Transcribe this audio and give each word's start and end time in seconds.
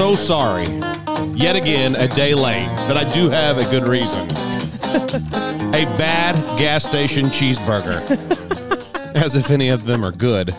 so 0.00 0.16
sorry. 0.16 0.64
Yet 1.36 1.56
again, 1.56 1.94
a 1.94 2.08
day 2.08 2.34
late, 2.34 2.68
but 2.88 2.96
I 2.96 3.04
do 3.12 3.28
have 3.28 3.58
a 3.58 3.64
good 3.64 3.86
reason. 3.86 4.30
a 4.32 5.84
bad 5.98 6.34
gas 6.58 6.86
station 6.86 7.26
cheeseburger. 7.26 8.00
As 9.14 9.36
if 9.36 9.50
any 9.50 9.68
of 9.68 9.84
them 9.84 10.02
are 10.02 10.10
good. 10.10 10.56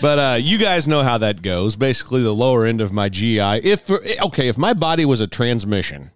But 0.00 0.18
uh, 0.18 0.38
you 0.40 0.56
guys 0.56 0.88
know 0.88 1.02
how 1.02 1.18
that 1.18 1.42
goes. 1.42 1.76
Basically, 1.76 2.22
the 2.22 2.34
lower 2.34 2.64
end 2.64 2.80
of 2.80 2.94
my 2.94 3.10
GI. 3.10 3.60
If 3.62 3.90
okay, 3.90 4.48
if 4.48 4.56
my 4.56 4.72
body 4.72 5.04
was 5.04 5.20
a 5.20 5.26
transmission, 5.26 6.10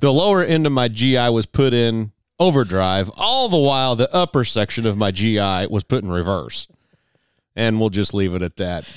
the 0.00 0.14
lower 0.14 0.42
end 0.42 0.64
of 0.64 0.72
my 0.72 0.88
GI 0.88 1.28
was 1.28 1.44
put 1.44 1.74
in 1.74 2.12
overdrive. 2.40 3.10
All 3.18 3.50
the 3.50 3.58
while, 3.58 3.96
the 3.96 4.10
upper 4.14 4.44
section 4.44 4.86
of 4.86 4.96
my 4.96 5.10
GI 5.10 5.66
was 5.66 5.84
put 5.84 6.02
in 6.02 6.10
reverse. 6.10 6.68
And 7.54 7.78
we'll 7.78 7.90
just 7.90 8.14
leave 8.14 8.34
it 8.34 8.40
at 8.40 8.56
that. 8.56 8.88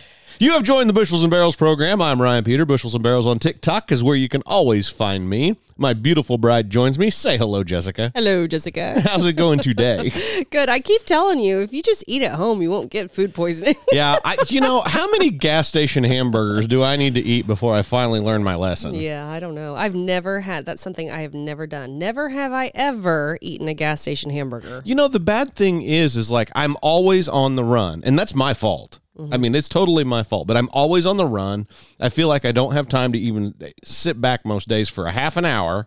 You 0.42 0.54
have 0.54 0.64
joined 0.64 0.90
the 0.90 0.94
Bushels 0.94 1.22
and 1.22 1.30
Barrels 1.30 1.56
program. 1.56 2.02
I'm 2.02 2.20
Ryan 2.20 2.44
Peter. 2.44 2.66
Bushels 2.66 2.96
and 2.96 3.04
Barrels 3.04 3.28
on 3.28 3.38
TikTok 3.38 3.92
is 3.92 4.04
where 4.04 4.16
you 4.16 4.28
can 4.28 4.42
always 4.48 4.90
find 4.90 5.30
me. 5.30 5.56
My 5.78 5.94
beautiful 5.94 6.40
bride 6.40 6.72
joins 6.72 6.98
me. 6.98 7.12
Say 7.12 7.38
hello, 7.38 7.64
Jessica. 7.64 8.12
Hello, 8.16 8.48
Jessica. 8.48 9.02
How's 9.06 9.24
it 9.24 9.34
going 9.34 9.60
today? 9.60 10.12
Good. 10.50 10.68
I 10.68 10.80
keep 10.80 11.06
telling 11.06 11.42
you, 11.42 11.60
if 11.60 11.72
you 11.72 11.84
just 11.84 12.04
eat 12.08 12.24
at 12.24 12.34
home, 12.34 12.60
you 12.64 12.72
won't 12.72 12.90
get 12.90 13.12
food 13.12 13.36
poisoning. 13.36 13.76
yeah. 13.92 14.16
I, 14.26 14.36
you 14.48 14.62
know, 14.62 14.82
how 14.84 15.12
many 15.12 15.30
gas 15.30 15.68
station 15.68 16.04
hamburgers 16.04 16.66
do 16.66 16.82
I 16.82 16.96
need 16.96 17.14
to 17.14 17.22
eat 17.22 17.46
before 17.46 17.76
I 17.76 17.84
finally 17.84 18.20
learn 18.20 18.44
my 18.44 18.56
lesson? 18.56 18.96
yeah, 18.96 19.28
I 19.28 19.40
don't 19.40 19.54
know. 19.54 19.76
I've 19.76 19.94
never 19.94 20.40
had, 20.40 20.66
that's 20.66 20.82
something 20.82 21.12
I 21.12 21.22
have 21.22 21.36
never 21.36 21.68
done. 21.68 22.00
Never 22.00 22.30
have 22.30 22.52
I 22.52 22.72
ever 22.74 23.38
eaten 23.42 23.68
a 23.68 23.76
gas 23.76 24.02
station 24.02 24.32
hamburger. 24.32 24.82
You 24.86 24.96
know, 24.96 25.08
the 25.08 25.20
bad 25.20 25.54
thing 25.54 25.84
is, 25.84 26.18
is 26.18 26.32
like 26.32 26.50
I'm 26.56 26.78
always 26.82 27.30
on 27.30 27.58
the 27.58 27.64
run, 27.64 28.02
and 28.04 28.18
that's 28.18 28.34
my 28.34 28.56
fault. 28.56 28.98
I 29.32 29.38
mean, 29.38 29.54
it's 29.56 29.70
totally 29.70 30.04
my 30.04 30.24
fault, 30.24 30.48
but 30.48 30.58
I'm 30.58 30.70
always 30.72 31.06
on 31.06 31.18
the 31.18 31.26
run. 31.26 31.68
I 32.00 32.10
feel 32.10 32.28
like 32.28 32.46
I 32.46 32.52
don't 32.52 32.74
have 32.74 32.88
time 32.88 33.12
to 33.12 33.20
even 33.20 33.54
sit 33.84 34.20
back 34.22 34.46
most 34.46 34.68
days 34.68 34.90
for 34.90 35.06
a 35.06 35.12
half 35.12 35.38
an 35.38 35.46
hour, 35.46 35.86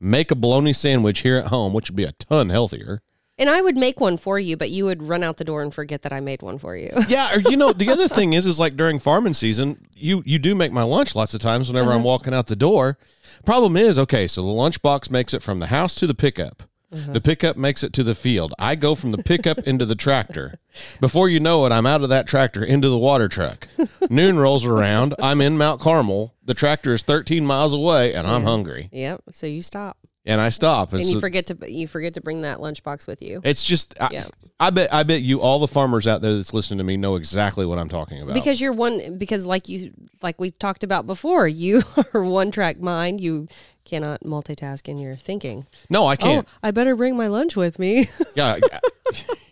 make 0.00 0.30
a 0.30 0.34
bologna 0.34 0.72
sandwich 0.72 1.20
here 1.20 1.36
at 1.38 1.46
home, 1.46 1.72
which 1.72 1.90
would 1.90 1.96
be 1.96 2.04
a 2.04 2.12
ton 2.12 2.50
healthier. 2.50 3.02
And 3.38 3.48
I 3.48 3.60
would 3.60 3.76
make 3.76 4.00
one 4.00 4.16
for 4.16 4.38
you, 4.38 4.56
but 4.56 4.70
you 4.70 4.84
would 4.86 5.02
run 5.02 5.22
out 5.22 5.36
the 5.36 5.44
door 5.44 5.62
and 5.62 5.72
forget 5.72 6.02
that 6.02 6.12
I 6.12 6.18
made 6.18 6.42
one 6.42 6.58
for 6.58 6.76
you. 6.76 6.90
Yeah, 7.08 7.36
or 7.36 7.38
you 7.38 7.56
know, 7.56 7.72
the 7.72 7.88
other 7.88 8.08
thing 8.08 8.32
is, 8.32 8.44
is 8.44 8.58
like 8.58 8.76
during 8.76 8.98
farming 8.98 9.34
season, 9.34 9.86
you 9.94 10.22
you 10.26 10.40
do 10.40 10.54
make 10.56 10.72
my 10.72 10.82
lunch 10.82 11.14
lots 11.14 11.34
of 11.34 11.40
times 11.40 11.68
whenever 11.68 11.90
I'm 11.90 11.98
uh-huh. 11.98 12.06
walking 12.06 12.34
out 12.34 12.48
the 12.48 12.56
door. 12.56 12.98
Problem 13.46 13.76
is, 13.76 13.98
okay, 13.98 14.26
so 14.26 14.42
the 14.42 14.48
lunchbox 14.48 15.10
makes 15.10 15.32
it 15.32 15.42
from 15.42 15.60
the 15.60 15.68
house 15.68 15.94
to 15.96 16.06
the 16.06 16.14
pickup. 16.14 16.67
Mm-hmm. 16.92 17.12
The 17.12 17.20
pickup 17.20 17.56
makes 17.56 17.82
it 17.82 17.92
to 17.94 18.02
the 18.02 18.14
field. 18.14 18.54
I 18.58 18.74
go 18.74 18.94
from 18.94 19.10
the 19.10 19.22
pickup 19.22 19.58
into 19.60 19.84
the 19.84 19.94
tractor. 19.94 20.58
Before 21.00 21.28
you 21.28 21.38
know 21.38 21.66
it, 21.66 21.72
I'm 21.72 21.84
out 21.84 22.02
of 22.02 22.08
that 22.08 22.26
tractor 22.26 22.64
into 22.64 22.88
the 22.88 22.98
water 22.98 23.28
truck. 23.28 23.68
Noon 24.10 24.38
rolls 24.38 24.64
around. 24.64 25.14
I'm 25.20 25.40
in 25.40 25.58
Mount 25.58 25.80
Carmel. 25.80 26.34
The 26.44 26.54
tractor 26.54 26.94
is 26.94 27.02
13 27.02 27.44
miles 27.44 27.74
away, 27.74 28.14
and 28.14 28.26
I'm 28.26 28.40
mm-hmm. 28.40 28.48
hungry. 28.48 28.88
yep. 28.90 29.22
So 29.32 29.46
you 29.46 29.60
stop. 29.60 29.98
And 30.24 30.40
I 30.40 30.48
stop. 30.48 30.92
And 30.92 31.00
It's, 31.00 31.10
you 31.10 31.20
forget 31.20 31.46
to 31.46 31.72
you 31.72 31.86
forget 31.86 32.14
to 32.14 32.20
bring 32.20 32.42
that 32.42 32.58
lunchbox 32.58 33.06
with 33.06 33.22
you. 33.22 33.40
it's 33.44 33.62
just, 33.62 33.94
I, 34.00 34.08
Yeah. 34.12 34.26
I 34.60 34.70
bet, 34.70 34.92
I 34.92 35.04
bet 35.04 35.22
you, 35.22 35.40
all 35.40 35.60
the 35.60 35.68
farmers 35.68 36.06
out 36.08 36.20
there 36.20 36.34
that's 36.34 36.52
listening 36.52 36.78
to 36.78 36.84
me, 36.84 36.96
know 36.96 37.14
exactly 37.14 37.64
what 37.64 37.78
I'm 37.78 37.88
talking 37.88 38.20
about. 38.20 38.34
Because 38.34 38.60
you're 38.60 38.72
one 38.72 39.16
because 39.16 39.46
like 39.46 39.68
you 39.68 39.92
like 40.20 40.40
we 40.40 40.50
talked 40.50 40.82
about 40.82 41.06
before, 41.06 41.46
you 41.46 41.82
are 42.14 42.24
one 42.24 42.50
track 42.50 42.80
mind. 42.80 43.20
You 43.20 43.46
cannot 43.88 44.22
multitask 44.22 44.88
in 44.88 44.98
your 44.98 45.16
thinking. 45.16 45.66
no, 45.88 46.06
I 46.06 46.16
can't. 46.16 46.46
Oh, 46.46 46.58
I 46.62 46.70
better 46.70 46.94
bring 46.94 47.16
my 47.16 47.26
lunch 47.26 47.56
with 47.56 47.78
me. 47.78 48.06
Yeah, 48.34 48.58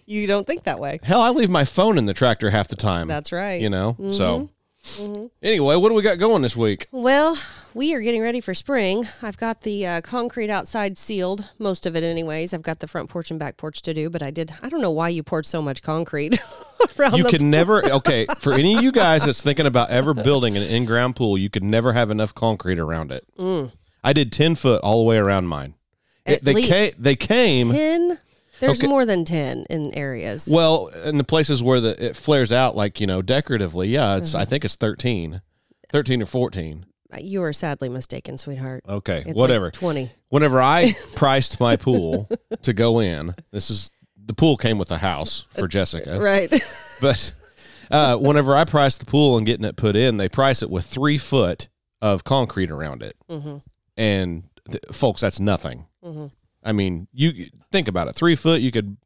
you 0.05 0.29
don't 0.29 0.47
think 0.47 0.63
that 0.65 0.79
way. 0.79 1.01
hell, 1.03 1.21
I 1.21 1.31
leave 1.31 1.51
my 1.51 1.65
phone 1.65 1.99
in 1.99 2.07
the 2.07 2.15
tractor 2.15 2.51
half 2.51 2.69
the 2.69 2.77
time. 2.77 3.09
That's 3.09 3.33
right. 3.33 3.61
You 3.61 3.69
know, 3.69 3.95
mm-hmm. 3.95 4.11
so 4.11 4.51
mm-hmm. 4.85 5.27
anyway, 5.43 5.75
what 5.75 5.89
do 5.89 5.95
we 5.95 6.03
got 6.03 6.21
going 6.21 6.43
this 6.43 6.55
week? 6.55 6.87
Well, 6.93 7.37
we 7.77 7.95
are 7.95 8.01
getting 8.01 8.23
ready 8.23 8.41
for 8.41 8.55
spring. 8.55 9.07
I've 9.21 9.37
got 9.37 9.61
the 9.61 9.87
uh, 9.87 10.01
concrete 10.01 10.49
outside 10.49 10.97
sealed, 10.97 11.51
most 11.59 11.85
of 11.85 11.95
it, 11.95 12.03
anyways. 12.03 12.55
I've 12.55 12.63
got 12.63 12.81
the 12.81 12.87
front 12.87 13.11
porch 13.11 13.31
and 13.31 13.39
back 13.39 13.59
porch 13.59 13.83
to 13.83 13.93
do, 13.93 14.09
but 14.09 14.23
I 14.23 14.31
did. 14.31 14.55
I 14.63 14.71
don't 14.71 14.81
know 14.81 14.91
why 14.91 15.11
you 15.11 15.23
poured 15.23 15.45
so 15.45 15.61
much 15.61 15.83
concrete 15.83 16.39
around 16.99 17.17
You 17.17 17.25
can 17.25 17.51
never, 17.51 17.85
okay, 17.91 18.27
for 18.39 18.55
any 18.55 18.77
of 18.77 18.83
you 18.83 18.93
guys 18.93 19.25
that's 19.27 19.43
thinking 19.43 19.67
about 19.67 19.91
ever 19.91 20.15
building 20.15 20.57
an 20.57 20.63
in 20.63 20.87
ground 20.87 21.17
pool, 21.17 21.37
you 21.37 21.51
could 21.51 21.65
never 21.65 21.93
have 21.93 22.11
enough 22.11 22.35
concrete 22.35 22.79
around 22.79 23.13
it. 23.13 23.25
Mm. 23.39 23.73
I 24.07 24.13
did 24.13 24.31
10 24.33 24.55
foot 24.55 24.81
all 24.83 24.99
the 24.99 25.05
way 25.05 25.17
around 25.19 25.47
mine. 25.49 25.75
It- 26.25 26.45
they, 26.45 26.63
came, 26.63 26.93
they 26.99 27.17
came, 27.17 27.73
ten. 27.73 28.19
There's 28.61 28.81
Okay. 28.81 28.87
more 28.89 29.05
than 29.05 29.25
ten 29.27 29.67
in 29.69 29.93
areas. 29.95 30.49
well, 30.51 30.87
in 30.89 31.19
the 31.19 31.25
places 31.25 31.63
where 31.63 31.79
the 31.81 32.03
it 32.07 32.17
flares 32.17 32.51
out, 32.53 32.75
like, 32.75 33.01
you 33.01 33.07
know, 33.07 33.21
decoratively, 33.21 33.89
yeah, 33.89 34.17
it's, 34.17 34.35
I 34.35 34.45
think 34.47 34.65
it's 34.65 34.77
13, 34.77 35.43
13 35.91 36.23
or 36.23 36.27
14. 36.27 36.87
you 37.21 37.43
are 37.43 37.53
sadly 37.53 37.89
mistaken, 37.91 38.39
sweetheart. 38.39 38.83
Okay, 38.89 39.19
It's 39.19 39.27
like 39.29 39.37
whatever. 39.37 39.71
Twenty. 39.71 40.11
Whenever 40.31 40.61
I 40.63 40.97
priced 41.15 41.61
my 41.61 41.77
pool 41.77 42.29
to 42.63 42.73
go 42.73 42.99
in, 42.99 43.35
this 43.53 43.71
is 43.71 43.91
the 44.25 44.35
pool 44.35 44.57
came 44.57 44.79
with 44.79 44.91
a 44.91 44.99
house 44.99 45.47
for 45.59 45.69
Jessica. 45.69 46.19
Right. 46.21 46.51
But 47.01 47.33
uh, 47.91 48.17
whenever 48.17 48.57
I 48.57 48.65
price 48.65 48.97
the 48.99 49.07
pool 49.07 49.37
and 49.37 49.47
getting 49.47 49.65
it 49.67 49.77
put 49.77 49.97
in, 49.97 50.17
they 50.17 50.29
price 50.31 50.63
it 50.63 50.71
with 50.71 50.85
three 50.87 51.19
foot 51.19 51.69
of 52.03 52.25
concrete 52.25 52.71
around 52.71 53.03
it. 53.03 53.17
Mm-hmm. 53.31 53.59
And 53.97 54.45
th- 54.71 54.83
folks, 54.93 55.21
that's 55.21 55.41
nothing. 55.41 55.87
I 56.63 56.73
mean, 56.73 57.09
you 57.13 57.47
think 57.73 57.89
about 57.89 58.09
it. 58.09 58.15
Three 58.15 58.37
foot, 58.37 58.61
you 58.61 58.71
could. 58.71 58.97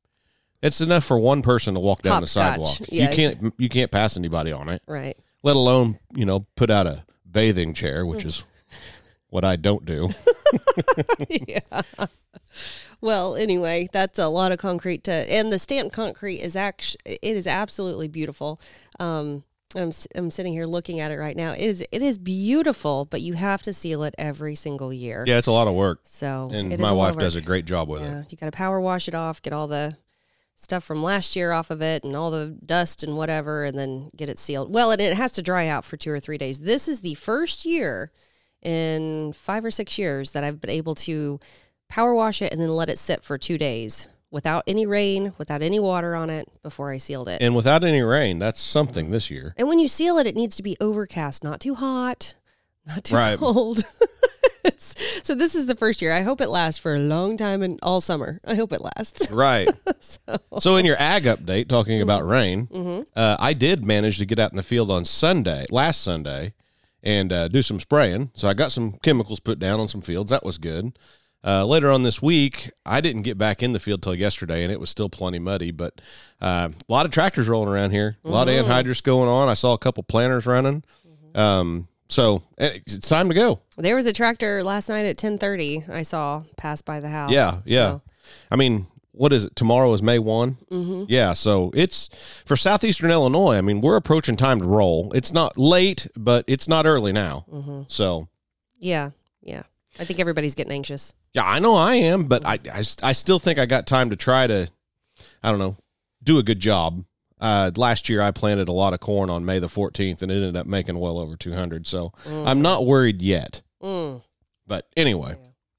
It's 0.62 0.80
enough 0.82 1.04
for 1.04 1.18
one 1.18 1.40
person 1.42 1.74
to 1.74 1.80
walk 1.80 2.02
down 2.02 2.20
the 2.20 2.26
sidewalk. 2.26 2.76
Yeah. 2.88 3.08
You 3.10 3.16
can't. 3.16 3.54
You 3.56 3.68
can't 3.68 3.90
pass 3.90 4.16
anybody 4.16 4.52
on 4.52 4.68
it. 4.68 4.82
right. 4.86 5.16
Let 5.42 5.56
alone 5.56 5.98
you 6.14 6.26
know 6.26 6.46
put 6.56 6.68
out 6.70 6.86
a 6.86 7.04
bathing 7.30 7.72
chair, 7.72 8.04
which 8.04 8.24
is 8.26 8.44
what 9.30 9.44
I 9.44 9.56
don't 9.56 9.86
do. 9.86 10.10
yeah. 11.28 11.60
Well, 13.00 13.34
anyway, 13.36 13.88
that's 13.92 14.18
a 14.18 14.28
lot 14.28 14.52
of 14.52 14.58
concrete 14.58 15.04
to, 15.04 15.12
and 15.12 15.50
the 15.50 15.58
stamped 15.58 15.94
concrete 15.94 16.40
is 16.40 16.54
actually 16.56 17.18
it 17.22 17.36
is 17.36 17.46
absolutely 17.46 18.08
beautiful. 18.08 18.60
Um, 18.98 19.44
I'm 19.76 19.92
I'm 20.14 20.31
sitting 20.31 20.53
here 20.53 20.66
looking 20.66 21.00
at 21.00 21.12
it 21.12 21.19
right 21.19 21.36
now. 21.36 21.53
It 21.53 21.60
is 21.60 21.84
it 21.92 22.03
is 22.03 22.19
beautiful, 22.19 23.04
but 23.04 23.20
you 23.20 23.34
have 23.34 23.62
to 23.62 23.72
seal 23.72 24.03
it 24.03 24.14
every 24.19 24.54
single 24.54 24.92
year. 24.92 25.25
Yeah, 25.26 25.38
it's 25.38 25.47
a 25.47 25.53
lot 25.53 25.69
of 25.69 25.75
work, 25.75 26.00
So 26.04 26.48
and 26.53 26.78
my 26.81 26.92
wife 26.92 27.16
does 27.16 27.36
a 27.36 27.41
great 27.41 27.66
job 27.66 27.88
with 27.88 28.03
it. 28.03 28.32
You 28.32 28.38
got 28.38 28.47
to 28.47 28.53
power 28.53 28.81
wash 28.81 29.08
it 29.08 29.14
off, 29.14 29.42
get 29.42 29.53
all 29.53 29.69
the 29.69 29.97
stuff 30.56 30.84
from 30.84 31.03
last 31.03 31.36
year 31.36 31.53
off 31.53 31.70
of 31.70 31.81
it, 31.82 32.04
and 32.04 32.16
all 32.16 32.31
the 32.31 32.58
dust 32.64 33.03
and 33.03 33.16
whatever, 33.16 33.64
and 33.64 33.78
then 33.78 34.10
get 34.16 34.28
it 34.28 34.38
sealed. 34.38 34.72
Well, 34.75 34.91
and 34.91 35.00
it 35.00 35.16
has 35.16 35.32
to 35.32 35.42
dry 35.42 35.69
out 35.69 35.84
for 35.84 35.97
two 35.97 36.10
or 36.10 36.20
three 36.20 36.38
days. 36.38 36.60
This 36.60 36.88
is 36.88 37.00
the 37.00 37.14
first 37.14 37.64
year 37.64 38.12
in 38.62 39.32
five 39.32 39.64
or 39.64 39.70
six 39.70 39.98
years 39.98 40.32
that 40.32 40.44
I've 40.44 40.60
been 40.60 40.70
able 40.70 40.94
to 40.97 41.41
power 41.88 42.14
wash 42.14 42.42
it 42.42 42.52
and 42.52 42.60
then 42.60 42.69
let 42.69 42.91
it 42.91 42.98
sit 42.98 43.25
for 43.25 43.38
two 43.38 43.56
days 43.56 44.08
without 44.30 44.62
any 44.66 44.86
rain, 44.86 45.32
without 45.38 45.62
any 45.62 45.78
water 45.80 46.14
on 46.14 46.30
it 46.30 46.48
before 46.62 46.91
I 46.91 46.98
sealed 46.98 47.28
it. 47.28 47.42
And 47.42 47.54
without 47.56 47.82
any 47.84 48.02
rain, 48.02 48.38
that's 48.38 48.60
something 48.60 49.10
this 49.10 49.30
year. 49.30 49.54
And 49.56 49.68
when 49.68 49.78
you 49.78 49.88
seal 49.88 50.18
it, 50.18 50.26
it 50.26 50.36
needs 50.36 50.56
to 50.56 50.62
be 50.62 50.76
overcast, 50.80 51.42
not 51.44 51.60
too 51.60 51.74
hot, 51.74 52.34
not 52.86 53.04
too 53.04 53.16
Right. 53.16 53.38
cold. 53.38 53.82
so 54.76 55.34
this 55.34 55.54
is 55.54 55.66
the 55.66 55.74
first 55.74 56.00
year. 56.02 56.12
I 56.12 56.22
hope 56.22 56.40
it 56.40 56.48
lasts 56.48 56.78
for 56.78 56.94
a 56.94 56.98
long 56.98 57.36
time 57.36 57.62
and 57.62 57.78
all 57.82 58.00
summer. 58.00 58.40
I 58.46 58.54
hope 58.54 58.72
it 58.72 58.80
lasts. 58.96 59.30
Right. 59.40 59.69
so. 60.00 60.76
in 60.76 60.84
your 60.84 60.96
ag 60.98 61.24
update, 61.24 61.69
talking 61.69 61.94
Mm-hmm. 61.94 62.02
about 62.02 62.26
rain, 62.26 63.06
uh, 63.16 63.36
I 63.38 63.52
did 63.52 63.84
manage 63.84 64.19
to 64.19 64.26
get 64.26 64.38
out 64.38 64.52
in 64.52 64.56
the 64.56 64.62
field 64.62 64.90
on 64.90 65.04
Sunday, 65.04 65.66
last 65.70 66.02
Sunday, 66.02 66.54
and 67.02 67.32
uh, 67.32 67.49
do 67.49 67.62
some 67.62 67.81
spraying. 67.81 68.31
So 68.34 68.49
I 68.49 68.55
got 68.55 68.70
some 68.72 68.93
chemicals 69.02 69.40
put 69.40 69.58
down 69.58 69.81
on 69.81 69.88
some 69.88 70.00
fields. 70.02 70.31
That 70.31 70.44
was 70.44 70.58
good. 70.58 70.99
Uh, 71.42 71.64
later 71.64 71.90
on 71.90 72.02
this 72.02 72.20
week, 72.20 72.70
I 72.84 73.00
didn't 73.00 73.22
get 73.22 73.38
back 73.38 73.62
in 73.62 73.72
the 73.72 73.81
field 73.81 74.02
till 74.02 74.14
yesterday, 74.14 74.62
and 74.62 74.70
it 74.70 74.78
was 74.78 74.90
still 74.90 75.08
plenty 75.08 75.38
muddy. 75.38 75.70
But 75.70 76.00
uh, 76.40 76.69
a 76.88 76.92
lot 76.92 77.06
of 77.06 77.12
tractors 77.12 77.48
rolling 77.48 77.69
around 77.70 77.92
here, 77.92 78.19
a 78.25 78.28
lot 78.28 78.46
Mm-hmm. 78.48 78.70
of 78.70 78.84
anhydrous 78.87 79.02
going 79.02 79.28
on. 79.28 79.48
I 79.48 79.54
saw 79.54 79.72
a 79.72 79.78
couple 79.78 80.02
planters 80.02 80.44
running. 80.46 80.84
Um, 81.34 81.88
so 82.08 82.42
eh, 82.58 82.78
it's 82.87 83.08
time 83.08 83.28
to 83.28 83.34
go. 83.34 83.60
There 83.78 83.96
was 83.96 84.04
a 84.06 84.12
tractor 84.12 84.62
last 84.64 84.88
night 84.88 85.06
at 85.06 85.16
ten 85.16 85.38
thirty. 85.38 85.84
I 85.88 86.02
saw 86.02 86.42
pass 86.56 86.82
by 86.82 87.00
the 87.00 87.08
house. 87.08 87.31
Yeah, 87.31 87.52
yeah. 87.64 87.90
So, 87.90 88.02
I 88.50 88.56
mean, 88.56 88.86
what 89.12 89.32
is 89.32 89.44
it? 89.44 89.54
Tomorrow 89.56 89.93
is 89.94 90.02
May 90.02 90.19
one. 90.19 90.56
Mm-hmm. 90.70 91.04
Yeah, 91.08 91.32
so 91.32 91.70
it's 91.72 92.10
for 92.44 92.56
southeastern 92.56 93.10
Illinois. 93.10 93.56
I 93.56 93.60
mean, 93.60 93.81
we're 93.81 93.96
approaching 93.96 94.36
time 94.36 94.60
to 94.60 94.66
roll. 94.66 95.12
It's 95.14 95.32
not 95.32 95.56
late, 95.56 96.06
but 96.16 96.44
it's 96.48 96.69
not 96.69 96.84
early 96.84 97.12
now. 97.12 97.44
Mm-hmm. 97.50 97.82
So 97.86 98.28
yeah, 98.78 99.10
yeah. 99.40 99.62
I 99.98 100.04
think 100.04 100.19
everybody's 100.20 100.54
getting 100.54 100.72
anxious. 100.72 101.14
Yeah, 101.35 101.44
I 101.44 101.59
know 101.59 101.75
I 101.75 101.94
am, 101.97 102.25
but 102.25 102.44
I, 102.47 102.59
I 102.73 102.82
I 103.03 103.12
still 103.12 103.38
think 103.38 103.59
I 103.59 103.67
got 103.67 103.87
time 103.87 104.11
to 104.11 104.17
try 104.17 104.47
to, 104.47 104.69
I 105.43 105.50
don't 105.50 105.59
know, 105.61 105.77
do 106.23 106.38
a 106.38 106.43
good 106.43 106.61
job. 106.61 107.05
Uh, 107.41 107.71
last 107.77 108.09
year 108.11 108.21
I 108.21 108.31
planted 108.32 108.69
a 108.69 108.73
lot 108.73 108.93
of 108.93 109.00
corn 109.00 109.31
on 109.31 109.44
May 109.47 109.59
the 109.61 109.67
14th 109.67 110.21
and 110.23 110.31
it 110.31 110.35
ended 110.35 110.56
up 110.56 110.67
making 110.67 110.99
well 110.99 111.19
over 111.19 111.37
200. 111.37 111.87
So 111.87 112.12
I'm 112.27 112.61
not 112.61 112.85
worried 112.85 113.23
yet. 113.23 113.62
Mm, 113.82 114.23
But 114.67 114.87
anyway, 114.97 115.37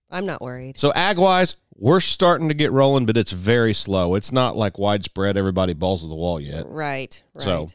I'm 0.09 0.25
not 0.25 0.41
worried. 0.41 0.79
So 0.79 0.91
ag 0.93 1.19
wise, 1.19 1.57
we're 1.75 1.99
starting 1.99 2.47
to 2.47 2.55
get 2.55 2.71
rolling, 2.71 3.05
but 3.05 3.15
it's 3.15 3.31
very 3.31 3.75
slow. 3.75 4.15
It's 4.15 4.31
not 4.31 4.57
like 4.57 4.79
widespread. 4.79 5.37
Everybody 5.37 5.73
balls 5.73 6.01
to 6.01 6.07
the 6.07 6.15
wall 6.15 6.39
yet. 6.39 6.65
Right. 6.67 7.21
Right. 7.35 7.43
So- 7.43 7.67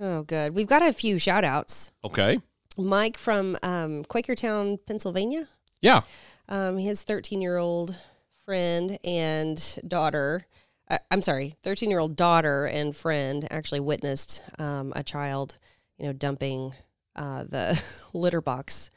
Oh, 0.00 0.22
good. 0.22 0.54
We've 0.54 0.66
got 0.68 0.82
a 0.82 0.92
few 0.92 1.18
shout 1.18 1.42
outs. 1.44 1.90
Okay. 2.04 2.38
Mike 2.76 3.18
from 3.18 3.56
um, 3.64 4.04
Quakertown, 4.04 4.78
Pennsylvania. 4.86 5.48
Yeah. 5.82 6.02
Um, 6.48 6.78
his 6.78 7.02
13 7.02 7.40
year 7.40 7.56
old 7.58 7.96
friend 8.44 8.98
and 9.04 9.78
daughter, 9.86 10.46
uh, 10.90 10.98
I'm 11.10 11.22
sorry, 11.22 11.54
13 11.62 11.90
year 11.90 11.98
old 11.98 12.16
daughter 12.16 12.64
and 12.66 12.96
friend 12.96 13.46
actually 13.50 13.80
witnessed 13.80 14.42
um, 14.58 14.92
a 14.96 15.02
child, 15.02 15.58
you 15.98 16.06
know, 16.06 16.12
dumping 16.12 16.72
uh, 17.16 17.44
the 17.44 17.82
litter 18.14 18.40
box 18.40 18.90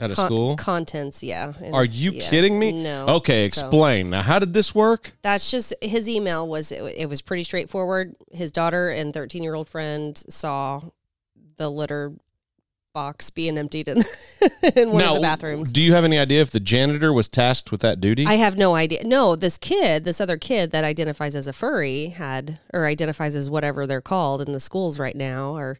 At 0.00 0.10
a 0.10 0.14
con- 0.16 0.26
school. 0.26 0.56
contents. 0.56 1.22
Yeah. 1.22 1.52
And- 1.62 1.74
Are 1.74 1.84
you 1.84 2.10
yeah. 2.10 2.28
kidding 2.28 2.58
me? 2.58 2.72
No. 2.82 3.06
Okay, 3.06 3.42
So- 3.48 3.66
explain. 3.66 4.10
Now, 4.10 4.22
how 4.22 4.40
did 4.40 4.52
this 4.54 4.74
work? 4.74 5.12
That's 5.22 5.50
just 5.50 5.72
his 5.80 6.08
email 6.08 6.48
was 6.48 6.72
it, 6.72 6.82
it 6.96 7.08
was 7.08 7.22
pretty 7.22 7.44
straightforward. 7.44 8.16
His 8.32 8.50
daughter 8.50 8.88
and 8.90 9.14
13 9.14 9.42
year 9.44 9.54
old 9.54 9.68
friend 9.68 10.16
saw 10.18 10.80
the 11.56 11.70
litter 11.70 12.12
box 12.94 13.28
being 13.28 13.58
emptied 13.58 13.88
in, 13.88 13.98
in 14.76 14.90
one 14.92 14.98
now, 15.02 15.10
of 15.10 15.16
the 15.16 15.20
bathrooms. 15.20 15.70
Do 15.72 15.82
you 15.82 15.92
have 15.92 16.04
any 16.04 16.18
idea 16.18 16.40
if 16.40 16.50
the 16.50 16.60
janitor 16.60 17.12
was 17.12 17.28
tasked 17.28 17.70
with 17.70 17.82
that 17.82 18.00
duty? 18.00 18.24
I 18.24 18.34
have 18.34 18.56
no 18.56 18.74
idea. 18.74 19.04
No, 19.04 19.36
this 19.36 19.58
kid, 19.58 20.04
this 20.04 20.20
other 20.20 20.38
kid 20.38 20.70
that 20.70 20.84
identifies 20.84 21.34
as 21.34 21.46
a 21.46 21.52
furry 21.52 22.06
had, 22.06 22.60
or 22.72 22.86
identifies 22.86 23.34
as 23.34 23.50
whatever 23.50 23.86
they're 23.86 24.00
called 24.00 24.40
in 24.40 24.52
the 24.52 24.60
schools 24.60 24.98
right 24.98 25.16
now, 25.16 25.54
or 25.54 25.78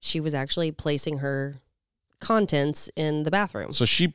she 0.00 0.20
was 0.20 0.32
actually 0.32 0.72
placing 0.72 1.18
her 1.18 1.56
contents 2.20 2.88
in 2.96 3.24
the 3.24 3.30
bathroom. 3.30 3.72
so 3.72 3.84
she 3.84 4.14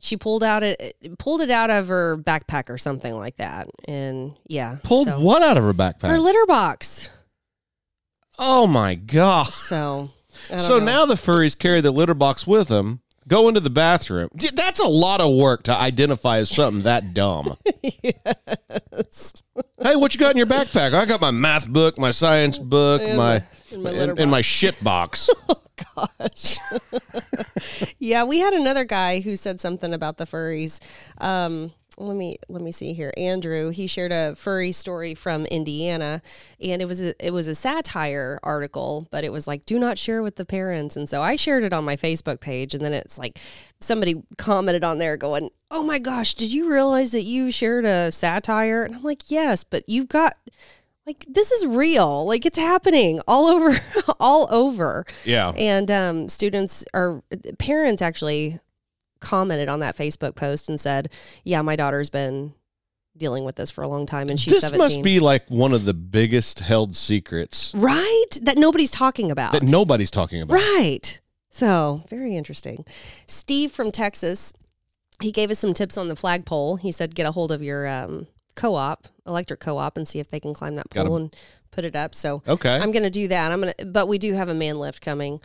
She 0.00 0.16
pulled 0.16 0.44
out 0.44 0.62
it, 0.62 1.18
pulled 1.18 1.40
it 1.40 1.50
out 1.50 1.70
of 1.70 1.88
her 1.88 2.16
backpack 2.16 2.70
or 2.70 2.78
something 2.78 3.16
like 3.16 3.36
that, 3.38 3.68
and 3.86 4.36
yeah, 4.46 4.76
pulled 4.84 5.08
so- 5.08 5.18
what 5.20 5.42
out 5.42 5.58
of 5.58 5.64
her 5.64 5.74
backpack? 5.74 6.08
her 6.08 6.20
litter 6.20 6.46
box. 6.46 7.10
oh 8.38 8.66
my 8.68 8.94
god! 8.94 9.48
So, 9.52 10.10
So 10.56 10.78
know. 10.78 10.84
now 10.84 11.06
the 11.06 11.14
furries 11.14 11.58
carry 11.58 11.80
the 11.80 11.90
litter 11.90 12.14
box 12.14 12.46
with 12.46 12.68
them, 12.68 13.00
go 13.26 13.48
into 13.48 13.60
the 13.60 13.70
bathroom. 13.70 14.28
That's 14.54 14.80
a 14.80 14.88
lot 14.88 15.20
of 15.20 15.34
work 15.34 15.64
to 15.64 15.74
identify 15.74 16.38
as 16.38 16.50
something 16.50 16.82
that 16.82 17.14
dumb. 17.14 17.56
yes. 18.02 19.42
hey, 19.82 19.96
what 19.96 20.14
you 20.14 20.20
got 20.20 20.30
in 20.30 20.36
your 20.36 20.46
backpack? 20.46 20.94
I 20.94 21.04
got 21.04 21.20
my 21.20 21.30
math 21.30 21.68
book, 21.68 21.98
my 21.98 22.10
science 22.10 22.58
book, 22.58 23.02
And 23.02 23.16
my 23.18 23.38
my- 23.38 23.44
and 23.70 23.82
my 23.82 24.22
and, 24.22 24.30
my 24.30 24.40
shit 24.40 24.82
box. 24.82 25.28
gosh. 25.94 26.56
yeah, 27.98 28.24
we 28.24 28.38
had 28.38 28.54
another 28.54 28.84
guy 28.84 29.20
who 29.20 29.36
said 29.36 29.60
something 29.60 29.92
about 29.92 30.16
the 30.16 30.24
furries. 30.24 30.80
Um, 31.18 31.72
let 32.00 32.16
me 32.16 32.36
let 32.48 32.62
me 32.62 32.72
see 32.72 32.92
here. 32.92 33.12
Andrew, 33.16 33.70
he 33.70 33.86
shared 33.86 34.12
a 34.12 34.34
furry 34.36 34.72
story 34.72 35.14
from 35.14 35.46
Indiana, 35.46 36.22
and 36.62 36.80
it 36.80 36.84
was 36.84 37.00
a, 37.02 37.14
it 37.24 37.32
was 37.32 37.48
a 37.48 37.54
satire 37.54 38.38
article, 38.42 39.08
but 39.10 39.24
it 39.24 39.32
was 39.32 39.46
like 39.46 39.66
do 39.66 39.78
not 39.78 39.98
share 39.98 40.22
with 40.22 40.36
the 40.36 40.44
parents. 40.44 40.96
And 40.96 41.08
so 41.08 41.22
I 41.22 41.36
shared 41.36 41.64
it 41.64 41.72
on 41.72 41.84
my 41.84 41.96
Facebook 41.96 42.40
page, 42.40 42.74
and 42.74 42.84
then 42.84 42.92
it's 42.92 43.18
like 43.18 43.40
somebody 43.80 44.22
commented 44.36 44.84
on 44.84 44.98
there 44.98 45.16
going, 45.16 45.50
"Oh 45.70 45.82
my 45.82 45.98
gosh, 45.98 46.34
did 46.34 46.52
you 46.52 46.70
realize 46.70 47.12
that 47.12 47.24
you 47.24 47.50
shared 47.50 47.84
a 47.84 48.12
satire?" 48.12 48.84
And 48.84 48.94
I'm 48.94 49.02
like, 49.02 49.30
"Yes, 49.30 49.64
but 49.64 49.84
you've 49.88 50.08
got." 50.08 50.34
Like 51.06 51.24
this 51.26 51.50
is 51.52 51.64
real. 51.64 52.26
Like 52.26 52.44
it's 52.44 52.58
happening 52.58 53.20
all 53.26 53.46
over 53.46 53.80
all 54.20 54.46
over. 54.52 55.06
yeah. 55.24 55.52
And 55.56 55.90
um, 55.90 56.28
students 56.28 56.84
or 56.92 57.22
parents 57.58 58.02
actually 58.02 58.60
commented 59.20 59.68
on 59.68 59.80
that 59.80 59.96
Facebook 59.96 60.34
post 60.36 60.68
and 60.68 60.80
said, 60.80 61.10
"Yeah, 61.44 61.62
my 61.62 61.76
daughter's 61.76 62.10
been 62.10 62.54
dealing 63.16 63.44
with 63.44 63.56
this 63.56 63.70
for 63.70 63.82
a 63.82 63.88
long 63.88 64.06
time, 64.06 64.28
and 64.28 64.38
she's 64.38 64.54
This 64.54 64.62
17." 64.62 64.78
must 64.78 65.02
be 65.02 65.18
like 65.18 65.48
one 65.50 65.72
of 65.72 65.84
the 65.84 65.94
biggest 65.94 66.60
held 66.60 66.94
secrets 66.94 67.72
right 67.74 68.26
that 68.42 68.56
nobody's 68.56 68.92
talking 68.92 69.30
about. 69.30 69.52
that 69.52 69.64
nobody's 69.64 70.10
talking 70.10 70.40
about. 70.40 70.54
Right. 70.54 71.20
So 71.50 72.04
very 72.08 72.36
interesting. 72.36 72.84
Steve 73.26 73.72
from 73.72 73.90
Texas, 73.90 74.52
he 75.20 75.32
gave 75.32 75.50
us 75.50 75.58
some 75.58 75.74
tips 75.74 75.98
on 75.98 76.06
the 76.08 76.14
flagpole. 76.14 76.76
He 76.76 76.92
said, 76.92 77.16
get 77.16 77.26
a 77.26 77.32
hold 77.32 77.50
of 77.50 77.60
your 77.60 77.88
um, 77.88 78.28
co-op, 78.54 79.08
electric 79.26 79.58
co-op, 79.58 79.96
and 79.96 80.06
see 80.06 80.20
if 80.20 80.28
they 80.30 80.38
can 80.38 80.54
climb 80.54 80.76
that 80.76 80.88
pole 80.90 81.16
and 81.16 81.34
put 81.72 81.84
it 81.84 81.96
up. 81.96 82.14
So 82.14 82.42
Okay. 82.46 82.76
I'm 82.76 82.92
going 82.92 83.02
to 83.02 83.10
do 83.10 83.26
that. 83.26 83.50
I'm 83.50 83.60
going 83.62 83.74
to, 83.78 83.86
but 83.86 84.06
we 84.06 84.18
do 84.18 84.34
have 84.34 84.48
a 84.48 84.54
man 84.54 84.78
lift 84.78 85.02
coming. 85.02 85.40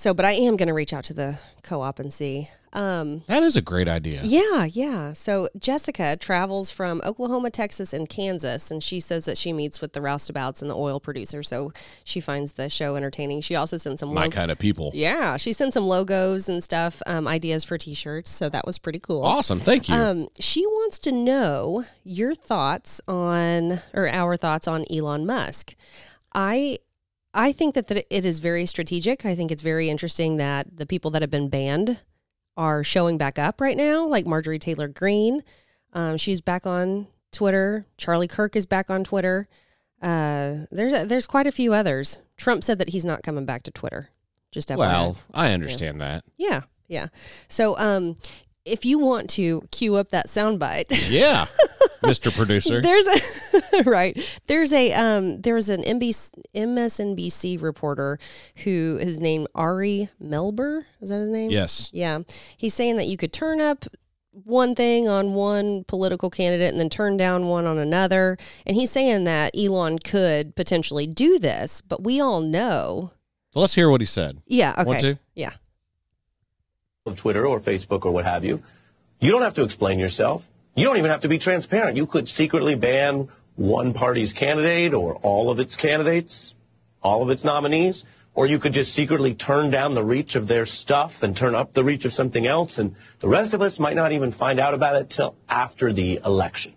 So, 0.00 0.14
but 0.14 0.24
I 0.24 0.30
am 0.34 0.56
going 0.56 0.68
to 0.68 0.74
reach 0.74 0.92
out 0.92 1.02
to 1.06 1.12
the 1.12 1.40
co-op 1.64 1.98
and 1.98 2.12
see. 2.14 2.48
Um, 2.72 3.22
that 3.26 3.42
is 3.42 3.56
a 3.56 3.60
great 3.60 3.88
idea. 3.88 4.20
yeah, 4.22 4.64
yeah. 4.64 5.12
So 5.12 5.48
Jessica 5.58 6.16
travels 6.16 6.70
from 6.70 7.02
Oklahoma, 7.04 7.50
Texas, 7.50 7.92
and 7.92 8.08
Kansas, 8.08 8.70
and 8.70 8.80
she 8.80 9.00
says 9.00 9.24
that 9.24 9.36
she 9.36 9.52
meets 9.52 9.80
with 9.80 9.94
the 9.94 10.00
roustabouts 10.00 10.62
and 10.62 10.70
the 10.70 10.76
oil 10.76 11.00
producer. 11.00 11.42
So 11.42 11.72
she 12.04 12.20
finds 12.20 12.52
the 12.52 12.68
show 12.68 12.94
entertaining. 12.94 13.40
She 13.40 13.56
also 13.56 13.76
sent 13.76 13.98
some 13.98 14.14
My 14.14 14.22
log- 14.24 14.32
kind 14.32 14.52
of 14.52 14.58
people. 14.60 14.92
yeah, 14.94 15.36
she 15.36 15.52
sent 15.52 15.74
some 15.74 15.84
logos 15.84 16.48
and 16.48 16.62
stuff, 16.62 17.02
um, 17.06 17.26
ideas 17.26 17.64
for 17.64 17.76
T-shirts. 17.76 18.30
So 18.30 18.48
that 18.50 18.66
was 18.66 18.78
pretty 18.78 19.00
cool. 19.00 19.24
Awesome. 19.24 19.58
Thank 19.58 19.88
you. 19.88 19.96
Um, 19.96 20.28
she 20.38 20.64
wants 20.64 21.00
to 21.00 21.10
know 21.10 21.86
your 22.04 22.36
thoughts 22.36 23.00
on, 23.08 23.80
or 23.94 24.06
our 24.06 24.36
thoughts 24.36 24.68
on 24.68 24.84
Elon 24.94 25.26
Musk. 25.26 25.74
I, 26.34 26.78
I 27.38 27.52
think 27.52 27.74
that, 27.76 27.86
that 27.86 28.04
it 28.14 28.24
is 28.26 28.40
very 28.40 28.66
strategic. 28.66 29.24
I 29.24 29.36
think 29.36 29.52
it's 29.52 29.62
very 29.62 29.88
interesting 29.88 30.38
that 30.38 30.76
the 30.76 30.86
people 30.86 31.12
that 31.12 31.22
have 31.22 31.30
been 31.30 31.48
banned 31.48 32.00
are 32.56 32.82
showing 32.82 33.16
back 33.16 33.38
up 33.38 33.60
right 33.60 33.76
now, 33.76 34.04
like 34.06 34.26
Marjorie 34.26 34.58
Taylor 34.58 34.88
Greene. 34.88 35.44
Um, 35.92 36.16
she's 36.16 36.40
back 36.40 36.66
on 36.66 37.06
Twitter. 37.30 37.86
Charlie 37.96 38.26
Kirk 38.26 38.56
is 38.56 38.66
back 38.66 38.90
on 38.90 39.04
Twitter. 39.04 39.48
Uh, 40.02 40.66
there's 40.72 41.06
there's 41.06 41.26
quite 41.26 41.46
a 41.46 41.52
few 41.52 41.72
others. 41.72 42.20
Trump 42.36 42.64
said 42.64 42.78
that 42.80 42.90
he's 42.90 43.04
not 43.04 43.22
coming 43.22 43.46
back 43.46 43.62
to 43.62 43.70
Twitter. 43.70 44.10
Just 44.50 44.68
FYI. 44.70 44.76
well, 44.78 45.16
I 45.32 45.52
understand 45.52 46.00
that. 46.00 46.24
Yeah, 46.36 46.62
yeah. 46.88 47.06
So, 47.46 47.78
um, 47.78 48.16
if 48.64 48.84
you 48.84 48.98
want 48.98 49.30
to 49.30 49.62
cue 49.70 49.96
up 49.96 50.10
that 50.10 50.26
soundbite, 50.26 51.10
Yeah, 51.10 51.46
Mr. 52.02 52.34
Producer. 52.34 52.80
there's 52.80 53.06
a 53.06 53.82
right. 53.86 54.40
There's 54.46 54.72
a 54.72 54.92
um, 54.92 55.40
there's 55.40 55.68
an 55.68 55.82
NBC, 55.82 56.32
MSNBC 56.54 57.60
reporter 57.62 58.18
who 58.64 58.98
is 59.00 59.18
named 59.18 59.48
Ari 59.54 60.08
Melber. 60.22 60.82
Is 61.00 61.10
that 61.10 61.18
his 61.20 61.28
name? 61.28 61.50
Yes. 61.50 61.90
Yeah. 61.92 62.20
He's 62.56 62.74
saying 62.74 62.96
that 62.96 63.06
you 63.06 63.16
could 63.16 63.32
turn 63.32 63.60
up 63.60 63.84
one 64.44 64.74
thing 64.74 65.08
on 65.08 65.34
one 65.34 65.82
political 65.84 66.30
candidate 66.30 66.70
and 66.70 66.78
then 66.80 66.88
turn 66.90 67.16
down 67.16 67.48
one 67.48 67.66
on 67.66 67.78
another. 67.78 68.36
And 68.66 68.76
he's 68.76 68.90
saying 68.90 69.24
that 69.24 69.52
Elon 69.56 69.98
could 69.98 70.54
potentially 70.54 71.06
do 71.06 71.38
this, 71.38 71.80
but 71.80 72.04
we 72.04 72.20
all 72.20 72.40
know. 72.40 73.12
Well, 73.54 73.62
let's 73.62 73.74
hear 73.74 73.90
what 73.90 74.00
he 74.00 74.06
said. 74.06 74.40
Yeah. 74.46 74.74
Okay. 74.78 74.84
Want 74.84 75.00
to? 75.00 75.18
Yeah. 75.34 75.54
Of 77.08 77.16
Twitter 77.16 77.46
or 77.46 77.58
Facebook 77.58 78.04
or 78.04 78.12
what 78.12 78.24
have 78.24 78.44
you, 78.44 78.62
you 79.18 79.32
don't 79.32 79.42
have 79.42 79.54
to 79.54 79.64
explain 79.64 79.98
yourself. 79.98 80.48
You 80.76 80.84
don't 80.84 80.98
even 80.98 81.10
have 81.10 81.22
to 81.22 81.28
be 81.28 81.38
transparent. 81.38 81.96
You 81.96 82.06
could 82.06 82.28
secretly 82.28 82.76
ban 82.76 83.28
one 83.56 83.92
party's 83.92 84.32
candidate 84.32 84.94
or 84.94 85.16
all 85.16 85.50
of 85.50 85.58
its 85.58 85.76
candidates, 85.76 86.54
all 87.02 87.22
of 87.22 87.30
its 87.30 87.42
nominees, 87.42 88.04
or 88.34 88.46
you 88.46 88.60
could 88.60 88.72
just 88.72 88.94
secretly 88.94 89.34
turn 89.34 89.70
down 89.70 89.94
the 89.94 90.04
reach 90.04 90.36
of 90.36 90.46
their 90.46 90.64
stuff 90.64 91.24
and 91.24 91.36
turn 91.36 91.56
up 91.56 91.72
the 91.72 91.82
reach 91.82 92.04
of 92.04 92.12
something 92.12 92.46
else, 92.46 92.78
and 92.78 92.94
the 93.18 93.26
rest 93.26 93.52
of 93.52 93.60
us 93.60 93.80
might 93.80 93.96
not 93.96 94.12
even 94.12 94.30
find 94.30 94.60
out 94.60 94.74
about 94.74 94.94
it 94.94 95.10
till 95.10 95.34
after 95.48 95.92
the 95.92 96.20
election. 96.24 96.72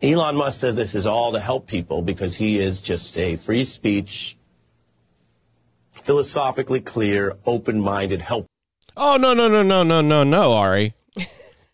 Elon 0.00 0.36
Musk 0.36 0.60
says 0.60 0.76
this 0.76 0.94
is 0.94 1.06
all 1.06 1.32
to 1.32 1.40
help 1.40 1.66
people 1.66 2.02
because 2.02 2.36
he 2.36 2.60
is 2.60 2.80
just 2.80 3.18
a 3.18 3.34
free 3.34 3.64
speech, 3.64 4.36
philosophically 5.90 6.80
clear, 6.80 7.36
open-minded, 7.44 8.20
help 8.20 8.46
Oh 8.96 9.16
no 9.16 9.34
no 9.34 9.48
no 9.48 9.62
no 9.62 9.82
no 9.82 10.00
no 10.00 10.24
no, 10.24 10.52
Ari. 10.52 10.94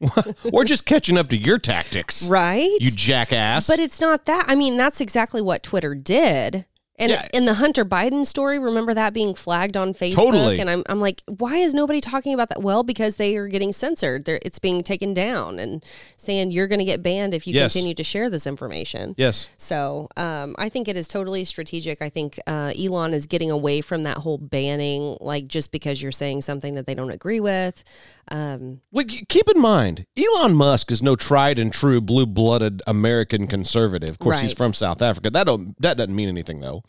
We're 0.52 0.64
just 0.64 0.84
catching 0.84 1.16
up 1.16 1.28
to 1.28 1.36
your 1.36 1.58
tactics, 1.58 2.26
Right. 2.26 2.68
you 2.80 2.90
jackass. 2.90 3.68
But 3.68 3.78
it's 3.78 4.00
not 4.00 4.24
that. 4.26 4.46
I 4.48 4.56
mean, 4.56 4.76
that's 4.76 5.00
exactly 5.00 5.40
what 5.40 5.62
Twitter 5.62 5.94
did. 5.94 6.66
And 6.98 7.10
Yeah. 7.10 7.26
in 7.32 7.46
the 7.46 7.54
Hunter 7.54 7.84
Biden 7.86 8.26
story, 8.26 8.58
remember 8.58 8.92
that 8.92 9.14
being 9.14 9.34
flagged 9.34 9.76
on 9.78 9.94
Facebook? 9.94 10.14
Totally. 10.16 10.60
And 10.60 10.68
I'm, 10.68 10.82
I'm 10.90 11.00
like, 11.00 11.22
why 11.26 11.56
is 11.56 11.72
nobody 11.72 12.02
talking 12.02 12.34
about 12.34 12.50
that? 12.50 12.62
Well, 12.62 12.82
because 12.82 13.16
they 13.16 13.34
are 13.36 13.48
getting 13.48 13.72
censored. 13.72 14.26
They're, 14.26 14.38
it's 14.42 14.58
being 14.58 14.82
taken 14.82 15.14
down 15.14 15.58
and 15.58 15.82
saying 16.18 16.50
you're 16.50 16.66
going 16.68 16.80
to 16.80 16.84
get 16.84 17.02
banned 17.02 17.32
if 17.32 17.46
you 17.46 17.54
Yes. 17.54 17.72
continue 17.72 17.94
to 17.94 18.04
share 18.04 18.28
this 18.28 18.46
information. 18.46 19.14
yes. 19.16 19.48
So 19.56 20.08
um, 20.18 20.54
I 20.58 20.68
think 20.68 20.86
it 20.86 20.96
is 20.98 21.08
totally 21.08 21.44
strategic. 21.46 22.02
I 22.02 22.10
think 22.10 22.38
uh, 22.46 22.72
Elon 22.78 23.14
is 23.14 23.26
getting 23.26 23.50
away 23.50 23.80
from 23.80 24.02
that 24.02 24.18
whole 24.18 24.38
banning, 24.38 25.16
like 25.20 25.48
just 25.48 25.72
because 25.72 26.02
you're 26.02 26.12
saying 26.12 26.42
something 26.42 26.74
that 26.74 26.86
they 26.86 26.94
don't 26.94 27.10
agree 27.10 27.40
with. 27.40 27.82
Um, 28.30 28.82
Well, 28.92 29.06
keep 29.28 29.48
in 29.48 29.60
mind, 29.60 30.06
Elon 30.16 30.54
Musk 30.54 30.92
is 30.92 31.02
no 31.02 31.16
tried 31.16 31.58
and 31.58 31.72
true 31.72 32.00
blue-blooded 32.00 32.82
American 32.86 33.46
conservative. 33.46 34.10
Of 34.10 34.18
course, 34.18 34.40
he's 34.40 34.52
from 34.52 34.72
South 34.74 35.00
Africa. 35.02 35.30
That 35.30 35.44
don't 35.44 35.74
that 35.80 35.96
doesn't 35.96 36.14
mean 36.14 36.28
anything 36.28 36.60
though. 36.60 36.81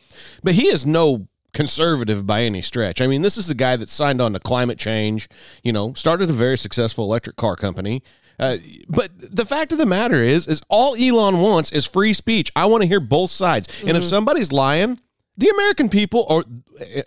But 0.44 0.54
he 0.56 0.68
is 0.68 0.86
no 0.86 1.28
conservative 1.54 2.26
by 2.26 2.42
any 2.42 2.62
stretch. 2.62 3.00
I 3.02 3.08
mean, 3.08 3.22
this 3.22 3.38
is 3.38 3.48
the 3.48 3.54
guy 3.56 3.76
that 3.76 3.90
signed 3.90 4.22
on 4.22 4.34
to 4.34 4.40
climate 4.40 4.78
change. 4.80 5.30
You 5.64 5.72
know, 5.72 5.94
started 5.94 6.30
a 6.30 6.34
very 6.34 6.58
successful 6.58 7.06
electric 7.06 7.36
car 7.36 7.56
company. 7.56 8.04
Uh, 8.40 8.58
but 8.90 9.12
the 9.16 9.46
fact 9.46 9.72
of 9.72 9.78
the 9.78 9.86
matter 9.86 10.24
is, 10.24 10.48
is 10.48 10.62
all 10.68 10.96
Elon 10.96 11.40
wants 11.40 11.72
is 11.72 11.86
free 11.86 12.14
speech. 12.14 12.52
I 12.56 12.66
want 12.66 12.82
to 12.82 12.88
hear 12.88 13.00
both 13.00 13.30
sides. 13.30 13.84
And 13.86 13.96
if 13.96 14.04
somebody's 14.04 14.52
lying, 14.52 15.00
the 15.38 15.50
American 15.50 15.88
people, 15.88 16.26
or 16.28 16.44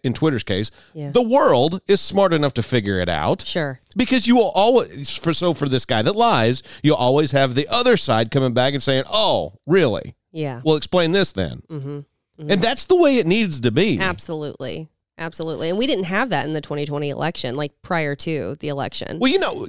in 0.04 0.14
Twitter's 0.14 0.44
case, 0.44 0.70
Yeah. 0.94 1.10
the 1.10 1.22
world 1.22 1.80
is 1.88 2.00
smart 2.00 2.32
enough 2.32 2.54
to 2.54 2.62
figure 2.62 3.00
it 3.00 3.08
out. 3.08 3.42
Sure. 3.44 3.80
Because 3.96 4.28
you 4.28 4.36
will 4.36 4.50
always, 4.50 5.16
for 5.16 5.32
so 5.32 5.52
for 5.52 5.68
this 5.68 5.84
guy 5.84 6.02
that 6.02 6.14
lies, 6.14 6.62
you'll 6.82 6.96
always 6.96 7.32
have 7.32 7.54
the 7.56 7.66
other 7.68 7.96
side 7.96 8.30
coming 8.30 8.52
back 8.54 8.72
and 8.74 8.82
saying, 8.82 9.04
"Oh, 9.10 9.54
really? 9.66 10.14
Yeah. 10.32 10.60
Well, 10.64 10.76
explain 10.76 11.10
this 11.12 11.32
then." 11.32 11.62
Mm-hmm. 11.68 12.00
And 12.38 12.62
that's 12.62 12.86
the 12.86 12.96
way 12.96 13.18
it 13.18 13.26
needs 13.26 13.60
to 13.60 13.70
be. 13.70 13.98
Absolutely. 14.00 14.88
Absolutely. 15.18 15.70
And 15.70 15.78
we 15.78 15.86
didn't 15.86 16.04
have 16.04 16.30
that 16.30 16.46
in 16.46 16.52
the 16.52 16.60
2020 16.60 17.08
election, 17.08 17.56
like 17.56 17.72
prior 17.82 18.14
to 18.16 18.56
the 18.60 18.68
election. 18.68 19.18
Well, 19.18 19.32
you 19.32 19.38
know, 19.38 19.66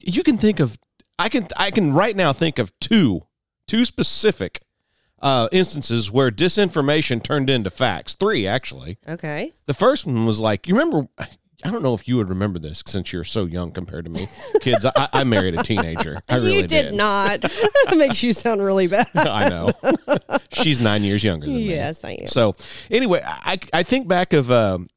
you 0.00 0.22
can 0.22 0.38
think 0.38 0.58
of 0.58 0.76
I 1.18 1.28
can 1.28 1.48
I 1.56 1.70
can 1.70 1.92
right 1.92 2.16
now 2.16 2.32
think 2.32 2.58
of 2.58 2.76
two 2.80 3.22
two 3.68 3.84
specific 3.84 4.60
uh, 5.22 5.48
instances 5.52 6.10
where 6.10 6.30
disinformation 6.30 7.22
turned 7.22 7.48
into 7.48 7.70
facts. 7.70 8.14
Three 8.14 8.46
actually. 8.46 8.98
okay. 9.08 9.52
The 9.66 9.74
first 9.74 10.06
one 10.06 10.26
was 10.26 10.40
like 10.40 10.66
you 10.66 10.74
remember. 10.74 11.08
I 11.66 11.70
don't 11.70 11.82
know 11.82 11.94
if 11.94 12.06
you 12.06 12.16
would 12.16 12.28
remember 12.28 12.58
this 12.58 12.82
since 12.86 13.12
you're 13.12 13.24
so 13.24 13.44
young 13.44 13.72
compared 13.72 14.04
to 14.04 14.10
me. 14.10 14.26
Kids, 14.60 14.84
I, 14.84 15.08
I 15.12 15.24
married 15.24 15.58
a 15.58 15.62
teenager. 15.62 16.16
I 16.28 16.36
really 16.36 16.56
you 16.56 16.66
did, 16.66 16.94
not. 16.94 17.40
that 17.42 17.96
makes 17.96 18.22
you 18.22 18.32
sound 18.32 18.62
really 18.62 18.86
bad. 18.86 19.06
I 19.14 19.48
know. 19.48 19.70
She's 20.52 20.80
nine 20.80 21.02
years 21.02 21.24
younger 21.24 21.46
than 21.46 21.56
me. 21.56 21.62
Yes, 21.68 22.04
I 22.04 22.12
am. 22.12 22.26
So 22.28 22.52
anyway, 22.90 23.22
I 23.24 23.58
I 23.72 23.82
think 23.82 24.08
back 24.08 24.32
of 24.32 24.50
um, 24.50 24.88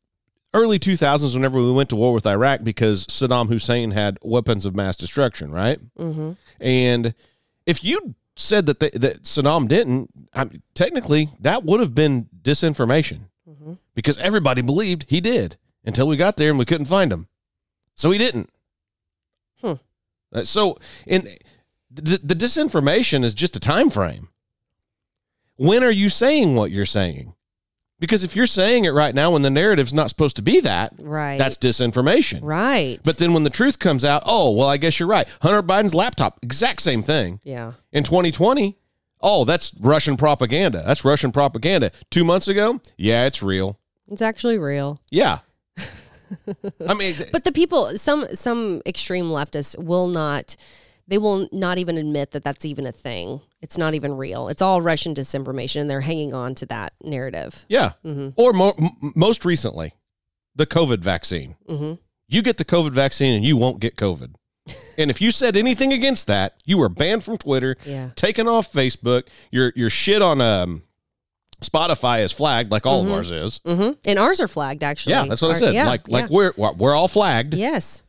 early 0.54 0.80
2000s 0.80 1.34
whenever 1.34 1.60
we 1.62 1.72
went 1.72 1.90
to 1.90 1.96
war 1.96 2.14
with 2.14 2.26
Iraq 2.28 2.64
because 2.64 3.06
Saddam 3.08 3.48
Hussein 3.48 3.92
had 3.92 4.18
weapons 4.22 4.66
of 4.66 4.76
mass 4.76 4.96
destruction, 4.96 5.52
right? 5.52 5.80
Mm-hmm. 5.98 6.32
And 6.62 7.14
if 7.66 7.84
you 7.84 8.16
said 8.36 8.66
that 8.68 8.80
they, 8.80 8.90
that 8.92 9.24
Saddam 9.24 9.68
didn't, 9.68 10.10
I 10.34 10.46
mean, 10.46 10.62
technically 10.74 11.30
that 11.42 11.64
would 11.66 11.80
have 11.80 11.94
been 11.96 12.30
disinformation 12.42 13.22
Mm-hmm. 13.50 13.74
because 13.96 14.18
everybody 14.20 14.62
believed 14.62 15.06
he 15.10 15.20
did 15.20 15.58
until 15.86 16.08
we 16.08 16.18
got 16.18 16.38
there 16.38 16.50
and 16.50 16.60
we 16.60 16.66
couldn't 16.66 16.86
find 16.86 17.12
him. 17.12 17.28
So 17.96 18.12
he 18.12 18.18
didn't. 18.18 18.50
Hmm. 19.62 19.74
Uh, 20.34 20.44
So 20.44 20.78
in 21.06 21.28
the, 21.92 22.20
the 22.24 22.36
disinformation 22.36 23.24
is 23.24 23.34
just 23.34 23.56
a 23.56 23.60
time 23.60 23.90
frame. 23.90 24.30
When 25.56 25.84
are 25.84 25.92
you 25.92 26.10
saying 26.10 26.56
what 26.56 26.72
you're 26.72 26.86
saying? 26.86 27.34
Because 28.00 28.24
if 28.24 28.34
you're 28.34 28.46
saying 28.46 28.86
it 28.86 28.92
right 28.92 29.14
now 29.14 29.32
when 29.32 29.42
the 29.42 29.50
narrative's 29.50 29.94
not 29.94 30.08
supposed 30.10 30.38
to 30.38 30.42
be 30.42 30.62
that, 30.62 30.94
Right. 31.00 31.38
that's 31.38 31.58
disinformation. 31.58 32.40
Right. 32.42 32.98
But 33.04 33.18
then 33.18 33.34
when 33.34 33.44
the 33.44 33.50
truth 33.50 33.78
comes 33.78 34.06
out, 34.06 34.24
oh, 34.26 34.52
well, 34.52 34.70
I 34.70 34.78
guess 34.78 35.00
you're 35.00 35.10
right. 35.10 35.28
Hunter 35.42 35.62
Biden's 35.62 35.94
laptop, 35.94 36.40
exact 36.42 36.82
same 36.82 37.04
thing. 37.04 37.42
yeah. 37.44 37.74
In 37.92 38.06
2020, 38.06 38.78
oh, 39.20 39.44
that's 39.44 39.74
Russian 39.82 40.16
propaganda. 40.16 40.82
That's 40.86 41.04
Russian 41.04 41.34
propaganda. 41.34 41.92
Two 42.10 42.24
months 42.24 42.48
ago, 42.48 42.80
yeah, 42.96 43.26
it's 43.26 43.44
real. 43.44 43.78
It's 44.10 44.22
actually 44.22 44.58
real. 44.60 45.02
Yeah. 45.12 45.40
I 46.88 46.94
mean, 46.94 47.16
But 47.32 47.44
the 47.44 47.52
people, 47.52 47.98
some 47.98 48.28
some 48.36 48.82
extreme 48.86 49.26
leftists 49.26 49.78
will 49.78 50.08
not. 50.08 50.56
They 51.08 51.18
will 51.18 51.48
not 51.52 51.80
even 51.80 51.98
admit 51.98 52.32
that 52.32 52.44
that's 52.44 52.66
even 52.66 52.86
a 52.86 52.92
thing. 52.92 53.42
It's 53.62 53.78
not 53.80 53.96
even 53.96 54.14
real. 54.16 54.48
It's 54.48 54.62
all 54.62 54.80
Russian 54.82 55.16
disinformation, 55.16 55.82
and 55.82 55.90
they're 55.90 56.02
hanging 56.02 56.34
on 56.36 56.54
to 56.56 56.66
that 56.68 56.94
narrative. 57.04 57.66
yeah. 57.68 57.94
Or 58.36 58.54
mo- 58.54 58.76
m- 58.80 59.14
most 59.16 59.44
recently, 59.44 59.94
the 60.56 60.68
COVID 60.68 61.00
vaccine. 61.00 61.56
Mm-hmm. 61.68 61.94
You 62.28 62.42
get 62.44 62.58
the 62.58 62.66
COVID 62.66 62.92
vaccine 62.92 63.34
and 63.36 63.44
you 63.44 63.58
won't 63.58 63.80
get 63.80 63.96
COVID. 63.96 64.36
and 65.00 65.10
if 65.10 65.20
you 65.20 65.32
said 65.32 65.58
anything 65.58 65.92
against 65.94 66.28
that, 66.28 66.58
you 66.64 66.78
were 66.78 66.90
banned 66.90 67.24
from 67.24 67.40
Twitter, 67.40 67.76
Yeah. 67.86 68.10
taken 68.16 68.48
off 68.48 68.72
Facebook. 68.72 69.24
Your 69.50 69.74
your 69.76 69.90
shit 69.90 70.22
on 70.22 70.40
um, 70.42 70.84
Spotify 71.62 72.24
is 72.24 72.32
flagged, 72.32 72.72
like 72.72 72.86
all 72.86 73.06
of 73.06 73.12
ours 73.12 73.32
is. 73.32 73.60
Mm-hmm. 73.60 73.92
And 74.06 74.20
ours 74.20 74.40
are 74.40 74.48
flagged, 74.48 74.84
actually. 74.84 75.12
Yeah, 75.14 75.26
that's 75.26 75.42
what 75.42 75.52
I 75.52 75.60
said. 75.60 75.74
yeah, 75.74 75.88
like 75.88 76.08
like 76.08 76.30
yeah. 76.30 76.52
we're 76.58 76.74
we're 76.78 76.96
all 76.96 77.08
flagged. 77.08 77.54
yes. 77.54 78.04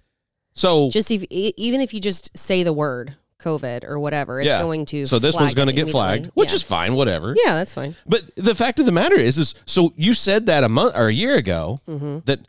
So 0.52 0.90
Just 0.90 1.11
if, 1.11 1.23
even 1.30 1.80
if 1.80 1.95
you 1.95 2.00
just 2.00 2.37
say 2.37 2.62
the 2.64 2.73
word 2.73 3.16
COVID 3.40 3.85
or 3.85 3.99
whatever, 3.99 4.40
it's 4.40 4.49
yeah. 4.49 4.61
going 4.61 4.85
to. 4.87 5.07
So 5.07 5.19
this 5.19 5.35
one's 5.37 5.54
going 5.54 5.69
to 5.69 5.73
get 5.75 5.88
flagged, 5.90 6.26
which 6.35 6.50
yeah. 6.50 6.57
is 6.57 6.62
fine, 6.62 6.95
whatever. 6.95 7.35
yeah, 7.45 7.54
that's 7.54 7.73
fine. 7.73 7.95
But 8.07 8.25
the 8.37 8.54
fact 8.54 8.78
of 8.80 8.87
the 8.87 8.92
matter 8.92 9.16
is, 9.16 9.38
is 9.38 9.54
so 9.64 9.92
you 9.97 10.12
said 10.12 10.47
that 10.47 10.62
a 10.64 10.69
month 10.69 10.95
or 10.97 11.07
a 11.07 11.12
year 11.12 11.37
ago 11.37 11.78
Mm-hmm. 11.88 12.19
that. 12.26 12.40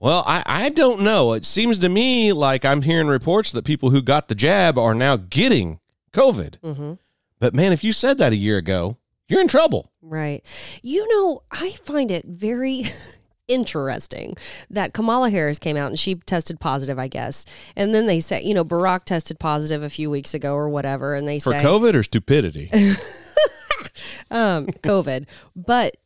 Well, 0.00 0.22
I, 0.26 0.42
I 0.44 0.68
don't 0.68 1.00
know. 1.00 1.32
It 1.32 1.46
seems 1.46 1.78
to 1.78 1.88
me 1.88 2.32
like 2.34 2.64
I'm 2.66 2.82
hearing 2.82 3.06
reports 3.06 3.52
that 3.52 3.64
people 3.64 3.88
who 3.88 4.02
got 4.02 4.28
the 4.28 4.34
jab 4.34 4.76
are 4.76 4.94
now 4.94 5.16
getting 5.16 5.80
COVID. 6.12 6.58
Mm-hmm. 6.60 6.92
But 7.38 7.54
man, 7.54 7.72
if 7.72 7.82
you 7.82 7.92
said 7.92 8.18
that 8.18 8.32
a 8.32 8.36
year 8.36 8.58
ago, 8.58 8.98
you're 9.28 9.40
in 9.40 9.48
trouble. 9.48 9.90
Right. 10.02 10.42
You 10.82 11.06
know, 11.08 11.42
I 11.50 11.70
find 11.70 12.10
it 12.10 12.24
very 12.26 12.84
interesting 13.48 14.36
that 14.70 14.92
Kamala 14.94 15.30
Harris 15.30 15.58
came 15.58 15.76
out 15.76 15.88
and 15.88 15.98
she 15.98 16.14
tested 16.14 16.60
positive, 16.60 16.98
I 16.98 17.08
guess. 17.08 17.44
And 17.76 17.94
then 17.94 18.06
they 18.06 18.20
say, 18.20 18.42
you 18.42 18.54
know, 18.54 18.64
Barack 18.64 19.04
tested 19.04 19.38
positive 19.38 19.82
a 19.82 19.90
few 19.90 20.10
weeks 20.10 20.34
ago 20.34 20.54
or 20.54 20.68
whatever. 20.68 21.14
And 21.14 21.26
they 21.26 21.38
said 21.38 21.52
For 21.54 21.60
say, 21.60 21.64
COVID 21.66 21.94
or 21.94 22.02
stupidity? 22.02 22.70
um, 24.30 24.66
COVID. 24.66 25.26
But 25.56 25.96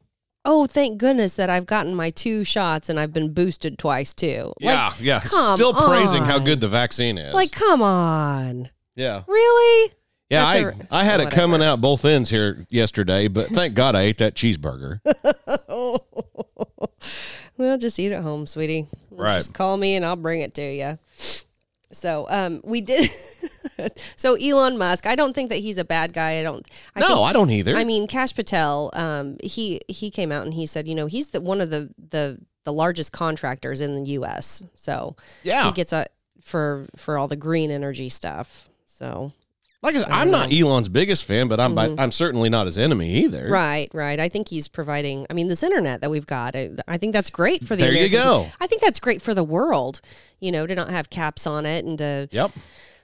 oh, 0.44 0.66
thank 0.66 0.98
goodness 0.98 1.34
that 1.34 1.50
I've 1.50 1.66
gotten 1.66 1.94
my 1.94 2.10
two 2.10 2.44
shots 2.44 2.88
and 2.88 2.98
I've 2.98 3.12
been 3.12 3.32
boosted 3.32 3.78
twice 3.78 4.14
too. 4.14 4.52
yeah, 4.60 4.88
Like, 4.88 5.00
yeah. 5.00 5.20
come 5.20 5.56
Still 5.56 5.74
praising 5.74 6.22
how 6.22 6.38
good 6.38 6.60
the 6.60 6.68
vaccine 6.68 7.18
is. 7.18 7.34
Like, 7.34 7.52
come 7.52 7.82
on. 7.82 8.70
yeah. 8.94 9.22
Really? 9.26 9.92
Yeah, 10.30 10.46
I, 10.46 10.62
That's 10.62 10.88
had 10.90 11.20
it 11.20 11.30
coming 11.30 11.62
out 11.62 11.80
both 11.80 12.04
ends 12.04 12.28
here 12.28 12.58
yesterday, 12.68 13.28
but 13.28 13.46
thank 13.48 13.74
God 13.74 13.96
I 13.96 14.02
ate 14.02 14.18
that 14.18 14.34
cheeseburger. 14.34 15.00
Well, 17.56 17.76
just 17.76 17.98
eat 17.98 18.12
at 18.12 18.22
home, 18.22 18.46
sweetie. 18.46 18.86
Right. 19.10 19.34
Just 19.36 19.52
call 19.52 19.76
me 19.76 19.96
and 19.96 20.04
I'll 20.04 20.14
bring 20.14 20.40
it 20.42 20.54
to 20.54 20.62
you. 20.62 20.96
So, 21.90 22.26
um, 22.30 22.60
we 22.62 22.80
did. 22.80 23.10
so 24.16 24.36
Elon 24.36 24.78
Musk, 24.78 25.06
I 25.06 25.16
don't 25.16 25.34
think 25.34 25.50
that 25.50 25.56
he's 25.56 25.76
a 25.76 25.84
bad 25.84 26.12
guy. 26.12 26.38
I 26.38 26.42
don't. 26.44 26.64
I 26.94 27.00
no, 27.00 27.06
think- 27.08 27.18
I 27.18 27.32
don't 27.32 27.50
either. 27.50 27.76
I 27.76 27.82
mean, 27.82 28.06
Kash 28.06 28.32
Patel, 28.32 28.90
um, 28.94 29.38
he 29.42 29.80
he 29.88 30.08
came 30.10 30.30
out 30.30 30.44
and 30.44 30.54
he 30.54 30.66
said, 30.66 30.86
you 30.86 30.94
know, 30.94 31.06
he's 31.06 31.30
the 31.30 31.40
one 31.40 31.60
of 31.60 31.70
the 31.70 31.90
the 32.10 32.38
the 32.62 32.72
largest 32.72 33.10
contractors 33.10 33.80
in 33.80 33.96
the 33.96 34.10
U.S. 34.12 34.62
So 34.76 35.16
Yeah. 35.42 35.64
he 35.64 35.72
gets 35.72 35.92
a 35.92 36.06
for 36.40 36.86
for 36.94 37.18
all 37.18 37.26
the 37.26 37.36
green 37.36 37.72
energy 37.72 38.08
stuff. 38.08 38.68
So 38.86 39.32
like 39.82 39.94
I 39.94 39.98
said, 39.98 40.08
I'm 40.10 40.30
not 40.30 40.52
Elon's 40.52 40.88
biggest 40.88 41.24
fan, 41.24 41.48
but 41.48 41.60
I'm 41.60 41.74
by, 41.74 41.94
I'm 41.98 42.10
certainly 42.10 42.48
not 42.48 42.66
his 42.66 42.76
enemy 42.76 43.10
either. 43.24 43.44
Mm-hmm. 43.44 43.52
right, 43.52 43.88
right. 43.92 44.18
I 44.18 44.28
think 44.28 44.48
he's 44.48 44.68
providing. 44.68 45.26
I 45.30 45.34
mean, 45.34 45.48
this 45.48 45.62
internet 45.62 46.00
that 46.00 46.10
we've 46.10 46.26
got, 46.26 46.56
I, 46.56 46.70
I 46.88 46.98
think 46.98 47.12
that's 47.12 47.30
great 47.30 47.64
for 47.64 47.76
the. 47.76 47.82
There 47.84 47.92
you 47.92 48.08
go. 48.08 48.46
I 48.60 48.66
think 48.66 48.82
that's 48.82 49.00
great 49.00 49.22
for 49.22 49.34
the 49.34 49.44
world. 49.44 50.00
You 50.40 50.52
know, 50.52 50.66
to 50.66 50.74
not 50.74 50.90
have 50.90 51.10
caps 51.10 51.46
on 51.46 51.64
it 51.66 51.84
and 51.84 51.98
to. 51.98 52.28
Yep. 52.30 52.52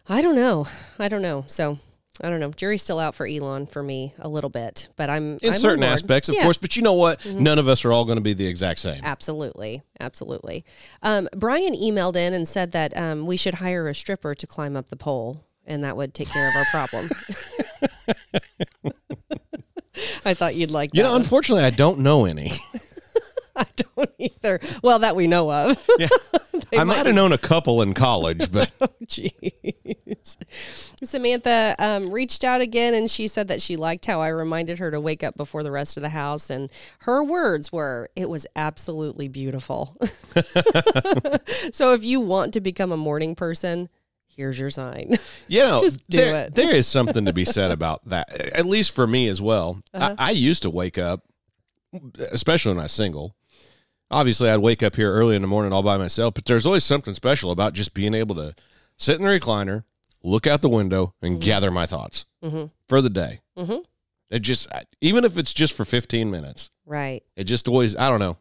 I 0.08 0.20
don't 0.20 0.36
know. 0.36 0.66
I 0.98 1.08
don't 1.08 1.22
know. 1.22 1.44
So. 1.46 1.78
I 2.22 2.30
don't 2.30 2.38
know. 2.38 2.50
Jury's 2.52 2.80
still 2.80 3.00
out 3.00 3.16
for 3.16 3.26
Elon 3.26 3.66
for 3.66 3.82
me 3.82 4.14
a 4.20 4.28
little 4.28 4.48
bit, 4.48 4.86
but 4.94 5.10
I'm 5.10 5.36
In 5.42 5.48
I'm 5.48 5.54
certain 5.54 5.82
aspects, 5.82 6.28
of 6.28 6.36
Yeah. 6.36 6.42
Mm-hmm. 6.42 6.46
course, 6.46 6.58
but 6.58 6.76
you 6.76 6.82
know 6.82 6.92
what? 6.92 7.26
None 7.26 7.58
of 7.58 7.66
us 7.66 7.84
are 7.84 7.92
all 7.92 8.04
going 8.04 8.18
to 8.18 8.22
be 8.22 8.34
the 8.34 8.46
exact 8.46 8.78
same. 8.78 9.00
Absolutely, 9.02 9.82
absolutely. 9.98 10.64
Um, 11.02 11.28
Brian 11.34 11.74
emailed 11.74 12.14
in 12.14 12.32
and 12.32 12.46
said 12.46 12.70
that 12.70 12.96
um, 12.96 13.26
we 13.26 13.36
should 13.36 13.54
hire 13.54 13.88
a 13.88 13.94
stripper 13.96 14.32
to 14.36 14.46
climb 14.46 14.76
up 14.76 14.90
the 14.90 14.96
pole, 14.96 15.44
and 15.66 15.84
that 15.84 15.96
would 15.96 16.14
take 16.14 16.28
care 16.28 16.48
of 16.48 16.56
our 16.56 16.64
problem. 16.66 17.10
I 20.24 20.34
thought 20.34 20.54
you'd 20.54 20.70
like 20.70 20.90
that. 20.92 20.96
You 20.96 21.02
know, 21.02 21.12
one. 21.12 21.20
unfortunately, 21.20 21.64
I 21.64 21.70
don't 21.70 22.00
know 22.00 22.24
any. 22.24 22.52
I 23.56 23.66
don't 23.76 24.10
either. 24.18 24.58
Well, 24.82 24.98
that 25.00 25.14
we 25.16 25.26
know 25.26 25.50
of. 25.50 25.78
Yeah. 25.98 26.08
I 26.76 26.84
might 26.84 27.06
have 27.06 27.14
known 27.14 27.32
a 27.32 27.38
couple 27.38 27.82
in 27.82 27.94
college, 27.94 28.50
but 28.50 28.72
Jeez. 29.06 30.36
Samantha 31.04 31.76
um, 31.78 32.10
reached 32.10 32.42
out 32.42 32.60
again 32.60 32.94
and 32.94 33.08
she 33.08 33.28
said 33.28 33.48
that 33.48 33.62
she 33.62 33.76
liked 33.76 34.06
how 34.06 34.20
I 34.20 34.28
reminded 34.28 34.80
her 34.80 34.90
to 34.90 35.00
wake 35.00 35.22
up 35.22 35.36
before 35.36 35.62
the 35.62 35.70
rest 35.70 35.96
of 35.96 36.02
the 36.02 36.08
house. 36.08 36.50
And 36.50 36.70
her 37.00 37.22
words 37.22 37.72
were, 37.72 38.08
it 38.16 38.28
was 38.28 38.46
absolutely 38.56 39.28
beautiful. 39.28 39.96
so 41.72 41.92
if 41.92 42.02
you 42.02 42.20
want 42.20 42.54
to 42.54 42.60
become 42.60 42.90
a 42.90 42.96
morning 42.96 43.34
person, 43.36 43.88
here's 44.36 44.58
your 44.58 44.70
sign. 44.70 45.18
you 45.48 45.60
know, 45.60 45.80
Just 45.80 46.06
do 46.08 46.18
there, 46.18 46.44
it. 46.46 46.54
there 46.54 46.74
is 46.74 46.86
something 46.96 47.24
to 47.26 47.32
be 47.32 47.44
said 47.44 47.70
about 47.70 48.04
that. 48.08 48.30
At 48.52 48.66
least 48.66 48.94
for 48.94 49.06
me 49.06 49.28
as 49.28 49.40
well. 49.42 49.82
Uh-huh. 49.92 50.14
I, 50.18 50.28
I 50.28 50.30
used 50.32 50.62
to 50.62 50.70
wake 50.70 50.98
up, 50.98 51.22
especially 52.32 52.72
when 52.72 52.80
I 52.80 52.84
was 52.84 52.92
single. 52.92 53.34
Obviously, 54.10 54.48
I'd 54.50 54.58
wake 54.58 54.82
up 54.82 54.96
here 54.96 55.12
early 55.12 55.34
in 55.36 55.42
the 55.42 55.48
morning 55.48 55.72
all 55.72 55.82
by 55.82 55.96
myself, 55.96 56.34
but 56.34 56.44
there's 56.44 56.66
always 56.66 56.84
something 56.84 57.14
special 57.14 57.50
about 57.50 57.72
just 57.72 57.94
being 57.94 58.14
able 58.14 58.34
to 58.36 58.54
sit 58.98 59.18
in 59.18 59.22
the 59.26 59.28
recliner, 59.40 59.84
look 60.22 60.46
out 60.46 60.62
the 60.62 60.68
window, 60.68 61.14
and 61.22 61.40
gather 61.40 61.70
my 61.70 61.86
thoughts 61.86 62.26
Mhm. 62.42 62.70
for 62.88 63.00
the 63.00 63.10
day. 63.10 63.40
Mhm. 63.56 63.84
It 64.30 64.40
just, 64.40 64.68
even 65.00 65.24
if 65.24 65.36
it's 65.38 65.52
just 65.52 65.72
for 65.72 65.84
15 65.84 66.30
minutes, 66.30 66.70
Right. 66.86 67.22
it 67.36 67.44
just 67.44 67.66
always, 67.68 67.96
I 67.96 68.08
don't 68.10 68.20
know, 68.20 68.36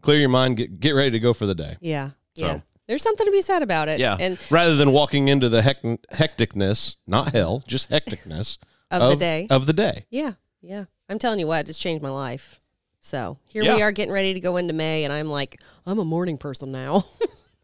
clear 0.00 0.18
your 0.20 0.28
mind, 0.30 0.56
get, 0.56 0.80
get 0.80 0.92
ready 0.92 1.10
to 1.12 1.20
go 1.20 1.32
for 1.34 1.46
the 1.46 1.54
day. 1.54 1.76
Yeah. 1.80 2.10
So- 2.36 2.46
Yeah. 2.46 2.60
There's 2.86 3.02
something 3.02 3.24
to 3.26 3.32
be 3.32 3.40
said 3.40 3.62
about 3.62 3.88
it. 3.88 3.98
Yeah. 3.98 4.16
And 4.20 4.38
rather 4.50 4.76
than 4.76 4.92
walking 4.92 5.28
into 5.28 5.48
the 5.48 5.62
hec- 5.62 5.82
hecticness, 6.12 6.96
not 7.06 7.32
hell, 7.32 7.62
just 7.66 7.90
hecticness 7.90 8.58
Of 8.90 9.10
the 9.10 9.16
day. 9.16 9.46
Of 9.50 9.66
the 9.66 9.72
day. 9.72 10.04
yeah. 10.10 10.32
Yeah. 10.60 10.84
I'm 11.08 11.18
telling 11.18 11.38
you 11.38 11.46
what, 11.46 11.68
it's 11.68 11.78
changed 11.78 12.02
my 12.02 12.10
life. 12.10 12.60
So 13.00 13.38
here 13.46 13.62
Yeah. 13.62 13.76
we 13.76 13.82
are 13.82 13.92
getting 13.92 14.12
ready 14.12 14.32
to 14.34 14.40
go 14.40 14.56
into 14.56 14.72
May, 14.72 15.04
and 15.04 15.12
I'm 15.12 15.28
like, 15.28 15.60
I'm 15.84 15.98
a 15.98 16.04
morning 16.04 16.38
person 16.38 16.72
now. 16.72 17.04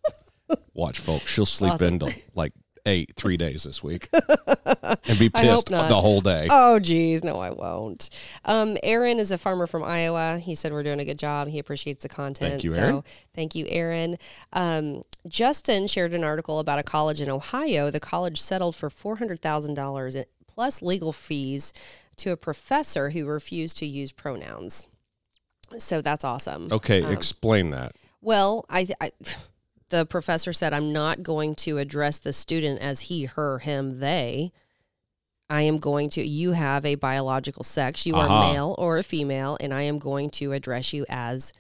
Watch, 0.74 0.98
folks. 0.98 1.26
She'll 1.30 1.46
sleep 1.46 1.74
Awesome. 1.74 1.94
into 1.94 2.14
like 2.34 2.52
eight, 2.86 3.12
three 3.16 3.36
days 3.36 3.64
this 3.64 3.82
week 3.82 4.08
and 4.14 5.18
be 5.18 5.28
pissed 5.28 5.68
the 5.68 6.00
whole 6.00 6.20
day. 6.20 6.48
Oh, 6.50 6.78
geez. 6.78 7.22
No, 7.24 7.38
I 7.38 7.50
won't. 7.50 8.10
Um, 8.44 8.76
Aaron 8.82 9.18
is 9.18 9.30
a 9.30 9.38
farmer 9.38 9.66
from 9.66 9.84
Iowa. 9.84 10.38
He 10.38 10.54
said 10.54 10.72
we're 10.72 10.82
doing 10.82 11.00
a 11.00 11.04
good 11.04 11.18
job. 11.18 11.48
He 11.48 11.58
appreciates 11.58 12.02
the 12.02 12.08
content. 12.08 12.52
Thank 12.52 12.64
you, 12.64 12.74
so 12.74 12.80
Aaron. 12.80 13.04
thank 13.34 13.54
you, 13.54 13.66
Aaron. 13.68 14.16
Um, 14.52 15.02
Justin 15.28 15.86
shared 15.86 16.14
an 16.14 16.24
article 16.24 16.58
about 16.58 16.78
a 16.78 16.82
college 16.82 17.20
in 17.20 17.28
Ohio. 17.28 17.90
The 17.90 18.00
college 18.00 18.40
settled 18.40 18.74
for 18.76 18.88
$400,000 18.88 20.24
plus 20.46 20.82
legal 20.82 21.12
fees 21.12 21.72
to 22.16 22.30
a 22.30 22.36
professor 22.36 23.10
who 23.10 23.26
refused 23.26 23.76
to 23.78 23.86
use 23.86 24.12
pronouns. 24.12 24.86
So 25.78 26.02
that's 26.02 26.24
awesome. 26.24 26.68
Okay, 26.70 27.10
explain 27.12 27.70
that. 27.70 27.92
Well, 28.20 28.66
I, 28.68 28.88
I 29.00 29.12
the 29.90 30.06
professor 30.06 30.52
said 30.52 30.72
I'm 30.72 30.92
not 30.92 31.22
going 31.22 31.54
to 31.56 31.78
address 31.78 32.18
the 32.18 32.32
student 32.32 32.80
as 32.80 33.02
he, 33.02 33.24
her, 33.26 33.58
him, 33.58 34.00
they. 34.00 34.52
I 35.48 35.62
am 35.62 35.78
going 35.78 36.10
to 36.10 36.24
you 36.26 36.52
have 36.52 36.84
a 36.86 36.94
biological 36.94 37.64
sex. 37.64 38.06
You 38.06 38.14
Aha. 38.14 38.22
are 38.48 38.52
male 38.52 38.74
or 38.78 38.98
a 38.98 39.02
female 39.02 39.56
and 39.60 39.74
I 39.74 39.82
am 39.82 39.98
going 39.98 40.30
to 40.30 40.52
address 40.52 40.92
you 40.92 41.04
as 41.08 41.52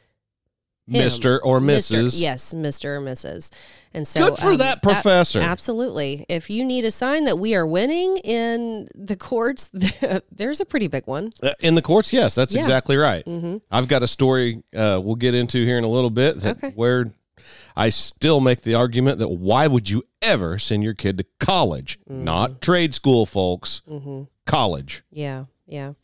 him. 0.86 1.02
Mr. 1.02 1.38
or 1.42 1.58
Mr. 1.60 2.04
Mrs. 2.04 2.20
Yes, 2.20 2.52
Mr. 2.54 2.84
or 2.96 3.00
Mrs. 3.00 3.50
And 3.94 4.06
so 4.06 4.28
Good 4.28 4.38
for 4.38 4.52
um, 4.52 4.58
that 4.58 4.80
professor. 4.82 5.40
absolutely. 5.40 6.24
If 6.28 6.50
you 6.50 6.64
need 6.64 6.84
a 6.84 6.90
sign 6.92 7.24
that 7.26 7.38
we 7.38 7.54
are 7.56 7.66
winning 7.66 8.16
in 8.18 8.88
the 8.94 9.16
courts, 9.16 9.70
there's 10.32 10.60
a 10.60 10.64
pretty 10.64 10.86
big 10.88 11.06
one. 11.08 11.32
Uh, 11.42 11.50
In 11.60 11.74
the 11.74 11.82
courts, 11.82 12.12
yes, 12.12 12.34
that's 12.36 12.54
Yeah. 12.54 12.60
exactly 12.60 12.96
right. 12.96 13.24
hmm 13.24 13.56
I've 13.72 13.88
got 13.88 14.02
a 14.04 14.08
story 14.08 14.62
uh, 14.74 15.00
we'll 15.02 15.16
get 15.16 15.34
into 15.34 15.64
here 15.64 15.78
in 15.78 15.84
a 15.84 15.88
little 15.88 16.10
bit 16.10 16.40
that 16.40 16.56
Okay. 16.58 16.70
where 16.76 17.06
I 17.80 17.88
still 17.88 18.40
make 18.40 18.60
the 18.60 18.74
argument 18.74 19.20
that 19.20 19.28
why 19.28 19.66
would 19.66 19.88
you 19.88 20.02
ever 20.20 20.58
send 20.58 20.84
your 20.84 20.92
kid 20.92 21.16
to 21.16 21.24
college? 21.38 21.98
Mm-hmm. 22.00 22.24
Not 22.24 22.60
trade 22.60 22.94
school, 22.94 23.24
folks. 23.24 23.80
College. 24.44 25.02
Yeah, 25.10 25.46
yeah. 25.66 25.94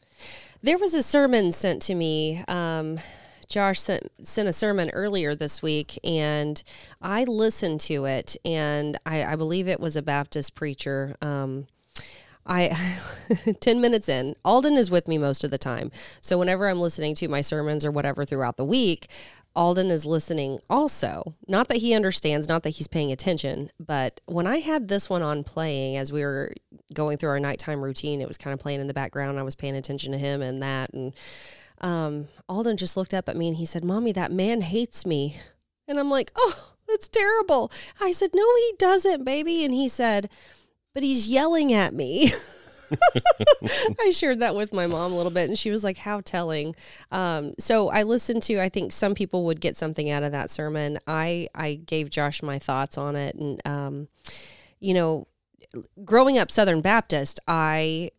There 0.63 0.79
was 0.79 0.95
a 0.95 1.03
sermon 1.03 1.53
sent 1.53 1.83
to 1.83 1.95
me. 1.95 2.43
Um, 2.49 2.99
Josh 3.47 3.79
sent 3.79 4.11
sent 4.23 4.49
a 4.49 4.55
sermon 4.55 4.89
earlier 4.95 5.35
this 5.35 5.61
week, 5.61 5.99
and 6.03 6.63
I 7.03 7.25
listened 7.25 7.81
to 7.83 8.07
it, 8.07 8.39
and 8.43 8.97
I, 9.05 9.25
I 9.25 9.37
believe 9.37 9.69
it 9.69 9.79
was 9.79 9.97
a 9.97 10.03
Baptist 10.03 10.55
preacher. 10.55 11.15
Um, 11.21 11.67
I 12.47 12.99
10 13.61 13.81
minutes 13.81 14.09
in, 14.09 14.37
Alden 14.45 14.75
is 14.75 14.91
with 14.91 15.09
me 15.09 15.19
most 15.19 15.45
of 15.45 15.51
the 15.51 15.59
time. 15.59 15.91
So 16.21 16.39
whenever 16.39 16.69
I'm 16.69 16.81
listening 16.81 17.15
to 17.17 17.29
my 17.29 17.41
sermons 17.41 17.85
or 17.85 17.91
whatever 17.91 18.25
throughout 18.25 18.57
the 18.57 18.65
week, 18.65 19.09
Alden 19.55 19.91
is 19.91 20.05
listening 20.05 20.59
also. 20.69 21.35
Not 21.49 21.69
that 21.69 21.79
he 21.79 21.95
understands, 21.95 22.47
not 22.47 22.63
that 22.63 22.71
he's 22.71 22.89
paying 22.89 23.11
attention, 23.11 23.71
but 23.81 24.21
when 24.27 24.47
I 24.47 24.59
had 24.59 24.89
this 24.89 25.09
one 25.09 25.23
on 25.23 25.45
playing 25.45 25.97
as 25.97 26.13
we 26.13 26.23
were 26.23 26.53
going 26.93 27.17
through 27.17 27.31
our 27.31 27.41
nighttime 27.41 27.83
routine, 27.83 28.21
it 28.21 28.29
was 28.29 28.37
kind 28.37 28.53
of 28.53 28.61
playing 28.61 28.81
in 28.81 28.87
the 28.87 28.95
background. 28.95 29.39
I 29.39 29.43
was 29.43 29.55
paying 29.55 29.75
attention 29.75 30.13
to 30.13 30.19
him 30.19 30.43
and 30.43 30.63
that. 30.63 30.93
And 30.93 31.15
um, 31.81 32.29
Alden 32.49 32.77
just 32.77 32.97
looked 32.97 33.15
up 33.15 33.29
at 33.29 33.37
me 33.37 33.49
and 33.49 33.57
he 33.57 33.65
said, 33.65 33.83
Mommy, 33.83 34.13
that 34.13 34.31
man 34.31 34.61
hates 34.61 35.07
me. 35.07 35.37
And 35.89 35.99
I'm 35.99 36.11
like, 36.11 36.33
Oh, 36.37 36.75
that's 36.87 37.09
terrible. 37.09 37.73
I 38.01 38.13
said, 38.13 38.31
No, 38.35 38.47
he 38.57 38.75
doesn't, 38.79 39.25
baby. 39.25 39.65
And 39.65 39.73
he 39.73 39.89
said, 39.89 40.29
But 40.97 41.03
he's 41.03 41.29
yelling 41.29 41.75
at 41.75 41.93
me. 41.93 42.33
I 44.01 44.13
shared 44.13 44.41
that 44.41 44.55
with 44.55 44.73
my 44.73 44.87
mom 44.87 45.13
a 45.13 45.15
little 45.15 45.31
bit, 45.31 45.47
and 45.47 45.59
she 45.59 45.69
was 45.71 45.85
like, 45.85 45.99
"How 45.99 46.23
telling." 46.23 46.75
Um, 47.13 47.53
so 47.59 47.91
I 47.91 48.03
listened 48.05 48.43
to. 48.45 48.59
I 48.59 48.71
think 48.71 48.93
some 48.93 49.15
people 49.15 49.45
would 49.45 49.61
get 49.61 49.77
something 49.77 50.09
out 50.09 50.23
of 50.23 50.33
that 50.33 50.51
sermon. 50.51 50.99
I 51.07 51.49
I 51.55 51.75
gave 51.75 52.09
Josh 52.09 52.43
my 52.43 52.59
thoughts 52.59 52.97
on 52.97 53.15
it, 53.15 53.35
and 53.35 53.61
um, 53.67 54.09
you 54.81 54.95
know, 54.95 55.27
growing 56.03 56.39
up 56.39 56.51
Southern 56.51 56.81
Baptist, 56.81 57.41
I 57.47 58.13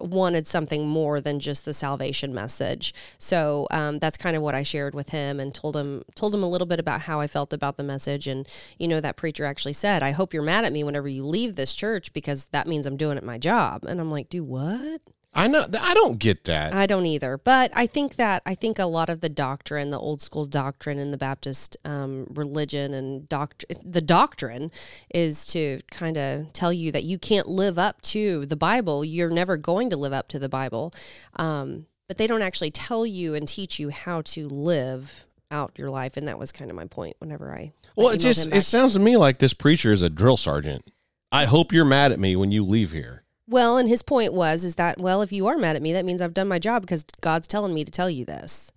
wanted 0.00 0.46
something 0.46 0.86
more 0.86 1.20
than 1.20 1.40
just 1.40 1.64
the 1.64 1.74
salvation 1.74 2.34
message. 2.34 2.94
So 3.18 3.66
um, 3.70 3.98
that's 3.98 4.16
kind 4.16 4.36
of 4.36 4.42
what 4.42 4.54
I 4.54 4.62
shared 4.62 4.94
with 4.94 5.10
him 5.10 5.40
and 5.40 5.54
told 5.54 5.76
him 5.76 6.04
told 6.14 6.34
him 6.34 6.42
a 6.42 6.48
little 6.48 6.66
bit 6.66 6.80
about 6.80 7.02
how 7.02 7.20
I 7.20 7.26
felt 7.26 7.52
about 7.52 7.76
the 7.76 7.82
message. 7.82 8.26
And 8.26 8.48
you 8.78 8.88
know 8.88 9.00
that 9.00 9.16
preacher 9.16 9.44
actually 9.44 9.74
said, 9.74 10.02
"I 10.02 10.12
hope 10.12 10.34
you're 10.34 10.42
mad 10.42 10.64
at 10.64 10.72
me 10.72 10.84
whenever 10.84 11.08
you 11.08 11.24
leave 11.24 11.56
this 11.56 11.74
church 11.74 12.12
because 12.12 12.46
that 12.48 12.66
means 12.66 12.86
I'm 12.86 12.96
doing 12.96 13.16
it 13.16 13.24
my 13.24 13.38
job." 13.38 13.84
And 13.84 14.00
I'm 14.00 14.10
like, 14.10 14.28
"Do 14.28 14.44
what?" 14.44 15.02
I 15.32 15.46
know. 15.46 15.64
I 15.80 15.94
don't 15.94 16.18
get 16.18 16.44
that. 16.44 16.74
I 16.74 16.86
don't 16.86 17.06
either. 17.06 17.38
But 17.38 17.70
I 17.74 17.86
think 17.86 18.16
that 18.16 18.42
I 18.44 18.54
think 18.56 18.78
a 18.78 18.86
lot 18.86 19.08
of 19.08 19.20
the 19.20 19.28
doctrine, 19.28 19.90
the 19.90 19.98
old 19.98 20.20
school 20.20 20.44
doctrine 20.44 20.98
in 20.98 21.12
the 21.12 21.16
Baptist 21.16 21.76
um, 21.84 22.26
religion 22.30 22.92
and 22.92 23.28
doct- 23.28 23.64
the 23.84 24.00
doctrine 24.00 24.72
is 25.14 25.46
to 25.46 25.80
kind 25.90 26.16
of 26.16 26.52
tell 26.52 26.72
you 26.72 26.90
that 26.92 27.04
you 27.04 27.16
can't 27.16 27.46
live 27.46 27.78
up 27.78 28.02
to 28.02 28.44
the 28.46 28.56
Bible. 28.56 29.04
You're 29.04 29.30
never 29.30 29.56
going 29.56 29.88
to 29.90 29.96
live 29.96 30.12
up 30.12 30.26
to 30.28 30.38
the 30.40 30.48
Bible. 30.48 30.92
Um, 31.36 31.86
but 32.08 32.18
they 32.18 32.26
don't 32.26 32.42
actually 32.42 32.72
tell 32.72 33.06
you 33.06 33.36
and 33.36 33.46
teach 33.46 33.78
you 33.78 33.90
how 33.90 34.22
to 34.22 34.48
live 34.48 35.26
out 35.52 35.78
your 35.78 35.90
life. 35.90 36.16
And 36.16 36.26
that 36.26 36.40
was 36.40 36.50
kind 36.50 36.70
of 36.72 36.76
my 36.76 36.86
point 36.86 37.14
whenever 37.20 37.52
I. 37.52 37.56
I 37.56 37.72
well, 37.94 38.08
it 38.08 38.18
just 38.18 38.52
it 38.52 38.62
sounds 38.62 38.94
to 38.94 38.98
me 38.98 39.16
like 39.16 39.38
this 39.38 39.54
preacher 39.54 39.92
is 39.92 40.02
a 40.02 40.10
drill 40.10 40.36
sergeant. 40.36 40.90
I 41.30 41.44
hope 41.44 41.72
you're 41.72 41.84
mad 41.84 42.10
at 42.10 42.18
me 42.18 42.34
when 42.34 42.50
you 42.50 42.64
leave 42.64 42.90
here. 42.90 43.22
Well, 43.50 43.76
and 43.78 43.88
his 43.88 44.02
point 44.02 44.32
was 44.32 44.62
is 44.64 44.76
that 44.76 44.98
well, 44.98 45.20
if 45.22 45.32
you 45.32 45.46
are 45.48 45.58
mad 45.58 45.74
at 45.76 45.82
me, 45.82 45.92
that 45.92 46.04
means 46.04 46.22
I've 46.22 46.32
done 46.34 46.48
my 46.48 46.58
job 46.60 46.82
because 46.82 47.04
God's 47.20 47.46
telling 47.48 47.74
me 47.74 47.84
to 47.84 47.90
tell 47.90 48.08
you 48.08 48.24
this. 48.24 48.70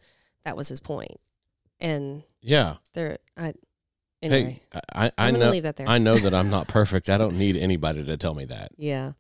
That 0.45 0.57
was 0.57 0.67
his 0.67 0.79
point. 0.79 1.19
And 1.79 2.23
Yeah. 2.41 2.77
there, 2.93 3.17
I 3.37 3.53
anyway, 4.21 4.61
Hey, 4.73 4.79
I, 4.93 5.11
I, 5.17 5.31
know. 5.31 5.49
leave 5.51 5.63
that 5.63 5.75
there. 5.75 5.87
I 5.87 5.99
know 5.99 6.17
that 6.17 6.33
I'm 6.33 6.49
not 6.49 6.67
perfect. 6.79 7.09
I 7.09 7.17
don't 7.17 7.37
need 7.37 7.55
anybody 7.55 8.03
to 8.03 8.17
tell 8.17 8.33
me 8.33 8.45
that. 8.45 8.71
yeah, 8.77 9.11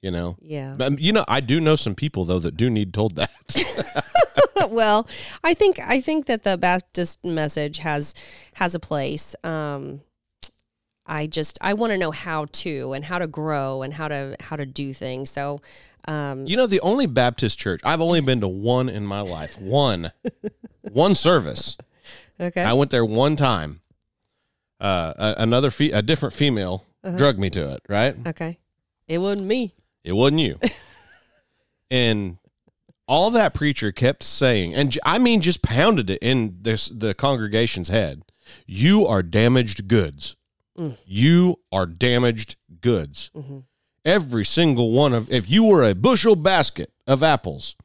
You 0.00 0.10
know. 0.10 0.36
yeah. 0.40 0.74
But, 0.78 0.98
you 1.00 1.12
know, 1.12 1.24
I 1.28 1.40
do 1.40 1.60
know 1.60 1.76
some 1.76 1.94
people 1.94 2.24
though 2.24 2.38
that 2.38 2.56
do 2.56 2.70
need 2.70 2.94
told 2.94 3.16
that. 3.16 3.30
well, 4.70 5.08
I 5.42 5.54
think 5.54 5.78
I 5.80 6.00
think 6.00 6.26
that 6.26 6.44
the 6.44 6.56
Baptist 6.56 7.24
message 7.24 7.78
has 7.78 8.14
has 8.54 8.74
a 8.74 8.80
place. 8.80 9.34
Um, 9.42 10.02
I 11.10 11.26
just 11.26 11.58
I 11.60 11.74
want 11.74 11.92
to 11.92 11.98
know 11.98 12.12
how 12.12 12.46
to 12.52 12.92
and 12.94 13.04
how 13.04 13.18
to 13.18 13.26
grow 13.26 13.82
and 13.82 13.92
how 13.92 14.08
to 14.08 14.36
how 14.40 14.54
to 14.56 14.64
do 14.64 14.94
things. 14.94 15.28
So, 15.30 15.60
um, 16.06 16.46
you 16.46 16.56
know, 16.56 16.66
the 16.66 16.80
only 16.80 17.06
Baptist 17.06 17.58
church 17.58 17.80
I've 17.84 18.00
only 18.00 18.20
been 18.20 18.40
to 18.42 18.48
one 18.48 18.88
in 18.88 19.04
my 19.04 19.20
life. 19.20 19.60
One, 19.60 20.12
one 20.92 21.14
service. 21.16 21.76
okay, 22.40 22.62
I 22.62 22.72
went 22.74 22.90
there 22.92 23.04
one 23.04 23.34
time. 23.36 23.80
Uh, 24.80 25.12
a, 25.18 25.34
another 25.42 25.70
fe- 25.70 25.90
a 25.90 26.00
different 26.00 26.32
female 26.32 26.86
Uh-huh. 27.04 27.16
drugged 27.18 27.38
me 27.40 27.50
to 27.50 27.74
it. 27.74 27.80
Right. 27.88 28.14
okay, 28.28 28.58
it 29.08 29.18
wasn't 29.18 29.46
me. 29.48 29.74
It 30.04 30.12
wasn't 30.12 30.40
you. 30.40 30.58
and 31.90 32.38
all 33.06 33.30
that 33.32 33.52
preacher 33.54 33.90
kept 33.92 34.22
saying, 34.22 34.74
and 34.74 34.92
j- 34.92 35.00
I 35.04 35.18
mean, 35.18 35.40
just 35.40 35.62
pounded 35.62 36.08
it 36.10 36.18
in 36.22 36.58
this 36.62 36.88
the 36.88 37.14
congregation's 37.14 37.88
head. 37.88 38.22
You 38.66 39.06
are 39.06 39.22
damaged 39.22 39.88
goods. 39.88 40.36
Mm. 40.80 40.96
You 41.04 41.60
are 41.70 41.84
damaged 41.86 42.56
goods. 42.80 43.30
Mhm. 43.36 43.64
Every 44.04 44.44
single 44.46 44.92
one 44.92 45.12
of, 45.12 45.30
if 45.30 45.50
you 45.50 45.64
were 45.64 45.84
a 45.84 45.94
bushel 45.94 46.34
basket 46.36 46.90
of 47.06 47.22
apples, 47.22 47.76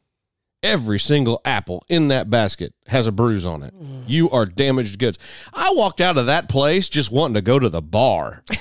every 0.64 0.98
single 1.00 1.42
apple 1.44 1.84
in 1.90 2.08
that 2.08 2.30
basket 2.30 2.74
has 2.88 3.06
a 3.08 3.12
bruise 3.12 3.46
on 3.46 3.62
it. 3.64 3.74
You 4.08 4.30
are 4.32 4.46
damaged 4.46 4.98
goods. 4.98 5.20
I 5.54 5.72
walked 5.76 6.00
out 6.00 6.18
of 6.18 6.28
that 6.28 6.48
place 6.48 6.88
just 6.88 7.12
wanting 7.12 7.34
to 7.36 7.42
go 7.42 7.60
to 7.60 7.68
the 7.70 7.82
bar. 7.82 8.44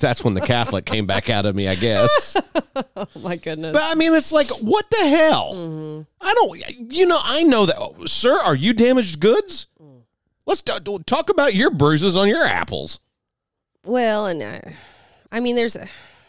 That's 0.00 0.24
when 0.24 0.34
the 0.34 0.40
Catholic 0.40 0.84
came 0.84 1.06
back 1.06 1.30
out 1.30 1.46
of 1.46 1.54
me, 1.54 1.68
I 1.68 1.74
guess. 1.76 2.36
Oh 2.96 3.06
my 3.20 3.34
goodness. 3.36 3.72
But 3.72 3.82
I 3.84 3.94
mean, 3.96 4.14
it's 4.14 4.30
like, 4.30 4.48
what 4.60 4.88
the 4.90 5.08
hell? 5.08 5.52
Mm-hmm. 5.56 6.02
I 6.20 6.34
don't, 6.34 6.92
you 6.92 7.06
know, 7.06 7.18
I 7.20 7.42
know 7.42 7.66
that. 7.66 7.74
oh, 7.76 8.04
sir, 8.06 8.36
are 8.40 8.54
you 8.54 8.72
damaged 8.72 9.18
goods? 9.18 9.66
Let's 10.48 10.62
t- 10.62 10.72
talk 11.06 11.28
about 11.30 11.54
your 11.54 11.70
bruises 11.70 12.16
on 12.16 12.26
your 12.28 12.42
apples. 12.44 12.98
well, 13.84 14.26
and 14.26 14.42
uh, 14.42 14.60
I 15.30 15.40
mean, 15.40 15.54
there's, 15.56 15.76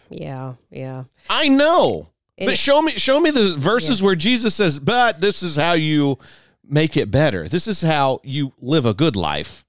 yeah, 0.09 0.55
yeah. 0.69 1.05
I 1.29 1.47
know. 1.47 2.09
And 2.37 2.47
but 2.47 2.53
it- 2.53 2.57
show 2.57 2.81
me 2.81 2.91
show 2.93 3.19
me 3.19 3.31
the 3.31 3.55
verses 3.57 4.03
where 4.03 4.15
Jesus 4.15 4.53
says, 4.55 4.77
"But 4.77 5.21
this 5.21 5.41
is 5.41 5.55
how 5.55 5.73
you 5.73 6.19
make 6.67 6.95
it 6.97 7.09
better. 7.09 7.47
This 7.47 7.65
is 7.67 7.81
how 7.81 8.19
you 8.23 8.51
live 8.61 8.85
a 8.85 8.93
good 8.93 9.15
life." 9.15 9.65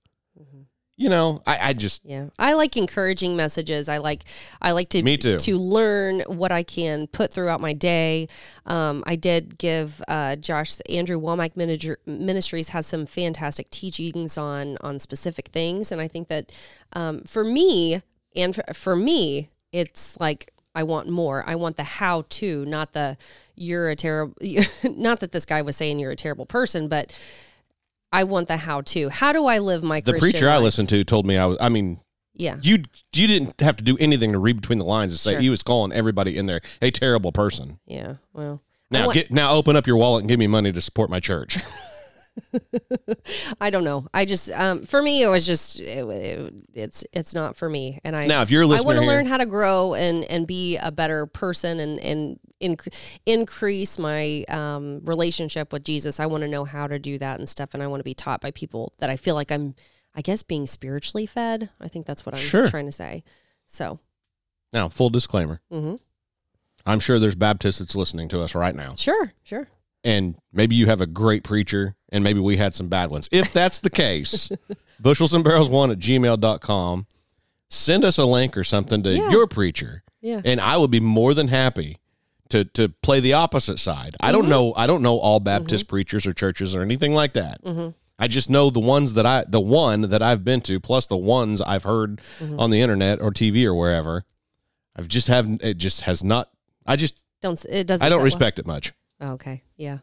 You 1.00 1.08
know, 1.08 1.42
I, 1.46 1.70
I 1.70 1.72
just 1.72 2.04
Yeah, 2.04 2.26
I 2.38 2.52
like 2.52 2.76
encouraging 2.76 3.34
messages. 3.34 3.88
I 3.88 3.96
like 3.96 4.24
I 4.60 4.72
like 4.72 4.90
to 4.90 5.02
Me 5.02 5.16
too. 5.16 5.38
to 5.38 5.56
learn 5.56 6.20
what 6.26 6.52
I 6.52 6.62
can 6.62 7.06
put 7.06 7.32
throughout 7.32 7.58
my 7.58 7.72
day. 7.72 8.28
Um, 8.66 9.02
I 9.06 9.16
did 9.16 9.56
give 9.56 10.02
uh, 10.08 10.36
Josh 10.36 10.76
Andrew 10.90 11.18
Wommack 11.18 11.56
Manager, 11.56 11.96
Ministries 12.04 12.68
has 12.68 12.86
some 12.86 13.06
fantastic 13.06 13.70
teachings 13.70 14.36
on 14.36 14.76
on 14.82 14.98
specific 14.98 15.48
things, 15.48 15.90
and 15.90 16.02
I 16.02 16.06
think 16.06 16.28
that 16.28 16.52
um, 16.92 17.22
for 17.22 17.44
me 17.44 18.02
and 18.36 18.54
for, 18.54 18.64
for 18.74 18.94
me, 18.94 19.48
it's 19.72 20.20
like 20.20 20.52
I 20.74 20.82
want 20.82 21.08
more. 21.08 21.44
I 21.46 21.54
want 21.54 21.76
the 21.76 21.84
how 21.84 22.26
to, 22.28 22.66
not 22.66 22.92
the 22.92 23.16
you're 23.56 23.88
a 23.88 23.96
terrible. 23.96 24.34
Not 24.84 25.20
that 25.20 25.32
this 25.32 25.46
guy 25.46 25.62
was 25.62 25.78
saying 25.78 25.98
you're 25.98 26.10
a 26.10 26.16
terrible 26.16 26.46
person, 26.46 26.88
but 26.88 27.18
I 28.12 28.24
want 28.24 28.48
the 28.48 28.56
how 28.56 28.80
to. 28.82 29.08
How 29.08 29.32
do 29.32 29.46
I 29.46 29.58
live 29.58 29.82
my 29.82 30.00
The 30.00 30.12
Christian 30.12 30.30
preacher 30.32 30.48
I 30.48 30.54
life? 30.56 30.64
listened 30.64 30.88
to 30.90 31.04
told 31.04 31.26
me 31.26 31.36
I 31.36 31.46
was. 31.46 31.58
I 31.60 31.68
mean, 31.68 32.00
Yeah, 32.34 32.56
you 32.62 32.84
you 33.14 33.26
didn't 33.26 33.60
have 33.60 33.76
to 33.76 33.84
do 33.84 33.96
anything 34.00 34.32
to 34.32 34.38
read 34.38 34.56
between 34.60 34.78
the 34.78 34.84
lines 34.84 35.12
and 35.12 35.18
say 35.18 35.32
Sure. 35.32 35.40
he 35.40 35.50
was 35.50 35.62
calling 35.62 35.92
everybody 35.92 36.36
in 36.36 36.46
there 36.46 36.60
a 36.82 36.90
terrible 36.90 37.32
person. 37.32 37.78
yeah. 37.86 38.14
Well, 38.32 38.62
I 38.92 38.98
Now 38.98 39.06
want- 39.06 39.14
get 39.14 39.30
now 39.30 39.52
open 39.54 39.76
up 39.76 39.86
your 39.86 39.96
wallet 39.96 40.22
and 40.22 40.28
give 40.28 40.38
me 40.38 40.46
money 40.48 40.72
to 40.72 40.80
support 40.80 41.10
my 41.10 41.20
church. 41.20 41.58
I 43.60 43.70
don't 43.70 43.84
know. 43.84 44.06
I 44.14 44.24
just 44.24 44.50
um, 44.52 44.84
for 44.86 45.02
me 45.02 45.22
it 45.22 45.28
was 45.28 45.46
just 45.46 45.80
it, 45.80 46.06
it, 46.08 46.54
it's 46.74 47.04
it's 47.12 47.34
not 47.34 47.56
for 47.56 47.68
me. 47.68 47.98
And 48.04 48.14
I 48.16 48.26
Now, 48.26 48.42
if 48.42 48.50
you're 48.50 48.64
I 48.64 48.80
want 48.80 48.98
to 48.98 49.04
learn 49.06 49.26
how 49.26 49.36
to 49.36 49.46
grow 49.46 49.94
and 49.94 50.24
and 50.24 50.46
be 50.46 50.76
a 50.76 50.90
better 50.92 51.26
person 51.26 51.80
and 51.80 52.00
and 52.00 52.38
inc- 52.60 52.94
increase 53.26 53.98
my 53.98 54.44
um, 54.48 55.00
relationship 55.04 55.72
with 55.72 55.84
Jesus. 55.84 56.20
I 56.20 56.26
want 56.26 56.42
to 56.42 56.48
know 56.48 56.64
how 56.64 56.86
to 56.86 56.98
do 56.98 57.18
that 57.18 57.38
and 57.38 57.48
stuff, 57.48 57.70
and 57.74 57.82
I 57.82 57.86
want 57.86 58.00
to 58.00 58.04
be 58.04 58.14
taught 58.14 58.40
by 58.40 58.50
people 58.50 58.92
that 58.98 59.10
I 59.10 59.16
feel 59.16 59.34
like 59.34 59.50
I'm. 59.50 59.74
I 60.12 60.22
guess 60.22 60.42
being 60.42 60.66
spiritually 60.66 61.24
fed. 61.24 61.70
I 61.80 61.86
think 61.86 62.04
that's 62.04 62.26
what 62.26 62.34
I'm 62.34 62.40
Sure. 62.40 62.66
trying 62.66 62.86
to 62.86 62.92
say. 62.92 63.22
So, 63.66 64.00
now, 64.72 64.88
full 64.88 65.08
disclaimer: 65.08 65.60
hmm 65.70 65.94
I'm 66.84 66.98
sure 66.98 67.18
there's 67.20 67.36
Baptists 67.36 67.78
that's 67.78 67.94
listening 67.94 68.28
to 68.30 68.40
us 68.40 68.54
right 68.56 68.74
now, 68.74 68.94
sure, 68.96 69.34
sure. 69.44 69.68
and 70.02 70.34
maybe 70.52 70.74
you 70.74 70.86
have 70.86 71.00
a 71.00 71.06
great 71.06 71.44
preacher, 71.44 71.94
and 72.12 72.22
maybe 72.24 72.40
we 72.40 72.56
had 72.56 72.74
some 72.74 72.88
bad 72.88 73.10
ones. 73.10 73.28
If 73.32 73.52
that's 73.52 73.78
the 73.80 73.90
case, 73.90 74.50
bushels 75.00 75.32
and 75.34 75.42
barrels 75.44 75.70
one 75.70 75.90
at 75.90 75.98
gmail.com. 75.98 77.06
Send 77.68 78.04
us 78.04 78.18
a 78.18 78.24
link 78.24 78.56
or 78.56 78.64
something 78.64 79.02
to 79.04 79.16
Yeah. 79.16 79.30
your 79.30 79.46
preacher. 79.46 80.02
Yeah. 80.22 80.42
and 80.44 80.60
I 80.60 80.76
would 80.76 80.90
be 80.90 81.00
more 81.00 81.32
than 81.32 81.48
happy 81.48 81.96
to 82.50 82.64
to 82.64 82.90
play 82.90 83.20
the 83.20 83.32
opposite 83.32 83.78
side. 83.78 84.16
I 84.20 84.26
Mm-hmm. 84.32 84.40
don't 84.40 84.48
know 84.50 84.74
I 84.76 84.86
don't 84.86 85.00
know 85.02 85.18
all 85.18 85.40
Baptist 85.40 85.88
preachers 85.88 86.26
or 86.26 86.34
churches 86.34 86.74
or 86.76 86.82
anything 86.82 87.14
like 87.14 87.32
that. 87.34 87.62
Mm-hmm. 87.64 87.88
I 88.18 88.28
just 88.28 88.50
know 88.50 88.68
the 88.68 88.80
ones 88.80 89.14
that 89.14 89.24
I 89.24 89.44
the 89.48 89.60
one 89.62 90.02
that 90.10 90.20
I've 90.20 90.44
been 90.44 90.60
to 90.62 90.78
plus 90.78 91.06
the 91.06 91.16
ones 91.16 91.62
I've 91.62 91.84
heard 91.84 92.20
Mm-hmm. 92.38 92.60
on 92.60 92.68
the 92.70 92.82
internet 92.82 93.22
or 93.22 93.30
TV 93.30 93.64
or 93.64 93.74
wherever. 93.74 94.24
I've 94.94 95.08
just 95.08 95.28
haven't 95.28 95.62
it 95.64 95.78
just 95.78 96.02
has 96.02 96.22
not 96.22 96.50
I 96.84 96.96
just 96.96 97.22
Don't 97.40 97.64
it 97.64 97.86
doesn't. 97.86 98.04
I 98.04 98.08
don't 98.10 98.18
sit 98.18 98.20
well. 98.20 98.24
respect 98.24 98.58
it 98.58 98.66
much. 98.66 98.92
Okay. 99.22 99.62
Yeah. 99.78 99.98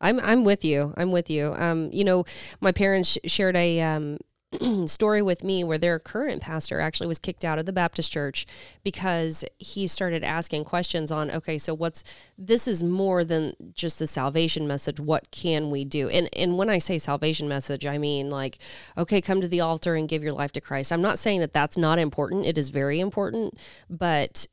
I'm 0.00 0.20
I'm 0.20 0.44
with 0.44 0.64
you. 0.64 0.94
I'm 0.96 1.10
with 1.10 1.30
you. 1.30 1.54
Um, 1.56 1.90
you 1.92 2.04
know, 2.04 2.24
my 2.60 2.72
parents 2.72 3.10
sh- 3.10 3.30
shared 3.30 3.56
a 3.56 3.80
um 3.80 4.18
story 4.86 5.22
with 5.22 5.44
me 5.44 5.62
where 5.62 5.78
their 5.78 6.00
current 6.00 6.42
pastor 6.42 6.80
actually 6.80 7.06
was 7.06 7.20
kicked 7.20 7.44
out 7.44 7.60
of 7.60 7.66
the 7.66 7.72
Baptist 7.72 8.10
church 8.10 8.46
because 8.82 9.44
he 9.58 9.86
started 9.86 10.24
asking 10.24 10.64
questions 10.64 11.12
on 11.12 11.30
okay, 11.30 11.56
so 11.56 11.72
what's 11.72 12.02
this 12.36 12.66
is 12.66 12.82
more 12.82 13.22
than 13.22 13.52
just 13.74 14.00
the 14.00 14.08
salvation 14.08 14.66
message. 14.66 14.98
What 14.98 15.30
can 15.30 15.70
we 15.70 15.84
do? 15.84 16.08
And 16.08 16.28
and 16.36 16.58
when 16.58 16.68
I 16.68 16.78
say 16.78 16.98
salvation 16.98 17.48
message, 17.48 17.86
I 17.86 17.98
mean 17.98 18.28
like 18.28 18.58
okay, 18.98 19.20
come 19.20 19.40
to 19.40 19.48
the 19.48 19.60
altar 19.60 19.94
and 19.94 20.08
give 20.08 20.24
your 20.24 20.32
life 20.32 20.52
to 20.52 20.60
Christ. 20.60 20.92
I'm 20.92 21.02
not 21.02 21.18
saying 21.18 21.40
that 21.40 21.52
that's 21.52 21.76
not 21.76 21.98
important. 21.98 22.46
It 22.46 22.58
is 22.58 22.70
very 22.70 22.98
important, 22.98 23.54
but 23.88 24.48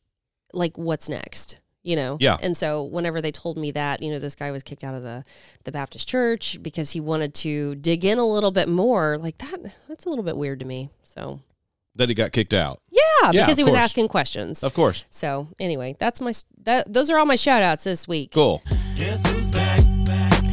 like 0.53 0.77
what's 0.77 1.09
next? 1.09 1.59
You 1.87 1.95
know? 1.95 2.17
Yeah. 2.19 2.35
And 2.43 2.57
so 2.57 2.83
whenever 2.83 3.21
they 3.21 3.31
told 3.31 3.57
me 3.57 3.71
that, 3.71 4.01
you 4.03 4.11
know, 4.11 4.19
this 4.19 4.35
guy 4.35 4.51
was 4.51 4.61
kicked 4.61 4.83
out 4.83 4.93
of 4.93 5.03
the 5.03 5.23
the 5.63 5.71
Baptist 5.71 6.07
church 6.07 6.57
because 6.61 6.91
he 6.91 6.99
wanted 6.99 7.33
to 7.35 7.75
dig 7.75 8.03
in 8.03 8.17
a 8.17 8.25
little 8.25 8.51
bit 8.51 8.67
more, 8.67 9.17
like 9.17 9.37
that 9.37 9.73
that's 9.87 10.05
a 10.05 10.09
little 10.09 10.23
bit 10.25 10.35
weird 10.35 10.59
to 10.59 10.65
me. 10.65 10.89
So 11.03 11.39
That 11.95 12.09
he 12.09 12.15
got 12.15 12.31
kicked 12.33 12.53
out. 12.53 12.81
yeah, 12.91 13.01
Yeah, 13.31 13.45
because 13.45 13.51
of 13.53 13.57
he 13.59 13.63
was 13.63 13.73
asking 13.73 14.09
questions. 14.09 14.63
Of 14.63 14.73
course. 14.73 15.05
So 15.09 15.47
anyway, 15.59 15.95
that's 15.97 16.19
my 16.19 16.33
that 16.63 16.91
those 16.91 17.09
are 17.09 17.17
all 17.17 17.25
my 17.25 17.37
shout 17.37 17.63
outs 17.63 17.85
this 17.85 18.05
week. 18.07 18.31
Cool. 18.33 18.61
Guess 18.97 19.25
who's 19.31 19.49
back? 19.51 19.79
Back, 20.05 20.43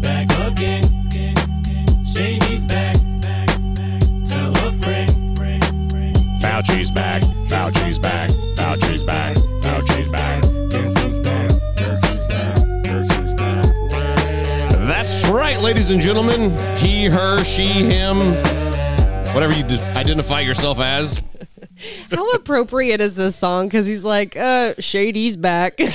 back 0.00 0.52
again. 0.52 0.84
Shady's 2.06 2.64
back. 2.64 2.94
Tell 4.28 4.52
a 4.66 4.72
friend. 4.82 5.10
Fauci's 6.40 6.90
back. 6.90 7.22
Fauci's 7.48 7.98
back. 7.98 8.30
Fauci's 8.56 9.04
back. 9.04 9.36
Fauci's 9.62 10.10
back. 10.10 10.42
Right, 15.34 15.60
ladies 15.60 15.90
and 15.90 16.00
gentlemen. 16.00 16.50
He, 16.78 17.06
her, 17.06 17.42
she, 17.44 17.66
him, 17.66 18.16
whatever 19.34 19.52
you 19.54 19.64
identify 19.94 20.40
yourself 20.40 20.80
as. 20.80 21.22
How 22.10 22.28
appropriate 22.32 23.00
is 23.00 23.14
this 23.14 23.36
song? 23.36 23.66
Because 23.68 23.86
he's 23.86 24.02
like, 24.02 24.36
uh, 24.36 24.74
Shady's 24.78 25.36
back. 25.36 25.78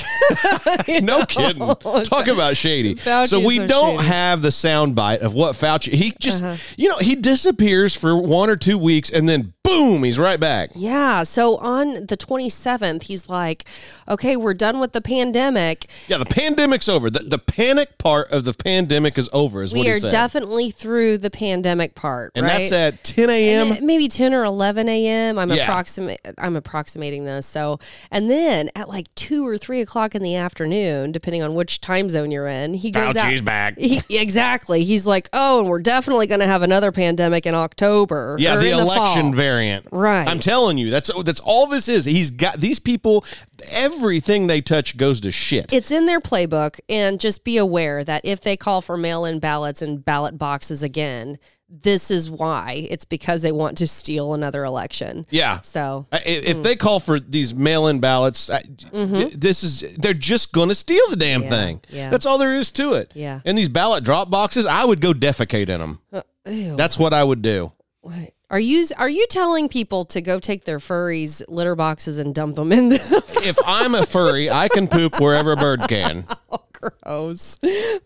No 1.02 1.24
kidding. 1.26 1.60
Talk 2.04 2.26
about 2.28 2.56
shady. 2.56 2.96
So 2.96 3.40
we 3.40 3.58
so 3.58 3.66
don't 3.66 3.96
shady. 3.98 4.08
have 4.08 4.42
the 4.42 4.48
soundbite 4.48 5.18
of 5.18 5.34
what 5.34 5.54
Fauci. 5.54 5.92
He 5.92 6.14
just, 6.18 6.42
Uh-huh. 6.42 6.56
you 6.76 6.88
know, 6.88 6.96
he 6.98 7.14
disappears 7.14 7.94
for 7.94 8.16
one 8.16 8.48
or 8.50 8.56
two 8.56 8.78
weeks, 8.78 9.10
and 9.10 9.28
then 9.28 9.53
boom, 9.64 10.04
he's 10.04 10.18
right 10.18 10.38
back. 10.38 10.70
Yeah. 10.76 11.22
So 11.24 11.56
on 11.56 12.06
the 12.06 12.16
27th, 12.16 13.04
he's 13.04 13.28
like, 13.28 13.64
okay, 14.08 14.36
we're 14.36 14.54
done 14.54 14.78
with 14.78 14.92
the 14.92 15.00
pandemic. 15.00 15.86
Yeah, 16.06 16.18
the 16.18 16.26
pandemic's 16.26 16.88
over. 16.88 17.08
The, 17.10 17.20
the 17.20 17.38
panic 17.38 17.96
part 17.98 18.30
of 18.30 18.44
the 18.44 18.52
pandemic 18.52 19.16
is 19.18 19.28
over. 19.32 19.62
Is 19.62 19.72
what 19.72 19.80
We 19.80 19.86
he 19.86 19.92
are 19.92 19.98
said. 20.00 20.12
definitely 20.12 20.70
through 20.70 21.18
the 21.18 21.30
pandemic 21.30 21.94
part, 21.94 22.32
and 22.34 22.44
right? 22.46 22.58
that's 22.70 22.72
at 22.72 23.02
10 23.04 23.30
a.m. 23.30 23.84
maybe 23.86 24.06
10 24.06 24.34
or 24.34 24.44
11 24.44 24.88
a.m. 24.88 25.38
I'm 25.38 25.50
Yeah. 25.50 25.64
approximate. 25.64 26.20
I'm 26.38 26.56
approximating 26.56 27.24
this. 27.24 27.46
So, 27.46 27.80
and 28.10 28.30
then 28.30 28.70
at 28.76 28.88
like 28.88 29.12
two 29.14 29.46
or 29.46 29.56
three 29.56 29.80
o'clock 29.80 30.14
in 30.14 30.22
the 30.22 30.36
afternoon, 30.36 31.10
depending 31.10 31.42
on 31.42 31.54
which 31.54 31.80
time 31.80 32.10
zone 32.10 32.30
you're 32.30 32.46
in, 32.46 32.74
he 32.74 32.90
goes 32.90 33.14
Fauci's 33.16 33.40
out. 33.40 33.44
back. 33.44 33.78
He, 33.84 34.00
exactly. 34.10 34.84
He's 34.84 35.06
like, 35.06 35.28
oh, 35.32 35.60
and 35.60 35.68
we're 35.68 35.78
definitely 35.78 36.26
going 36.26 36.40
to 36.40 36.46
have 36.46 36.62
another 36.62 36.90
pandemic 36.92 37.46
in 37.46 37.54
October. 37.54 38.36
Yeah, 38.38 38.56
or 38.56 38.60
the 38.60 38.70
in 38.70 38.76
the 38.76 38.82
election 38.82 39.22
fall. 39.32 39.32
Variant. 39.54 39.86
Right. 39.92 40.26
I'm 40.26 40.40
telling 40.40 40.78
you, 40.78 40.90
that's 40.90 41.10
that's 41.24 41.40
all 41.40 41.66
this 41.66 41.88
is. 41.88 42.04
He's 42.04 42.30
got 42.30 42.60
these 42.60 42.78
people. 42.78 43.24
Everything 43.70 44.46
they 44.46 44.60
touch 44.60 44.96
goes 44.96 45.20
to 45.22 45.30
shit. 45.32 45.72
It's 45.72 45.90
in 45.90 46.06
their 46.06 46.20
playbook, 46.20 46.80
and 46.88 47.20
just 47.20 47.44
be 47.44 47.56
aware 47.56 48.04
that 48.04 48.22
if 48.24 48.40
they 48.40 48.56
call 48.56 48.80
for 48.80 48.96
mail 48.96 49.24
in 49.24 49.38
ballots 49.38 49.82
and 49.82 50.04
ballot 50.04 50.36
boxes 50.38 50.82
again, 50.82 51.38
this 51.68 52.10
is 52.10 52.30
why. 52.30 52.86
It's 52.90 53.04
because 53.04 53.42
they 53.42 53.50
want 53.52 53.78
to 53.78 53.86
steal 53.88 54.34
another 54.34 54.64
election. 54.64 55.26
yeah. 55.30 55.60
So, 55.62 56.06
If 56.12 56.62
they 56.62 56.76
call 56.76 57.00
for 57.00 57.18
these 57.18 57.54
mail-in 57.54 57.98
ballots, 58.00 58.48
I- 58.50 58.62
this 58.92 59.64
is 59.64 59.80
they're 59.98 60.14
just 60.14 60.52
going 60.52 60.68
to 60.68 60.74
steal 60.74 61.02
the 61.10 61.16
damn 61.16 61.42
Mm-hmm. 61.42 61.52
Yeah, 61.52 61.58
thing. 61.64 61.80
yeah. 61.88 62.10
That's 62.10 62.26
all 62.26 62.38
there 62.38 62.54
is 62.54 62.70
to 62.72 62.94
it. 62.94 63.10
Yeah. 63.14 63.40
And 63.44 63.56
these 63.58 63.68
ballot 63.68 64.04
drop 64.04 64.30
boxes, 64.30 64.66
I 64.66 64.84
would 64.84 65.00
go 65.00 65.12
defecate 65.12 65.68
in 65.68 65.80
them. 65.80 65.98
ew. 66.46 66.76
That's 66.76 66.98
what 66.98 67.12
I 67.12 67.24
would 67.24 67.42
do. 67.42 67.72
Are 68.54 68.60
you 68.60 68.86
are 68.98 69.08
you 69.08 69.26
telling 69.26 69.68
people 69.68 70.04
to 70.04 70.20
go 70.20 70.38
take 70.38 70.64
their 70.64 70.78
furries 70.78 71.42
litter 71.48 71.74
boxes 71.74 72.20
and 72.20 72.32
dump 72.32 72.54
them 72.54 72.70
in 72.70 72.88
the 72.88 73.24
If 73.42 73.58
I'm 73.66 73.96
a 73.96 74.06
furry, 74.06 74.48
I 74.64 74.68
can 74.68 74.86
poop 74.86 75.20
wherever 75.20 75.50
a 75.52 75.56
bird 75.56 75.80
can. 75.88 76.24
Oh, 76.52 76.90
gross? 77.02 77.58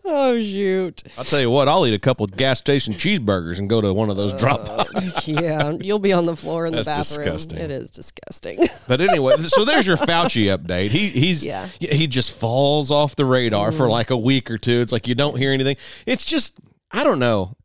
Oh 0.05 0.39
shoot! 0.39 1.03
I'll 1.17 1.25
tell 1.25 1.41
you 1.41 1.49
what, 1.49 1.67
I'll 1.67 1.85
eat 1.85 1.93
a 1.93 1.99
couple 1.99 2.25
gas 2.27 2.59
station 2.59 2.93
cheeseburgers 2.93 3.59
and 3.59 3.69
go 3.69 3.81
to 3.81 3.93
one 3.93 4.09
of 4.09 4.15
those 4.15 4.31
uh, 4.31 4.37
drop 4.37 4.65
boxes. 4.65 5.27
Yeah, 5.27 5.71
you'll 5.81 5.99
be 5.99 6.13
on 6.13 6.25
the 6.25 6.35
floor 6.37 6.65
in 6.65 6.73
That's 6.73 6.87
the 6.87 6.93
bathroom. 6.93 7.25
disgusting. 7.25 7.59
It 7.59 7.71
is 7.71 7.89
disgusting. 7.89 8.65
But 8.87 9.01
anyway, 9.01 9.33
so 9.41 9.65
there's 9.65 9.85
your 9.85 9.97
Fauci 9.97 10.45
update. 10.55 10.91
He 10.91 11.09
he's 11.09 11.45
Yeah. 11.45 11.67
he 11.79 12.07
just 12.07 12.31
falls 12.31 12.89
off 12.89 13.17
the 13.17 13.25
radar 13.25 13.73
for 13.73 13.87
mm. 13.87 13.91
like 13.91 14.11
a 14.11 14.17
week 14.17 14.49
or 14.49 14.57
two. 14.57 14.79
It's 14.79 14.93
like 14.93 15.09
you 15.09 15.15
don't 15.15 15.37
hear 15.37 15.51
anything. 15.51 15.75
It's 16.05 16.23
just 16.23 16.53
I 16.89 17.03
don't 17.03 17.19
know. 17.19 17.57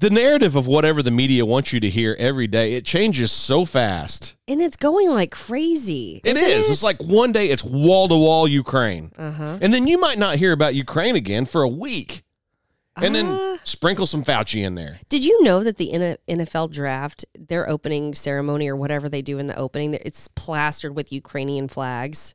The 0.00 0.08
narrative 0.10 0.56
of 0.56 0.66
whatever 0.66 1.02
the 1.02 1.10
media 1.10 1.44
wants 1.44 1.74
you 1.74 1.80
to 1.80 1.90
hear 1.90 2.16
every 2.18 2.46
day, 2.46 2.72
it 2.72 2.86
changes 2.86 3.30
so 3.30 3.64
fast. 3.66 4.34
and 4.48 4.60
it's 4.62 4.76
going 4.76 5.10
like 5.10 5.30
crazy. 5.30 6.20
It 6.24 6.36
is. 6.38 6.70
It's 6.70 6.82
like 6.82 7.00
one 7.02 7.32
day 7.32 7.50
it's 7.50 7.62
wall 7.62 8.08
to 8.08 8.16
wall 8.16 8.48
Ukraine. 8.48 9.12
Uh-huh. 9.18 9.58
And 9.60 9.72
then 9.74 9.86
you 9.86 10.00
might 10.00 10.18
not 10.18 10.36
hear 10.36 10.52
about 10.52 10.74
Ukraine 10.74 11.16
again 11.16 11.44
for 11.44 11.60
a 11.62 11.68
week. 11.68 12.22
And 12.96 13.14
Ah. 13.16 13.20
then 13.22 13.58
sprinkle 13.64 14.06
some 14.06 14.24
Fauci 14.24 14.64
in 14.64 14.74
there. 14.74 15.00
Did 15.08 15.24
you 15.24 15.42
know 15.42 15.62
that 15.62 15.76
the 15.76 15.90
NFL 16.28 16.68
draft, 16.72 17.24
their 17.38 17.68
opening 17.68 18.14
ceremony 18.14 18.68
or 18.68 18.76
whatever 18.76 19.06
they 19.08 19.22
do 19.22 19.38
in 19.38 19.46
the 19.48 19.56
opening, 19.56 19.94
it's 19.94 20.28
plastered 20.34 20.96
with 20.96 21.12
Ukrainian 21.12 21.68
flags? 21.68 22.34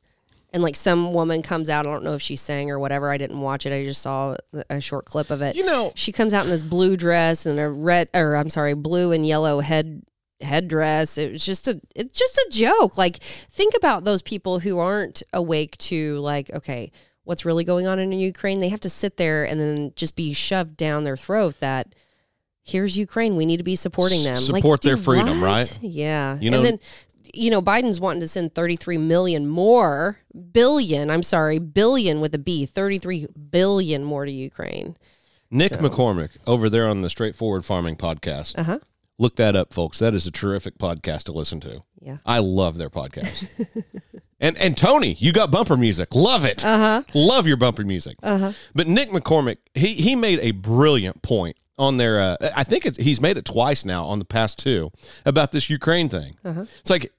And 0.56 0.62
like 0.62 0.74
some 0.74 1.12
woman 1.12 1.42
comes 1.42 1.68
out, 1.68 1.84
I 1.84 1.90
don't 1.90 2.02
know 2.02 2.14
if 2.14 2.22
she 2.22 2.34
sang 2.34 2.70
or 2.70 2.78
whatever. 2.78 3.10
I 3.10 3.18
didn't 3.18 3.42
watch 3.42 3.66
it. 3.66 3.74
I 3.74 3.84
just 3.84 4.00
saw 4.00 4.36
a 4.70 4.80
short 4.80 5.04
clip 5.04 5.28
of 5.28 5.42
it. 5.42 5.54
You 5.54 5.66
know- 5.66 5.92
she 5.94 6.12
comes 6.12 6.32
out 6.32 6.46
in 6.46 6.50
this 6.50 6.62
blue 6.62 6.96
dress 6.96 7.44
and 7.44 7.60
a 7.60 7.68
red, 7.68 8.08
or 8.14 8.36
I'm 8.36 8.48
sorry, 8.48 8.72
blue 8.72 9.12
and 9.12 9.26
yellow 9.26 9.60
head 9.60 10.00
headdress. 10.40 11.18
It 11.18 11.32
was 11.32 11.44
just 11.44 11.68
a, 11.68 11.78
it's 11.94 12.18
just 12.18 12.38
a 12.38 12.48
joke. 12.50 12.96
Like 12.96 13.18
think 13.18 13.74
about 13.76 14.04
those 14.04 14.22
people 14.22 14.60
who 14.60 14.78
aren't 14.78 15.22
awake 15.34 15.76
to 15.76 16.20
like, 16.20 16.50
okay, 16.50 16.90
what's 17.24 17.44
really 17.44 17.64
going 17.64 17.86
on 17.86 17.98
in 17.98 18.10
Ukraine? 18.12 18.58
They 18.58 18.70
have 18.70 18.80
to 18.80 18.88
sit 18.88 19.18
there 19.18 19.44
and 19.44 19.60
then 19.60 19.92
just 19.94 20.16
be 20.16 20.32
shoved 20.32 20.78
down 20.78 21.04
their 21.04 21.18
throat 21.18 21.60
that 21.60 21.94
here's 22.62 22.96
Ukraine. 22.96 23.36
We 23.36 23.44
need 23.44 23.58
to 23.58 23.62
be 23.62 23.76
supporting 23.76 24.24
them. 24.24 24.36
Support 24.36 24.80
their 24.80 24.96
dude, 24.96 25.04
freedom, 25.04 25.42
what? 25.42 25.46
right? 25.46 25.78
Yeah. 25.82 26.38
You 26.40 26.50
know- 26.50 26.56
and 26.56 26.64
then 26.66 26.78
you 27.36 27.50
know, 27.50 27.62
Biden's 27.62 28.00
wanting 28.00 28.20
to 28.20 28.28
send 28.28 28.54
33 28.54 28.98
million 28.98 29.46
more, 29.46 30.18
billion, 30.52 31.10
I'm 31.10 31.22
sorry, 31.22 31.58
billion 31.58 32.20
with 32.20 32.34
a 32.34 32.38
B, 32.38 32.66
33 32.66 33.26
billion 33.50 34.04
more 34.04 34.24
to 34.24 34.30
Ukraine. 34.30 34.96
Nick 35.50 35.72
McCormick 35.72 36.30
over 36.46 36.68
there 36.68 36.88
on 36.88 37.02
the 37.02 37.10
Straightforward 37.10 37.64
Farming 37.64 37.96
podcast. 37.96 38.58
Uh 38.58 38.64
huh. 38.64 38.78
Look 39.18 39.36
that 39.36 39.56
up, 39.56 39.72
folks. 39.72 39.98
That 39.98 40.14
is 40.14 40.26
a 40.26 40.30
terrific 40.30 40.76
podcast 40.76 41.24
to 41.24 41.32
listen 41.32 41.60
to. 41.60 41.82
Yeah. 42.00 42.18
I 42.26 42.40
love 42.40 42.76
their 42.76 42.90
podcast. 42.90 43.64
and 44.40 44.56
and 44.58 44.76
Tony, 44.76 45.14
you 45.18 45.32
got 45.32 45.50
bumper 45.50 45.76
music. 45.76 46.14
Love 46.14 46.44
it. 46.44 46.64
Uh-huh. 46.64 47.02
Love 47.14 47.46
your 47.46 47.56
bumper 47.56 47.84
music. 47.84 48.18
Uh-huh. 48.22 48.52
But 48.74 48.88
Nick 48.88 49.10
McCormick, 49.10 49.58
he 49.74 49.94
he 49.94 50.16
made 50.16 50.40
a 50.40 50.50
brilliant 50.50 51.22
point 51.22 51.56
on 51.78 51.96
their 51.96 52.20
uh, 52.20 52.36
I 52.54 52.64
think 52.64 52.86
it's, 52.86 52.98
he's 52.98 53.20
made 53.20 53.36
it 53.36 53.44
twice 53.44 53.84
now 53.84 54.04
on 54.04 54.18
the 54.18 54.24
past 54.24 54.58
two 54.58 54.90
about 55.24 55.52
this 55.52 55.70
Ukraine 55.70 56.08
thing. 56.08 56.34
Uh-huh. 56.44 56.64
It's 56.80 56.90
like 56.90 57.12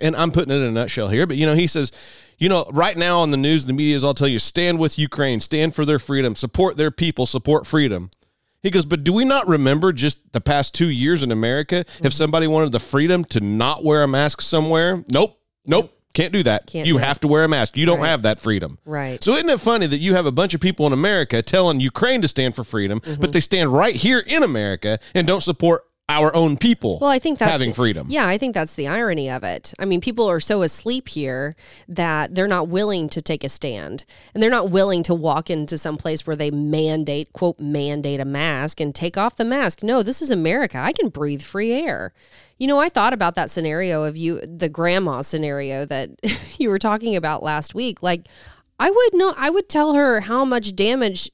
and 0.00 0.14
I'm 0.16 0.30
putting 0.30 0.52
it 0.52 0.56
in 0.58 0.62
a 0.64 0.70
nutshell 0.70 1.08
here, 1.08 1.26
but 1.26 1.36
you 1.36 1.46
know, 1.46 1.54
he 1.54 1.66
says, 1.66 1.92
you 2.38 2.48
know, 2.48 2.64
right 2.72 2.96
now 2.96 3.20
on 3.20 3.30
the 3.30 3.36
news, 3.36 3.66
the 3.66 3.72
media 3.72 3.86
media's 3.88 4.04
all 4.04 4.14
tell 4.14 4.28
you 4.28 4.38
stand 4.38 4.78
with 4.78 4.98
Ukraine, 4.98 5.40
stand 5.40 5.74
for 5.74 5.84
their 5.84 5.98
freedom, 5.98 6.34
support 6.34 6.76
their 6.76 6.90
people, 6.90 7.26
support 7.26 7.66
freedom. 7.66 8.10
He 8.62 8.70
goes, 8.70 8.84
but 8.84 9.04
do 9.04 9.12
we 9.12 9.24
not 9.24 9.48
remember 9.48 9.92
just 9.92 10.32
the 10.32 10.40
past 10.40 10.74
two 10.74 10.88
years 10.90 11.22
in 11.22 11.32
America? 11.32 11.84
If 12.02 12.12
somebody 12.12 12.46
wanted 12.46 12.72
the 12.72 12.78
freedom 12.78 13.24
to 13.26 13.40
not 13.40 13.84
wear 13.84 14.02
a 14.02 14.08
mask 14.08 14.42
somewhere, 14.42 15.02
nope, 15.12 15.38
nope, 15.66 15.96
can't 16.12 16.32
do 16.32 16.42
that. 16.42 16.66
Can't 16.66 16.86
you 16.86 16.94
do 16.94 16.98
it. 16.98 17.02
have 17.04 17.20
to 17.20 17.28
wear 17.28 17.44
a 17.44 17.48
mask. 17.48 17.76
You 17.76 17.86
don't 17.86 18.00
Right. 18.00 18.08
have 18.08 18.22
that 18.22 18.38
freedom. 18.40 18.78
Right. 18.84 19.22
So 19.24 19.34
isn't 19.34 19.48
it 19.48 19.60
funny 19.60 19.86
that 19.86 19.98
you 19.98 20.14
have 20.14 20.26
a 20.26 20.32
bunch 20.32 20.52
of 20.54 20.60
people 20.60 20.86
in 20.86 20.92
America 20.92 21.40
telling 21.40 21.80
Ukraine 21.80 22.20
to 22.22 22.28
stand 22.28 22.54
for 22.54 22.64
freedom, 22.64 23.00
Mm-hmm. 23.00 23.20
but 23.20 23.32
they 23.32 23.40
stand 23.40 23.72
right 23.72 23.94
here 23.96 24.18
in 24.26 24.42
America 24.42 24.98
and 25.14 25.26
don't 25.26 25.42
support 25.42 25.82
our 26.10 26.34
own 26.34 26.56
people 26.56 26.98
Well, 27.00 27.10
I 27.10 27.18
think 27.20 27.38
that's 27.38 27.50
having 27.50 27.70
the- 27.70 27.74
freedom. 27.76 28.08
Yeah, 28.10 28.26
I 28.26 28.36
think 28.36 28.52
that's 28.54 28.74
the 28.74 28.88
irony 28.88 29.30
of 29.30 29.44
it. 29.44 29.72
I 29.78 29.84
mean, 29.84 30.00
people 30.00 30.26
are 30.28 30.40
so 30.40 30.62
asleep 30.62 31.08
here 31.08 31.54
that 31.88 32.34
they're 32.34 32.48
not 32.48 32.68
willing 32.68 33.08
to 33.10 33.22
take 33.22 33.44
a 33.44 33.48
stand, 33.48 34.04
and 34.34 34.42
they're 34.42 34.50
not 34.50 34.70
willing 34.70 35.02
to 35.04 35.14
walk 35.14 35.48
into 35.50 35.78
some 35.78 35.96
place 35.96 36.26
where 36.26 36.36
they 36.36 36.50
mandate 36.50 37.32
quote 37.32 37.60
mandate 37.60 38.20
a 38.20 38.24
mask 38.24 38.80
and 38.80 38.94
take 38.94 39.16
off 39.16 39.36
the 39.36 39.44
mask. 39.44 39.82
No, 39.82 40.02
this 40.02 40.20
is 40.20 40.30
America. 40.30 40.78
I 40.78 40.92
can 40.92 41.08
breathe 41.10 41.42
free 41.42 41.72
air. 41.72 42.12
You 42.58 42.66
know, 42.66 42.78
I 42.80 42.88
thought 42.90 43.12
about 43.14 43.36
that 43.36 43.50
scenario 43.50 44.04
of 44.04 44.16
you, 44.16 44.40
the 44.40 44.68
grandma 44.68 45.22
scenario 45.22 45.84
that 45.86 46.10
you 46.58 46.68
were 46.68 46.78
talking 46.78 47.14
about 47.16 47.42
last 47.42 47.74
week. 47.74 48.02
Like, 48.02 48.26
I 48.78 48.90
would 48.90 49.14
know, 49.14 49.32
I 49.38 49.48
would 49.48 49.68
tell 49.68 49.94
her 49.94 50.20
how 50.22 50.44
much 50.44 50.74
damage 50.74 51.30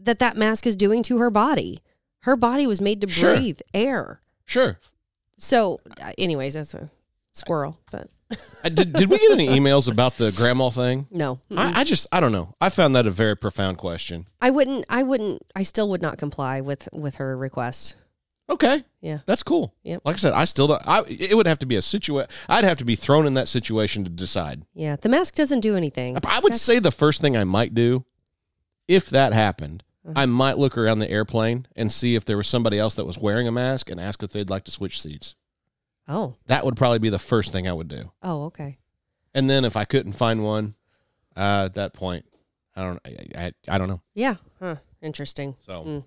that 0.00 0.18
that 0.18 0.36
mask 0.36 0.66
is 0.66 0.74
doing 0.76 1.02
to 1.04 1.18
her 1.18 1.30
body. 1.30 1.78
Her 2.26 2.34
body 2.36 2.66
was 2.66 2.80
made 2.80 3.00
to 3.02 3.08
Sure. 3.08 3.36
breathe 3.36 3.60
air. 3.72 4.20
Sure. 4.44 4.78
So, 5.38 5.80
uh, 6.02 6.10
anyways, 6.18 6.54
that's 6.54 6.74
a 6.74 6.90
squirrel, 7.32 7.78
but 7.92 8.08
Uh, 8.64 8.68
did, 8.68 8.92
did 8.92 9.08
we 9.08 9.16
get 9.18 9.30
any 9.30 9.46
emails 9.46 9.88
about 9.88 10.16
the 10.16 10.32
grandma 10.32 10.68
thing? 10.70 11.06
no, 11.12 11.38
I, 11.56 11.80
I 11.80 11.84
just 11.84 12.08
I 12.10 12.18
don't 12.18 12.32
know. 12.32 12.54
I 12.60 12.68
found 12.68 12.96
that 12.96 13.06
a 13.06 13.12
very 13.12 13.36
profound 13.36 13.78
question. 13.78 14.26
I 14.40 14.50
wouldn't. 14.50 14.84
I 14.90 15.04
wouldn't. 15.04 15.42
I 15.54 15.62
still 15.62 15.88
would 15.90 16.02
not 16.02 16.18
comply 16.18 16.60
with 16.60 16.88
with 16.92 17.16
her 17.16 17.36
request. 17.36 17.94
Okay, 18.50 18.84
Yeah. 19.00 19.18
that's 19.26 19.42
cool. 19.44 19.74
Yep. 19.84 20.02
Like 20.04 20.14
I 20.14 20.18
said, 20.18 20.32
I 20.32 20.44
still 20.46 20.66
don't. 20.66 20.82
I, 20.86 21.02
it 21.08 21.36
would 21.36 21.46
have 21.46 21.60
to 21.60 21.66
be 21.66 21.76
a 21.76 21.82
situation. 21.82 22.28
I'd 22.48 22.64
have 22.64 22.78
to 22.78 22.84
be 22.84 22.96
thrown 22.96 23.26
in 23.28 23.34
that 23.34 23.46
situation 23.48 24.02
to 24.04 24.10
decide. 24.10 24.64
Yeah, 24.74 24.96
the 24.96 25.08
mask 25.08 25.34
doesn't 25.36 25.60
do 25.60 25.76
anything. 25.76 26.18
I 26.24 26.40
would 26.40 26.54
say 26.56 26.80
the 26.80 26.90
first 26.92 27.20
thing 27.20 27.36
I 27.36 27.44
might 27.44 27.74
do, 27.74 28.04
if 28.88 29.08
that 29.10 29.32
happened, 29.32 29.84
Mm-hmm. 30.06 30.18
I 30.18 30.26
might 30.26 30.56
look 30.58 30.78
around 30.78 31.00
the 31.00 31.10
airplane 31.10 31.66
and 31.74 31.90
see 31.90 32.14
if 32.14 32.24
there 32.24 32.36
was 32.36 32.46
somebody 32.46 32.78
else 32.78 32.94
that 32.94 33.04
was 33.06 33.18
wearing 33.18 33.48
a 33.48 33.52
mask 33.52 33.90
and 33.90 34.00
ask 34.00 34.22
if 34.22 34.30
they'd 34.30 34.48
like 34.50 34.64
to 34.64 34.70
switch 34.70 35.00
seats. 35.00 35.34
Oh, 36.08 36.36
That 36.46 36.64
would 36.64 36.76
probably 36.76 37.00
be 37.00 37.08
the 37.08 37.18
first 37.18 37.50
thing 37.50 37.66
I 37.66 37.72
would 37.72 37.88
do. 37.88 38.12
oh, 38.22 38.44
okay. 38.44 38.78
And 39.34 39.50
then 39.50 39.64
if 39.64 39.76
I 39.76 39.84
couldn't 39.84 40.12
find 40.12 40.42
one, 40.44 40.74
uh, 41.36 41.64
at 41.66 41.74
that 41.74 41.92
point, 41.92 42.24
I 42.74 42.82
don't. 42.84 43.00
I, 43.04 43.16
I, 43.36 43.52
I 43.68 43.78
don't 43.78 43.88
know. 43.88 44.00
Yeah, 44.14 44.36
huh. 44.60 44.76
Interesting. 45.02 45.56
So 45.66 45.82
Mm. 45.84 46.04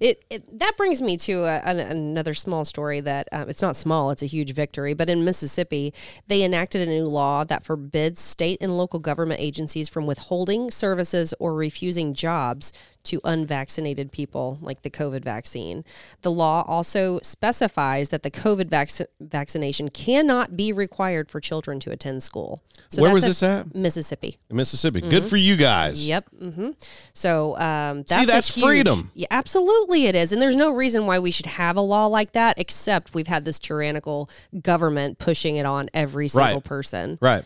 It, 0.00 0.22
it 0.28 0.58
that 0.58 0.76
brings 0.76 1.00
me 1.00 1.16
to 1.16 1.44
a, 1.44 1.58
an, 1.64 1.80
another 1.80 2.34
small 2.34 2.64
story 2.66 3.00
that 3.00 3.26
um, 3.32 3.48
it's 3.48 3.62
not 3.62 3.74
small; 3.74 4.10
it's 4.10 4.22
a 4.22 4.26
huge 4.26 4.52
victory. 4.52 4.92
But 4.94 5.08
in 5.08 5.24
Mississippi, 5.24 5.94
they 6.26 6.42
enacted 6.42 6.86
a 6.86 6.90
new 6.90 7.06
law 7.06 7.44
that 7.44 7.64
forbids 7.64 8.20
state 8.20 8.58
and 8.60 8.76
local 8.76 8.98
government 8.98 9.40
agencies 9.40 9.88
from 9.88 10.04
withholding 10.06 10.70
services 10.70 11.32
or 11.38 11.54
refusing 11.54 12.12
jobs 12.14 12.72
to 13.04 13.20
unvaccinated 13.24 14.12
people, 14.12 14.58
like 14.60 14.82
the 14.82 14.90
COVID 14.90 15.22
vaccine. 15.24 15.84
The 16.22 16.30
law 16.30 16.62
also 16.66 17.18
specifies 17.22 18.10
that 18.10 18.22
the 18.22 18.30
COVID 18.30 18.68
vac- 18.68 19.08
vaccination 19.20 19.88
cannot 19.88 20.56
be 20.56 20.72
required 20.72 21.30
for 21.30 21.40
children 21.40 21.80
to 21.80 21.90
attend 21.90 22.22
school. 22.22 22.62
So 22.88 23.02
where 23.02 23.10
that's 23.10 23.14
was 23.14 23.24
this 23.24 23.42
at? 23.42 23.74
Mississippi. 23.74 24.38
Mississippi. 24.50 25.00
Good 25.00 25.26
for 25.26 25.36
you 25.36 25.56
guys. 25.56 26.06
Yep. 26.06 26.26
Mm-hmm. 26.40 26.70
So 27.12 27.56
um, 27.58 28.04
that's 28.08 28.24
a 28.24 28.26
that's 28.26 28.54
huge- 28.54 28.64
freedom. 28.66 29.10
Yeah, 29.14 29.26
absolutely, 29.30 30.06
it 30.06 30.14
is, 30.14 30.32
and 30.32 30.40
there's 30.40 30.56
no 30.56 30.72
reason 30.74 31.06
why 31.06 31.18
we 31.18 31.30
should 31.30 31.46
have 31.46 31.76
a 31.76 31.80
law 31.80 32.06
like 32.06 32.32
that, 32.32 32.58
except 32.58 33.14
we've 33.14 33.26
had 33.26 33.44
this 33.44 33.58
tyrannical 33.58 34.28
government 34.60 35.18
pushing 35.18 35.56
it 35.56 35.66
on 35.66 35.88
every 35.94 36.28
single 36.28 36.54
Right. 36.54 36.64
person. 36.64 37.18
Right. 37.20 37.44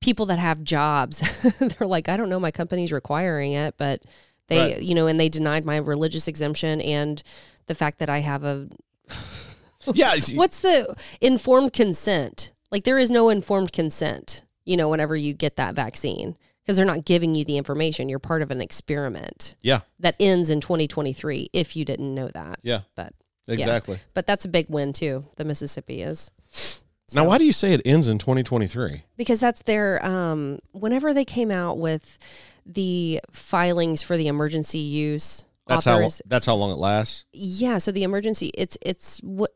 People 0.00 0.26
that 0.26 0.38
have 0.38 0.62
jobs, 0.62 1.18
they're 1.58 1.86
like, 1.88 2.08
I 2.08 2.16
don't 2.16 2.28
know, 2.28 2.38
my 2.38 2.50
company's 2.52 2.92
requiring 2.92 3.52
it, 3.52 3.74
but 3.78 4.02
they, 4.48 4.74
Right. 4.74 4.82
you 4.82 4.94
know, 4.94 5.06
and 5.06 5.18
they 5.20 5.28
denied 5.28 5.64
my 5.64 5.76
religious 5.76 6.26
exemption 6.28 6.80
and 6.80 7.22
the 7.66 7.74
fact 7.74 7.98
that 7.98 8.08
I 8.10 8.18
have 8.18 8.44
a 8.44 8.68
Yeah. 9.94 10.16
what's 10.34 10.60
the 10.60 10.94
informed 11.20 11.72
consent? 11.72 12.52
Like 12.70 12.84
there 12.84 12.98
is 12.98 13.10
no 13.10 13.28
informed 13.30 13.72
consent, 13.72 14.44
you 14.64 14.76
know, 14.76 14.88
whenever 14.88 15.16
you 15.16 15.32
get 15.34 15.56
that 15.56 15.74
vaccine 15.74 16.36
because 16.62 16.76
they're 16.76 16.84
not 16.86 17.04
giving 17.06 17.34
you 17.34 17.44
the 17.44 17.56
information. 17.56 18.08
You're 18.10 18.18
part 18.18 18.42
of 18.42 18.50
an 18.50 18.60
experiment 18.60 19.56
Yeah. 19.62 19.80
that 20.00 20.16
ends 20.20 20.50
in 20.50 20.60
2023 20.60 21.48
if 21.54 21.74
you 21.76 21.84
didn't 21.86 22.14
know 22.14 22.28
that. 22.28 22.58
Yeah. 22.62 22.80
But 22.94 23.14
Exactly. 23.46 23.98
but 24.12 24.26
that's 24.26 24.44
a 24.44 24.48
big 24.48 24.66
win 24.68 24.92
too. 24.92 25.24
The 25.36 25.44
Mississippi 25.46 26.02
is. 26.02 26.30
Now, 27.14 27.24
why 27.26 27.38
do 27.38 27.44
you 27.44 27.52
say 27.52 27.72
it 27.72 27.82
ends 27.84 28.08
in 28.08 28.18
2023? 28.18 29.04
because 29.16 29.40
that's 29.40 29.62
their 29.62 30.04
um 30.04 30.58
whenever 30.72 31.12
they 31.14 31.24
came 31.24 31.50
out 31.50 31.78
with 31.78 32.18
the 32.66 33.20
filings 33.32 34.02
for 34.02 34.16
the 34.16 34.28
emergency 34.28 34.78
use 34.78 35.44
That's 35.66 35.84
how. 35.84 36.08
That's 36.26 36.46
how 36.46 36.54
long 36.54 36.70
it 36.70 36.76
lasts. 36.78 37.24
yeah 37.32 37.78
so 37.78 37.90
the 37.92 38.02
emergency 38.02 38.50
it's 38.54 38.76
it's 38.82 39.18
what 39.20 39.50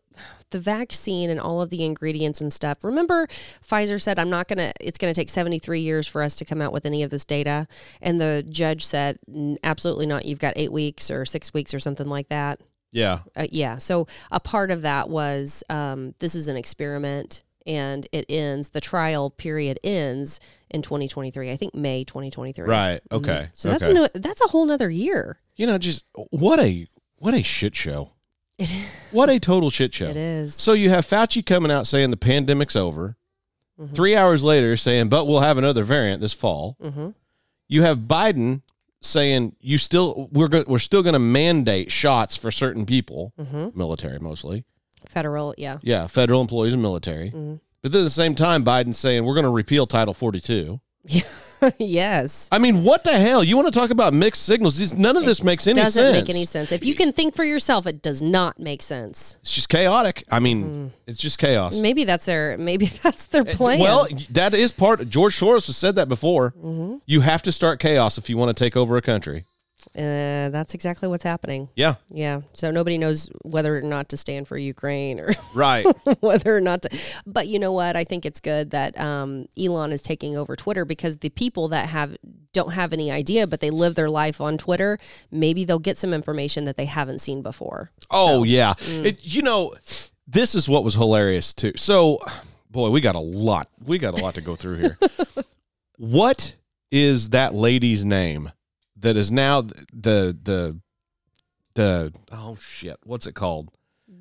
the 0.50 0.58
vaccine 0.58 1.30
and 1.30 1.40
all 1.40 1.62
of 1.62 1.70
the 1.70 1.82
ingredients 1.84 2.40
and 2.42 2.52
stuff 2.52 2.84
remember 2.84 3.26
pfizer 3.66 3.98
said 4.00 4.18
i'm 4.18 4.28
not 4.28 4.46
gonna 4.48 4.70
it's 4.80 4.98
gonna 4.98 5.14
take 5.14 5.30
73 5.30 5.80
years 5.80 6.06
for 6.06 6.22
us 6.22 6.36
to 6.36 6.44
come 6.44 6.60
out 6.60 6.72
with 6.72 6.84
any 6.84 7.02
of 7.02 7.08
this 7.10 7.24
data 7.24 7.66
and 8.02 8.20
the 8.20 8.44
judge 8.48 8.84
said 8.84 9.18
absolutely 9.64 10.04
not 10.04 10.26
you've 10.26 10.38
got 10.38 10.52
eight 10.56 10.70
weeks 10.72 11.10
or 11.10 11.24
six 11.24 11.54
weeks 11.54 11.72
or 11.72 11.78
something 11.78 12.06
like 12.08 12.28
that 12.28 12.60
Yeah. 12.92 13.20
uh, 13.36 13.46
yeah. 13.50 13.78
So 13.78 14.06
a 14.30 14.38
part 14.38 14.70
of 14.70 14.82
that 14.82 15.08
was 15.10 15.64
um, 15.70 16.14
this 16.18 16.34
is 16.34 16.46
an 16.48 16.56
experiment 16.56 17.42
and 17.66 18.06
it 18.12 18.26
ends, 18.28 18.70
the 18.70 18.80
trial 18.80 19.30
period 19.30 19.78
ends 19.84 20.40
in 20.70 20.82
2023. 20.82 21.50
I 21.50 21.56
think 21.56 21.74
May 21.74 22.04
2023. 22.04 22.66
Right. 22.68 23.00
Okay. 23.10 23.48
So 23.54 23.68
that's, 23.70 23.84
okay. 23.84 23.92
no, 23.92 24.06
that's 24.14 24.40
a 24.44 24.48
whole 24.48 24.66
nother 24.66 24.90
year. 24.90 25.38
you 25.56 25.66
know, 25.66 25.78
just 25.78 26.04
what 26.30 26.60
a 26.60 26.86
what 27.16 27.34
a 27.34 27.42
shit 27.42 27.74
show. 27.76 28.12
It, 28.58 28.72
What 29.12 29.28
a 29.30 29.38
total 29.38 29.70
shit 29.70 29.92
show. 29.94 30.06
it 30.08 30.16
is. 30.16 30.54
So 30.54 30.72
you 30.72 30.88
have 30.90 31.06
Fauci 31.06 31.44
coming 31.44 31.70
out 31.70 31.86
saying 31.86 32.10
the 32.10 32.16
pandemic's 32.16 32.74
over. 32.76 33.16
Mm-hmm. 33.80 33.94
Three 33.94 34.16
hours 34.16 34.42
later, 34.44 34.76
saying, 34.76 35.08
"But 35.08 35.26
we'll 35.26 35.40
have 35.40 35.56
another 35.58 35.84
variant 35.84 36.20
this 36.20 36.32
fall." 36.32 36.76
hmm 36.80 37.10
You 37.68 37.82
have 37.82 37.98
Biden 38.00 38.62
saying, 39.02 39.54
"You 39.60 39.78
still 39.78 40.28
we're 40.32 40.48
go- 40.48 40.64
we're 40.66 40.78
still 40.78 41.02
going 41.02 41.12
to 41.14 41.18
mandate 41.18 41.90
shots 41.92 42.36
for 42.36 42.50
certain 42.50 42.86
people, 42.86 43.32
hmm 43.38 43.68
military 43.74 44.18
mostly, 44.18 44.64
Federal, 45.08 45.54
yeah. 45.58 45.78
yeah, 45.82 46.06
federal 46.06 46.40
employees 46.40 46.72
and 46.72 46.80
military." 46.82 47.30
Mhm. 47.30 47.60
But 47.82 47.92
then 47.92 48.02
at 48.02 48.04
the 48.04 48.10
same 48.10 48.34
time, 48.36 48.64
Biden's 48.64 48.98
saying 48.98 49.24
we're 49.24 49.34
going 49.34 49.44
to 49.44 49.50
repeal 49.50 49.86
Title 49.86 50.14
42. 50.14 50.80
yes. 51.78 52.48
I 52.52 52.58
mean, 52.58 52.84
what 52.84 53.04
the 53.04 53.12
hell? 53.12 53.42
You 53.44 53.56
want 53.56 53.72
to 53.72 53.78
talk 53.78 53.90
about 53.90 54.12
mixed 54.12 54.42
signals? 54.44 54.76
These- 54.78 54.94
None 54.94 55.16
of 55.16 55.24
this 55.24 55.42
makes 55.42 55.66
any 55.66 55.80
sense. 55.80 55.96
It 55.96 56.00
doesn't 56.00 56.12
make 56.12 56.30
any 56.30 56.44
sense. 56.44 56.72
If 56.72 56.84
you 56.84 56.94
can 56.94 57.12
think 57.12 57.34
for 57.34 57.44
yourself, 57.44 57.86
it 57.86 58.02
does 58.02 58.20
not 58.22 58.58
make 58.58 58.82
sense. 58.82 59.38
It's 59.42 59.52
just 59.52 59.68
chaotic. 59.68 60.24
I 60.30 60.38
mean, 60.40 60.62
Mm-hmm. 60.64 60.86
it's 61.06 61.18
just 61.18 61.38
chaos. 61.38 61.78
Maybe 61.78 62.04
that's 62.04 62.26
their 62.26 62.56
maybe 62.58 62.86
that's 63.02 63.26
their 63.26 63.44
plan. 63.44 63.80
Well, 63.80 64.06
that 64.30 64.54
is 64.54 64.72
part. 64.72 65.08
George 65.08 65.38
Soros 65.38 65.66
has 65.66 65.76
said 65.76 65.96
that 65.96 66.08
before. 66.08 66.52
Mm-hmm. 66.58 66.96
You 67.06 67.20
have 67.22 67.42
to 67.42 67.52
start 67.52 67.80
chaos 67.80 68.18
if 68.18 68.28
you 68.30 68.36
want 68.36 68.56
to 68.56 68.64
take 68.64 68.76
over 68.76 68.96
a 68.96 69.02
country. 69.02 69.46
Uh, 69.96 70.48
that's 70.50 70.74
exactly 70.74 71.08
what's 71.08 71.24
happening. 71.24 71.68
Yeah, 71.74 71.96
Yeah. 72.10 72.42
So 72.54 72.70
nobody 72.70 72.98
knows 72.98 73.28
whether 73.42 73.76
or 73.76 73.82
not 73.82 74.08
to 74.10 74.16
stand 74.16 74.48
for 74.48 74.56
Ukraine 74.56 75.20
or 75.20 75.32
right. 75.54 75.86
whether 76.20 76.56
or 76.56 76.60
not 76.60 76.82
to. 76.82 76.98
But 77.26 77.48
you 77.48 77.58
know 77.58 77.72
what? 77.72 77.96
I 77.96 78.04
think 78.04 78.24
it's 78.24 78.40
good 78.40 78.70
that 78.70 78.98
um, 78.98 79.48
Elon 79.58 79.92
is 79.92 80.02
taking 80.02 80.36
over 80.36 80.56
Twitter 80.56 80.84
because 80.84 81.18
the 81.18 81.30
people 81.30 81.68
that 81.68 81.88
have 81.88 82.16
don't 82.52 82.72
have 82.72 82.92
any 82.92 83.10
idea, 83.10 83.46
but 83.46 83.60
they 83.60 83.70
live 83.70 83.94
their 83.94 84.10
life 84.10 84.40
on 84.40 84.58
Twitter, 84.58 84.98
maybe 85.30 85.64
they'll 85.64 85.78
get 85.78 85.96
some 85.96 86.12
information 86.12 86.64
that 86.64 86.76
they 86.76 86.84
haven't 86.84 87.20
seen 87.20 87.42
before. 87.42 87.90
oh 88.10 88.44
yeah. 88.44 88.74
mm. 88.74 89.04
It, 89.06 89.24
you 89.24 89.42
know, 89.42 89.74
this 90.26 90.54
is 90.54 90.68
what 90.68 90.84
was 90.84 90.94
hilarious 90.94 91.54
too. 91.54 91.72
So 91.76 92.18
boy, 92.70 92.90
we 92.90 93.00
got 93.00 93.14
a 93.14 93.20
lot. 93.20 93.68
We 93.84 93.98
got 93.98 94.18
a 94.18 94.22
lot 94.22 94.34
to 94.34 94.40
go 94.40 94.56
through 94.56 94.78
here. 94.78 94.98
what 95.96 96.56
is 96.90 97.30
that 97.30 97.54
lady's 97.54 98.04
name 98.04 98.50
that 99.02 99.16
is 99.16 99.30
now 99.30 99.60
the 99.60 100.36
the 100.42 100.78
the 101.74 102.12
oh 102.32 102.56
shit, 102.56 102.96
what's 103.04 103.26
it 103.26 103.34
called? 103.34 103.70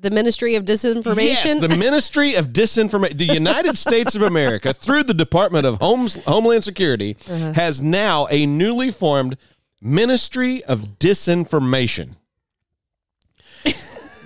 The 0.00 0.10
Ministry 0.10 0.56
of 0.56 0.64
Disinformation. 0.64 1.44
Yes, 1.44 1.60
the 1.60 1.68
Ministry 1.68 2.34
of 2.34 2.48
Disinformation, 2.48 3.16
the 3.18 3.26
United 3.26 3.78
States 3.78 4.14
of 4.16 4.22
America, 4.22 4.72
through 4.84 5.04
the 5.04 5.14
Department 5.14 5.64
of 5.66 5.78
Homes, 5.78 6.16
Homeland 6.24 6.64
Security, 6.64 7.16
Uh-huh. 7.28 7.52
has 7.52 7.80
now 7.82 8.26
a 8.30 8.44
newly 8.46 8.90
formed 8.90 9.36
Ministry 9.80 10.64
of 10.64 10.98
Disinformation. 10.98 12.16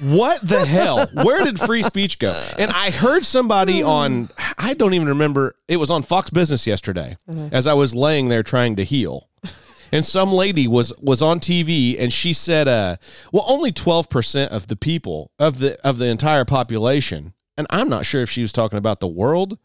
what 0.05 0.41
the 0.47 0.65
hell? 0.65 1.07
Where 1.25 1.45
did 1.45 1.59
free 1.59 1.83
speech 1.83 2.19
go? 2.19 2.39
And 2.59 2.71
I 2.71 2.91
heard 2.91 3.25
somebody 3.25 3.83
on, 3.83 4.31
I 4.59 4.75
don't 4.75 4.95
even 4.95 5.09
remember, 5.09 5.57
it 5.69 5.77
was 5.79 5.91
on 5.91 6.03
Fox 6.03 6.31
Business 6.31 6.67
yesterday 6.67 7.17
Uh-huh. 7.29 7.49
as 7.53 7.67
I 7.67 7.75
was 7.75 7.95
laying 7.95 8.29
there 8.29 8.43
trying 8.43 8.77
to 8.77 8.85
heal 8.85 9.29
and 9.97 10.05
some 10.05 10.33
lady 10.33 10.69
was 10.69 10.93
was 11.01 11.21
on 11.23 11.41
TV 11.41 11.97
and 11.99 12.13
she 12.13 12.33
said 12.33 12.69
uh 12.69 12.97
well 13.33 13.45
only 13.49 13.73
12% 13.73 14.49
of 14.49 14.67
the 14.69 14.77
people 14.77 15.31
of 15.39 15.59
the 15.59 15.81
of 15.87 15.99
the 15.99 16.07
entire 16.07 16.45
population 16.45 17.33
and 17.57 17.67
I'm 17.71 17.89
not 17.89 18.05
sure 18.07 18.23
if 18.23 18.31
she 18.31 18.43
was 18.43 18.53
talking 18.53 18.79
about 18.79 19.01
the 19.01 19.09
world 19.09 19.59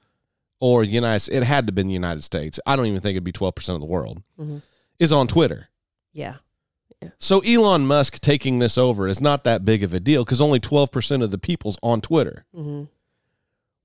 or 0.59 0.85
the 0.85 0.91
United 0.91 1.33
it 1.33 1.43
had 1.43 1.65
to 1.67 1.71
have 1.71 1.75
been 1.75 1.87
the 1.87 1.93
United 1.93 2.23
States. 2.23 2.59
I 2.65 2.75
don't 2.75 2.85
even 2.85 3.01
think 3.01 3.15
it'd 3.15 3.23
be 3.23 3.31
12% 3.31 3.75
of 3.75 3.79
the 3.81 3.85
world 3.87 4.21
is 4.99 5.11
on 5.11 5.27
Twitter. 5.27 5.69
Yeah. 6.13 6.35
so 7.17 7.39
Elon 7.41 7.85
Musk 7.87 8.19
taking 8.21 8.59
this 8.59 8.77
over 8.77 9.07
is 9.07 9.19
not 9.19 9.43
that 9.43 9.65
big 9.65 9.81
of 9.83 9.93
a 9.93 9.99
deal 9.99 10.23
cuz 10.23 10.39
only 10.39 10.59
12% 10.59 11.23
of 11.23 11.31
the 11.31 11.37
people's 11.39 11.77
on 11.83 11.99
Twitter. 12.01 12.45
Mm 12.55 12.65
Mhm. 12.65 12.87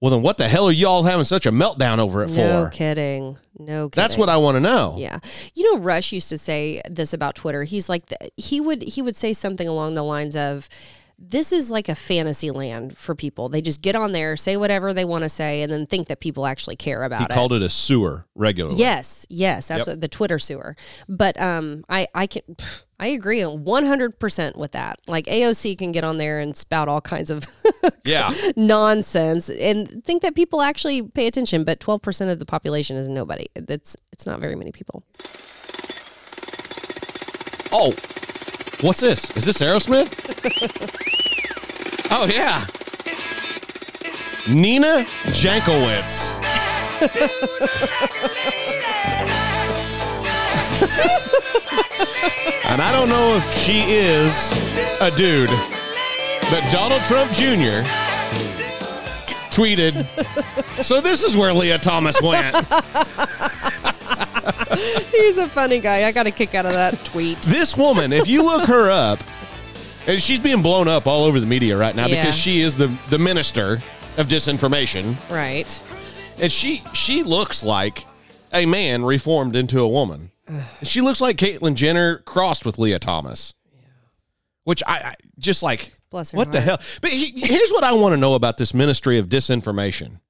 Well 0.01 0.11
then 0.11 0.23
what 0.23 0.39
the 0.39 0.49
hell 0.49 0.67
are 0.69 0.73
y'all 0.73 1.03
having 1.03 1.25
such 1.25 1.47
a 1.47 1.53
meltdown 1.53 1.99
over 1.99 2.23
it 2.23 2.29
for? 2.29 2.37
No 2.37 2.69
kidding. 2.73 3.39
No 3.59 3.89
kidding. 3.89 4.03
that's 4.03 4.19
what 4.19 4.29
I 4.29 4.37
want 4.37 4.57
to 4.57 4.61
know 4.61 4.97
Yeah. 4.99 5.19
You 5.55 5.73
know, 5.75 5.81
Rush 5.81 6.13
used 6.13 6.29
to 6.29 6.39
say 6.39 6.83
this 6.91 7.13
about 7.13 7.35
Twitter. 7.35 7.65
He's 7.65 7.89
like, 7.89 8.05
he 8.37 8.61
would 8.61 8.83
he 8.83 9.01
would 9.03 9.17
say 9.17 9.33
something 9.33 9.67
along 9.67 9.95
the 9.95 10.03
lines 10.05 10.37
of, 10.37 10.69
"This 11.19 11.53
is 11.53 11.71
like 11.71 11.89
a 11.89 11.95
fantasy 11.95 12.51
land 12.51 12.97
for 12.97 13.15
people. 13.15 13.49
They 13.49 13.61
just 13.61 13.83
get 13.83 13.97
on 13.97 14.13
there, 14.13 14.37
say 14.37 14.57
whatever 14.57 14.93
they 14.93 15.05
want 15.05 15.25
to 15.25 15.29
say, 15.29 15.63
and 15.63 15.73
then 15.73 15.87
think 15.87 16.09
that 16.09 16.21
people 16.21 16.47
actually 16.47 16.77
care 16.77 17.03
about 17.03 17.21
he 17.21 17.25
it." 17.25 17.33
He 17.33 17.35
called 17.35 17.53
it 17.53 17.63
a 17.63 17.69
sewer 17.69 18.27
regularly 18.35 18.79
Yes, 18.79 19.27
yes, 19.29 19.71
absolutely. 19.71 20.01
The 20.01 20.09
Twitter 20.09 20.39
sewer. 20.39 20.77
But 21.09 21.41
um, 21.41 21.85
I 21.89 22.07
I 22.15 22.27
can 22.27 22.43
I 22.99 23.09
agree 23.09 23.43
one 23.43 23.85
hundred 23.85 24.19
percent 24.19 24.57
with 24.57 24.73
that. 24.73 24.99
Like 25.07 25.27
AOC 25.27 25.77
can 25.77 25.93
get 25.93 26.05
on 26.05 26.17
there 26.17 26.41
and 26.41 26.57
spout 26.57 26.89
all 26.89 27.01
kinds 27.01 27.31
of 27.31 27.45
yeah 28.05 28.33
nonsense 28.57 29.51
and 29.51 30.05
think 30.05 30.23
that 30.23 30.35
people 30.35 30.63
actually 30.63 31.03
pay 31.03 31.27
attention. 31.27 31.65
But 31.65 31.81
twelve 31.81 32.03
percent 32.03 32.31
of 32.31 32.39
the 32.39 32.47
population 32.47 32.97
is 32.97 33.09
nobody. 33.09 33.47
That's 33.55 33.97
it's 34.13 34.27
not 34.27 34.41
very 34.41 34.57
many 34.57 34.73
people. 34.73 35.05
Oh, 37.73 37.93
what's 38.81 39.01
this? 39.01 39.31
Is 39.37 39.45
this 39.45 39.59
Aerosmith? 39.59 40.11
oh 42.11 42.27
yeah, 42.27 42.67
Nina 44.49 45.05
Jankowicz. 45.33 46.37
and 52.67 52.81
I 52.81 52.91
don't 52.93 53.09
know 53.09 53.37
if 53.37 53.53
she 53.53 53.83
is 53.89 54.51
a 55.01 55.11
dude, 55.17 55.51
but 56.51 56.63
Donald 56.71 57.03
Trump 57.05 57.33
Jr. 57.33 57.83
tweeted. 59.53 60.07
So 60.83 61.01
this 61.01 61.23
is 61.23 61.37
where 61.37 61.53
Lia 61.53 61.79
Thomas 61.79 62.21
went. 62.23 62.55
He's 65.11 65.39
a 65.39 65.49
funny 65.49 65.79
guy. 65.81 66.05
I 66.07 66.13
got 66.13 66.27
a 66.27 66.31
kick 66.31 66.55
out 66.55 66.67
of 66.67 66.73
that 66.73 67.05
tweet. 67.05 67.41
this 67.43 67.77
woman, 67.77 68.13
if 68.13 68.27
you 68.29 68.43
look 68.45 68.67
her 68.69 68.91
up, 68.91 69.21
and 70.07 70.23
she's 70.23 70.39
being 70.39 70.63
blown 70.63 70.87
up 70.89 71.07
all 71.07 71.25
over 71.25 71.41
the 71.41 71.47
media 71.47 71.77
right 71.77 71.95
now 71.95 72.07
Yeah. 72.07 72.23
because 72.23 72.37
she 72.37 72.61
is 72.61 72.77
the 72.77 72.95
the 73.11 73.19
minister 73.19 73.83
of 74.17 74.29
disinformation, 74.29 75.17
Right. 75.31 75.83
and 76.41 76.51
she 76.53 76.83
she 76.93 77.23
looks 77.23 77.65
like 77.65 78.05
a 78.53 78.67
man 78.67 79.05
reformed 79.05 79.57
into 79.57 79.81
a 79.81 79.89
woman. 79.89 80.31
she 80.83 81.01
looks 81.01 81.21
like 81.21 81.37
Caitlyn 81.37 81.75
Jenner 81.75 82.19
crossed 82.19 82.65
with 82.65 82.79
Lia 82.79 82.99
Thomas, 83.01 83.53
which 84.65 84.83
I, 84.87 84.95
I 84.99 85.15
just 85.39 85.63
like. 85.63 85.93
Bless 86.09 86.31
her 86.31 86.37
What 86.39 86.53
the 86.53 86.61
hell? 86.61 86.79
But 87.03 87.11
he, 87.11 87.33
here's 87.35 87.71
what 87.73 87.83
I 87.83 87.93
want 87.93 88.13
to 88.13 88.17
know 88.17 88.35
about 88.35 88.59
this 88.59 88.73
ministry 88.73 89.19
of 89.19 89.29
disinformation. 89.29 90.21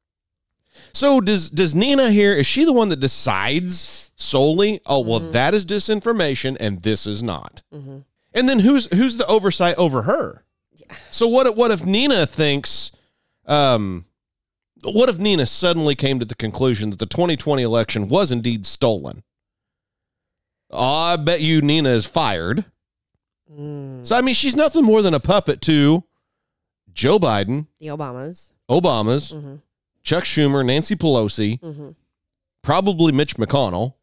So 0.97 1.21
does 1.21 1.51
does 1.51 1.75
Nina 1.75 2.11
here? 2.11 2.33
Is 2.35 2.47
she 2.47 2.65
the 2.65 2.73
one 2.73 2.89
that 2.89 3.01
decides 3.01 4.11
solely? 4.17 4.81
Oh 4.87 5.01
well, 5.01 5.21
that 5.21 5.53
is 5.55 5.67
disinformation, 5.67 6.57
and 6.59 6.83
this 6.83 7.07
is 7.07 7.23
not. 7.23 7.63
And 7.73 8.49
then 8.49 8.61
who's 8.61 8.87
who's 8.95 9.19
the 9.19 9.27
oversight 9.27 9.77
over 9.77 10.03
her? 10.03 10.45
So 11.11 11.27
what? 11.29 11.47
if- 11.47 11.55
What 11.57 11.71
if 11.71 11.85
Nina 11.85 12.27
thinks? 12.27 12.93
Um, 13.47 14.07
what 14.85 15.09
if 15.09 15.19
Nina 15.19 15.47
suddenly 15.47 15.95
came 15.95 16.19
to 16.19 16.25
the 16.25 16.35
conclusion 16.35 16.91
that 16.91 16.99
the 16.99 17.07
2020 17.07 17.63
election 17.63 18.09
was 18.09 18.33
indeed 18.33 18.65
stolen? 18.67 19.23
Oh, 20.71 20.83
I 21.13 21.17
bet 21.17 21.41
you 21.43 21.61
Nina 21.61 21.91
is 21.91 22.07
fired. 22.07 22.65
So 24.03 24.17
I 24.17 24.21
mean, 24.23 24.35
she's 24.35 24.57
nothing 24.57 24.85
more 24.85 25.03
than 25.03 25.15
a 25.15 25.21
puppet 25.21 25.61
to 25.63 26.05
Joe 26.93 27.19
Biden, 27.19 27.67
The 27.81 27.87
Obamas. 27.89 28.53
Obama's, 28.69 29.33
Mhm. 29.33 29.61
Chuck 30.07 30.23
Schumer, 30.25 30.65
Nancy 30.65 30.95
Pelosi, 30.95 31.61
Mhm. 31.61 31.97
probably 32.63 33.11
Mitch 33.13 33.37
McConnell. 33.37 33.95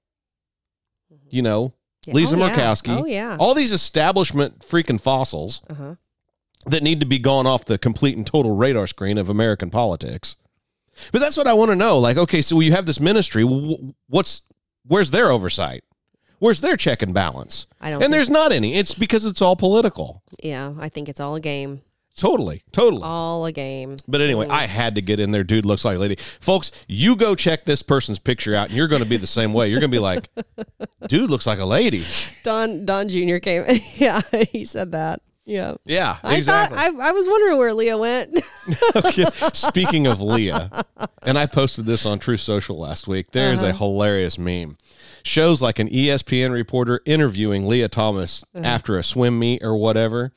You 1.29 1.41
know, 1.41 1.73
Yeah. 2.05 2.13
Lisa 2.13 2.35
Oh, 2.35 2.39
yeah. 2.39 2.49
Murkowski. 2.55 2.97
Oh 2.99 3.05
yeah. 3.05 3.37
all 3.39 3.53
these 3.53 3.71
establishment 3.71 4.59
freaking 4.59 4.99
fossils 4.99 5.61
Uh-huh. 5.69 5.95
that 6.65 6.83
need 6.83 6.99
to 6.99 7.05
be 7.05 7.19
gone 7.19 7.47
off 7.47 7.63
the 7.65 7.77
complete 7.77 8.17
and 8.17 8.27
total 8.27 8.51
radar 8.55 8.85
screen 8.85 9.17
of 9.17 9.29
American 9.29 9.69
politics. 9.69 10.35
But 11.13 11.19
that's 11.19 11.37
what 11.37 11.47
I 11.47 11.53
want 11.53 11.71
to 11.71 11.75
know. 11.75 11.97
Like, 11.97 12.17
okay, 12.17 12.41
so 12.41 12.59
you 12.59 12.73
have 12.73 12.85
this 12.85 12.99
ministry. 12.99 13.43
What's 13.43 14.41
where's 14.85 15.11
their 15.11 15.31
oversight? 15.31 15.83
Where's 16.39 16.59
their 16.59 16.75
check 16.75 17.01
and 17.01 17.13
balance? 17.13 17.65
I 17.79 17.89
don't 17.89 18.03
And 18.03 18.13
there's 18.13 18.29
not 18.29 18.51
any. 18.51 18.75
It's 18.75 18.93
because 18.93 19.23
it's 19.25 19.41
all 19.41 19.55
political. 19.55 20.21
Yeah, 20.43 20.73
I 20.77 20.89
think 20.89 21.07
it's 21.07 21.21
all 21.21 21.35
a 21.35 21.39
game. 21.39 21.81
Totally, 22.15 22.63
totally. 22.71 23.01
All 23.03 23.45
a 23.45 23.51
game. 23.51 23.95
But 24.07 24.21
anyway, 24.21 24.47
I 24.47 24.67
had 24.67 24.95
to 24.95 25.01
get 25.01 25.19
in 25.19 25.31
there. 25.31 25.43
Dude 25.43 25.65
looks 25.65 25.83
like 25.83 25.97
a 25.97 25.99
lady. 25.99 26.15
Folks, 26.15 26.71
you 26.87 27.15
go 27.15 27.33
check 27.33 27.65
this 27.65 27.81
person's 27.81 28.19
picture 28.19 28.53
out, 28.53 28.67
and 28.67 28.77
you're 28.77 28.87
going 28.87 29.01
to 29.01 29.09
be 29.09 29.17
the 29.17 29.27
same 29.27 29.51
way. 29.51 29.69
You're 29.69 29.79
going 29.79 29.89
to 29.89 29.95
be 29.95 29.99
like, 29.99 30.29
dude 31.07 31.31
looks 31.31 31.47
like 31.47 31.59
a 31.59 31.65
lady. 31.65 32.03
Don 32.43 32.85
Don 32.85 33.09
Jr. 33.09 33.37
came. 33.37 33.63
yeah, 33.95 34.21
he 34.51 34.63
said 34.63 34.91
that. 34.91 35.21
Yeah. 35.45 35.73
Yeah, 35.85 36.17
I 36.23 36.37
exactly. 36.37 36.77
thought 36.77 37.01
I, 37.01 37.09
I 37.09 37.11
was 37.11 37.27
wondering 37.27 37.57
where 37.57 37.73
Lia 37.73 37.97
went. 37.97 38.39
Okay, 38.95 39.25
Speaking 39.53 40.07
of 40.07 40.21
Lia, 40.21 40.69
and 41.25 41.37
I 41.37 41.47
posted 41.47 41.85
this 41.85 42.05
on 42.05 42.17
Truth 42.17 42.39
Social 42.39 42.79
last 42.79 43.09
week. 43.09 43.31
There 43.31 43.51
is 43.51 43.61
a 43.61 43.69
uh-huh. 43.69 43.77
hilarious 43.79 44.37
meme. 44.37 44.77
Shows 45.23 45.61
like 45.61 45.79
an 45.79 45.89
ESPN 45.89 46.53
reporter 46.53 47.01
interviewing 47.05 47.67
Lia 47.67 47.89
Thomas 47.89 48.45
uh-huh. 48.55 48.65
after 48.65 48.97
a 48.97 49.03
swim 49.03 49.37
meet 49.37 49.61
or 49.63 49.75
whatever, 49.75 50.31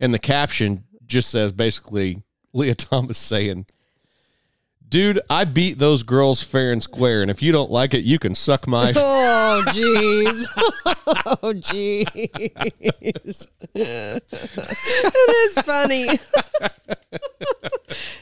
and 0.00 0.14
the 0.14 0.18
caption 0.18 0.84
just 1.06 1.30
says 1.30 1.52
basically 1.52 2.22
Lia 2.52 2.74
Thomas 2.74 3.18
saying, 3.18 3.66
"Dude, 4.88 5.20
I 5.28 5.44
beat 5.44 5.78
those 5.78 6.02
girls 6.02 6.42
fair 6.42 6.72
and 6.72 6.82
square, 6.82 7.22
and 7.22 7.30
if 7.30 7.42
you 7.42 7.52
don't 7.52 7.70
like 7.70 7.94
it, 7.94 8.04
you 8.04 8.18
can 8.18 8.34
suck 8.34 8.66
my." 8.66 8.92
Oh, 9.48 9.62
oh 9.66 9.72
jeez. 9.72 10.46
oh 11.42 11.54
jeez. 11.54 13.46
it 13.74 15.50
is 15.50 15.54
funny. 15.62 16.08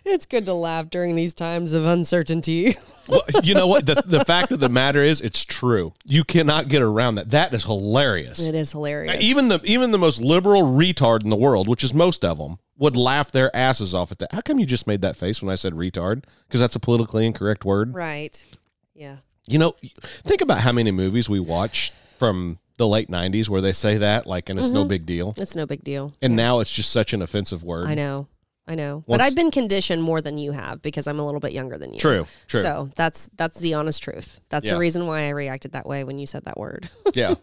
it's 0.05 0.27
good 0.27 0.47
to 0.47 0.55
laugh 0.55 0.91
during 0.91 1.17
these 1.17 1.35
times 1.35 1.73
of 1.73 1.87
uncertainty. 1.87 2.77
Well, 3.09 3.23
you 3.43 3.55
know 3.55 3.67
what? 3.67 3.87
The, 3.87 4.03
the 4.07 4.25
fact 4.25 4.53
of 4.53 4.61
the 4.61 4.69
matter 4.69 5.03
is, 5.03 5.21
it's 5.21 5.45
true. 5.45 5.93
You 6.05 6.25
cannot 6.25 6.69
get 6.69 6.83
around 6.83 7.17
that. 7.17 7.31
That 7.31 7.53
is 7.53 7.65
hilarious. 7.65 8.41
It 8.41 8.55
is 8.55 8.73
hilarious. 8.73 9.17
Even 9.21 9.49
the 9.49 9.61
even 9.65 9.91
the 9.91 9.99
most 9.99 10.21
liberal 10.23 10.63
retard 10.63 11.23
in 11.25 11.31
the 11.31 11.37
world, 11.37 11.67
which 11.69 11.83
is 11.83 11.93
most 11.93 12.25
of 12.25 12.39
them, 12.39 12.59
would 12.79 12.97
laugh 12.97 13.31
their 13.31 13.55
asses 13.55 13.95
off 13.95 14.11
at 14.13 14.19
that. 14.19 14.33
How 14.33 14.41
come 14.41 14.59
you 14.59 14.67
just 14.67 14.87
made 14.87 15.03
that 15.03 15.17
face 15.17 15.43
when 15.43 15.51
I 15.53 15.55
said 15.55 15.75
retard? 15.75 16.25
Because 16.49 16.61
that's 16.61 16.75
a 16.77 16.81
politically 16.81 17.27
incorrect 17.27 17.65
word. 17.65 17.95
right. 17.95 18.45
Yeah. 18.95 19.17
You 19.47 19.59
know, 19.59 19.75
think 20.25 20.41
about 20.41 20.61
how 20.61 20.73
many 20.73 20.91
movies 20.91 21.29
we 21.29 21.39
watch 21.41 21.93
from 22.19 22.59
the 22.79 22.89
late 22.89 23.11
'90s 23.11 23.49
where 23.49 23.61
they 23.61 23.73
say 23.75 23.99
that, 23.99 24.27
like, 24.27 24.49
and 24.49 24.59
it's 24.59 24.71
no 24.71 24.85
big 24.85 25.05
deal. 25.05 25.35
It's 25.37 25.55
no 25.55 25.67
big 25.67 25.85
deal. 25.85 26.15
And 26.23 26.35
now 26.35 26.61
it's 26.61 26.73
just 26.73 26.91
such 26.91 27.13
an 27.13 27.21
offensive 27.21 27.63
word. 27.63 27.87
I 27.87 27.95
know. 27.95 28.27
I 28.67 28.75
know. 28.75 29.05
Once- 29.07 29.19
but 29.19 29.21
I've 29.21 29.35
been 29.35 29.51
conditioned 29.51 30.03
more 30.03 30.23
than 30.23 30.39
you 30.39 30.53
have 30.53 30.81
because 30.81 31.07
I'm 31.07 31.21
a 31.21 31.25
little 31.27 31.41
bit 31.41 31.53
younger 31.53 31.77
than 31.77 31.93
you. 31.93 32.01
True, 32.01 32.27
true. 32.47 32.63
So 32.63 32.89
that's 32.97 33.29
that's 33.37 33.59
the 33.61 33.75
honest 33.75 34.03
truth. 34.03 34.41
That's 34.49 34.65
Yeah. 34.65 34.73
the 34.73 34.79
reason 34.79 35.07
why 35.07 35.27
I 35.27 35.29
reacted 35.29 35.73
that 35.73 35.87
way 35.87 36.03
when 36.05 36.19
you 36.19 36.27
said 36.27 36.47
that 36.47 36.57
word. 36.59 36.89
Yeah. 37.15 37.35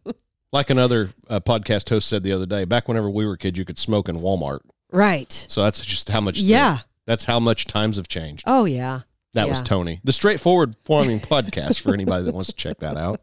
like 0.52 0.70
another 0.70 1.10
uh, 1.28 1.40
podcast 1.40 1.90
host 1.90 2.08
said 2.08 2.22
the 2.22 2.32
other 2.32 2.46
day, 2.46 2.64
back 2.64 2.88
whenever 2.88 3.10
we 3.10 3.26
were 3.26 3.36
kids, 3.36 3.58
you 3.58 3.64
could 3.66 3.78
smoke 3.78 4.08
in 4.08 4.16
Walmart. 4.16 4.60
Right. 4.92 5.32
So 5.32 5.62
that's 5.62 5.84
just 5.84 6.08
how 6.08 6.20
much. 6.20 6.38
Yeah. 6.38 6.78
that's 7.06 7.24
how 7.24 7.40
much 7.40 7.66
times 7.66 7.96
have 7.96 8.08
changed. 8.08 8.44
Oh 8.46 8.64
yeah. 8.64 9.00
That 9.34 9.48
was 9.48 9.62
Tony. 9.62 10.00
The 10.02 10.12
Straightforward 10.12 10.74
Farming 10.84 11.20
Podcast 11.20 11.80
for 11.80 11.94
anybody 11.94 12.24
that 12.24 12.34
wants 12.34 12.48
to 12.48 12.54
check 12.56 12.78
that 12.80 12.96
out. 12.96 13.20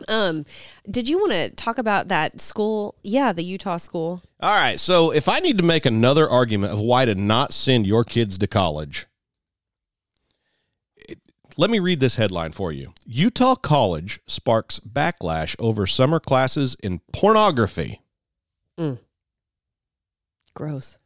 Um, 0.07 0.45
did 0.89 1.07
you 1.07 1.19
want 1.19 1.31
to 1.31 1.51
talk 1.51 1.77
about 1.77 2.07
that 2.07 2.41
school? 2.41 2.95
Yeah, 3.03 3.33
the 3.33 3.43
Utah 3.43 3.77
school. 3.77 4.23
All 4.39 4.55
right. 4.55 4.79
So 4.79 5.11
if 5.11 5.29
I 5.29 5.37
need 5.39 5.59
to 5.59 5.63
make 5.63 5.85
another 5.85 6.27
argument 6.27 6.73
of 6.73 6.79
why 6.79 7.05
to 7.05 7.13
not 7.13 7.53
send 7.53 7.85
your 7.85 8.03
kids 8.03 8.39
to 8.39 8.47
college, 8.47 9.05
it- 10.95 11.19
let 11.55 11.69
me 11.69 11.77
read 11.77 11.99
this 11.99 12.15
headline 12.15 12.51
for 12.51 12.71
you. 12.71 12.93
Utah 13.05 13.53
College 13.55 14.19
sparks 14.25 14.79
backlash 14.79 15.55
over 15.59 15.85
summer 15.85 16.19
classes 16.19 16.75
in 16.81 17.01
pornography. 17.13 18.01
Mm. 18.81 18.97
Gross. 20.55 20.97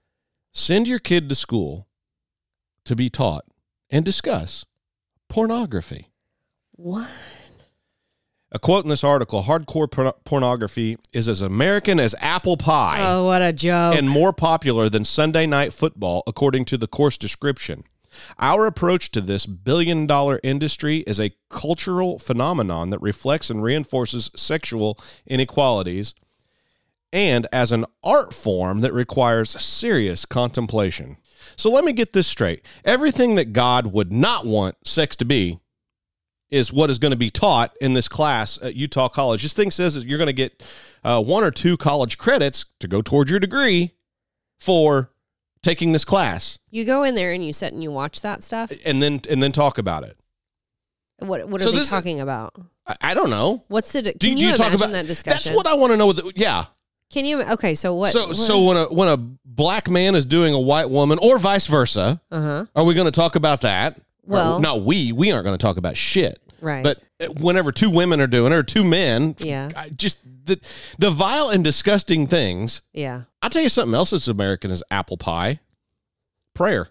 Send 0.54 0.88
your 0.88 1.00
kid 1.00 1.28
to 1.28 1.36
school 1.36 1.88
to 2.86 2.96
be 2.96 3.10
taught 3.10 3.44
and 3.90 4.06
discuss 4.06 4.66
pornography. 5.28 6.12
What? 6.72 7.10
A 8.52 8.60
quote 8.60 8.86
in 8.86 8.90
this 8.90 9.04
article 9.04 9.44
hardcore 9.44 9.92
por- 9.92 10.16
pornography 10.24 10.98
is 11.12 11.28
as 11.28 11.42
American 11.42 12.00
as 12.00 12.16
apple 12.22 12.56
pie. 12.56 13.00
Oh, 13.02 13.26
what 13.26 13.42
a 13.42 13.52
joke. 13.52 13.96
and 13.96 14.10
more 14.10 14.32
popular 14.32 14.88
than 14.88 15.04
Sunday 15.04 15.46
night 15.46 15.74
football, 15.74 16.24
according 16.26 16.64
to 16.66 16.78
the 16.78 16.88
course 16.88 17.18
description. 17.18 17.84
Our 18.40 18.66
approach 18.66 19.12
to 19.12 19.20
this 19.20 19.46
billion 19.46 20.08
dollar 20.08 20.40
industry 20.42 21.00
is 21.00 21.20
a 21.20 21.34
cultural 21.50 22.18
phenomenon 22.18 22.92
that 22.92 23.02
reflects 23.02 23.50
and 23.50 23.62
reinforces 23.62 24.32
sexual 24.38 24.98
inequalities 25.28 26.14
and 27.16 27.48
as 27.54 27.72
an 27.72 27.86
art 28.04 28.34
form 28.34 28.82
that 28.82 28.92
requires 28.92 29.50
serious 29.62 30.26
contemplation. 30.26 31.16
So 31.56 31.72
let 31.72 31.86
me 31.86 31.94
get 31.94 32.12
this 32.12 32.28
straight. 32.28 32.66
Everything 32.84 33.36
that 33.36 33.54
God 33.54 33.88
would 33.94 34.12
not 34.12 34.46
want 34.46 34.76
sex 34.86 35.16
to 35.16 35.26
be 35.26 35.60
is 36.50 36.74
what 36.74 36.90
is 36.90 37.00
going 37.00 37.12
to 37.12 37.18
be 37.18 37.30
taught 37.30 37.74
in 37.80 37.94
this 37.94 38.10
class 38.10 38.62
at 38.62 38.76
Utah 38.76 39.08
College. 39.08 39.44
This 39.44 39.54
thing 39.54 39.72
says 39.72 39.96
that 39.96 40.06
you're 40.06 40.18
going 40.18 40.28
to 40.28 40.34
get 40.34 40.62
uh, 41.06 41.24
one 41.24 41.44
or 41.46 41.52
two 41.52 41.78
college 41.78 42.18
credits 42.18 42.66
to 42.82 42.88
go 42.88 43.02
towards 43.02 43.32
your 43.32 43.40
degree 43.40 43.92
for 44.60 45.12
taking 45.64 45.94
this 45.94 46.06
class, 46.06 46.60
you 46.70 46.86
go 46.86 47.04
in 47.04 47.16
there 47.16 47.32
and 47.32 47.44
you 47.44 47.52
sit 47.52 47.74
and 47.74 47.82
you 47.82 47.92
watch 47.92 48.22
that 48.22 48.44
stuff. 48.44 48.72
and 48.86 49.02
then 49.02 49.22
and 49.30 49.42
then 49.42 49.52
talk 49.52 49.78
about 49.78 50.04
it. 50.04 50.18
What 51.20 51.50
What 51.50 51.62
are 51.62 51.64
So 51.64 51.72
they 51.72 51.86
talking 51.86 52.20
about? 52.20 52.54
I, 52.86 52.96
I 53.02 53.14
don't 53.14 53.30
know. 53.30 53.64
What's 53.68 53.92
the? 53.92 54.04
Can 54.04 54.14
Do, 54.18 54.30
you, 54.30 54.36
do 54.36 54.42
you 54.42 54.48
imagine 54.50 54.66
talk 54.66 54.74
about 54.76 54.92
that 54.92 55.08
discussion? 55.08 55.54
That's 55.54 55.56
what 55.56 55.66
I 55.66 55.76
want 55.76 55.92
to 55.92 55.98
know. 55.98 56.08
With 56.08 56.34
yeah. 56.36 56.66
Can 57.16 57.24
you? 57.26 57.42
Okay, 57.44 57.76
so 57.76 57.96
what? 57.96 58.12
so 58.12 58.34
so 58.34 58.62
when 58.66 58.76
a 58.76 58.86
when 58.94 59.08
a 59.08 59.16
black 59.16 59.90
man 59.90 60.16
is 60.16 60.26
doing 60.26 60.54
a 60.54 60.60
white 60.60 60.90
woman, 60.90 61.18
or 61.22 61.40
vice 61.40 61.66
versa, 61.68 62.20
Uh 62.30 62.42
huh. 62.42 62.66
are 62.76 62.84
we 62.84 62.94
going 62.94 63.06
to 63.06 63.12
talk 63.12 63.38
about 63.38 63.62
that? 63.62 63.96
Or- 64.28 64.34
Well- 64.34 64.60
not 64.60 64.82
we. 64.82 65.14
We 65.14 65.32
aren't 65.32 65.46
going 65.46 65.58
to 65.58 65.62
talk 65.62 65.78
about 65.78 65.96
shit. 65.96 66.42
Right. 66.60 66.84
But 66.84 67.02
uh, 67.22 67.28
whenever 67.40 67.72
two 67.72 67.90
women 67.90 68.20
are 68.20 68.28
doing 68.28 68.52
it, 68.52 68.56
or 68.58 68.64
two 68.64 68.84
men, 68.84 69.36
Yeah. 69.40 69.72
I 69.78 69.90
just 69.92 70.20
the 70.46 70.60
the 71.00 71.10
vile 71.10 71.48
and 71.50 71.64
disgusting 71.64 72.28
things. 72.28 72.82
Yeah. 72.92 73.22
I'll 73.42 73.50
tell 73.50 73.62
you 73.64 73.70
something 73.70 73.96
else 73.96 74.10
that's 74.10 74.28
American 74.28 74.70
as 74.70 74.84
apple 74.92 75.16
pie. 75.16 75.62
Prayer. 76.54 76.90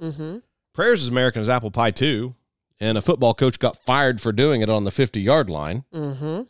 Mm-hmm. 0.00 0.38
Prayer's 0.72 1.02
as 1.02 1.08
American 1.08 1.42
as 1.42 1.48
apple 1.48 1.72
pie 1.72 1.90
too. 1.90 2.36
And 2.78 2.96
a 2.96 3.02
football 3.02 3.34
coach 3.34 3.58
got 3.58 3.76
fired 3.84 4.20
for 4.20 4.30
doing 4.30 4.60
it 4.60 4.68
on 4.68 4.84
the 4.84 4.90
50 4.92 5.20
yard 5.20 5.50
line. 5.50 5.82
Mm-hmm. 5.92 6.42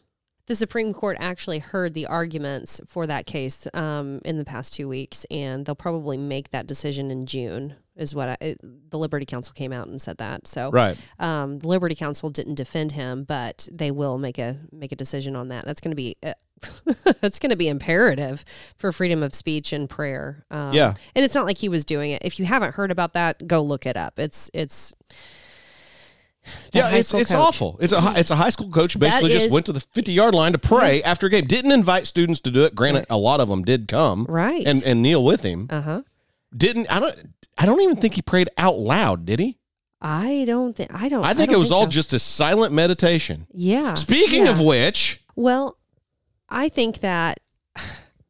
The 0.47 0.55
Supreme 0.57 0.93
Court 0.93 1.17
actually 1.21 1.61
heard 1.61 1.95
the 1.95 2.07
arguments 2.07 2.81
for 2.87 3.07
that 3.07 3.27
case 3.27 3.69
um, 3.75 4.21
in 4.25 4.39
the 4.39 4.45
past 4.45 4.75
two 4.75 4.89
weeks, 4.89 5.25
and 5.31 5.65
they'll 5.65 5.75
probably 5.77 6.17
make 6.17 6.51
that 6.51 6.67
decision 6.67 7.11
in 7.11 7.27
June. 7.27 7.77
Is 7.95 8.15
what 8.15 8.29
I, 8.31 8.37
it, 8.41 8.59
the 8.91 8.99
Liberty 8.99 9.27
Counsel 9.27 9.53
came 9.55 9.71
out 9.73 9.87
and 9.87 10.01
said 10.01 10.17
that. 10.17 10.47
So, 10.49 10.71
Right. 10.71 10.97
um, 11.21 11.59
the 11.59 11.69
Liberty 11.69 11.95
Counsel 11.95 12.31
didn't 12.31 12.55
defend 12.55 12.93
him, 12.93 13.23
but 13.25 13.69
they 13.71 13.91
will 13.91 14.17
make 14.19 14.39
a 14.39 14.57
make 14.73 14.93
a 14.93 14.97
decision 14.97 15.37
on 15.37 15.49
that. 15.49 15.65
That's 15.67 15.81
going 15.81 15.91
to 15.93 15.95
be 15.97 16.17
uh, 16.25 16.33
that's 17.21 17.39
going 17.39 17.51
to 17.51 17.57
be 17.57 17.69
imperative 17.69 18.45
for 18.79 18.93
freedom 18.93 19.23
of 19.23 19.35
speech 19.35 19.73
and 19.75 19.89
prayer. 19.91 20.45
Um, 20.51 20.73
Yeah. 20.73 20.95
and 21.15 21.25
it's 21.25 21.35
not 21.35 21.45
like 21.45 21.59
he 21.59 21.69
was 21.69 21.85
doing 21.85 22.13
it. 22.13 22.23
If 22.25 22.39
you 22.41 22.47
haven't 22.47 22.75
heard 22.77 22.91
about 22.91 23.13
that, 23.13 23.47
go 23.47 23.63
look 23.63 23.85
it 23.85 23.97
up. 23.99 24.19
It's 24.19 24.51
it's 24.55 24.93
Yeah, 26.73 26.91
it's, 26.91 27.13
it's 27.15 27.31
coach. 27.31 27.39
awful. 27.39 27.79
It's 27.81 27.93
a 27.93 28.01
it's 28.17 28.31
a 28.31 28.37
high 28.37 28.51
school 28.51 28.69
coach 28.71 28.99
basically 28.99 29.31
just 29.31 29.51
went 29.53 29.67
to 29.67 29.73
the 29.73 29.81
50 29.81 30.13
yard 30.13 30.35
line 30.35 30.53
to 30.53 30.59
pray 30.59 31.03
after 31.03 31.27
a 31.27 31.31
game. 31.31 31.47
Didn't 31.47 31.73
invite 31.73 32.07
students 32.07 32.41
to 32.41 32.51
do 32.51 32.65
it. 32.65 32.75
Granted, 32.75 33.07
a 33.11 33.17
lot 33.17 33.41
of 33.41 33.49
them 33.49 33.63
did 33.63 33.87
come, 33.89 34.27
Right. 34.29 34.67
and 34.67 34.83
and 34.85 35.03
kneel 35.03 35.25
with 35.25 35.43
him. 35.43 35.69
Uh 35.71 35.81
huh. 35.83 36.03
Didn't 36.57 36.91
I 36.91 36.99
don't 37.01 37.35
I 37.59 37.67
don't 37.67 37.81
even 37.81 37.97
think 37.97 38.15
he 38.15 38.23
prayed 38.23 38.49
out 38.59 38.79
loud. 38.79 39.25
Did 39.27 39.39
he? 39.39 39.59
I 40.01 40.45
don't 40.47 40.75
think 40.77 40.93
I 40.93 41.09
don't. 41.09 41.25
I 41.25 41.33
think 41.33 41.51
don't 41.51 41.57
it 41.57 41.59
was 41.61 41.71
all 41.71 41.85
so. 41.85 41.91
just 41.91 42.13
a 42.13 42.19
silent 42.19 42.75
meditation. 42.75 43.47
yeah. 43.53 43.95
Speaking 43.95 44.47
yeah. 44.47 44.51
of 44.51 44.61
which, 44.61 45.23
well, 45.37 45.79
I 46.49 46.69
think 46.69 46.99
that 47.01 47.39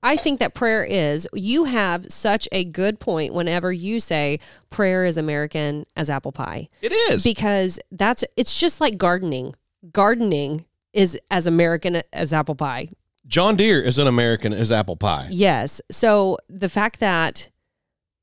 I 0.03 0.17
think 0.17 0.41
that 0.41 0.55
prayer 0.55 0.85
is. 0.85 1.29
You 1.33 1.65
have 1.65 2.07
such 2.11 2.49
a 2.51 2.65
good 2.65 2.99
point 2.99 3.35
whenever 3.35 3.73
you 3.73 4.01
say 4.01 4.41
prayer 4.71 5.05
is 5.05 5.17
American 5.17 5.87
as 5.97 6.11
apple 6.11 6.33
pie 6.33 6.69
it 6.81 6.93
is. 6.93 7.23
because 7.23 7.79
that's 7.91 8.25
it's 8.37 8.59
just 8.59 8.81
like 8.81 8.99
gardening. 8.99 9.55
Gardening 9.93 10.65
is 10.93 11.19
as 11.31 11.47
American 11.47 12.03
as 12.13 12.33
apple 12.33 12.55
pie. 12.55 12.89
John 13.27 13.57
Deere 13.57 13.81
is 13.81 13.99
an 13.99 14.07
American 14.07 14.53
as 14.53 14.73
apple 14.73 14.97
pie. 14.97 15.29
Yes. 15.31 15.81
So 15.91 16.39
the 16.49 16.69
fact 16.69 17.01
that 17.01 17.51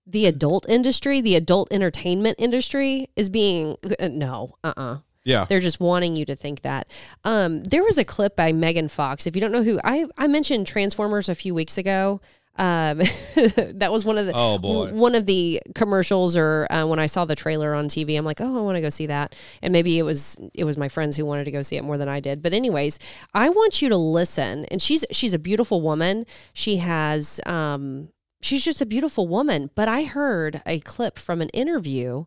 the 0.05 0.25
adult 0.25 0.67
industry, 0.67 1.21
the 1.21 1.35
adult 1.35 1.71
entertainment 1.71 2.35
industry 2.39 3.09
is 3.15 3.29
being 3.29 3.77
uh, 3.99 4.07
no, 4.09 4.55
uh-uh. 4.63 4.97
Yeah. 5.25 5.45
They're 5.47 5.59
just 5.59 5.79
wanting 5.79 6.15
you 6.15 6.25
to 6.25 6.35
think 6.35 6.61
that. 6.61 6.89
Um, 7.23 7.63
there 7.63 7.83
was 7.83 7.97
a 7.97 8.05
clip 8.05 8.35
by 8.35 8.51
Megan 8.53 8.87
Fox. 8.87 9.27
If 9.27 9.35
you 9.35 9.41
don't 9.41 9.51
know 9.51 9.63
who 9.63 9.79
I, 9.83 10.05
I 10.17 10.27
mentioned 10.27 10.65
Transformers 10.67 11.29
a 11.29 11.35
few 11.35 11.53
weeks 11.53 11.77
ago. 11.77 12.21
Um, 12.57 12.97
that 13.37 13.89
was 13.89 14.03
one 14.03 14.17
of 14.17 14.25
the 14.25 14.33
Oh, 14.35 14.57
boy. 14.57 14.91
one 14.91 15.15
of 15.15 15.25
the 15.25 15.61
commercials, 15.75 16.35
or 16.35 16.67
uh, 16.69 16.85
when 16.85 16.99
I 16.99 17.05
saw 17.05 17.23
the 17.23 17.35
trailer 17.35 17.73
on 17.73 17.87
TV, 17.87 18.17
I'm 18.17 18.25
like, 18.25 18.41
oh, 18.41 18.57
I 18.57 18.61
want 18.61 18.75
to 18.75 18.81
go 18.81 18.89
see 18.89 19.05
that. 19.05 19.33
And 19.61 19.71
maybe 19.71 19.97
it 19.97 20.03
was 20.03 20.37
it 20.53 20.65
was 20.65 20.75
my 20.75 20.89
friends 20.89 21.15
who 21.15 21.25
wanted 21.25 21.45
to 21.45 21.51
go 21.51 21.61
see 21.61 21.77
it 21.77 21.83
more 21.85 21.97
than 21.97 22.09
I 22.09 22.19
did. 22.19 22.41
But 22.41 22.53
anyways, 22.53 22.99
I 23.33 23.47
want 23.49 23.81
you 23.81 23.87
to 23.89 23.95
listen. 23.97 24.65
And 24.65 24.81
she's 24.81 25.05
she's 25.11 25.33
a 25.33 25.39
beautiful 25.39 25.79
woman. 25.81 26.25
She 26.51 26.77
has 26.77 27.39
um, 27.45 28.09
she's 28.41 28.65
just 28.65 28.81
a 28.81 28.85
beautiful 28.85 29.25
woman. 29.27 29.69
But 29.73 29.87
I 29.87 30.03
heard 30.03 30.61
a 30.65 30.79
clip 30.81 31.17
from 31.17 31.41
an 31.41 31.49
interview 31.49 32.25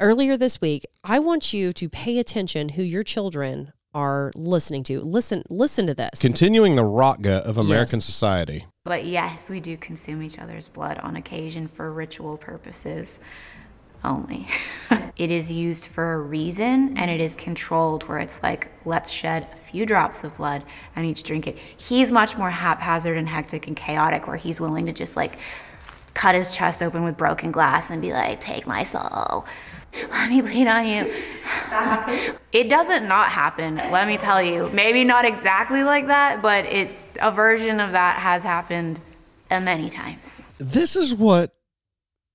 earlier 0.00 0.36
this 0.36 0.60
week. 0.60 0.84
I 1.04 1.18
want 1.18 1.52
you 1.52 1.72
to 1.72 1.88
pay 1.88 2.18
attention 2.18 2.70
who 2.70 2.82
your 2.82 3.02
children 3.02 3.72
are 3.94 4.30
listening 4.34 4.82
to. 4.84 5.00
Listen, 5.00 5.42
listen 5.48 5.86
to 5.86 5.94
this. 5.94 6.20
Continuing 6.20 6.76
the 6.76 6.84
rock 6.84 7.22
gut 7.22 7.44
of 7.44 7.56
American 7.56 7.98
Yes. 7.98 8.04
society. 8.04 8.66
But 8.84 9.04
yes, 9.04 9.48
we 9.48 9.58
do 9.60 9.76
consume 9.76 10.22
each 10.22 10.38
other's 10.38 10.68
blood 10.68 10.98
on 10.98 11.16
occasion 11.16 11.66
for 11.66 11.90
ritual 11.90 12.36
purposes 12.36 13.18
only. 14.04 14.46
it 15.16 15.30
is 15.30 15.50
used 15.50 15.86
for 15.86 16.12
a 16.12 16.18
reason 16.20 16.96
and 16.98 17.10
it 17.10 17.20
is 17.20 17.34
controlled 17.34 18.06
where 18.06 18.18
it's 18.18 18.42
like, 18.42 18.68
let's 18.84 19.10
shed 19.10 19.48
a 19.52 19.56
few 19.56 19.86
drops 19.86 20.22
of 20.24 20.36
blood 20.36 20.62
and 20.94 21.06
each 21.06 21.22
drink 21.22 21.46
it. 21.46 21.56
He's 21.76 22.12
much 22.12 22.36
more 22.36 22.50
haphazard 22.50 23.16
and 23.16 23.28
hectic 23.30 23.66
and 23.66 23.74
chaotic 23.76 24.26
where 24.26 24.36
he's 24.36 24.60
willing 24.60 24.84
to 24.86 24.92
just 24.92 25.16
like 25.16 25.38
cut 26.12 26.34
his 26.34 26.54
chest 26.54 26.82
open 26.82 27.02
with 27.02 27.16
broken 27.16 27.50
glass 27.50 27.90
and 27.90 28.00
be 28.02 28.12
like, 28.12 28.40
take 28.40 28.66
my 28.66 28.84
soul. 28.84 29.46
Let 30.10 30.30
me 30.30 30.40
bleed 30.42 30.66
on 30.66 30.86
you. 30.86 31.12
It 32.52 32.68
doesn't 32.68 33.06
not 33.06 33.28
happen, 33.28 33.76
let 33.76 34.06
me 34.06 34.16
tell 34.16 34.42
you. 34.42 34.68
Maybe 34.72 35.04
not 35.04 35.24
exactly 35.24 35.84
like 35.84 36.06
that, 36.06 36.42
but 36.42 36.64
it 36.66 36.90
a 37.20 37.30
version 37.30 37.80
of 37.80 37.92
that 37.92 38.18
has 38.18 38.42
happened 38.42 39.00
uh, 39.50 39.60
many 39.60 39.90
times. 39.90 40.52
This 40.58 40.96
is 40.96 41.14
what 41.14 41.54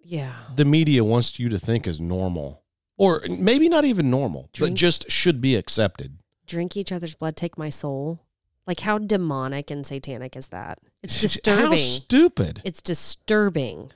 yeah. 0.03 0.33
the 0.55 0.65
media 0.65 1.03
wants 1.03 1.39
you 1.39 1.49
to 1.49 1.59
think 1.59 1.87
is 1.87 1.99
normal. 1.99 2.63
Or 2.97 3.21
maybe 3.27 3.67
not 3.67 3.83
even 3.83 4.11
normal, 4.11 4.49
but 4.59 4.75
just 4.75 5.09
should 5.09 5.41
be 5.41 5.55
accepted. 5.55 6.19
Drink 6.45 6.77
each 6.77 6.91
other's 6.91 7.15
blood, 7.15 7.35
take 7.35 7.57
my 7.57 7.69
soul. 7.69 8.19
Like 8.67 8.81
how 8.81 8.99
demonic 8.99 9.71
and 9.71 9.85
satanic 9.85 10.35
is 10.35 10.47
that? 10.47 10.77
It's 11.01 11.19
disturbing. 11.21 11.65
How 11.65 11.75
stupid. 11.75 12.61
it's 12.63 12.81
disturbing 12.81 13.91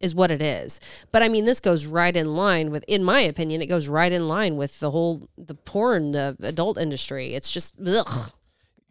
is 0.00 0.14
what 0.14 0.30
it 0.30 0.42
is. 0.42 0.80
But 1.12 1.22
I 1.22 1.28
mean 1.28 1.44
this 1.44 1.60
goes 1.60 1.86
right 1.86 2.16
in 2.16 2.34
line 2.34 2.70
with 2.70 2.84
in 2.88 3.04
my 3.04 3.20
opinion, 3.20 3.62
it 3.62 3.66
goes 3.66 3.88
right 3.88 4.10
in 4.12 4.26
line 4.28 4.56
with 4.56 4.80
the 4.80 4.90
whole 4.90 5.28
the 5.36 5.54
porn, 5.54 6.12
the 6.12 6.36
adult 6.42 6.78
industry. 6.78 7.34
It's 7.34 7.50
just 7.50 7.74
ugh. 7.86 8.32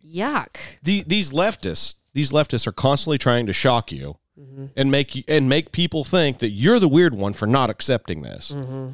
Yuck. 0.08 0.58
The, 0.82 1.04
these 1.06 1.32
leftists, 1.32 1.96
these 2.14 2.32
leftists 2.32 2.66
are 2.68 2.72
constantly 2.72 3.18
trying 3.18 3.46
to 3.48 3.54
shock 3.54 3.92
you 3.92 4.18
Mm-hmm. 4.40 4.68
and 4.78 4.90
make 4.90 5.16
you, 5.16 5.24
and 5.28 5.50
make 5.50 5.74
people 5.74 6.06
think 6.06 6.38
that 6.38 6.52
you're 6.52 6.80
the 6.80 6.88
weird 6.88 7.14
one 7.14 7.34
for 7.34 7.46
not 7.46 7.70
accepting 7.70 8.22
this. 8.22 8.52
Mm-hmm. 8.52 8.92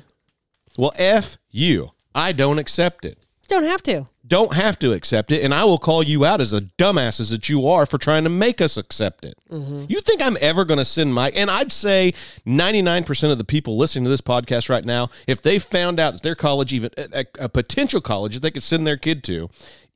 Well, 0.76 0.92
f 0.98 1.38
you. 1.52 1.92
I 2.16 2.32
don't 2.32 2.58
accept 2.58 3.06
it. 3.06 3.20
Don't 3.48 3.64
have 3.64 3.84
to. 3.84 4.08
Don't 4.28 4.54
have 4.54 4.80
to 4.80 4.94
accept 4.94 5.32
it, 5.32 5.44
and 5.44 5.54
I 5.54 5.66
will 5.66 5.78
call 5.78 6.04
you 6.04 6.26
out 6.26 6.42
as 6.42 6.52
the 6.52 6.62
dumbasses 6.78 7.32
that 7.32 7.50
you 7.50 7.68
are 7.68 7.86
for 7.86 7.98
trying 7.98 8.24
to 8.24 8.30
make 8.30 8.62
us 8.62 8.78
accept 8.78 9.26
it. 9.26 9.38
Mm-hmm. 9.52 9.86
You 9.88 10.00
think 10.02 10.22
I'm 10.22 10.38
ever 10.42 10.66
going 10.66 10.78
to 10.78 10.86
send 10.86 11.14
my, 11.14 11.30
and 11.32 11.50
I'd 11.50 11.72
say 11.72 12.14
99% 12.46 13.32
of 13.32 13.38
the 13.38 13.44
people 13.44 13.78
listening 13.78 14.06
to 14.06 14.10
this 14.10 14.22
podcast 14.22 14.70
right 14.70 14.86
now, 14.86 15.10
if 15.28 15.42
they 15.42 15.60
found 15.60 16.00
out 16.00 16.14
that 16.14 16.24
their 16.24 16.36
college, 16.36 16.74
even 16.74 16.92
a, 16.98 17.26
a 17.40 17.50
potential 17.50 18.02
college 18.02 18.36
that 18.36 18.40
they 18.42 18.52
could 18.52 18.64
send 18.64 18.88
their 18.88 18.98
kid 18.98 19.24
to, 19.26 19.50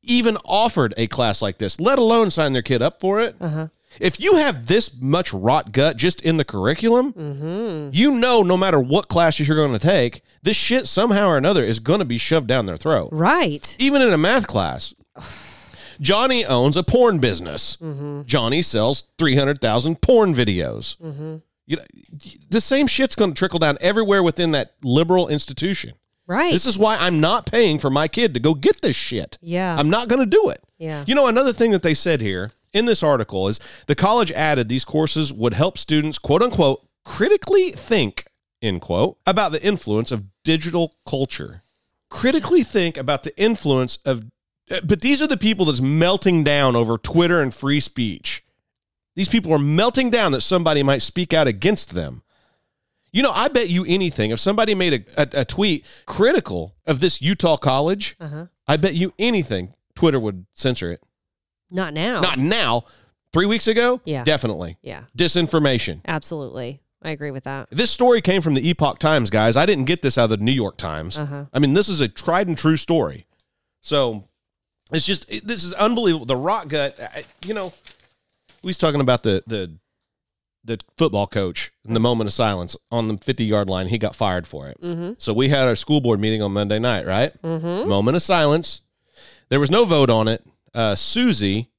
even 0.04 0.38
offered 0.46 0.94
a 0.98 1.08
class 1.08 1.42
like 1.42 1.58
this, 1.58 1.80
let 1.80 2.00
alone 2.00 2.32
sign 2.32 2.54
their 2.54 2.62
kid 2.62 2.82
up 2.82 3.00
for 3.00 3.20
it. 3.20 3.36
Uh-huh. 3.40 3.68
If 4.00 4.20
you 4.20 4.36
have 4.36 4.68
this 4.68 5.00
much 5.00 5.34
rot 5.34 5.72
gut 5.72 5.98
just 5.98 6.22
in 6.22 6.38
the 6.38 6.46
curriculum, 6.46 7.92
you 7.94 8.12
know 8.12 8.44
no 8.44 8.58
matter 8.58 8.80
what 8.80 9.08
classes 9.08 9.48
you're 9.48 9.58
going 9.58 9.78
to 9.78 9.80
take, 9.80 10.22
this 10.42 10.56
shit 10.56 10.88
somehow 10.88 11.28
or 11.28 11.38
another 11.38 11.64
is 11.64 11.80
going 11.80 12.00
to 12.00 12.06
be 12.06 12.18
shoved 12.18 12.48
down 12.48 12.66
their 12.66 12.78
throat. 12.78 13.10
Right. 13.12 13.76
Even 13.80 14.02
in 14.02 14.14
a 14.14 14.18
math 14.18 14.48
class. 14.48 14.94
Johnny 16.00 16.46
owns 16.46 16.78
a 16.78 16.84
porn 16.84 17.20
business. 17.20 17.76
Mm-hmm. 17.78 18.22
Johnny 18.24 18.62
sells 18.62 19.04
300,000 19.18 20.02
porn 20.02 20.34
videos. 20.34 20.96
You 21.66 21.76
know, 21.76 21.84
the 22.50 22.62
same 22.62 22.88
shit's 22.88 23.16
going 23.16 23.32
to 23.32 23.38
trickle 23.38 23.60
down 23.60 23.78
everywhere 23.82 24.24
within 24.24 24.52
that 24.52 24.76
liberal 24.82 25.28
institution. 25.28 25.94
Right. 26.26 26.54
This 26.54 26.66
is 26.66 26.80
why 26.80 26.96
I'm 26.96 27.20
not 27.20 27.46
paying 27.48 27.80
for 27.80 27.90
my 27.90 28.08
kid 28.08 28.34
to 28.36 28.40
go 28.40 28.54
get 28.54 28.82
this 28.82 28.96
shit. 28.96 29.38
Yeah. 29.42 29.76
I'm 29.76 29.90
not 29.90 30.08
going 30.08 30.20
to 30.20 30.26
do 30.26 30.50
it. 30.50 30.64
Yeah. 30.78 31.04
You 31.06 31.16
know, 31.16 31.28
another 31.28 31.52
thing 31.52 31.72
that 31.72 31.84
they 31.84 31.94
said 31.94 32.22
here 32.22 32.52
in 32.74 32.86
this 32.86 33.04
article 33.04 33.48
is 33.48 33.60
the 33.88 33.96
college 33.96 34.32
added 34.32 34.70
these 34.70 34.86
courses 34.86 35.34
would 35.34 35.54
help 35.54 35.78
students, 35.78 36.18
quote 36.18 36.42
unquote, 36.42 36.86
critically 37.06 37.72
think, 37.72 38.26
end 38.62 38.82
quote, 38.82 39.18
about 39.26 39.52
the 39.52 39.64
influence 39.64 40.12
of 40.12 40.26
digital 40.44 40.94
culture. 41.08 41.62
Critically 42.10 42.64
think 42.64 42.98
about 42.98 43.24
the 43.24 43.38
influence 43.40 43.98
of, 44.06 44.26
but 44.84 45.02
these 45.02 45.22
are 45.22 45.28
the 45.28 45.38
people 45.38 45.66
that's 45.66 45.82
melting 45.82 46.44
down 46.44 46.76
over 46.76 46.98
Twitter 46.98 47.42
and 47.42 47.54
free 47.54 47.80
speech. 47.80 48.44
These 49.16 49.30
people 49.30 49.52
are 49.54 49.60
melting 49.60 50.10
down 50.10 50.32
that 50.32 50.42
somebody 50.42 50.82
might 50.84 51.02
speak 51.02 51.34
out 51.34 51.48
against 51.48 51.94
them. 51.94 52.24
You 53.12 53.24
know, 53.24 53.32
I 53.32 53.48
bet 53.48 53.70
you 53.70 53.84
anything. 53.86 54.30
If 54.32 54.40
somebody 54.40 54.76
made 54.76 54.94
a, 55.18 55.22
a, 55.24 55.42
a 55.42 55.46
tweet 55.46 55.84
critical 56.06 56.76
of 56.86 57.00
this 57.00 57.22
Utah 57.22 57.58
college, 57.58 58.16
Uh-huh. 58.20 58.46
I 58.68 58.78
bet 58.78 58.94
you 58.94 59.14
anything 59.18 59.74
Twitter 59.96 60.20
would 60.20 60.46
censor 60.54 60.92
it. 60.92 61.02
Not 61.72 61.94
now. 61.94 62.22
Not 62.22 62.40
now. 62.40 62.84
Three 63.32 63.46
weeks 63.46 63.68
ago? 63.68 64.02
Yeah. 64.06 64.24
Definitely. 64.24 64.78
Yeah. 64.82 65.04
Disinformation. 65.18 66.02
Absolutely. 66.08 66.82
I 67.02 67.12
agree 67.12 67.32
with 67.32 67.44
that. 67.46 67.70
This 67.70 67.92
story 67.92 68.22
came 68.22 68.42
from 68.42 68.56
the 68.56 68.68
Epoch 68.68 69.00
Times, 69.00 69.30
guys. 69.30 69.56
I 69.56 69.66
didn't 69.66 69.86
get 69.86 70.02
this 70.02 70.18
out 70.18 70.26
of 70.26 70.40
the 70.40 70.44
New 70.44 70.52
York 70.52 70.78
Times. 70.78 71.18
Uh-huh. 71.18 71.46
I 71.54 71.60
mean, 71.60 71.74
this 71.74 71.88
is 71.90 72.02
a 72.02 72.08
tried 72.08 72.48
and 72.48 72.58
true 72.58 72.76
story. 72.76 73.26
So 73.82 74.26
it's 74.92 75.06
just, 75.06 75.32
it- 75.32 75.48
this 75.48 75.64
is 75.64 75.74
unbelievable. 75.74 76.26
The 76.26 76.36
rock 76.36 76.68
gut, 76.70 77.00
I, 77.00 77.24
you 77.46 77.54
know, 77.54 77.72
we 78.64 78.68
was 78.70 78.78
talking 78.78 79.00
about 79.00 79.24
the, 79.24 79.44
the, 79.48 79.78
the 80.66 80.80
football 80.98 81.26
coach 81.28 81.72
in 81.86 81.94
the 81.94 82.00
moment 82.02 82.28
of 82.28 82.34
silence 82.34 82.76
on 82.92 83.08
the 83.08 83.18
50 83.18 83.46
yard 83.46 83.70
line. 83.70 83.88
He 83.88 83.98
got 83.98 84.16
fired 84.16 84.46
for 84.46 84.68
it. 84.68 84.82
Mm-hmm. 84.82 85.14
So 85.20 85.34
we 85.34 85.48
had 85.50 85.68
our 85.70 85.76
school 85.76 86.02
board 86.02 86.20
meeting 86.20 86.42
on 86.42 86.52
Monday 86.52 86.80
night, 86.80 87.06
right? 87.06 87.40
Mm-hmm. 87.42 87.88
Moment 87.88 88.16
of 88.18 88.22
silence. 88.24 88.82
There 89.48 89.60
was 89.60 89.72
no 89.72 89.86
vote 89.86 90.10
on 90.10 90.28
it. 90.28 90.44
Uh, 90.74 90.96
Susie, 90.96 91.70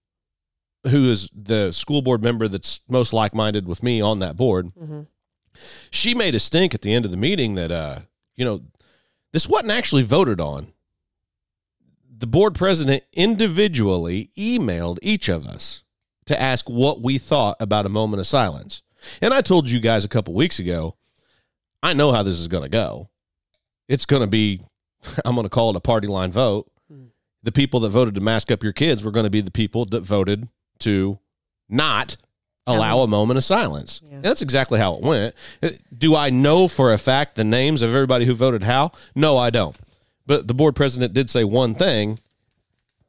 who 0.89 1.11
is 1.11 1.29
the 1.35 1.73
school 1.73 2.03
board 2.03 2.23
member 2.23 2.49
that's 2.49 2.81
most 2.89 3.13
like 3.13 3.35
minded 3.35 3.67
with 3.69 3.83
me 3.83 4.01
on 4.01 4.19
that 4.21 4.37
board, 4.37 4.73
Mhm. 4.75 5.07
she 5.91 6.15
made 6.15 6.35
a 6.35 6.41
stink 6.41 6.75
at 6.75 6.81
the 6.83 6.93
end 6.93 7.05
of 7.05 7.11
the 7.11 7.17
meeting 7.17 7.55
that, 7.57 7.71
uh, 7.71 8.01
you 8.37 8.45
know, 8.45 8.61
this 9.33 9.49
wasn't 9.49 9.71
actually 9.73 10.03
voted 10.03 10.41
on. 10.41 10.73
The 12.19 12.27
board 12.27 12.55
president 12.55 13.05
individually 13.13 14.31
emailed 14.37 14.99
each 15.03 15.29
of 15.29 15.47
us 15.47 15.83
to 16.27 16.41
ask 16.41 16.69
what 16.69 17.01
we 17.01 17.19
thought 17.19 17.57
about 17.61 17.87
a 17.87 17.91
moment 17.91 18.21
of 18.21 18.27
silence. 18.27 18.83
And 19.23 19.33
I 19.33 19.41
told 19.41 19.71
you 19.71 19.81
guys 19.81 20.05
a 20.05 20.09
couple 20.09 20.35
weeks 20.35 20.59
ago, 20.59 20.97
I 21.83 21.93
know 21.95 22.13
how 22.13 22.23
this 22.23 22.39
is 22.39 22.49
going 22.49 22.65
to 22.65 22.69
go. 22.69 23.09
It's 23.89 24.05
going 24.05 24.21
to 24.21 24.27
be, 24.27 24.61
I'm 25.25 25.35
going 25.35 25.45
to 25.47 25.49
call 25.51 25.71
it 25.71 25.77
a 25.77 25.81
party 25.81 26.07
line 26.09 26.31
vote. 26.31 26.71
The 27.43 27.53
people 27.53 27.81
that 27.81 27.89
voted 27.91 28.15
to 28.17 28.21
mask 28.21 28.51
up 28.51 28.63
your 28.63 28.73
kids 28.73 29.03
were 29.03 29.11
going 29.11 29.25
to 29.25 29.31
be 29.31 29.41
the 29.41 29.51
people 29.51 29.85
that 29.87 30.01
voted 30.03 30.49
to 30.81 31.19
not 31.69 32.17
allow 32.67 33.01
a 33.01 33.07
moment 33.07 33.39
of 33.39 33.45
silence. 33.45 34.01
Yeah. 34.05 34.17
And 34.17 34.23
that's 34.23 34.43
exactly 34.43 34.79
how 34.79 34.95
it 34.95 35.01
went. 35.03 35.35
Uh, 35.63 35.71
Do 35.97 36.15
I 36.15 36.31
know 36.31 36.69
for 36.69 36.93
a 36.93 36.99
fact 36.99 37.35
the 37.37 37.45
names 37.45 37.83
of 37.83 37.91
everybody 37.95 38.27
who 38.27 38.35
voted 38.35 38.63
how? 38.63 38.93
No, 39.15 39.39
I 39.39 39.51
don't. 39.51 39.77
But 40.27 40.47
the 40.47 40.55
board 40.55 40.77
president 40.77 41.15
did 41.15 41.31
say 41.31 41.43
one 41.45 41.75
thing 41.75 42.21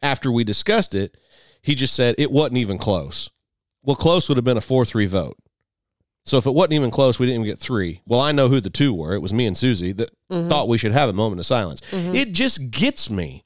after 0.01 0.31
we 0.31 0.43
discussed 0.43 0.95
it. 0.95 1.17
He 1.61 1.75
just 1.75 1.93
said 1.93 2.15
it 2.17 2.31
wasn't 2.31 2.57
even 2.57 2.77
close. 2.77 3.29
Well, 3.83 3.95
close 3.95 4.29
would 4.29 4.37
have 4.37 4.45
been 4.45 4.57
a 4.57 4.61
4 4.61 4.85
3 4.85 5.05
vote. 5.05 5.37
So 6.25 6.37
if 6.37 6.45
it 6.45 6.51
wasn't 6.53 6.73
even 6.73 6.91
close, 6.91 7.19
we 7.19 7.25
didn't 7.25 7.41
even 7.41 7.51
get 7.51 7.59
three. 7.59 8.01
Well, 8.05 8.19
I 8.21 8.31
know 8.31 8.47
who 8.47 8.59
the 8.59 8.69
two 8.69 8.93
were. 8.93 9.13
It 9.13 9.21
was 9.21 9.33
me 9.33 9.45
and 9.47 9.57
Susie 9.57 9.91
that 9.93 10.11
thought 10.29 10.67
we 10.67 10.77
should 10.77 10.91
have 10.91 11.09
a 11.09 11.13
moment 11.13 11.39
of 11.39 11.45
silence. 11.45 11.81
It 11.91 12.31
just 12.31 12.69
gets 12.71 13.09
me 13.09 13.43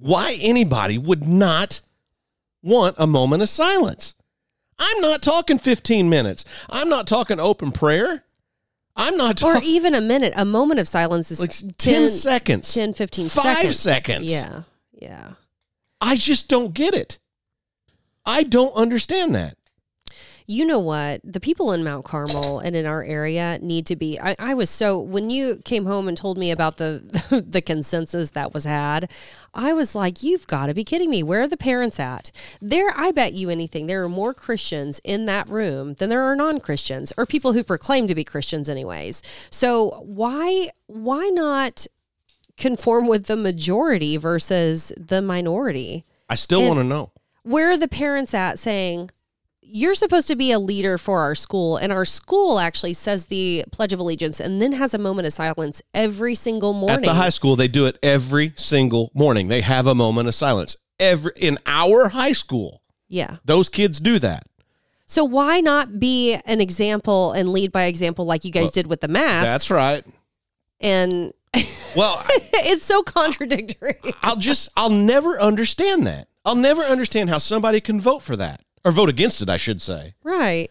why 0.00 0.36
anybody 0.40 0.98
would 0.98 1.26
not 1.26 1.80
want 2.62 2.96
a 2.98 3.06
moment 3.06 3.42
of 3.42 3.48
silence. 3.48 4.14
I'm 4.78 5.00
not 5.00 5.22
talking 5.22 5.58
15 5.58 6.08
minutes. 6.08 6.44
I'm 6.68 6.88
not 6.88 7.06
talking 7.06 7.38
open 7.38 7.70
prayer. 7.70 8.24
I'm 8.96 9.16
not 9.16 9.36
talking. 9.36 9.62
Or 9.62 9.64
even 9.64 9.94
a 9.94 10.00
minute. 10.00 10.32
A 10.36 10.44
moment 10.44 10.80
of 10.80 10.88
silence 10.88 11.30
is 11.30 11.40
like 11.40 11.52
10, 11.78 12.08
seconds. 12.08 12.72
10, 12.74 12.94
15 12.94 13.28
Five 13.28 13.56
seconds. 13.56 13.78
seconds. 13.78 14.30
Yeah. 14.30 14.62
Yeah. 14.92 15.32
I 16.00 16.16
just 16.16 16.48
don't 16.48 16.72
get 16.74 16.94
it. 16.94 17.18
I 18.24 18.42
don't 18.42 18.74
understand 18.74 19.34
that. 19.34 19.56
You 20.50 20.66
know 20.66 20.80
what? 20.80 21.20
The 21.22 21.38
people 21.38 21.70
in 21.70 21.84
Mount 21.84 22.04
Carmel 22.04 22.58
and 22.58 22.74
in 22.74 22.84
our 22.84 23.04
area 23.04 23.60
need 23.62 23.86
to 23.86 23.94
be. 23.94 24.18
I, 24.18 24.34
I 24.36 24.52
was 24.52 24.68
so 24.68 24.98
when 24.98 25.30
you 25.30 25.60
came 25.64 25.86
home 25.86 26.08
and 26.08 26.16
told 26.16 26.36
me 26.36 26.50
about 26.50 26.76
the 26.76 27.44
the 27.46 27.60
consensus 27.60 28.32
that 28.32 28.52
was 28.52 28.64
had, 28.64 29.12
I 29.54 29.72
was 29.72 29.94
like, 29.94 30.24
"You've 30.24 30.48
got 30.48 30.66
to 30.66 30.74
be 30.74 30.82
kidding 30.82 31.08
me! 31.08 31.22
Where 31.22 31.42
are 31.42 31.46
the 31.46 31.56
parents 31.56 32.00
at?" 32.00 32.32
There, 32.60 32.92
I 32.96 33.12
bet 33.12 33.32
you 33.32 33.48
anything. 33.48 33.86
There 33.86 34.02
are 34.02 34.08
more 34.08 34.34
Christians 34.34 35.00
in 35.04 35.26
that 35.26 35.48
room 35.48 35.94
than 35.94 36.10
there 36.10 36.24
are 36.24 36.34
non 36.34 36.58
Christians 36.58 37.12
or 37.16 37.26
people 37.26 37.52
who 37.52 37.62
proclaim 37.62 38.08
to 38.08 38.14
be 38.16 38.24
Christians, 38.24 38.68
anyways. 38.68 39.22
So 39.50 40.02
why 40.04 40.70
why 40.88 41.28
not 41.28 41.86
conform 42.56 43.06
with 43.06 43.26
the 43.26 43.36
majority 43.36 44.16
versus 44.16 44.92
the 44.98 45.22
minority? 45.22 46.04
I 46.28 46.34
still 46.34 46.66
want 46.66 46.80
to 46.80 46.84
know. 46.84 47.12
where 47.44 47.70
are 47.70 47.76
the 47.76 47.86
parents 47.86 48.34
at 48.34 48.58
saying 48.58 49.10
you're 49.72 49.94
supposed 49.94 50.28
to 50.28 50.36
be 50.36 50.50
a 50.52 50.58
leader 50.58 50.98
for 50.98 51.20
our 51.20 51.34
school 51.34 51.76
and 51.76 51.92
our 51.92 52.04
school 52.04 52.58
actually 52.58 52.92
says 52.92 53.26
the 53.26 53.64
pledge 53.72 53.92
of 53.92 53.98
allegiance 54.00 54.40
and 54.40 54.60
then 54.60 54.72
has 54.72 54.94
a 54.94 54.98
moment 54.98 55.26
of 55.26 55.32
silence 55.32 55.80
every 55.94 56.34
single 56.34 56.72
morning 56.72 56.98
At 56.98 57.04
the 57.04 57.14
high 57.14 57.28
school, 57.30 57.56
they 57.56 57.68
do 57.68 57.86
it 57.86 57.98
every 58.02 58.52
single 58.56 59.10
morning. 59.14 59.48
They 59.48 59.60
have 59.60 59.86
a 59.86 59.94
moment 59.94 60.28
of 60.28 60.34
silence. 60.34 60.76
Every 60.98 61.32
in 61.38 61.58
our 61.66 62.08
high 62.08 62.32
school, 62.32 62.82
yeah 63.08 63.36
those 63.44 63.68
kids 63.68 63.98
do 64.00 64.18
that. 64.18 64.44
so 65.06 65.24
why 65.24 65.60
not 65.60 65.98
be 65.98 66.34
an 66.44 66.60
example 66.60 67.32
and 67.32 67.48
lead 67.48 67.72
by 67.72 67.84
example 67.84 68.24
like 68.26 68.44
you 68.44 68.50
guys 68.52 68.64
Well, 68.64 68.70
did 68.72 68.86
with 68.88 69.00
the 69.00 69.08
mask? 69.08 69.46
That's 69.46 69.70
right. 69.70 70.04
and 70.80 71.32
Well, 71.96 72.22
it's 72.28 72.84
so 72.84 73.02
contradictory 73.02 73.94
I'll 74.22 74.36
just 74.36 74.68
I'll 74.76 74.90
never 74.90 75.40
understand 75.40 76.06
that. 76.06 76.28
I'll 76.44 76.54
never 76.54 76.82
understand 76.82 77.28
how 77.30 77.38
somebody 77.38 77.80
can 77.80 78.00
vote 78.00 78.22
for 78.22 78.36
that 78.36 78.62
or 78.84 78.92
vote 78.92 79.08
against 79.08 79.42
it, 79.42 79.48
I 79.48 79.56
should 79.56 79.82
say. 79.82 80.14
right 80.22 80.70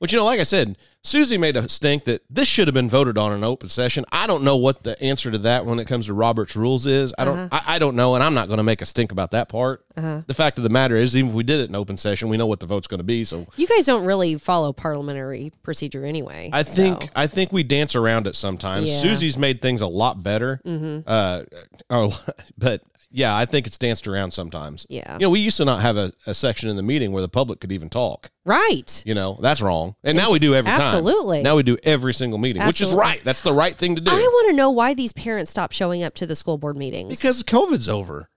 But 0.00 0.12
you 0.12 0.18
know, 0.18 0.24
like 0.24 0.40
I 0.40 0.44
said, 0.44 0.76
Susie 1.02 1.38
made 1.38 1.56
a 1.56 1.66
stink 1.68 2.04
that 2.04 2.22
this 2.28 2.46
should 2.46 2.68
have 2.68 2.74
been 2.74 2.90
voted 2.90 3.16
on 3.16 3.32
in 3.32 3.42
open 3.42 3.68
session. 3.70 4.04
I 4.12 4.26
don't 4.26 4.44
know 4.44 4.56
what 4.56 4.82
the 4.82 5.02
answer 5.02 5.30
to 5.30 5.38
that 5.38 5.64
when 5.64 5.78
it 5.78 5.86
comes 5.86 6.06
to 6.06 6.14
Robert's 6.14 6.54
rules 6.56 6.84
is. 6.84 7.14
I 7.16 7.24
don't 7.24 7.38
Uh-huh. 7.38 7.60
I, 7.66 7.76
I 7.76 7.78
don't 7.78 7.96
know, 7.96 8.14
and 8.14 8.24
I'm 8.24 8.34
not 8.34 8.48
going 8.48 8.58
to 8.58 8.62
make 8.62 8.82
a 8.82 8.84
stink 8.86 9.10
about 9.12 9.30
that 9.30 9.48
part. 9.48 9.84
The 9.94 10.34
fact 10.34 10.58
of 10.58 10.64
the 10.64 10.70
matter 10.70 10.96
is, 10.96 11.14
even 11.16 11.30
if 11.30 11.34
we 11.34 11.42
did 11.42 11.60
it 11.60 11.68
in 11.68 11.74
open 11.74 11.96
session, 11.98 12.28
we 12.28 12.36
know 12.38 12.46
what 12.46 12.60
the 12.60 12.66
vote's 12.66 12.86
going 12.86 12.98
to 12.98 13.04
be. 13.04 13.24
So 13.24 13.46
you 13.56 13.66
guys 13.66 13.84
don't 13.86 14.04
really 14.04 14.36
follow 14.36 14.72
parliamentary 14.72 15.52
procedure 15.62 16.04
anyway 16.06 16.48
I 16.52 16.62
think 16.62 17.02
so. 17.02 17.08
I 17.14 17.26
think 17.26 17.52
we 17.52 17.62
dance 17.62 17.94
around 17.94 18.26
it 18.26 18.36
sometimes. 18.36 18.88
Yeah. 18.88 18.96
Mm-hmm. 18.96 19.08
Susie's 19.08 19.36
made 19.38 19.60
things 19.62 19.82
a 19.82 19.86
lot 19.86 20.22
better. 20.22 20.60
Uh, 21.06 21.42
oh, 21.90 22.24
but 22.56 22.82
yeah, 23.10 23.36
I 23.36 23.44
think 23.44 23.66
it's 23.66 23.78
danced 23.78 24.06
around 24.06 24.30
sometimes. 24.32 24.86
Yeah. 24.88 25.14
you 25.14 25.20
know, 25.20 25.30
we 25.30 25.40
used 25.40 25.56
to 25.56 25.64
not 25.64 25.80
have 25.80 25.96
a, 25.96 26.12
a 26.26 26.34
section 26.34 26.68
in 26.68 26.76
the 26.76 26.82
meeting 26.82 27.12
where 27.12 27.22
the 27.22 27.28
public 27.28 27.60
could 27.60 27.72
even 27.72 27.88
talk. 27.88 28.30
right 28.44 29.02
You 29.04 29.14
know, 29.14 29.38
that's 29.40 29.60
wrong. 29.60 29.96
And 30.04 30.16
now 30.16 30.30
we 30.30 30.38
do 30.38 30.54
every 30.54 30.70
time. 30.70 30.80
Absolutely. 30.80 31.42
Now 31.42 31.56
we 31.56 31.62
do 31.62 31.76
every 31.82 32.14
single 32.14 32.38
meeting, 32.38 32.64
which 32.66 32.80
is 32.80 32.92
right. 32.92 33.22
That's 33.24 33.40
the 33.40 33.52
right 33.52 33.76
thing 33.76 33.96
to 33.96 34.00
do. 34.00 34.10
i 34.10 34.14
want 34.14 34.50
to 34.50 34.56
know 34.56 34.70
why 34.70 34.94
these 34.94 35.12
parents 35.12 35.50
stopped 35.50 35.74
showing 35.74 36.02
up 36.02 36.14
to 36.14 36.26
the 36.26 36.36
school 36.36 36.58
board 36.58 36.76
meetings 36.76 37.08
because 37.08 37.42
COVID's 37.42 37.88
over. 37.88 38.28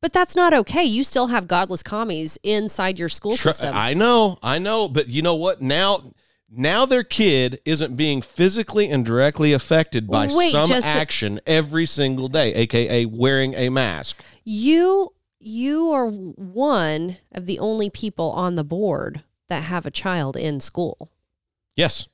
But 0.00 0.12
that's 0.12 0.34
not 0.34 0.52
okay. 0.52 0.82
You 0.82 1.04
still 1.04 1.28
have 1.28 1.46
godless 1.46 1.84
commies 1.84 2.36
inside 2.42 2.98
your 2.98 3.08
school 3.08 3.36
Tr- 3.36 3.48
system. 3.48 3.74
I 3.74 3.94
know, 3.94 4.36
I 4.42 4.58
know, 4.58 4.88
but 4.88 5.08
you 5.08 5.22
know 5.22 5.36
what? 5.36 5.62
Now, 5.62 6.12
now 6.54 6.84
their 6.86 7.04
kid 7.04 7.60
isn't 7.64 7.96
being 7.96 8.20
physically 8.22 8.90
and 8.90 9.04
directly 9.04 9.52
affected 9.52 10.06
by 10.06 10.28
Wait, 10.30 10.52
some 10.52 10.68
just- 10.68 10.86
action 10.86 11.40
every 11.46 11.86
single 11.86 12.28
day, 12.28 12.52
aka 12.54 13.06
wearing 13.06 13.54
a 13.54 13.68
mask. 13.70 14.22
You 14.44 15.14
you 15.38 15.90
are 15.90 16.06
one 16.08 17.16
of 17.32 17.46
the 17.46 17.58
only 17.58 17.90
people 17.90 18.30
on 18.30 18.54
the 18.54 18.62
board 18.64 19.22
that 19.48 19.64
have 19.64 19.84
a 19.84 19.90
child 19.90 20.36
in 20.36 20.60
school. 20.60 21.10
Yes. 21.74 22.06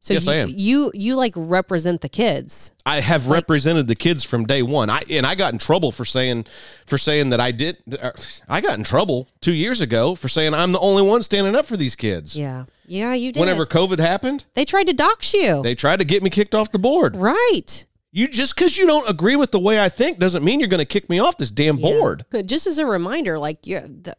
So 0.00 0.14
Yes, 0.14 0.26
you, 0.26 0.32
I 0.32 0.34
am. 0.36 0.48
you 0.54 0.92
you 0.94 1.16
like 1.16 1.32
represent 1.36 2.00
the 2.02 2.08
kids. 2.08 2.70
I 2.86 3.00
have 3.00 3.26
Like- 3.26 3.34
represented 3.40 3.88
the 3.88 3.96
kids 3.96 4.22
from 4.24 4.46
day 4.46 4.62
one. 4.62 4.88
I 4.90 5.02
and 5.10 5.26
I 5.26 5.34
got 5.34 5.52
in 5.52 5.58
trouble 5.58 5.90
for 5.90 6.04
saying 6.04 6.46
for 6.86 6.98
saying 6.98 7.30
that 7.30 7.40
I 7.40 7.50
did. 7.50 7.78
uh, 8.00 8.12
I 8.48 8.60
got 8.60 8.78
in 8.78 8.84
trouble 8.84 9.28
two 9.40 9.52
years 9.52 9.80
ago 9.80 10.14
for 10.14 10.28
saying 10.28 10.54
I'm 10.54 10.70
the 10.72 10.78
only 10.78 11.02
one 11.02 11.22
standing 11.24 11.56
up 11.56 11.66
for 11.66 11.76
these 11.76 11.96
kids. 11.96 12.36
Yeah. 12.36 12.66
Yeah, 12.86 13.12
you 13.14 13.32
did. 13.32 13.40
Whenever 13.40 13.66
COVID 13.66 13.98
happened, 13.98 14.44
they 14.54 14.64
tried 14.64 14.86
to 14.86 14.92
dox 14.94 15.34
you. 15.34 15.62
they 15.62 15.74
tried 15.74 15.98
to 15.98 16.04
get 16.04 16.22
me 16.22 16.30
kicked 16.30 16.54
off 16.54 16.70
the 16.72 16.78
board. 16.78 17.16
right. 17.16 17.84
You 18.10 18.26
just 18.28 18.54
because 18.54 18.78
you 18.78 18.86
don't 18.86 19.06
agree 19.08 19.36
with 19.36 19.50
the 19.50 19.58
way 19.60 19.78
I 19.84 19.90
think 19.90 20.18
doesn't 20.18 20.42
mean 20.42 20.60
you're 20.60 20.68
going 20.70 20.78
to 20.78 20.86
kick 20.86 21.10
me 21.10 21.18
off 21.18 21.36
this 21.36 21.50
damn 21.50 21.76
board. 21.76 22.24
Yeah. 22.32 22.40
Just 22.40 22.66
as 22.66 22.78
a 22.78 22.86
reminder, 22.86 23.38
like 23.38 23.66
you, 23.66 23.80
the, 23.80 24.16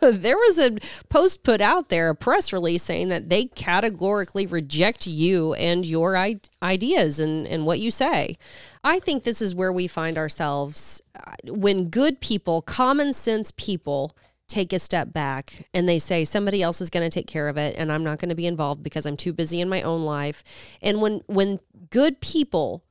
there 0.12 0.36
was 0.36 0.58
a 0.58 0.76
post 1.08 1.42
put 1.42 1.60
out 1.60 1.88
there, 1.88 2.08
a 2.08 2.14
press 2.14 2.52
release 2.52 2.82
saying 2.82 3.08
that 3.08 3.28
they 3.28 3.46
categorically 3.46 4.46
reject 4.46 5.06
you 5.06 5.54
and 5.54 5.84
your 5.84 6.16
I- 6.16 6.40
ideas 6.62 7.20
and, 7.20 7.46
and 7.46 7.66
what 7.66 7.80
you 7.80 7.90
say. 7.90 8.36
I 8.84 8.98
think 8.98 9.22
this 9.22 9.42
is 9.42 9.54
where 9.54 9.72
we 9.72 9.86
find 9.86 10.16
ourselves 10.16 11.02
uh, 11.14 11.32
when 11.46 11.88
good 11.88 12.20
people, 12.20 12.62
common 12.62 13.12
sense 13.12 13.52
people, 13.56 14.16
take 14.48 14.72
a 14.72 14.78
step 14.78 15.12
back 15.12 15.66
and 15.74 15.88
they 15.88 15.98
say 15.98 16.24
somebody 16.24 16.62
else 16.62 16.80
is 16.80 16.88
going 16.90 17.08
to 17.08 17.14
take 17.14 17.26
care 17.26 17.48
of 17.48 17.58
it 17.58 17.74
and 17.76 17.92
I'm 17.92 18.02
not 18.02 18.18
going 18.18 18.30
to 18.30 18.34
be 18.34 18.46
involved 18.46 18.82
because 18.82 19.04
I'm 19.04 19.16
too 19.16 19.32
busy 19.32 19.60
in 19.60 19.68
my 19.68 19.82
own 19.82 20.04
life. 20.04 20.42
And 20.80 21.02
when 21.02 21.20
when 21.26 21.60
good 21.90 22.20
people 22.20 22.82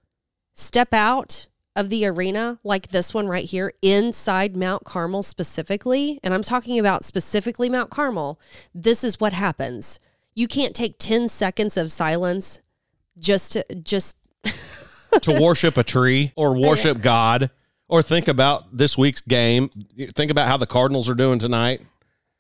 step 0.54 0.94
out 0.94 1.48
of 1.78 1.90
the 1.90 2.06
arena 2.06 2.60
like 2.64 2.88
this 2.88 3.14
one 3.14 3.28
right 3.28 3.46
here 3.46 3.72
inside 3.82 4.58
Mount 4.58 4.84
Carmel 4.84 5.24
specifically, 5.24 6.20
and 6.24 6.34
I'm 6.34 6.44
talking 6.44 6.80
about 6.80 7.06
specifically 7.06 7.70
Mount 7.70 7.92
Carmel, 7.92 8.40
this 8.74 9.04
is 9.04 9.20
what 9.20 9.32
happens. 9.32 10.00
You 10.34 10.48
can't 10.48 10.76
take 10.76 10.98
10 10.98 11.30
seconds 11.30 11.78
of 11.78 11.92
silence 11.92 12.62
just 13.18 13.54
to 13.54 13.66
just 13.84 14.18
to 15.22 15.40
worship 15.40 15.78
a 15.78 15.84
tree 15.84 16.34
or 16.36 16.58
worship 16.58 17.02
God 17.02 17.52
or 17.88 18.02
think 18.02 18.28
about 18.28 18.76
this 18.76 18.98
week's 18.98 19.22
game. 19.22 19.70
Think 20.16 20.32
about 20.32 20.48
how 20.48 20.58
the 20.58 20.68
Cardinals 20.68 21.08
are 21.10 21.16
doing 21.16 21.40
tonight. 21.40 21.82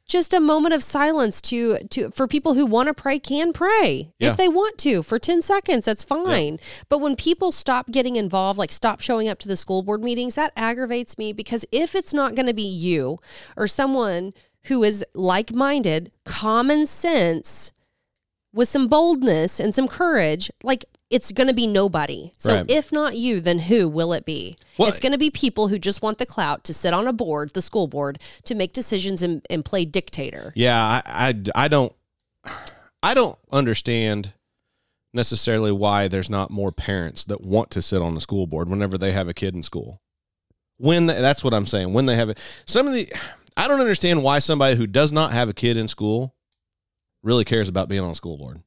Just 0.08 0.34
a 0.34 0.40
moment 0.40 0.74
of 0.74 0.82
silence 0.82 1.42
to 1.42 1.78
to 1.90 2.10
for 2.12 2.28
people 2.28 2.54
who 2.54 2.66
want 2.66 2.88
to 2.88 2.94
pray 2.94 3.20
can 3.20 3.54
pray. 3.54 4.14
Yeah. 4.20 4.32
if 4.32 4.38
they 4.38 4.48
want 4.48 4.78
to 4.80 5.04
for 5.04 5.20
10 5.20 5.42
seconds 5.42 5.86
that's 5.86 6.04
fine. 6.04 6.60
But 6.90 7.00
when 7.00 7.16
people 7.16 7.52
stop 7.52 7.92
getting 7.92 8.16
involved 8.16 8.58
like 8.58 8.72
stop 8.72 9.02
showing 9.02 9.28
up 9.28 9.40
to 9.40 9.48
the 9.48 9.58
school 9.58 9.84
board 9.84 10.02
meetings 10.02 10.36
that 10.36 10.54
aggravates 10.56 11.18
me 11.18 11.34
because 11.34 11.66
if 11.72 11.96
it's 11.96 12.14
not 12.14 12.36
going 12.36 12.48
to 12.48 12.54
be 12.54 12.64
you 12.64 13.20
or 13.56 13.68
someone 13.68 14.34
who 14.66 14.84
is 14.84 15.06
like-minded 15.14 16.12
common 16.26 16.88
sense 16.88 17.72
with 18.54 18.68
some 18.68 18.88
boldness 18.88 19.60
and 19.60 19.76
some 19.76 19.88
courage 19.88 20.50
like 20.64 20.86
it's 21.10 21.32
going 21.32 21.48
to 21.48 21.54
be 21.54 21.68
nobody. 21.68 22.32
So 22.38 22.56
Right. 22.56 22.70
if 22.70 22.92
not 22.92 23.16
you, 23.16 23.40
then 23.40 23.60
who 23.60 23.88
will 23.88 24.12
it 24.14 24.26
be? 24.26 24.58
Well- 24.78 24.90
it's 24.90 25.00
going 25.00 25.14
to 25.14 25.18
be 25.18 25.30
people 25.30 25.70
who 25.70 25.80
just 25.80 26.02
want 26.02 26.18
the 26.18 26.26
clout 26.26 26.64
to 26.66 26.74
sit 26.74 26.94
on 26.94 27.08
a 27.08 27.14
board, 27.14 27.54
the 27.54 27.62
school 27.62 27.88
board, 27.88 28.20
to 28.44 28.56
make 28.56 28.74
decisions 28.74 29.22
and, 29.22 29.46
and 29.50 29.64
play 29.64 29.86
dictator. 29.86 30.52
Yeah, 30.56 30.78
I, 30.82 31.02
I, 31.06 31.34
I 31.56 31.68
don't 31.68 31.94
I 33.04 33.14
don't 33.14 33.38
understand 33.52 34.34
necessarily 35.14 35.72
why 35.72 36.08
there's 36.08 36.30
not 36.30 36.52
more 36.52 36.72
parents 36.72 37.26
that 37.26 37.42
want 37.42 37.72
to 37.72 37.82
sit 37.82 38.02
on 38.02 38.16
the 38.16 38.22
school 38.22 38.48
board 38.48 38.70
whenever 38.70 38.98
they 38.98 39.12
have 39.12 39.28
a 39.28 39.34
kid 39.34 39.54
in 39.56 39.64
school. 39.64 40.02
When 40.78 41.08
they, 41.08 41.20
that's 41.20 41.44
what 41.44 41.54
I'm 41.54 41.66
saying. 41.66 41.94
When 41.94 42.06
they 42.06 42.16
have 42.16 42.30
it, 42.30 42.40
some 42.66 42.88
of 42.88 42.94
the 42.94 43.12
I 43.56 43.68
don't 43.68 43.80
understand 43.80 44.24
why 44.24 44.40
somebody 44.40 44.76
who 44.76 44.86
does 44.88 45.12
not 45.12 45.32
have 45.32 45.50
a 45.50 45.54
kid 45.54 45.78
in 45.78 45.88
school 45.88 46.36
really 47.24 47.46
cares 47.46 47.70
about 47.70 47.90
being 47.90 48.02
on 48.02 48.12
a 48.12 48.16
school 48.16 48.38
board. 48.38 48.62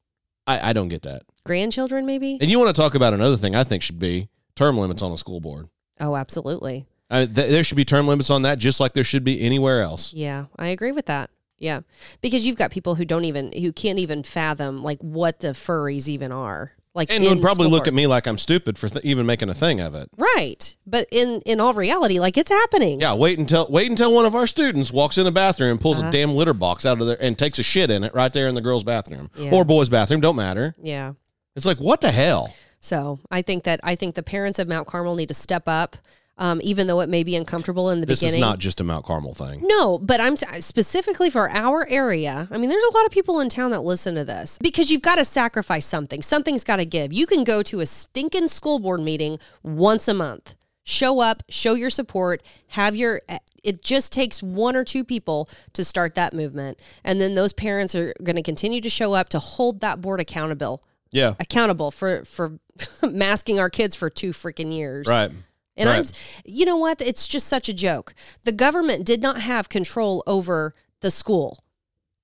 I, 0.47 0.69
I 0.71 0.73
don't 0.73 0.89
get 0.89 1.03
that. 1.03 1.23
Grandchildren, 1.43 2.05
maybe? 2.05 2.37
And 2.41 2.49
you 2.51 2.59
want 2.59 2.73
to 2.73 2.79
talk 2.79 2.95
about 2.95 3.13
another 3.13 3.37
thing 3.37 3.55
I 3.55 3.63
think 3.63 3.83
should 3.83 3.99
be 3.99 4.29
term 4.55 4.77
limits 4.77 5.01
on 5.01 5.11
a 5.11 5.17
school 5.17 5.39
board. 5.39 5.67
Oh, 5.99 6.15
absolutely. 6.15 6.85
I, 7.09 7.25
th- 7.25 7.49
there 7.49 7.63
should 7.63 7.77
be 7.77 7.85
term 7.85 8.07
limits 8.07 8.29
on 8.29 8.43
that, 8.43 8.57
just 8.57 8.79
like 8.79 8.93
there 8.93 9.03
should 9.03 9.23
be 9.23 9.41
anywhere 9.41 9.81
else. 9.81 10.13
Yeah, 10.13 10.45
I 10.57 10.67
agree 10.67 10.91
with 10.91 11.07
that. 11.07 11.29
Yeah. 11.57 11.81
Because 12.21 12.45
you've 12.45 12.55
got 12.55 12.71
people 12.71 12.95
who 12.95 13.05
don't 13.05 13.25
even, 13.25 13.51
who 13.51 13.71
can't 13.71 13.99
even 13.99 14.23
fathom 14.23 14.81
like 14.83 14.99
what 15.01 15.39
the 15.41 15.49
furries 15.49 16.07
even 16.07 16.31
are. 16.31 16.71
Like, 16.93 17.09
And 17.11 17.23
would 17.23 17.41
probably 17.41 17.67
look 17.69 17.81
board. 17.83 17.87
at 17.89 17.93
me 17.93 18.05
like 18.07 18.27
I'm 18.27 18.37
stupid 18.37 18.77
for 18.77 18.89
th- 18.89 19.05
even 19.05 19.25
making 19.25 19.49
a 19.49 19.53
thing 19.53 19.79
of 19.79 19.95
it. 19.95 20.09
Right. 20.17 20.75
But 20.85 21.07
in, 21.11 21.39
in 21.45 21.61
all 21.61 21.73
reality, 21.73 22.19
like 22.19 22.37
it's 22.37 22.49
happening. 22.49 22.99
Yeah, 22.99 23.13
wait 23.13 23.39
until 23.39 23.65
wait 23.69 23.89
until 23.89 24.13
one 24.13 24.25
of 24.25 24.35
our 24.35 24.45
students 24.47 24.91
walks 24.91 25.17
in 25.17 25.23
the 25.23 25.31
bathroom 25.31 25.71
and 25.71 25.79
pulls 25.79 25.99
Uh-huh. 25.99 26.09
a 26.09 26.11
damn 26.11 26.33
litter 26.33 26.53
box 26.53 26.85
out 26.85 26.99
of 26.99 27.07
there 27.07 27.21
and 27.21 27.37
takes 27.37 27.59
a 27.59 27.63
shit 27.63 27.89
in 27.91 28.03
it 28.03 28.13
right 28.13 28.33
there 28.33 28.49
in 28.49 28.55
the 28.55 28.61
girls' 28.61 28.83
bathroom 28.83 29.29
Yeah. 29.37 29.51
or 29.51 29.63
boys' 29.63 29.87
bathroom. 29.87 30.19
Don't 30.19 30.35
matter. 30.35 30.75
Yeah. 30.81 31.13
It's 31.55 31.65
like 31.65 31.79
what 31.79 32.01
the 32.01 32.11
hell? 32.11 32.53
So 32.79 33.19
I 33.29 33.41
think 33.41 33.63
that 33.63 33.79
I 33.83 33.95
think 33.95 34.15
the 34.15 34.23
parents 34.23 34.59
of 34.59 34.67
Mount 34.67 34.87
Carmel 34.87 35.15
need 35.15 35.27
to 35.27 35.33
step 35.33 35.63
up, 35.67 35.95
um, 36.37 36.59
even 36.63 36.87
though 36.87 37.01
it 37.01 37.09
may 37.09 37.23
be 37.23 37.35
uncomfortable 37.35 37.91
in 37.91 38.01
the 38.01 38.07
This 38.07 38.21
beginning. 38.21 38.41
This 38.41 38.47
is 38.47 38.49
not 38.49 38.59
just 38.59 38.81
a 38.81 38.83
Mount 38.83 39.05
Carmel 39.05 39.33
thing. 39.33 39.61
No, 39.63 39.99
but 39.99 40.19
I'm 40.19 40.35
specifically 40.35 41.29
for 41.29 41.49
our 41.49 41.87
area. 41.87 42.47
I 42.49 42.57
mean, 42.57 42.69
there's 42.69 42.83
a 42.83 42.97
lot 42.97 43.05
of 43.05 43.11
people 43.11 43.39
in 43.39 43.49
town 43.49 43.71
that 43.71 43.81
listen 43.81 44.15
to 44.15 44.25
this 44.25 44.57
because 44.61 44.89
you've 44.89 45.03
got 45.03 45.17
to 45.17 45.25
sacrifice 45.25 45.85
something. 45.85 46.21
Something's 46.21 46.63
got 46.63 46.77
to 46.77 46.85
give. 46.85 47.13
You 47.13 47.27
can 47.27 47.43
go 47.43 47.61
to 47.63 47.81
a 47.81 47.85
stinking 47.85 48.47
school 48.47 48.79
board 48.79 49.01
meeting 49.01 49.37
once 49.61 50.07
a 50.07 50.13
month. 50.13 50.55
Show 50.83 51.19
up, 51.19 51.43
show 51.47 51.75
your 51.75 51.91
support, 51.91 52.41
have 52.69 52.95
your 52.95 53.21
it 53.63 53.83
just 53.83 54.11
takes 54.11 54.41
one 54.41 54.75
or 54.75 54.83
two 54.83 55.03
people 55.03 55.47
to 55.73 55.83
start 55.83 56.15
that 56.15 56.33
movement. 56.33 56.79
And 57.03 57.21
then 57.21 57.35
those 57.35 57.53
parents 57.53 57.93
are 57.93 58.13
going 58.23 58.35
to 58.35 58.41
continue 58.41 58.81
to 58.81 58.89
show 58.89 59.13
up 59.13 59.29
to 59.29 59.39
hold 59.39 59.81
that 59.81 60.01
board 60.01 60.19
accountable 60.19 60.83
Yeah, 61.11 61.35
accountable 61.39 61.91
for 61.91 62.25
for 62.25 62.59
masking 63.09 63.59
our 63.59 63.69
kids 63.69 63.95
for 63.95 64.09
two 64.09 64.31
freaking 64.31 64.73
years. 64.73 65.07
right. 65.07 65.31
And 65.77 65.89
I'm, 65.89 66.03
you 66.45 66.65
know 66.65 66.75
what? 66.75 67.01
It's 67.01 67.27
just 67.27 67.47
such 67.47 67.69
a 67.69 67.73
joke. 67.73 68.13
The 68.43 68.51
government 68.51 69.05
did 69.05 69.21
not 69.21 69.41
have 69.41 69.69
control 69.69 70.21
over 70.27 70.73
the 70.99 71.09
school. 71.09 71.63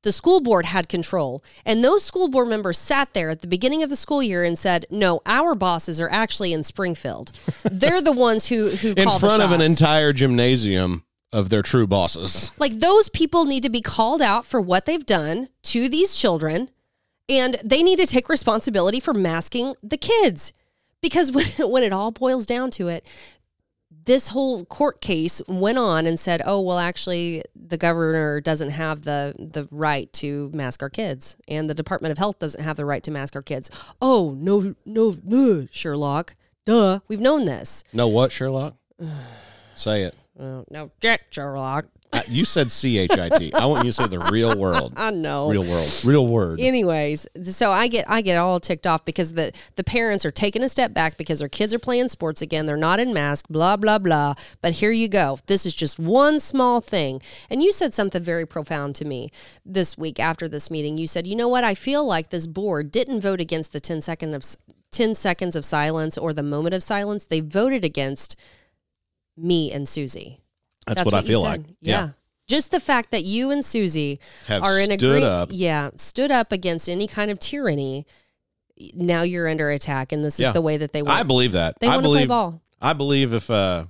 The 0.04 0.12
school 0.12 0.42
board 0.42 0.66
had 0.66 0.90
control. 0.90 1.44
And 1.66 1.84
those 1.84 2.04
school 2.04 2.30
board 2.30 2.50
members 2.50 2.78
sat 2.78 3.14
there 3.14 3.30
at 3.30 3.42
the 3.42 3.48
beginning 3.48 3.84
of 3.84 3.90
the 3.90 3.96
school 3.96 4.22
year 4.22 4.44
and 4.44 4.60
said, 4.60 4.86
no, 4.92 5.22
our 5.26 5.56
bosses 5.56 6.00
are 6.00 6.10
actually 6.12 6.54
in 6.54 6.64
Springfield. 6.64 7.32
They're 7.64 8.02
the 8.02 8.12
ones 8.12 8.48
who, 8.48 8.70
who 8.70 8.90
In 8.90 9.06
call 9.06 9.20
the 9.20 9.28
front 9.28 9.44
of 9.44 9.52
an 9.52 9.62
entire 9.62 10.14
gymnasium 10.14 11.04
of 11.34 11.50
their 11.50 11.62
true 11.62 11.88
bosses. 11.88 12.52
Like 12.60 12.74
those 12.74 13.10
people 13.10 13.46
need 13.46 13.64
to 13.64 13.70
be 13.70 13.82
called 13.82 14.22
out 14.22 14.46
for 14.46 14.62
what 14.62 14.86
they've 14.86 15.06
done 15.06 15.50
to 15.64 15.90
these 15.90 16.16
children 16.16 16.70
and 17.30 17.56
they 17.64 17.84
need 17.84 18.00
to 18.00 18.06
take 18.06 18.30
responsibility 18.30 19.00
for 19.00 19.14
masking 19.14 19.76
the 19.84 19.98
kids. 19.98 20.54
Because 21.02 21.32
when, 21.60 21.70
when 21.70 21.84
it 21.84 21.94
all 21.94 22.12
boils 22.12 22.46
down 22.46 22.72
to 22.72 22.88
it, 22.88 23.06
this 23.90 24.30
whole 24.30 24.66
court 24.66 25.02
case 25.02 25.42
went 25.48 25.78
on 25.78 26.06
and 26.06 26.20
said, 26.20 26.42
"Oh, 26.46 26.62
well 26.62 26.80
actually 26.80 27.44
the 27.56 27.78
governor 27.78 28.40
doesn't 28.40 28.72
have 28.72 29.02
the 29.04 29.36
the 29.38 29.68
right 29.70 30.12
to 30.14 30.50
mask 30.54 30.82
our 30.82 30.90
kids 30.90 31.38
and 31.48 31.70
the 31.70 31.74
Department 31.74 32.14
of 32.14 32.18
Health 32.18 32.40
doesn't 32.40 32.64
have 32.64 32.78
the 32.78 32.86
right 32.86 33.04
to 33.04 33.12
mask 33.12 33.36
our 33.36 33.42
kids." 33.42 33.70
Oh, 34.02 34.36
no 34.38 34.76
no, 34.86 35.16
no 35.24 35.64
Sherlock. 35.72 36.36
Duh. 36.66 37.00
We've 37.08 37.20
known 37.22 37.46
this. 37.46 37.84
No, 37.94 38.08
what 38.08 38.32
Sherlock? 38.32 38.76
Say 39.76 40.04
it. 40.04 40.16
Oh, 40.40 40.66
no, 40.70 40.92
Jack 41.02 41.28
Sherlock. 41.30 41.88
Uh, 42.14 42.22
You 42.30 42.45
said 42.45 42.72
C 42.72 42.97
H 42.99 43.12
I 43.18 43.28
T. 43.30 43.51
I 43.53 43.66
want 43.66 43.84
you 43.84 43.91
to 43.91 44.01
say 44.01 44.08
the 44.08 44.20
real 44.32 44.58
world. 44.58 44.93
I 44.97 45.12
know. 45.12 45.49
Real 45.49 45.64
world. 45.64 46.01
Real 46.05 46.26
word. 46.26 46.60
anyways 46.60 47.28
so 47.43 47.72
i 47.72 47.88
get 47.88 48.05
i 48.10 48.22
get 48.22 48.38
all 48.38 48.60
ticked 48.60 48.88
off 48.88 49.03
because 49.05 49.34
the 49.34 49.51
the 49.76 49.84
parents 49.84 50.26
are 50.26 50.32
taking 50.32 50.64
a 50.64 50.70
step 50.70 50.93
back 50.93 51.18
because 51.18 51.39
their 51.39 51.49
kids 51.49 51.74
are 51.74 51.80
playing 51.80 52.08
sports 52.08 52.41
again 52.41 52.66
they're 52.66 52.78
not 52.78 52.99
in 52.99 53.14
mask 53.14 53.45
blah 53.49 53.76
blah 53.76 53.97
blah 53.99 54.34
but 54.62 54.74
here 54.74 54.91
you 54.91 55.08
go 55.08 55.38
this 55.47 55.66
is 55.66 55.76
just 55.76 55.99
one 55.99 56.39
small 56.39 56.80
thing 56.82 57.22
and 57.49 57.62
you 57.62 57.72
said 57.72 57.93
something 57.93 58.24
very 58.24 58.45
profound 58.45 58.95
to 58.95 59.05
me 59.05 59.30
this 59.66 59.97
week 59.97 60.20
after 60.20 60.47
this 60.47 60.72
meeting 60.72 60.97
you 60.97 61.08
said 61.08 61.28
you 61.28 61.36
know 61.36 61.47
what 61.47 61.64
i 61.64 61.76
feel 61.76 62.05
like 62.05 62.30
this 62.30 62.47
board 62.47 62.91
didn't 62.91 63.22
vote 63.22 63.41
against 63.41 63.74
the 63.74 63.80
10 63.80 64.01
second 64.01 64.34
of 64.34 64.43
10 64.91 65.14
seconds 65.14 65.55
of 65.55 65.66
silence 65.66 66.18
or 66.18 66.34
the 66.34 66.43
moment 66.43 66.74
of 66.74 66.82
silence 66.84 67.26
they 67.26 67.39
voted 67.41 67.84
against 67.86 68.36
me 69.36 69.72
and 69.72 69.88
susie 69.88 70.39
That's, 70.88 71.06
what, 71.06 71.14
I 71.14 71.20
you 71.20 71.28
feel 71.28 71.44
like. 71.44 71.62
Yeah. 71.82 72.10
Just 72.48 72.72
the 72.72 72.80
fact 72.80 73.12
that 73.12 73.24
you 73.26 73.52
and 73.52 73.64
Susie 73.64 74.20
Have 74.48 74.64
are 74.64 74.80
in 74.80 74.86
stood 74.86 74.94
agreement. 75.04 75.24
up. 75.26 75.50
Yeah, 75.52 75.90
stood 75.98 76.32
up 76.32 76.52
against 76.54 76.88
any 76.90 77.06
kind 77.08 77.30
of 77.30 77.40
tyranny. 77.40 78.06
Now 78.94 79.24
you're 79.24 79.50
under 79.50 79.70
attack, 79.70 80.12
and 80.14 80.24
this 80.24 80.40
Yeah. 80.40 80.48
is 80.50 80.54
the 80.54 80.62
way 80.62 80.78
that 80.78 80.94
they 80.94 81.02
want. 81.02 81.20
I 81.20 81.24
believe 81.24 81.52
that. 81.54 81.78
they 81.82 81.88
I 81.88 81.96
want 81.96 82.04
to 82.06 82.10
play 82.10 82.26
ball. 82.26 82.62
I 82.82 82.94
believe 82.94 83.34
if. 83.34 83.50
uh 83.50 83.86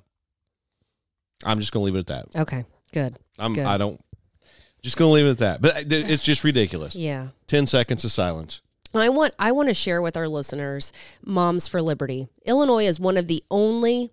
I'm 1.45 1.59
just 1.59 1.71
gonna 1.71 1.85
leave 1.85 1.95
it 1.95 1.99
at 1.99 2.07
that. 2.07 2.41
Okay, 2.41 2.65
good. 2.93 3.15
I'm. 3.37 3.53
Good. 3.53 3.65
I 3.65 3.77
don't. 3.77 4.01
Just 4.81 4.97
gonna 4.97 5.11
leave 5.11 5.25
it 5.27 5.31
at 5.31 5.37
that. 5.39 5.61
But 5.61 5.91
it's 5.91 6.23
just 6.23 6.43
ridiculous. 6.43 6.95
Yeah, 7.07 7.27
10 7.47 7.67
seconds 7.67 8.03
of 8.05 8.11
silence. 8.11 8.61
I 8.93 9.09
want 9.09 9.33
I 9.37 9.51
want 9.51 9.67
to 9.67 9.73
share 9.75 10.01
with 10.01 10.17
our 10.17 10.27
listeners 10.27 10.91
Moms 11.23 11.67
for 11.67 11.81
Liberty. 11.81 12.27
Illinois 12.45 12.85
is 12.87 12.99
one 12.99 13.17
of 13.17 13.27
the 13.27 13.43
only 13.51 14.11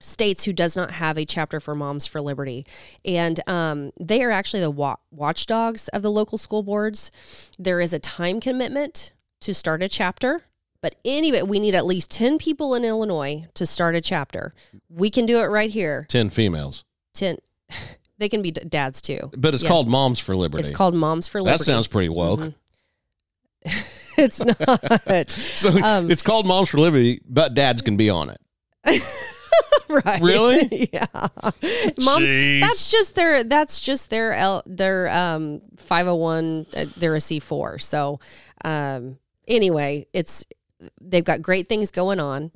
states 0.00 0.44
who 0.44 0.52
does 0.52 0.76
not 0.76 0.92
have 0.92 1.18
a 1.18 1.24
chapter 1.24 1.60
for 1.60 1.74
Moms 1.74 2.06
for 2.06 2.20
Liberty, 2.20 2.64
and 3.04 3.40
um, 3.48 3.92
they 3.98 4.22
are 4.22 4.30
actually 4.30 4.60
the 4.60 4.70
wa- 4.70 4.96
watchdogs 5.10 5.88
of 5.88 6.02
the 6.02 6.10
local 6.10 6.38
school 6.38 6.62
boards. 6.62 7.10
There 7.58 7.80
is 7.80 7.92
a 7.92 7.98
time 7.98 8.40
commitment 8.40 9.12
to 9.40 9.54
start 9.54 9.82
a 9.82 9.88
chapter. 9.88 10.42
But 10.80 10.94
anyway, 11.04 11.42
we 11.42 11.58
need 11.58 11.74
at 11.74 11.86
least 11.86 12.08
10 12.12 12.38
people 12.38 12.72
in 12.72 12.84
Illinois 12.84 13.46
to 13.54 13.66
start 13.66 13.96
a 13.96 14.00
chapter. 14.00 14.54
We 14.88 15.10
can 15.10 15.26
do 15.26 15.40
it 15.40 15.46
right 15.46 15.70
here. 15.70 16.06
10 16.08 16.30
females. 16.30 16.84
10 17.14 17.38
they 18.18 18.28
can 18.28 18.42
be 18.42 18.52
d- 18.52 18.60
dads 18.68 19.00
too. 19.02 19.32
But 19.36 19.54
it's 19.54 19.64
Yeah. 19.64 19.70
called 19.70 19.88
Moms 19.88 20.20
for 20.20 20.36
Liberty. 20.36 20.62
It's 20.62 20.70
called 20.76 20.94
Moms 20.94 21.26
for 21.26 21.42
Liberty. 21.42 21.58
That 21.58 21.64
sounds 21.64 21.88
pretty 21.88 22.08
woke. 22.10 22.52
it's 24.16 24.40
not. 24.44 25.30
So 25.56 25.70
Um, 25.82 26.12
it's 26.12 26.22
called 26.22 26.46
Moms 26.46 26.68
for 26.68 26.78
Liberty, 26.78 27.22
but 27.28 27.54
dads 27.54 27.82
can 27.82 27.96
be 27.96 28.08
on 28.08 28.30
it. 28.30 29.02
right. 29.88 30.20
Really? 30.20 30.88
yeah. 30.92 31.06
Moms 31.12 32.28
Jeez. 32.28 32.60
that's 32.60 32.90
just 32.90 33.14
their 33.14 33.44
that's 33.44 33.80
just 33.80 34.10
their 34.10 34.32
L, 34.34 34.62
their 34.66 35.08
um 35.08 35.60
501 35.76 36.66
uh, 36.76 36.86
they're 36.96 37.14
a 37.14 37.18
C4. 37.18 37.80
So 37.80 38.20
um 38.64 39.18
anyway, 39.46 40.06
it's 40.12 40.46
they've 41.00 41.24
got 41.24 41.42
great 41.42 41.68
things 41.68 41.90
going 41.90 42.20
on. 42.20 42.52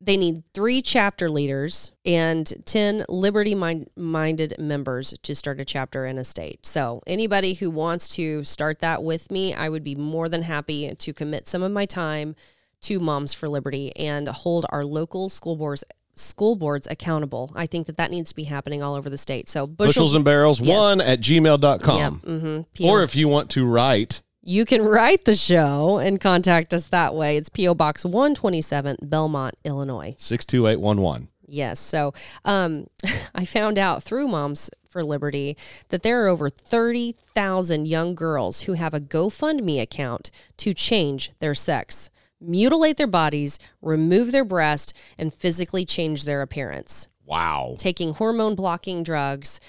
They 0.00 0.16
need 0.16 0.44
3 0.54 0.80
chapter 0.82 1.28
leaders 1.28 1.90
and 2.04 2.52
10 2.66 3.04
liberty 3.08 3.56
mind- 3.56 3.90
minded 3.96 4.54
members 4.56 5.12
to 5.22 5.34
start 5.34 5.58
a 5.58 5.64
chapter 5.64 6.06
in 6.06 6.18
a 6.18 6.24
state. 6.24 6.64
So 6.64 7.02
anybody 7.04 7.54
who 7.54 7.68
wants 7.68 8.06
to 8.10 8.44
start 8.44 8.78
that 8.78 9.02
with 9.02 9.32
me, 9.32 9.54
I 9.54 9.68
would 9.68 9.82
be 9.82 9.96
more 9.96 10.28
than 10.28 10.42
happy 10.42 10.94
to 10.94 11.12
commit 11.12 11.48
some 11.48 11.64
of 11.64 11.72
my 11.72 11.84
time 11.84 12.36
to 12.82 12.98
Moms 13.00 13.34
for 13.34 13.48
Liberty 13.48 13.94
and 13.96 14.28
hold 14.28 14.66
our 14.70 14.84
local 14.84 15.28
school 15.28 15.56
boards 15.56 15.84
school 16.14 16.56
boards 16.56 16.88
accountable. 16.90 17.52
I 17.54 17.66
think 17.66 17.86
that 17.86 17.96
that 17.96 18.10
needs 18.10 18.30
to 18.30 18.34
be 18.34 18.42
happening 18.44 18.82
all 18.82 18.96
over 18.96 19.08
the 19.08 19.16
state. 19.18 19.48
So 19.48 19.68
bushels, 19.68 19.94
Bushels 19.94 20.14
and 20.16 20.24
barrels 20.24 20.60
Yes. 20.60 20.76
one 20.76 21.00
at 21.00 21.20
gmail.com. 21.20 21.98
Yep, 21.98 22.12
mhm, 22.40 22.64
Or 22.82 23.04
if 23.04 23.14
you 23.14 23.28
want 23.28 23.50
to 23.50 23.64
write, 23.64 24.20
you 24.42 24.64
can 24.64 24.82
write 24.82 25.26
the 25.26 25.36
show 25.36 25.98
and 25.98 26.20
contact 26.20 26.74
us 26.74 26.88
that 26.88 27.14
way. 27.14 27.36
It's 27.36 27.48
PO 27.48 27.74
Box 27.76 28.04
127, 28.04 28.96
Bellmont, 29.04 29.52
Illinois. 29.64 30.16
62811. 30.18 31.28
Yes. 31.46 31.78
So 31.78 32.12
um, 32.44 32.88
I 33.34 33.44
found 33.44 33.78
out 33.78 34.02
through 34.02 34.26
Moms 34.26 34.70
for 34.88 35.04
Liberty 35.04 35.56
that 35.90 36.02
there 36.02 36.24
are 36.24 36.28
over 36.28 36.50
30,000 36.50 37.86
young 37.86 38.14
girls 38.16 38.62
who 38.62 38.72
have 38.72 38.92
a 38.92 39.00
GoFundMe 39.00 39.80
account 39.80 40.30
to 40.56 40.74
change 40.74 41.30
their 41.40 41.54
sex, 41.54 42.10
mutilate 42.40 42.96
their 42.96 43.06
bodies, 43.06 43.58
remove 43.82 44.32
their 44.32 44.44
breast, 44.44 44.92
and 45.16 45.32
physically 45.34 45.84
change 45.84 46.24
their 46.24 46.42
appearance. 46.42 47.08
Wow. 47.24 47.74
Taking 47.78 48.14
hormone 48.14 48.54
blocking 48.54 49.02
drugs, 49.02 49.60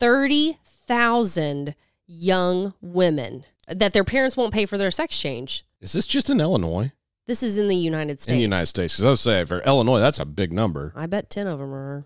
30,000 0.00 1.74
young 2.06 2.74
women 2.80 3.44
that 3.68 3.92
their 3.92 4.04
parents 4.04 4.36
won't 4.36 4.52
pay 4.52 4.66
for 4.66 4.76
their 4.76 4.90
sex 4.90 5.18
change. 5.18 5.64
Is 5.80 5.92
this 5.92 6.06
just 6.06 6.28
in 6.28 6.40
Illinois? 6.40 6.92
This 7.26 7.42
is 7.42 7.56
in 7.56 7.68
the 7.68 7.76
United 7.76 8.20
States. 8.20 8.32
In 8.32 8.38
the 8.38 8.42
United 8.42 8.66
States. 8.66 8.94
Because 8.94 9.04
I 9.04 9.10
was 9.10 9.20
saying, 9.20 9.46
for 9.46 9.60
Illinois, 9.60 10.00
that's 10.00 10.18
a 10.18 10.26
big 10.26 10.52
number. 10.52 10.92
I 10.94 11.06
bet 11.06 11.30
10 11.30 11.46
of 11.46 11.58
them 11.58 11.72
are. 11.72 12.04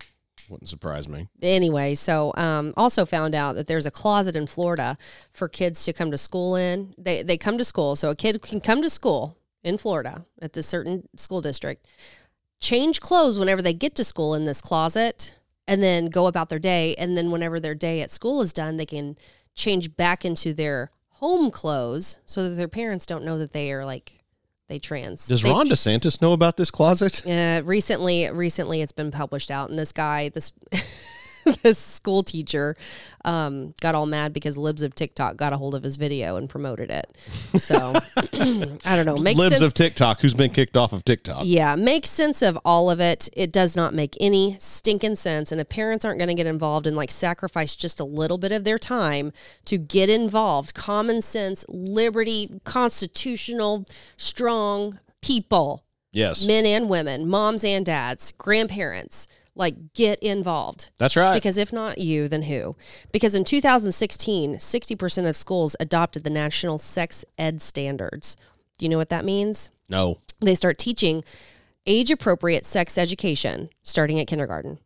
Wouldn't 0.49 0.69
surprise 0.69 1.07
me. 1.07 1.27
anyway, 1.41 1.93
so 1.93 2.33
um, 2.35 2.73
also 2.75 3.05
found 3.05 3.35
out 3.35 3.55
that 3.55 3.67
there's 3.67 3.85
a 3.85 3.91
closet 3.91 4.35
in 4.35 4.47
Florida 4.47 4.97
for 5.31 5.47
kids 5.47 5.83
to 5.85 5.93
come 5.93 6.09
to 6.11 6.17
school 6.17 6.55
in. 6.55 6.95
They 6.97 7.21
they 7.21 7.37
come 7.37 7.59
to 7.59 7.63
school, 7.63 7.95
so 7.95 8.09
a 8.09 8.15
kid 8.15 8.41
can 8.41 8.59
come 8.59 8.81
to 8.81 8.89
school 8.89 9.37
in 9.63 9.77
Florida 9.77 10.25
at 10.41 10.53
this 10.53 10.67
certain 10.67 11.07
school 11.15 11.41
district, 11.41 11.85
change 12.59 12.99
clothes 13.01 13.37
whenever 13.39 13.61
they 13.61 13.73
get 13.73 13.95
to 13.95 14.03
school 14.03 14.33
in 14.33 14.45
this 14.45 14.61
closet, 14.61 15.39
and 15.67 15.83
then 15.83 16.07
go 16.07 16.27
about 16.27 16.49
their 16.49 16.59
day. 16.59 16.95
And 16.95 17.17
then 17.17 17.31
whenever 17.31 17.59
their 17.59 17.75
day 17.75 18.01
at 18.01 18.11
school 18.11 18.41
is 18.41 18.53
done, 18.53 18.77
they 18.77 18.85
can 18.85 19.15
change 19.55 19.95
back 19.95 20.25
into 20.25 20.53
their 20.53 20.91
home 21.13 21.51
clothes 21.51 22.19
so 22.25 22.47
that 22.49 22.55
their 22.55 22.67
parents 22.67 23.05
don't 23.05 23.23
know 23.25 23.37
that 23.37 23.51
they 23.51 23.71
are 23.71 23.85
like 23.85 24.23
they 24.67 24.79
trans. 24.79 25.27
Does 25.27 25.41
They- 25.41 25.49
Ron 25.51 25.67
DeSantis 25.67 26.21
know 26.21 26.31
about 26.33 26.55
this 26.57 26.71
closet? 26.71 27.25
uh, 27.27 27.61
recently, 27.65 28.29
recently 28.29 28.81
it's 28.81 28.91
been 28.91 29.11
published 29.11 29.51
out, 29.51 29.69
and 29.69 29.77
this 29.79 29.91
guy, 29.91 30.29
this 30.29 30.51
this 31.63 31.77
school 31.77 32.23
teacher, 32.23 32.75
um, 33.25 33.73
got 33.81 33.95
all 33.95 34.05
mad 34.05 34.33
because 34.33 34.57
Libs 34.57 34.81
of 34.81 34.95
TikTok 34.95 35.37
got 35.37 35.53
a 35.53 35.57
hold 35.57 35.75
of 35.75 35.83
his 35.83 35.97
video 35.97 36.35
and 36.35 36.49
promoted 36.49 36.89
it. 36.89 37.17
So 37.57 37.93
I 38.85 38.95
don't 38.95 39.05
know. 39.05 39.17
Makes 39.17 39.39
Libs 39.39 39.55
sense. 39.57 39.65
of 39.65 39.73
TikTok, 39.73 40.21
who's 40.21 40.33
been 40.33 40.51
kicked 40.51 40.77
off 40.77 40.93
of 40.93 41.03
TikTok. 41.03 41.41
yeah, 41.43 41.75
makes 41.75 42.09
sense 42.09 42.41
of 42.41 42.57
all 42.63 42.89
of 42.89 42.99
it. 42.99 43.29
It 43.33 43.51
does 43.51 43.75
not 43.75 43.93
make 43.93 44.15
any 44.19 44.57
stinking 44.59 45.15
sense. 45.15 45.51
And 45.51 45.59
if 45.59 45.69
parents 45.69 46.05
aren't 46.05 46.19
going 46.19 46.29
to 46.29 46.35
get 46.35 46.47
involved 46.47 46.87
and 46.87 46.95
like 46.95 47.11
sacrifice 47.11 47.75
just 47.75 47.99
a 47.99 48.05
little 48.05 48.37
bit 48.37 48.51
of 48.51 48.63
their 48.63 48.77
time 48.77 49.31
to 49.65 49.77
get 49.77 50.09
involved, 50.09 50.73
common 50.73 51.21
sense, 51.21 51.65
liberty, 51.69 52.59
constitutional, 52.63 53.85
strong 54.17 54.99
people 55.21 55.83
Yes. 56.11 56.45
men 56.45 56.65
and 56.65 56.89
women, 56.89 57.27
moms 57.27 57.63
and 57.63 57.85
dads, 57.85 58.31
grandparents, 58.31 59.27
like 59.59 59.93
get 59.93 60.17
involved. 60.19 60.89
That's 60.97 61.15
right. 61.15 61.35
Because 61.35 61.57
if 61.57 61.71
not 61.71 61.99
you, 61.99 62.27
then 62.27 62.43
who? 62.43 62.75
Because 63.11 63.35
in 63.35 63.43
2016, 63.43 64.55
60% 64.55 65.29
of 65.29 65.35
schools 65.35 65.75
adopted 65.79 66.23
the 66.23 66.29
national 66.31 66.79
sex 66.79 67.23
ed 67.37 67.61
standards. 67.61 68.35
Do 68.79 68.85
you 68.85 68.89
know 68.89 68.97
what 68.97 69.09
that 69.09 69.25
means? 69.25 69.69
no. 69.89 70.17
They 70.41 70.55
start 70.55 70.77
teaching 70.79 71.25
age 71.85 72.09
appropriate 72.09 72.65
sex 72.65 72.97
education 72.97 73.69
starting 73.83 74.19
at 74.21 74.27
kindergarten. 74.27 74.79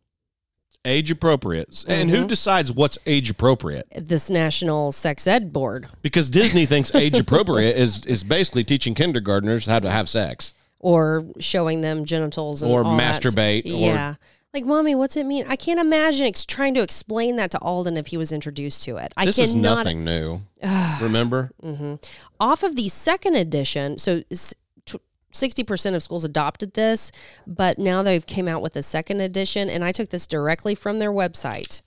Age 0.84 1.12
appropriate. 1.12 1.86
And 1.88 2.10
Mm-hmm. 2.10 2.22
who 2.22 2.28
decides 2.28 2.72
what's 2.72 2.98
age 3.06 3.30
appropriate? 3.30 3.86
This 3.96 4.30
national 4.32 4.92
sex 4.92 5.28
ed 5.28 5.54
board 5.54 5.88
Because 6.02 6.30
Disney 6.32 6.66
thinks 6.66 6.94
age 6.96 7.20
appropriate 7.20 7.78
is, 7.78 8.04
is 8.08 8.24
basically 8.24 8.64
teaching 8.64 8.96
kindergartners 8.96 9.68
how 9.68 9.78
to 9.80 9.92
have 9.92 10.10
sex. 10.10 10.56
or 10.80 11.24
showing 11.40 11.82
them 11.82 12.04
genitals 12.04 12.64
and 12.64 12.72
Or 12.72 12.84
masturbate, 12.84 13.66
or- 13.66 13.70
Yeah. 13.70 14.16
Like, 14.54 14.66
mommy, 14.66 14.94
what's 14.94 15.18
it 15.18 15.26
mean? 15.26 15.46
I 15.50 15.56
can't 15.56 15.80
imagine 15.80 16.28
ex- 16.28 16.46
trying 16.46 16.76
to 16.76 16.82
explain 16.82 17.38
that 17.38 17.50
to 17.52 17.60
Alden 17.60 17.98
if 17.98 18.08
he 18.08 18.18
was 18.18 18.32
introduced 18.32 18.84
to 18.84 18.98
it. 18.98 19.12
I 19.18 19.26
This 19.26 19.40
is 19.40 19.54
cannot 19.54 19.78
nothing 19.78 20.04
new. 20.06 20.42
Remember? 21.02 21.52
Mm-hmm. 21.64 21.96
off 22.40 22.62
of 22.64 22.76
the 22.76 22.88
second 22.88 23.36
edition 23.36 23.98
so 23.98 24.22
s- 24.32 24.54
tw- 24.86 25.02
60% 25.34 25.96
of 25.96 26.04
schools 26.04 26.24
adopted 26.24 26.74
this 26.76 27.12
but 27.48 27.80
now 27.80 28.04
they've 28.04 28.26
came 28.26 28.48
out 28.48 28.62
with 28.62 28.76
a 28.76 28.84
second 28.84 29.20
edition 29.22 29.70
and 29.70 29.84
i 29.84 29.92
took 29.92 30.10
this 30.10 30.26
directly 30.28 30.76
from 30.76 31.00
their 31.00 31.12
website 31.12 31.82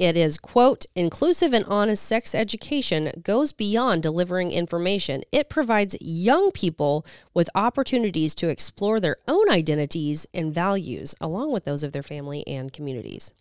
it 0.00 0.16
is 0.16 0.38
quote 0.38 0.86
inclusive 0.96 1.52
and 1.52 1.64
honest 1.66 2.02
sex 2.02 2.34
education 2.34 3.12
goes 3.22 3.52
beyond 3.52 4.02
delivering 4.02 4.50
information 4.50 5.22
it 5.30 5.48
provides 5.50 5.94
young 6.00 6.50
people 6.50 7.04
with 7.34 7.50
opportunities 7.54 8.34
to 8.34 8.48
explore 8.48 8.98
their 8.98 9.16
own 9.28 9.48
identities 9.50 10.26
and 10.32 10.52
values 10.54 11.14
along 11.20 11.52
with 11.52 11.64
those 11.64 11.84
of 11.84 11.92
their 11.92 12.02
family 12.02 12.42
and 12.46 12.72
communities 12.72 13.34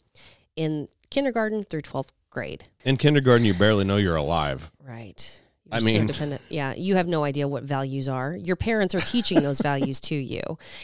in 0.57 0.88
kindergarten 1.10 1.64
through 1.64 1.82
12th 1.82 2.10
grade 2.30 2.66
In 2.84 2.97
kindergarten, 2.97 3.45
you 3.45 3.53
barely 3.53 3.86
know 3.86 3.97
you're 3.97 4.16
alive. 4.18 4.70
Right. 4.84 5.41
I 5.72 5.78
You're 5.78 5.86
mean- 5.86 6.07
so 6.07 6.14
dependent. 6.14 6.41
Yeah, 6.49 6.74
you 6.76 6.95
have 6.95 7.07
no 7.07 7.24
idea 7.24 7.47
what 7.47 7.64
values 7.64 8.10
are. 8.10 8.36
Your 8.36 8.55
parents 8.55 8.93
are 8.95 8.99
teaching 9.01 9.41
those 9.41 9.62
values 9.62 10.01
to 10.01 10.16
you, 10.16 10.41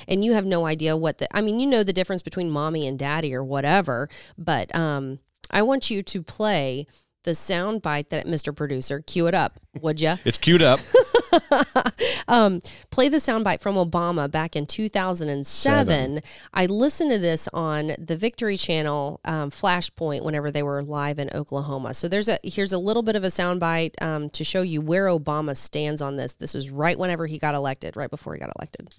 and 0.08 0.24
you 0.24 0.34
have 0.34 0.46
no 0.46 0.66
idea 0.68 0.96
what 0.96 1.18
the. 1.18 1.28
I 1.36 1.42
mean, 1.42 1.60
you 1.60 1.66
know 1.66 1.84
the 1.84 1.92
difference 1.94 2.22
between 2.22 2.50
mommy 2.52 2.86
and 2.88 2.98
daddy 3.00 3.34
or 3.34 3.44
whatever, 3.44 4.10
but 4.38 4.74
um, 4.76 5.18
I 5.52 5.62
want 5.62 5.90
you 5.90 6.04
to 6.04 6.24
play 6.24 6.88
the 7.26 7.36
sound 7.36 7.82
bite 7.82 8.12
that 8.12 8.26
Mr. 8.26 8.56
Producer 8.56 9.02
cue 9.02 9.28
it 9.28 9.34
up, 9.34 9.60
would 9.82 10.00
you? 10.00 10.16
It's 10.24 10.38
queued 10.38 10.62
up. 10.62 10.80
um, 12.28 12.62
play 12.92 13.10
the 13.10 13.18
soundbite 13.18 13.62
from 13.62 13.76
Obama 13.76 14.30
back 14.32 14.56
in 14.56 14.66
2007. 14.66 15.46
Seven. 15.46 16.22
I 16.54 16.68
listened 16.68 17.12
to 17.12 17.18
this 17.18 17.50
on 17.52 17.94
the 17.98 18.16
Victory 18.16 18.58
Channel 18.58 19.20
um, 19.26 19.50
Flashpoint 19.50 20.24
whenever 20.24 20.52
they 20.52 20.64
were 20.64 20.82
live 20.82 21.20
in 21.20 21.30
Oklahoma. 21.34 21.94
So 21.94 22.08
there's 22.08 22.30
a 22.30 22.38
here's 22.44 22.72
a 22.72 22.78
little 22.78 23.04
bit 23.04 23.16
of 23.16 23.24
a 23.24 23.28
soundbite 23.28 24.02
um, 24.02 24.30
to 24.30 24.44
show 24.44 24.62
you 24.62 24.80
where 24.80 25.08
Obama 25.08 25.58
stands 25.58 26.02
on 26.02 26.16
this. 26.16 26.36
This 26.36 26.54
was 26.54 26.70
right 26.70 26.98
whenever 26.98 27.26
he 27.26 27.40
got 27.40 27.56
elected, 27.56 27.98
right 27.98 28.10
before 28.10 28.36
he 28.36 28.40
got 28.40 28.52
elected. 28.60 28.94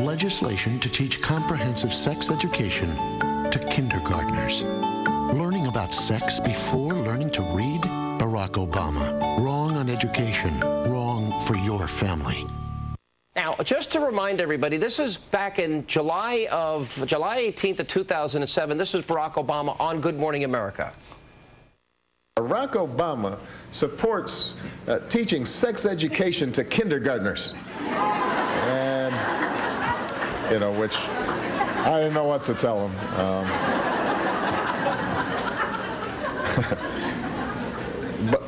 legislation 0.00 0.78
to 0.78 0.88
teach 0.88 1.20
comprehensive 1.20 1.92
sex 1.92 2.30
education 2.30 2.88
to 3.58 3.66
kindergartners. 3.66 4.64
Learning 5.34 5.66
about 5.66 5.94
sex 5.94 6.40
before 6.40 6.94
learning 6.94 7.30
to 7.30 7.42
read? 7.42 7.80
Barack 8.18 8.52
Obama. 8.52 9.38
Wrong 9.38 9.76
on 9.76 9.88
education. 9.88 10.58
Wrong 10.60 11.38
for 11.40 11.56
your 11.56 11.86
family. 11.86 12.44
Now, 13.36 13.52
just 13.62 13.92
to 13.92 14.00
remind 14.00 14.40
everybody, 14.40 14.76
this 14.76 14.98
is 14.98 15.16
back 15.16 15.58
in 15.58 15.86
July 15.86 16.48
of 16.50 17.02
July 17.06 17.42
18th 17.42 17.80
of 17.80 17.88
2007. 17.88 18.76
This 18.76 18.94
is 18.94 19.04
Barack 19.04 19.34
Obama 19.34 19.78
on 19.80 20.00
Good 20.00 20.18
Morning 20.18 20.44
America. 20.44 20.92
Barack 22.36 22.72
Obama 22.72 23.38
supports 23.70 24.54
uh, 24.86 24.98
teaching 25.08 25.44
sex 25.44 25.86
education 25.86 26.50
to 26.52 26.64
kindergartners. 26.64 27.54
And, 27.80 29.14
you 30.52 30.58
know, 30.58 30.72
which 30.72 30.96
I 31.80 32.00
didn't 32.00 32.14
know 32.14 32.24
what 32.24 32.44
to 32.44 32.54
tell 32.54 32.88
him. 32.88 32.98
Um, 33.18 33.46
but, 38.30 38.42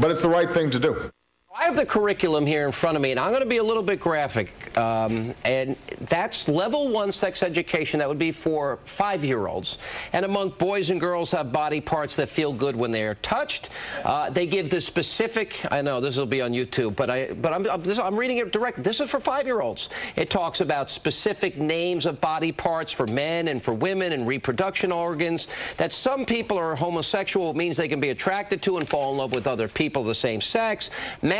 but 0.00 0.10
it's 0.10 0.20
the 0.20 0.28
right 0.28 0.50
thing 0.50 0.70
to 0.70 0.78
do. 0.78 1.10
I 1.56 1.66
have 1.66 1.76
the 1.76 1.86
curriculum 1.86 2.46
here 2.46 2.66
in 2.66 2.72
front 2.72 2.96
of 2.96 3.02
me, 3.02 3.12
and 3.12 3.20
I'm 3.20 3.30
going 3.30 3.44
to 3.44 3.48
be 3.48 3.58
a 3.58 3.62
little 3.62 3.84
bit 3.84 4.00
graphic. 4.00 4.76
Um, 4.76 5.36
and 5.44 5.76
that's 6.00 6.48
level 6.48 6.88
one 6.88 7.12
sex 7.12 7.44
education. 7.44 8.00
That 8.00 8.08
would 8.08 8.18
be 8.18 8.32
for 8.32 8.80
five 8.86 9.24
year 9.24 9.46
olds. 9.46 9.78
And 10.12 10.24
among 10.24 10.50
boys 10.50 10.90
and 10.90 10.98
girls 10.98 11.30
have 11.30 11.52
body 11.52 11.80
parts 11.80 12.16
that 12.16 12.28
feel 12.28 12.52
good 12.52 12.74
when 12.74 12.90
they 12.90 13.04
are 13.04 13.14
touched. 13.16 13.70
Uh, 14.02 14.30
they 14.30 14.48
give 14.48 14.68
the 14.68 14.80
specific, 14.80 15.64
I 15.70 15.80
know 15.80 16.00
this 16.00 16.16
will 16.16 16.26
be 16.26 16.42
on 16.42 16.50
YouTube, 16.50 16.96
but, 16.96 17.08
I, 17.08 17.32
but 17.34 17.52
I'm, 17.52 17.70
I'm, 17.70 17.82
this, 17.84 18.00
I'm 18.00 18.16
reading 18.16 18.38
it 18.38 18.50
directly. 18.50 18.82
This 18.82 18.98
is 18.98 19.08
for 19.08 19.20
five 19.20 19.46
year 19.46 19.60
olds. 19.60 19.90
It 20.16 20.30
talks 20.30 20.60
about 20.60 20.90
specific 20.90 21.56
names 21.56 22.04
of 22.04 22.20
body 22.20 22.50
parts 22.50 22.90
for 22.90 23.06
men 23.06 23.46
and 23.46 23.62
for 23.62 23.72
women 23.72 24.12
and 24.12 24.26
reproduction 24.26 24.90
organs. 24.90 25.46
That 25.76 25.92
some 25.92 26.26
people 26.26 26.58
are 26.58 26.74
homosexual 26.74 27.54
means 27.54 27.76
they 27.76 27.86
can 27.86 28.00
be 28.00 28.10
attracted 28.10 28.60
to 28.62 28.76
and 28.76 28.88
fall 28.88 29.12
in 29.12 29.18
love 29.18 29.32
with 29.32 29.46
other 29.46 29.68
people 29.68 30.02
of 30.02 30.08
the 30.08 30.16
same 30.16 30.40
sex. 30.40 30.90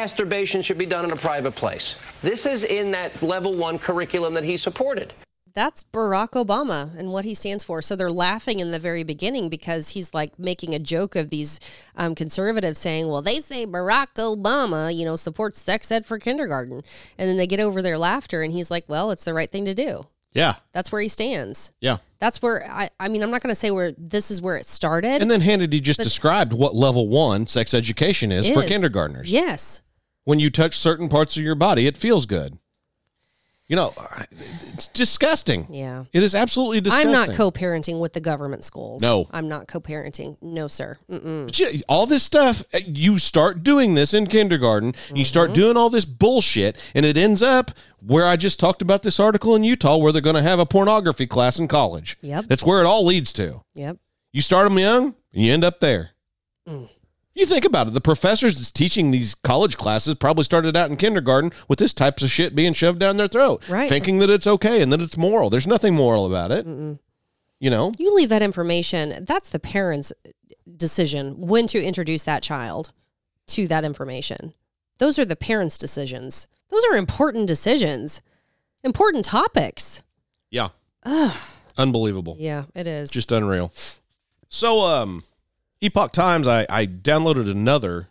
Masturbation 0.05 0.61
should 0.61 0.76
be 0.76 0.84
done 0.84 1.07
in 1.07 1.12
a 1.12 1.16
private 1.16 1.55
place. 1.55 1.94
This 2.20 2.44
is 2.44 2.62
in 2.62 2.90
that 2.90 3.22
level 3.22 3.55
one 3.55 3.78
curriculum 3.78 4.34
that 4.34 4.44
he 4.44 4.59
supported. 4.59 5.14
That's 5.55 5.82
Barack 5.94 6.32
Obama 6.32 6.94
and 6.98 7.11
what 7.11 7.24
he 7.24 7.32
stands 7.32 7.64
for. 7.64 7.80
So 7.80 7.96
they're 7.96 8.11
laughing 8.11 8.59
in 8.59 8.70
the 8.70 8.78
very 8.78 9.02
beginning 9.02 9.48
because 9.48 9.88
he's 9.90 10.12
like 10.12 10.38
making 10.38 10.74
a 10.74 10.78
joke 10.78 11.16
of 11.16 11.30
these 11.30 11.59
um, 11.96 12.14
conservatives 12.14 12.78
saying, 12.78 13.09
well, 13.09 13.22
they 13.22 13.40
say 13.40 13.64
Barack 13.64 14.09
Obama, 14.18 14.94
you 14.94 15.07
know, 15.07 15.16
supports 15.16 15.59
sex 15.59 15.90
ed 15.90 16.05
for 16.05 16.18
kindergarten. 16.18 16.82
And 17.16 17.26
then 17.26 17.38
they 17.38 17.46
get 17.46 17.61
over 17.61 17.80
their 17.80 17.96
laughter 17.96 18.42
and 18.42 18.52
he's 18.52 18.70
like, 18.70 18.84
well, 18.86 19.11
it's 19.11 19.24
the 19.24 19.32
right 19.32 19.50
thing 19.50 19.64
to 19.64 19.74
do. 19.74 20.07
Yeah. 20.34 20.57
That's 20.72 20.92
where 20.92 21.00
he 21.00 21.09
stands. 21.09 21.72
Yeah. 21.80 21.96
That's 22.18 22.42
where 22.42 22.70
I, 22.70 22.90
I 23.00 23.09
mean, 23.09 23.22
I'm 23.22 23.30
not 23.30 23.40
going 23.40 23.52
to 23.52 23.59
say 23.59 23.70
where 23.70 23.92
this 23.96 24.30
is 24.30 24.42
where 24.42 24.57
it 24.57 24.66
started. 24.66 25.22
And 25.22 25.30
then 25.30 25.40
Hannity 25.40 25.80
just 25.80 26.00
described 26.00 26.52
what 26.52 26.74
level 26.74 27.09
one 27.09 27.46
sex 27.46 27.72
education 27.72 28.30
is, 28.30 28.50
for 28.50 28.62
kindergartners. 28.62 29.32
Yes. 29.32 29.80
When 30.25 30.39
you 30.41 30.51
touch 30.51 30.77
certain 30.79 31.09
parts 31.09 31.37
of 31.37 31.43
your 31.43 31.55
body, 31.55 31.87
it 31.87 31.97
feels 31.97 32.27
good. 32.27 32.59
You 33.66 33.77
know, 33.77 33.95
it's 34.75 34.89
disgusting. 34.89 35.66
Yeah. 35.70 36.05
It 36.12 36.22
is 36.22 36.35
absolutely 36.35 36.83
disgusting. 36.83 37.09
I'm 37.09 37.14
not 37.14 37.33
co-parenting 37.35 37.99
with 37.99 38.12
the 38.12 38.20
government 38.20 38.62
schools. 38.62 39.01
No. 39.01 39.27
I'm 39.33 39.49
not 39.49 39.68
co-parenting. 39.68 40.37
No, 40.43 40.68
sir. 40.68 40.99
You- 41.09 41.81
all 41.89 42.05
this 42.05 42.22
stuff, 42.22 42.62
uh, 42.75 42.81
you 42.87 43.16
start 43.16 43.62
doing 43.62 43.95
this 43.95 44.12
in 44.12 44.27
kindergarten, 44.27 44.89
you 45.09 45.14
Mm-hmm. 45.14 45.22
start 45.22 45.55
doing 45.55 45.79
all 45.79 45.89
this 45.89 46.05
bullshit, 46.05 46.77
and 46.95 47.07
it 47.07 47.16
ends 47.16 47.41
up 47.41 47.70
where 48.01 48.27
I 48.27 48.37
just 48.37 48.61
talked 48.61 48.83
about 48.83 49.03
this 49.03 49.18
article 49.18 49.55
in 49.57 49.64
Utah 49.64 49.97
where 49.97 50.12
they're 50.12 50.20
going 50.20 50.37
to 50.37 50.43
have 50.43 50.59
a 50.59 50.66
pornography 50.66 51.27
class 51.27 51.59
in 51.59 51.66
college. 51.66 52.18
Yep. 52.20 52.45
That's 52.49 52.64
where 52.66 52.81
it 52.83 52.87
all 52.87 53.07
leads 53.07 53.33
to. 53.35 53.62
Yep. 53.77 53.97
You 54.35 54.43
start 54.43 54.68
them 54.68 54.79
young, 54.79 55.14
and 55.33 55.43
you 55.43 55.51
end 55.55 55.64
up 55.64 55.81
there. 55.81 56.11
Mm. 56.68 56.91
You 57.35 57.47
think 57.47 57.64
about 57.64 57.89
it. 57.89 57.95
The 57.95 58.01
professors 58.01 58.59
that's 58.59 58.70
teaching 58.70 59.11
these 59.11 59.35
college 59.35 59.76
classes 59.76 60.14
probably 60.14 60.45
started 60.45 60.76
out 60.76 60.91
in 60.91 60.97
kindergarten 60.97 61.51
with 61.68 61.80
this 61.80 61.93
types 61.93 62.22
of 62.22 62.30
shit 62.30 62.55
being 62.55 62.72
shoved 62.72 63.01
down 63.01 63.16
their 63.16 63.26
throat, 63.28 63.68
Right. 63.68 63.89
thinking 63.89 64.18
that 64.20 64.30
it's 64.30 64.47
okay 64.47 64.80
and 64.80 64.93
that 64.93 65.01
it's 65.01 65.16
moral. 65.16 65.51
There's 65.51 65.66
nothing 65.66 65.95
moral 65.95 66.26
about 66.26 66.53
it. 66.53 66.64
You 66.66 67.70
know, 67.70 67.93
You 67.99 68.14
leave 68.14 68.28
that 68.28 68.43
information. 68.43 69.24
That's 69.26 69.49
the 69.49 69.59
parents' 69.59 70.12
decision 70.76 71.35
when 71.47 71.66
to 71.68 71.82
introduce 71.82 72.22
that 72.24 72.43
child 72.43 72.93
to 73.49 73.66
that 73.68 73.85
information. 73.85 74.55
Those 74.99 75.18
are 75.18 75.24
the 75.24 75.37
parents' 75.37 75.76
decisions. 75.76 76.47
Those 76.70 76.85
are 76.93 76.97
important 76.97 77.49
decisions, 77.49 78.22
important 78.85 79.24
topics. 79.24 80.03
yeah, 80.51 80.68
unbelievable. 81.76 82.37
Yeah, 82.39 82.64
it 82.74 82.87
is. 82.87 83.11
just 83.11 83.32
unreal. 83.32 83.72
So, 84.49 84.80
um, 84.82 85.24
Epoch 85.85 86.12
Times, 86.12 86.49
I, 86.49 86.64
I 86.70 86.87
downloaded 86.87 87.51
another 87.51 88.09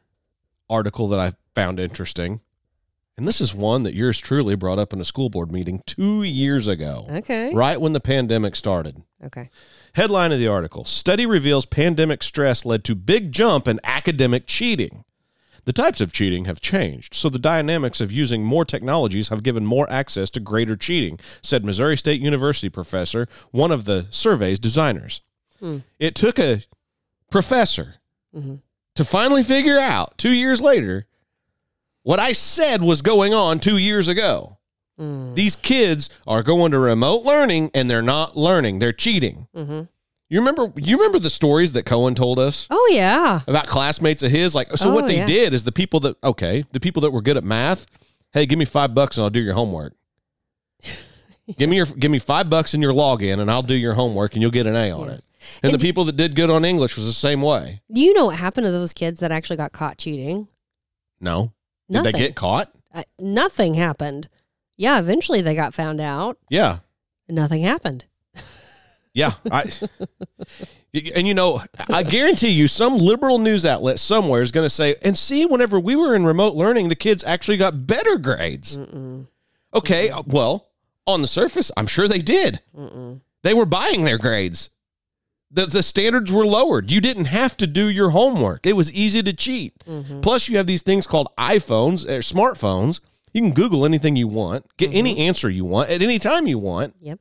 article 0.69 1.07
that 1.07 1.19
I 1.19 1.33
found 1.55 1.79
interesting. 1.79 2.41
And 3.17 3.27
this 3.27 3.41
is 3.41 3.53
one 3.53 3.81
that 3.83 3.95
yours 3.95 4.19
truly 4.19 4.55
brought 4.55 4.77
up 4.77 4.93
in 4.93 5.01
a 5.01 5.05
school 5.05 5.29
board 5.29 5.51
meeting 5.51 5.81
two 5.87 6.21
years 6.21 6.67
ago. 6.67 7.07
Okay. 7.09 7.51
Right 7.51 7.81
when 7.81 7.93
the 7.93 7.99
pandemic 7.99 8.55
started. 8.55 9.01
okay. 9.23 9.49
Headline 9.95 10.31
of 10.31 10.39
the 10.39 10.47
article 10.47 10.85
Study 10.85 11.25
reveals 11.25 11.65
pandemic 11.65 12.21
stress 12.21 12.63
led 12.63 12.83
to 12.83 12.95
big 12.95 13.31
jump 13.31 13.67
in 13.67 13.79
academic 13.83 14.45
cheating. 14.45 15.03
The 15.65 15.73
types 15.73 16.01
of 16.01 16.11
cheating 16.11 16.45
have 16.45 16.59
changed, 16.59 17.15
so 17.15 17.29
the 17.29 17.39
dynamics 17.39 18.01
of 18.01 18.11
using 18.11 18.43
more 18.43 18.65
technologies 18.65 19.29
have 19.29 19.43
given 19.43 19.65
more 19.65 19.89
access 19.89 20.29
to 20.31 20.39
greater 20.39 20.75
cheating, 20.75 21.19
said 21.41 21.63
Missouri 21.63 21.95
State 21.95 22.21
University 22.21 22.69
professor, 22.69 23.27
one 23.51 23.71
of 23.71 23.85
the 23.85 24.07
survey's 24.09 24.59
designers. 24.59 25.21
Hmm. 25.59 25.79
It 25.99 26.15
took 26.15 26.37
a 26.37 26.63
professor 27.33 27.95
mm-hmm. 28.33 28.55
to 28.95 29.03
finally 29.03 29.43
figure 29.43 29.79
out 29.79 30.17
two 30.19 30.31
years 30.31 30.61
later 30.61 31.07
what 32.03 32.19
I 32.19 32.31
said 32.31 32.83
was 32.83 33.01
going 33.01 33.33
on 33.33 33.59
two 33.59 33.77
years 33.77 34.07
ago. 34.07 34.59
Mm. 34.99 35.33
These 35.33 35.55
kids 35.55 36.09
are 36.27 36.43
going 36.43 36.71
to 36.73 36.79
remote 36.79 37.23
learning 37.23 37.71
and 37.73 37.89
they're 37.89 38.03
not 38.03 38.37
learning, 38.37 38.77
they're 38.77 38.93
cheating. 38.93 39.47
Mm-hmm. 39.55 39.81
You 40.29 40.39
remember 40.39 40.71
you 40.75 40.97
remember 40.97 41.17
the 41.17 41.31
stories 41.31 41.73
that 41.73 41.87
Cohen 41.87 42.13
told 42.13 42.37
us? 42.37 42.67
Oh 42.69 42.89
yeah. 42.93 43.41
about 43.47 43.65
classmates 43.65 44.21
of 44.21 44.29
his. 44.29 44.53
Like, 44.53 44.69
so 44.77 44.91
oh, 44.91 44.93
what 44.93 45.05
Oh, 45.05 45.07
they 45.07 45.17
yeah. 45.17 45.25
did 45.25 45.53
is 45.53 45.63
the 45.63 45.71
people 45.71 45.99
that 46.01 46.23
okay, 46.23 46.65
the 46.71 46.79
people 46.79 47.01
that 47.01 47.11
were 47.11 47.21
good 47.23 47.37
at 47.37 47.43
math. 47.43 47.87
Hey, 48.31 48.45
give 48.45 48.59
me 48.59 48.65
five 48.65 48.93
bucks 48.93 49.17
and 49.17 49.23
I'll 49.23 49.31
do 49.31 49.41
your 49.41 49.55
homework. 49.55 49.93
give 51.57 51.67
me 51.67 51.77
your 51.77 51.87
give 51.87 52.11
me 52.11 52.19
five 52.19 52.47
bucks 52.49 52.75
in 52.75 52.81
your 52.81 52.93
login 52.93 53.39
and 53.39 53.49
I'll 53.49 53.63
do 53.63 53.75
your 53.75 53.95
homework 53.95 54.33
and 54.33 54.41
you'll 54.43 54.51
get 54.51 54.67
an 54.67 54.75
A 54.75 54.91
on 54.91 55.09
it. 55.09 55.23
And, 55.61 55.71
And 55.71 55.79
the 55.79 55.83
people 55.83 56.05
that 56.05 56.17
did 56.17 56.35
good 56.35 56.49
on 56.49 56.65
English 56.65 56.95
was 56.95 57.05
the 57.05 57.13
same 57.13 57.41
way. 57.41 57.81
Do 57.91 58.01
you 58.01 58.13
know 58.13 58.25
what 58.25 58.37
happened 58.37 58.65
to 58.65 58.71
those 58.71 58.93
kids 58.93 59.19
that 59.19 59.31
actually 59.31 59.57
got 59.57 59.71
caught 59.71 59.97
cheating? 59.97 60.47
No, 61.19 61.53
did 61.89 62.03
they 62.03 62.11
get 62.11 62.35
caught? 62.35 62.71
Uh, 62.93 63.03
nothing 63.17 63.75
happened. 63.75 64.27
Yeah, 64.75 64.99
eventually 64.99 65.41
they 65.41 65.55
got 65.55 65.73
found 65.73 66.01
out. 66.01 66.37
Yeah, 66.49 66.79
Nothing 67.29 67.61
happened. 67.61 68.05
yeah. 69.13 69.31
I 69.49 69.69
and 70.93 71.27
you 71.27 71.33
know, 71.33 71.61
I 71.89 72.03
guarantee 72.03 72.49
you, 72.49 72.67
some 72.67 72.97
liberal 72.97 73.39
news 73.39 73.65
outlet 73.65 73.99
somewhere 73.99 74.41
is 74.41 74.51
going 74.51 74.65
to 74.65 74.69
say, 74.69 74.95
and 75.01 75.17
see, 75.17 75.45
whenever 75.45 75.79
we 75.79 75.95
were 75.95 76.13
in 76.13 76.25
remote 76.25 76.53
learning, 76.53 76.89
the 76.89 76.95
kids 76.95 77.23
actually 77.23 77.57
got 77.57 77.87
better 77.87 78.17
grades. 78.17 78.77
Okay, 79.73 80.09
uh, 80.09 80.21
well, 80.27 80.67
on 81.07 81.21
the 81.21 81.27
surface, 81.27 81.71
I'm 81.75 81.87
sure 81.87 82.07
they 82.07 82.19
did. 82.19 82.59
They 83.41 83.53
were 83.53 83.65
buying 83.65 84.03
their 84.05 84.19
grades. 84.19 84.69
The, 85.55 85.67
the 85.67 85.83
standards 85.83 86.31
were 86.31 86.47
lowered. 86.47 86.91
You 86.91 86.99
didn't 86.99 87.25
have 87.25 87.55
to 87.57 87.67
do 87.67 87.87
your 87.87 88.09
homework. 88.09 88.65
It 88.65 88.73
was 88.73 88.91
easy 88.91 89.21
to 89.21 89.33
cheat. 89.33 89.73
Mm-hmm. 89.87 90.21
Plus, 90.21 90.49
you 90.49 90.57
have 90.57 90.65
these 90.65 90.81
things 90.81 91.05
called 91.05 91.27
iPhones 91.37 92.07
or 92.07 92.19
smartphones. 92.19 92.99
You 93.33 93.41
can 93.41 93.53
Google 93.53 93.85
anything 93.85 94.15
you 94.15 94.27
want, 94.27 94.65
get 94.77 94.91
any 94.93 95.13
mm-hmm. 95.13 95.21
answer 95.21 95.49
you 95.49 95.63
want 95.65 95.89
at 95.91 96.01
any 96.01 96.17
time 96.19 96.47
you 96.47 96.57
want, 96.59 96.95
Yep. 97.01 97.19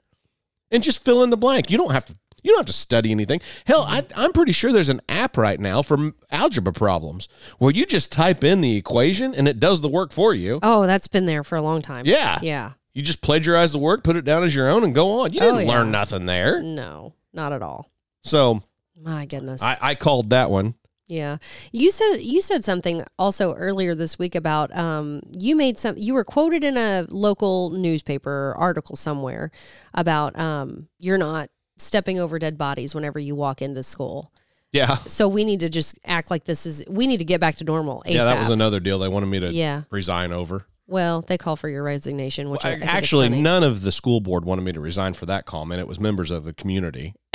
and 0.70 0.83
just 0.83 1.05
fill 1.05 1.22
in 1.22 1.28
the 1.30 1.37
blank. 1.37 1.70
You 1.70 1.76
don't 1.78 1.93
have 1.93 2.07
to. 2.07 2.14
You 2.45 2.51
don't 2.51 2.59
have 2.59 2.66
to 2.66 2.72
study 2.72 3.12
anything. 3.12 3.41
Hell, 3.66 3.85
I, 3.87 4.01
mm-hmm. 4.01 4.18
I'm 4.18 4.33
pretty 4.33 4.51
sure 4.51 4.72
there's 4.72 4.89
an 4.89 5.01
app 5.09 5.37
right 5.37 5.61
now 5.61 5.80
for 5.80 6.11
algebra 6.30 6.72
problems 6.72 7.28
where 7.59 7.70
you 7.70 7.87
just 7.87 8.11
type 8.11 8.43
in 8.43 8.62
the 8.62 8.76
equation 8.76 9.33
and 9.33 9.47
it 9.47 9.61
does 9.61 9.80
the 9.80 9.89
work 9.89 10.11
for 10.11 10.35
you. 10.35 10.59
Oh, 10.61 10.85
that's 10.87 11.07
been 11.07 11.26
there 11.26 11.45
for 11.45 11.55
a 11.55 11.62
long 11.62 11.83
time. 11.83 12.05
Yeah. 12.05 12.41
Yeah. 12.43 12.72
You 12.95 13.03
just 13.03 13.20
plagiarize 13.20 13.70
the 13.70 13.78
work, 13.78 14.03
put 14.03 14.16
it 14.16 14.24
down 14.24 14.43
as 14.43 14.57
your 14.57 14.68
own, 14.68 14.83
and 14.83 14.93
go 14.93 15.20
on. 15.20 15.33
You 15.33 15.39
Oh, 15.41 15.53
didn't 15.53 15.68
yeah. 15.68 15.72
learn 15.78 15.93
nothing 15.93 16.24
there. 16.26 16.61
No, 16.61 17.14
not 17.33 17.53
at 17.53 17.62
all. 17.62 17.91
So 18.22 18.62
My 19.00 19.26
goodness. 19.26 19.62
I, 19.62 19.76
I 19.80 19.94
called 19.94 20.30
that 20.30 20.50
one. 20.50 20.74
Yeah. 21.08 21.38
You 21.72 21.90
said 21.90 22.18
you 22.18 22.40
said 22.40 22.64
something 22.64 23.02
also 23.18 23.52
earlier 23.54 23.94
this 23.94 24.18
week 24.18 24.34
about 24.34 24.74
um 24.76 25.20
you 25.38 25.54
made 25.56 25.76
some 25.78 25.94
you 25.98 26.14
were 26.14 26.24
quoted 26.24 26.64
in 26.64 26.76
a 26.78 27.06
local 27.10 27.70
newspaper 27.70 28.54
article 28.56 28.96
somewhere 28.96 29.50
about 29.92 30.38
um 30.38 30.88
you're 30.98 31.18
not 31.18 31.50
stepping 31.76 32.18
over 32.18 32.38
dead 32.38 32.56
bodies 32.56 32.94
whenever 32.94 33.18
you 33.18 33.34
walk 33.34 33.60
into 33.60 33.82
school. 33.82 34.32
Yeah. 34.72 34.94
So 35.06 35.28
we 35.28 35.44
need 35.44 35.60
to 35.60 35.68
just 35.68 35.98
act 36.06 36.30
like 36.30 36.44
this 36.44 36.64
is 36.64 36.82
we 36.88 37.06
need 37.06 37.18
to 37.18 37.26
get 37.26 37.40
back 37.40 37.56
to 37.56 37.64
normal 37.64 38.02
ASAP. 38.06 38.14
Yeah, 38.14 38.24
that 38.24 38.38
was 38.38 38.48
another 38.48 38.80
deal 38.80 38.98
they 38.98 39.08
wanted 39.08 39.26
me 39.26 39.40
to 39.40 39.52
Yeah. 39.52 39.82
resign 39.90 40.32
over. 40.32 40.64
well, 40.86 41.20
they 41.22 41.36
call 41.36 41.56
for 41.56 41.68
your 41.68 41.82
resignation, 41.82 42.48
which 42.48 42.64
I, 42.64 42.70
I 42.70 42.74
is 42.74 42.82
Actually, 42.84 43.28
none 43.28 43.64
of 43.64 43.82
the 43.82 43.92
school 43.92 44.20
board 44.20 44.44
wanted 44.46 44.62
me 44.62 44.72
to 44.72 44.80
resign 44.80 45.12
for 45.12 45.26
that 45.26 45.44
comment. 45.44 45.80
It 45.80 45.88
was 45.88 46.00
members 46.00 46.30
of 46.30 46.44
the 46.44 46.54
community. 46.54 47.14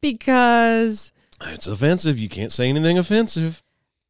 because 0.00 1.12
It's 1.42 1.66
offensive. 1.66 2.18
You 2.18 2.28
can't 2.28 2.52
say 2.52 2.68
anything 2.68 2.98
offensive. 2.98 3.62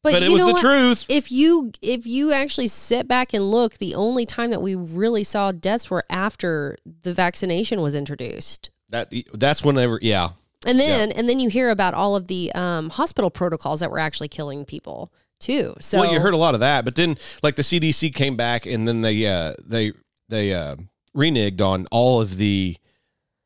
but, 0.03 0.13
But 0.15 0.23
it 0.23 0.31
was 0.31 0.45
the 0.45 0.53
what? 0.53 0.61
truth. 0.61 1.07
If 1.09 1.31
you 1.31 1.73
if 1.83 2.07
you 2.07 2.33
actually 2.33 2.69
sit 2.69 3.07
back 3.07 3.33
and 3.35 3.51
look, 3.51 3.79
the 3.79 3.95
only 3.95 4.27
time 4.27 4.51
that 4.51 4.63
we 4.63 4.75
really 4.75 5.25
saw 5.25 5.53
deaths 5.53 5.91
were 5.91 6.05
after 6.11 6.77
the 7.03 7.15
vaccination 7.15 7.81
was 7.81 7.95
introduced. 7.95 8.71
That 8.89 9.13
that's 9.35 9.65
whenever. 9.65 9.99
Yeah. 10.03 10.31
And 10.67 10.79
then 10.79 11.13
and 11.13 11.29
then 11.29 11.41
you 11.41 11.49
hear 11.49 11.71
about 11.71 11.95
all 11.95 12.17
of 12.17 12.29
the 12.29 12.53
um, 12.53 12.91
hospital 12.91 13.31
protocols 13.31 13.81
that 13.81 13.91
were 13.91 13.99
actually 13.99 14.29
killing 14.29 14.65
people 14.65 15.13
too. 15.39 15.75
So 15.81 16.01
well, 16.01 16.13
you 16.13 16.21
heard 16.21 16.35
a 16.35 16.39
lot 16.39 16.55
of 16.55 16.61
that, 16.61 16.85
but 16.85 16.97
then 16.97 17.17
like 17.43 17.57
the 17.57 17.63
CDC 17.63 18.15
came 18.15 18.37
back 18.37 18.67
and 18.67 18.87
then 18.87 19.01
they 19.01 19.27
uh, 19.27 19.55
they 19.65 19.93
they 20.29 20.53
uh, 20.53 20.77
reneged 21.17 21.61
on 21.61 21.87
all 21.91 22.21
of 22.21 22.37
the 22.37 22.77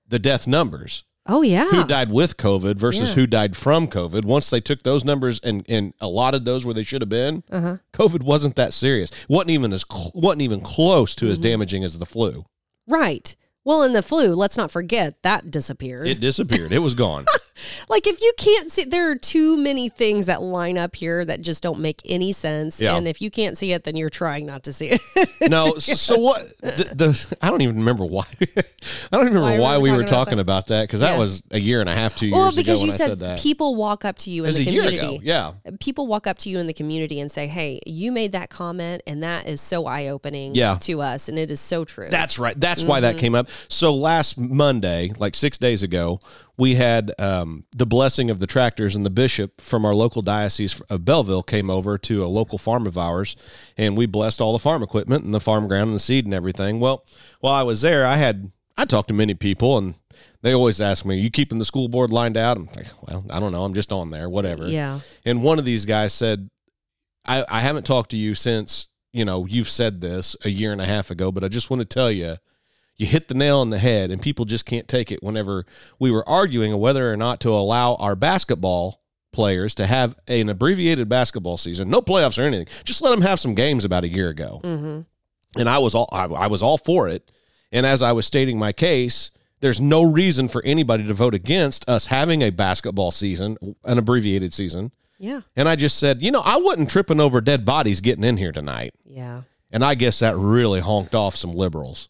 the 0.08 0.18
death 0.18 0.46
numbers. 0.46 1.04
Oh 1.26 1.40
yeah. 1.42 1.70
Who 1.70 1.84
died 1.84 2.10
with 2.10 2.36
COVID 2.36 2.76
versus 2.76 3.10
Yeah. 3.10 3.14
who 3.14 3.26
died 3.26 3.56
from 3.56 3.88
COVID? 3.88 4.24
Once 4.24 4.50
they 4.50 4.60
took 4.60 4.82
those 4.82 5.04
numbers 5.04 5.40
and 5.40 5.64
and 5.68 5.94
allotted 6.00 6.44
those 6.44 6.64
where 6.66 6.74
they 6.74 6.82
should 6.82 7.00
have 7.02 7.08
been, 7.08 7.42
Uh-huh. 7.50 7.78
COVID 7.94 8.22
wasn't 8.22 8.56
that 8.56 8.72
serious. 8.74 9.10
wasn't 9.28 9.50
even 9.50 9.72
as 9.72 9.84
cl- 9.90 10.12
wasn't 10.14 10.42
even 10.42 10.60
close 10.60 11.14
to 11.16 11.28
as 11.28 11.38
Mm-hmm. 11.38 11.42
damaging 11.42 11.84
as 11.84 11.98
the 11.98 12.06
flu. 12.06 12.44
Right. 12.86 13.34
Well, 13.64 13.82
in 13.82 13.94
the 13.94 14.02
flu, 14.02 14.34
let's 14.34 14.58
not 14.58 14.70
forget 14.70 15.22
that 15.22 15.50
disappeared. 15.50 16.06
It 16.06 16.20
disappeared. 16.20 16.70
it 16.72 16.80
was 16.80 16.92
gone. 16.92 17.24
like 17.88 18.06
if 18.06 18.20
you 18.20 18.32
can't 18.36 18.70
see 18.72 18.84
there 18.84 19.10
are 19.10 19.16
too 19.16 19.56
many 19.56 19.88
things 19.88 20.26
that 20.26 20.42
line 20.42 20.76
up 20.76 20.96
here 20.96 21.24
that 21.24 21.40
just 21.42 21.62
don't 21.62 21.78
make 21.80 22.00
any 22.04 22.32
sense 22.32 22.80
Yeah. 22.80 22.96
and 22.96 23.06
if 23.06 23.20
you 23.22 23.30
can't 23.30 23.56
see 23.56 23.72
it 23.72 23.84
then 23.84 23.96
you're 23.96 24.10
trying 24.10 24.46
not 24.46 24.64
to 24.64 24.72
see 24.72 24.88
it 24.90 25.00
No, 25.50 25.74
so, 25.78 25.94
so 25.94 26.18
what? 26.18 26.40
The, 26.60 26.90
the 26.94 27.36
I 27.42 27.50
don't 27.50 27.60
even 27.62 27.76
remember 27.78 28.04
why. 28.04 28.24
I 28.40 28.62
don't 29.12 29.26
even 29.26 29.34
remember 29.34 29.40
why, 29.62 29.76
Why 29.76 29.78
we 29.78 29.90
we 29.90 29.96
were 29.96 30.02
talking 30.02 30.14
talking 30.24 30.38
about 30.40 30.68
that 30.68 30.82
because 30.84 31.00
that 31.00 31.12
Yeah. 31.12 31.18
was 31.18 31.42
a 31.50 31.58
year 31.60 31.80
and 31.80 31.88
a 31.90 31.94
half, 31.94 32.14
two 32.16 32.26
years 32.26 32.34
well 32.36 32.48
ago 32.48 32.56
because 32.56 32.78
when 32.78 32.86
you 32.88 32.92
I 32.94 32.96
said, 32.96 33.08
said 33.10 33.18
that. 33.18 33.38
people 33.40 33.74
walk 33.76 34.04
up 34.04 34.16
to 34.18 34.30
you 34.30 34.44
in 34.44 34.52
the 34.54 34.64
community. 34.64 35.20
Yeah. 35.22 35.52
people 35.80 36.06
walk 36.06 36.26
up 36.26 36.38
to 36.38 36.50
you 36.50 36.58
in 36.58 36.66
the 36.66 36.72
community 36.72 37.20
and 37.20 37.30
say 37.30 37.46
hey 37.46 37.80
you 37.86 38.10
made 38.12 38.32
that 38.32 38.50
comment 38.50 39.02
and 39.06 39.22
that 39.22 39.46
is 39.46 39.60
so 39.60 39.86
eye-opening 39.86 40.54
Yeah. 40.54 40.78
to 40.82 41.02
us 41.02 41.28
and 41.28 41.38
it 41.38 41.50
is 41.50 41.60
so 41.60 41.84
true 41.84 42.08
That's 42.10 42.38
right. 42.38 42.58
That's 42.58 42.82
why 42.84 42.94
Mm-hmm. 43.00 43.02
that 43.02 43.18
came 43.18 43.34
up. 43.34 43.48
So 43.68 43.94
last 43.94 44.38
Monday, 44.38 45.12
like 45.18 45.34
six 45.34 45.58
days 45.58 45.82
ago, 45.82 46.20
we 46.56 46.76
had 46.76 47.12
um, 47.18 47.64
the 47.76 47.86
blessing 47.86 48.30
of 48.30 48.40
the 48.40 48.46
tractors, 48.46 48.94
and 48.94 49.04
the 49.04 49.10
bishop 49.10 49.60
from 49.60 49.84
our 49.84 49.94
local 49.94 50.22
diocese 50.22 50.80
of 50.88 51.04
Belleville 51.04 51.42
came 51.42 51.70
over 51.70 51.98
to 51.98 52.24
a 52.24 52.28
local 52.28 52.58
farm 52.58 52.86
of 52.86 52.96
ours, 52.96 53.36
and 53.76 53.96
we 53.96 54.06
blessed 54.06 54.40
all 54.40 54.52
the 54.52 54.58
farm 54.58 54.82
equipment 54.82 55.24
and 55.24 55.34
the 55.34 55.40
farm 55.40 55.66
ground 55.66 55.88
and 55.88 55.96
the 55.96 56.00
seed 56.00 56.24
and 56.24 56.34
everything. 56.34 56.80
Well, 56.80 57.04
while 57.40 57.54
I 57.54 57.62
was 57.62 57.80
there, 57.80 58.06
I 58.06 58.16
had 58.16 58.52
I 58.76 58.84
talked 58.84 59.08
to 59.08 59.14
many 59.14 59.34
people, 59.34 59.78
and 59.78 59.94
they 60.42 60.52
always 60.52 60.80
ask 60.80 61.04
me, 61.04 61.16
Are 61.16 61.18
"You 61.18 61.30
keeping 61.30 61.58
the 61.58 61.64
school 61.64 61.88
board 61.88 62.12
lined 62.12 62.36
out?" 62.36 62.56
I'm 62.56 62.68
like, 62.76 62.86
"Well, 63.02 63.24
I 63.30 63.40
don't 63.40 63.52
know. 63.52 63.64
I'm 63.64 63.74
just 63.74 63.92
on 63.92 64.10
there, 64.10 64.28
whatever." 64.28 64.68
Yeah. 64.68 65.00
And 65.24 65.42
one 65.42 65.58
of 65.58 65.64
these 65.64 65.84
guys 65.84 66.12
said, 66.12 66.50
I, 67.26 67.44
I 67.48 67.60
haven't 67.60 67.86
talked 67.86 68.10
to 68.10 68.16
you 68.16 68.34
since, 68.34 68.88
you 69.12 69.24
know, 69.24 69.46
you've 69.46 69.68
said 69.68 70.00
this 70.00 70.36
a 70.44 70.50
year 70.50 70.72
and 70.72 70.80
a 70.80 70.86
half 70.86 71.10
ago, 71.10 71.32
but 71.32 71.44
I 71.44 71.48
just 71.48 71.70
want 71.70 71.80
to 71.80 71.86
tell 71.86 72.10
you, 72.10 72.36
you 72.96 73.06
hit 73.06 73.28
the 73.28 73.34
nail 73.34 73.58
on 73.58 73.70
the 73.70 73.78
head, 73.78 74.10
and 74.10 74.22
people 74.22 74.44
just 74.44 74.66
can't 74.66 74.86
take 74.88 75.10
it 75.10 75.22
whenever 75.22 75.66
we 75.98 76.10
were 76.10 76.28
arguing 76.28 76.76
whether 76.78 77.12
or 77.12 77.16
not 77.16 77.40
to 77.40 77.50
allow 77.50 77.94
our 77.96 78.14
basketball 78.14 79.02
players 79.32 79.74
to 79.74 79.86
have 79.86 80.16
an 80.28 80.48
abbreviated 80.48 81.08
basketball 81.08 81.56
season, 81.56 81.90
no 81.90 82.00
playoffs 82.00 82.38
or 82.38 82.42
anything. 82.42 82.68
Just 82.84 83.02
let 83.02 83.10
them 83.10 83.22
have 83.22 83.40
some 83.40 83.54
games 83.54 83.84
about 83.84 84.04
a 84.04 84.08
year 84.08 84.28
ago. 84.28 84.60
Mm-hmm. 84.62 85.00
And 85.60 85.68
I 85.68 85.78
was 85.78 85.94
all 85.94 86.08
I, 86.12 86.24
I 86.26 86.46
was 86.46 86.62
all 86.62 86.78
for 86.78 87.08
it. 87.08 87.30
And 87.72 87.84
as 87.84 88.00
I 88.00 88.12
was 88.12 88.26
stating 88.26 88.58
my 88.58 88.72
case, 88.72 89.32
there's 89.60 89.80
no 89.80 90.02
reason 90.02 90.46
for 90.46 90.62
anybody 90.64 91.04
to 91.04 91.14
vote 91.14 91.34
against 91.34 91.88
us 91.88 92.06
having 92.06 92.42
a 92.42 92.50
basketball 92.50 93.10
season, 93.10 93.56
an 93.84 93.98
abbreviated 93.98 94.54
season. 94.54 94.92
yeah 95.18 95.40
And 95.56 95.68
I 95.68 95.74
just 95.76 95.98
said, 95.98 96.22
you 96.22 96.30
know, 96.30 96.42
I 96.44 96.56
wasn't 96.56 96.90
tripping 96.90 97.20
over 97.20 97.40
dead 97.40 97.64
bodies 97.64 98.00
getting 98.00 98.24
in 98.24 98.36
here 98.36 98.52
tonight. 98.52 98.94
yeah 99.04 99.42
And 99.72 99.84
I 99.84 99.94
guess 99.96 100.20
that 100.20 100.36
really 100.36 100.80
honked 100.80 101.14
off 101.14 101.34
some 101.34 101.54
liberals. 101.54 102.08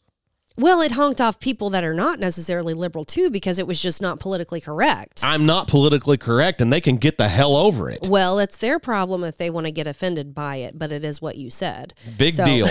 Well 0.57 0.81
it 0.81 0.93
honked 0.93 1.21
off 1.21 1.41
people 1.41 1.71
that 1.71 1.83
are 1.85 1.95
not 1.95 2.19
necessarily 2.21 2.75
liberal 2.75 3.05
too 3.05 3.31
because 3.31 3.59
it 3.59 3.67
was 3.67 3.81
just 3.81 4.01
not 4.01 4.21
politically 4.21 4.61
correct 4.61 5.23
I'm 5.25 5.47
not 5.47 5.69
politically 5.69 6.17
correct 6.17 6.61
and 6.61 6.73
they 6.73 6.81
can 6.81 6.97
get 6.97 7.19
the 7.19 7.29
hell 7.29 7.57
over 7.57 7.91
it. 7.91 8.09
Well, 8.09 8.39
it's 8.39 8.57
their 8.59 8.79
problem 8.79 9.25
if 9.25 9.37
they 9.37 9.51
want 9.51 9.67
to 9.67 9.71
get 9.73 9.87
offended 9.87 10.35
by 10.35 10.57
it, 10.57 10.79
but 10.79 10.93
it 10.93 11.05
is 11.05 11.21
what 11.23 11.37
you 11.37 11.51
said. 11.51 11.95
Big 12.19 12.35
So- 12.35 12.45
deal. 12.45 12.69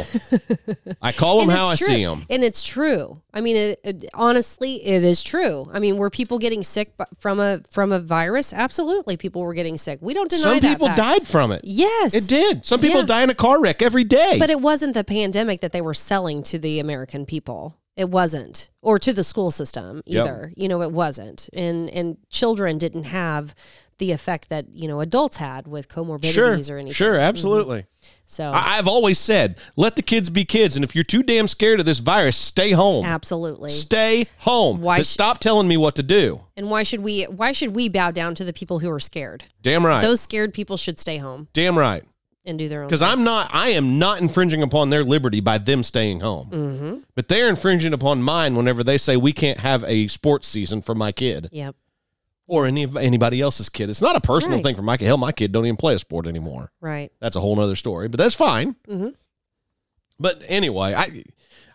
I 1.02 1.12
call 1.12 1.40
them 1.40 1.50
And 1.50 1.58
how 1.58 1.68
I 1.68 1.76
true. 1.76 1.88
see 1.88 2.06
them. 2.06 2.26
And 2.30 2.44
it's 2.44 2.64
true. 2.64 3.22
I 3.34 3.42
mean, 3.42 3.56
it, 3.56 3.80
it- 3.84 4.06
honestly, 4.14 4.76
it 4.86 5.04
is 5.04 5.24
true. 5.24 5.70
I 5.74 5.80
mean, 5.80 5.98
were 5.98 6.10
people 6.10 6.40
getting 6.40 6.64
sick 6.64 6.94
from 7.20 7.40
a 7.40 7.62
from 7.72 7.92
a 7.92 8.00
virus? 8.00 8.54
Absolutely, 8.54 9.18
people 9.18 9.42
were 9.42 9.54
getting 9.54 9.78
sick. 9.78 10.00
We 10.02 10.14
don't 10.14 10.30
deny 10.30 10.42
Some 10.42 10.60
people 10.60 10.88
fact. 10.88 10.98
died 10.98 11.28
from 11.28 11.52
it. 11.52 11.62
Yes, 11.64 12.14
It 12.14 12.28
did. 12.28 12.66
Some 12.66 12.80
people 12.80 13.02
Yeah. 13.02 13.06
die 13.08 13.24
in 13.24 13.30
a 13.30 13.36
car 13.36 13.60
wreck 13.62 13.82
every 13.82 14.04
day. 14.04 14.38
But 14.40 14.50
it 14.50 14.62
wasn't 14.62 14.94
the 14.94 15.04
pandemic 15.04 15.62
that 15.62 15.72
they 15.72 15.82
were 15.82 15.94
selling 15.94 16.44
to 16.44 16.60
the 16.60 16.80
American 16.80 17.26
people. 17.26 17.73
It 17.96 18.10
wasn't, 18.10 18.70
or 18.82 18.98
to 19.00 19.14
the 19.14 19.24
school 19.24 19.52
system 19.52 20.02
Yep. 20.06 20.26
either. 20.26 20.54
You 20.56 20.68
know, 20.68 20.82
it 20.82 20.92
wasn't, 20.92 21.50
and 21.54 21.90
and 21.92 22.18
children 22.30 22.78
didn't 22.78 23.04
have 23.04 23.54
the 24.00 24.12
effect 24.12 24.50
that 24.50 24.66
you 24.70 24.88
know 24.88 25.00
adults 25.00 25.38
had 25.38 25.68
with 25.68 25.88
comorbidities 25.88 26.34
sure, 26.34 26.46
or 26.48 26.54
anything. 26.56 26.88
Mm-hmm. 26.88 26.92
sure, 26.92 27.18
absolutely. 27.18 27.86
So 28.26 28.50
I, 28.52 28.78
I've 28.78 28.88
always 28.88 29.20
said, 29.20 29.60
let 29.78 29.96
the 29.96 30.02
kids 30.02 30.32
be 30.32 30.44
kids, 30.44 30.76
and 30.76 30.84
if 30.84 30.96
you're 30.96 31.04
too 31.04 31.22
damn 31.22 31.48
scared 31.48 31.80
of 31.80 31.86
this 31.86 32.00
virus, 32.00 32.36
stay 32.36 32.72
home. 32.72 33.06
absolutely. 33.06 33.70
Stay 33.70 34.28
home. 34.40 34.82
Why 34.82 35.04
sh- 35.04 35.08
stop 35.08 35.38
telling 35.40 35.68
me 35.68 35.78
what 35.78 35.96
to 35.98 36.04
do. 36.04 36.42
And 36.58 36.72
why 36.72 36.82
should 36.84 37.02
we 37.02 37.26
why 37.26 37.52
should 37.52 37.76
we 37.76 37.90
bow 37.90 38.10
down 38.10 38.34
to 38.36 38.44
the 38.44 38.54
people 38.54 38.80
who 38.80 38.90
are 38.90 39.00
scared? 39.00 39.44
Damn 39.62 39.86
right. 39.86 40.02
Those 40.02 40.20
scared 40.22 40.54
people 40.54 40.78
should 40.78 40.98
stay 40.98 41.18
home 41.18 41.48
damn 41.54 41.78
right. 41.78 42.04
And 42.46 42.60
do 42.60 42.68
their 42.68 42.82
own 42.84 42.88
Because. 42.88 43.02
I'm 43.02 43.24
not, 43.24 43.50
I 43.54 43.70
am 43.70 44.00
not 44.00 44.22
infringing 44.22 44.62
upon 44.62 44.90
their 44.90 45.04
liberty 45.04 45.40
by 45.40 45.58
them 45.58 45.84
staying 45.84 46.20
home. 46.20 46.50
Mm-hmm. 46.52 46.98
But 47.16 47.28
they're 47.30 47.50
infringing 47.50 47.94
upon 47.94 48.22
mine 48.22 48.56
whenever 48.56 48.84
they 48.84 48.98
say 48.98 49.16
we 49.18 49.34
can't 49.34 49.60
have 49.60 49.84
a 49.86 50.08
sports 50.08 50.48
season 50.48 50.82
for 50.82 50.94
my 50.96 51.12
kid 51.12 51.50
Yep. 51.52 51.76
or 52.48 52.66
any 52.68 52.88
anybody 53.00 53.40
else's 53.42 53.70
kid. 53.70 53.90
It's 53.90 54.02
not 54.02 54.16
a 54.16 54.22
personal 54.22 54.58
Right. 54.58 54.66
thing 54.66 54.76
for 54.76 54.82
my 54.82 54.98
kid. 54.98 55.06
Hell, 55.06 55.18
my 55.18 55.32
kid 55.32 55.52
don't 55.52 55.66
even 55.66 55.78
play 55.78 55.96
a 55.96 56.00
sport 56.00 56.28
anymore. 56.28 56.72
Right. 56.82 57.12
That's 57.20 57.36
a 57.36 57.42
whole 57.42 57.56
nother 57.56 57.76
story, 57.76 58.08
but 58.10 58.18
that's 58.18 58.36
fine. 58.36 58.76
Mm-hmm. 58.88 59.10
But 60.20 60.44
anyway, 60.48 60.94
I, 60.94 61.24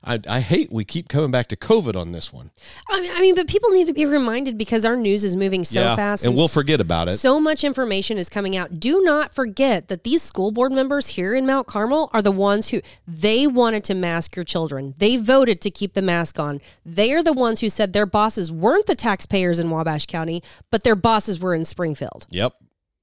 I, 0.05 0.21
I 0.29 0.41
hate 0.41 0.73
we 0.73 0.85
keep 0.85 1.09
coming 1.09 1.31
back 1.31 1.49
to 1.49 1.57
COVID 1.57 1.97
on 1.97 2.13
this 2.13 2.33
one. 2.33 2.51
I 2.89 3.01
mean, 3.01 3.11
I 3.15 3.21
mean, 3.21 3.35
but 3.35 3.49
people 3.49 3.71
need 3.71 3.87
to 3.87 3.93
be 3.93 4.07
reminded 4.07 4.57
because 4.57 4.85
our 4.85 4.97
news 4.97 5.25
is 5.25 5.37
moving 5.37 5.65
so 5.65 5.81
yeah, 5.81 5.97
fast, 5.97 6.25
and 6.25 6.35
we'll 6.35 6.49
forget 6.49 6.81
about 6.81 7.09
it. 7.09 7.19
So 7.19 7.41
much 7.41 7.65
information 7.65 8.19
is 8.19 8.29
coming 8.29 8.57
out. 8.57 8.79
Do 8.79 9.03
not 9.03 9.35
forget 9.35 9.89
that 9.89 10.05
these 10.05 10.23
school 10.23 10.51
board 10.51 10.73
members 10.73 11.09
here 11.09 11.35
in 11.35 11.47
Mount 11.47 11.67
Carmel 11.67 12.11
are 12.13 12.23
the 12.23 12.33
ones 12.33 12.71
who 12.71 12.81
they 13.07 13.47
wanted 13.47 13.85
to 13.85 13.95
mask 13.95 14.37
your 14.37 14.45
children. 14.45 14.95
They 14.99 15.17
voted 15.17 15.61
to 15.63 15.71
keep 15.71 15.95
the 15.95 16.03
mask 16.03 16.39
on. 16.39 16.61
They 16.85 17.13
are 17.13 17.23
the 17.23 17.33
ones 17.33 17.61
who 17.61 17.69
said 17.69 17.93
their 17.93 18.07
bosses 18.07 18.53
weren't 18.53 18.87
the 18.87 18.95
taxpayers 18.95 19.59
in 19.59 19.71
Wabash 19.71 20.07
County, 20.07 20.43
but 20.71 20.85
their 20.85 20.97
bosses 20.97 21.41
were 21.41 21.55
in 21.55 21.65
Springfield. 21.65 22.27
yep, 22.31 22.55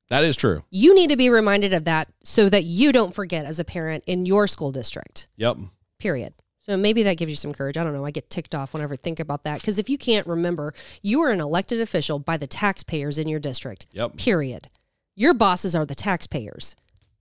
that 0.09 0.23
is 0.23 0.35
true. 0.37 0.63
You 0.69 0.93
need 0.93 1.09
to 1.09 1.17
be 1.17 1.29
reminded 1.29 1.73
of 1.73 1.85
that 1.85 2.09
so 2.23 2.47
that 2.49 2.63
you 2.63 2.91
don't 2.91 3.13
forget 3.13 3.45
as 3.45 3.59
a 3.59 3.65
parent 3.65 4.03
in 4.05 4.25
your 4.25 4.47
school 4.47 4.71
district. 4.71 5.27
Yep. 5.37 5.57
Period. 5.99 6.34
So 6.66 6.76
maybe 6.76 7.03
that 7.03 7.18
gives 7.18 7.30
you 7.30 7.36
some 7.36 7.53
courage. 7.53 7.78
I 7.78 7.84
don't 7.84 7.93
know. 7.93 8.05
I 8.05 8.11
get 8.11 8.30
ticked 8.30 8.55
off 8.55 8.74
whenever 8.74 8.95
I 8.95 8.97
think 8.97 9.20
about 9.20 9.43
that 9.43 9.61
because 9.61 9.78
if 9.78 9.88
you 9.88 9.97
can't 9.99 10.26
remember, 10.26 10.74
you 11.03 11.22
are 11.22 11.30
an 11.32 11.39
elected 11.39 11.80
official 11.80 12.18
by 12.18 12.38
the 12.38 12.47
taxpayers 12.47 13.20
in 13.20 13.28
your 13.28 13.39
district. 13.39 13.86
Yep. 13.91 14.18
Period. 14.18 14.70
Your 15.16 15.36
bosses 15.36 15.76
are 15.76 15.86
the 15.86 15.93
taxpayers. 15.93 16.76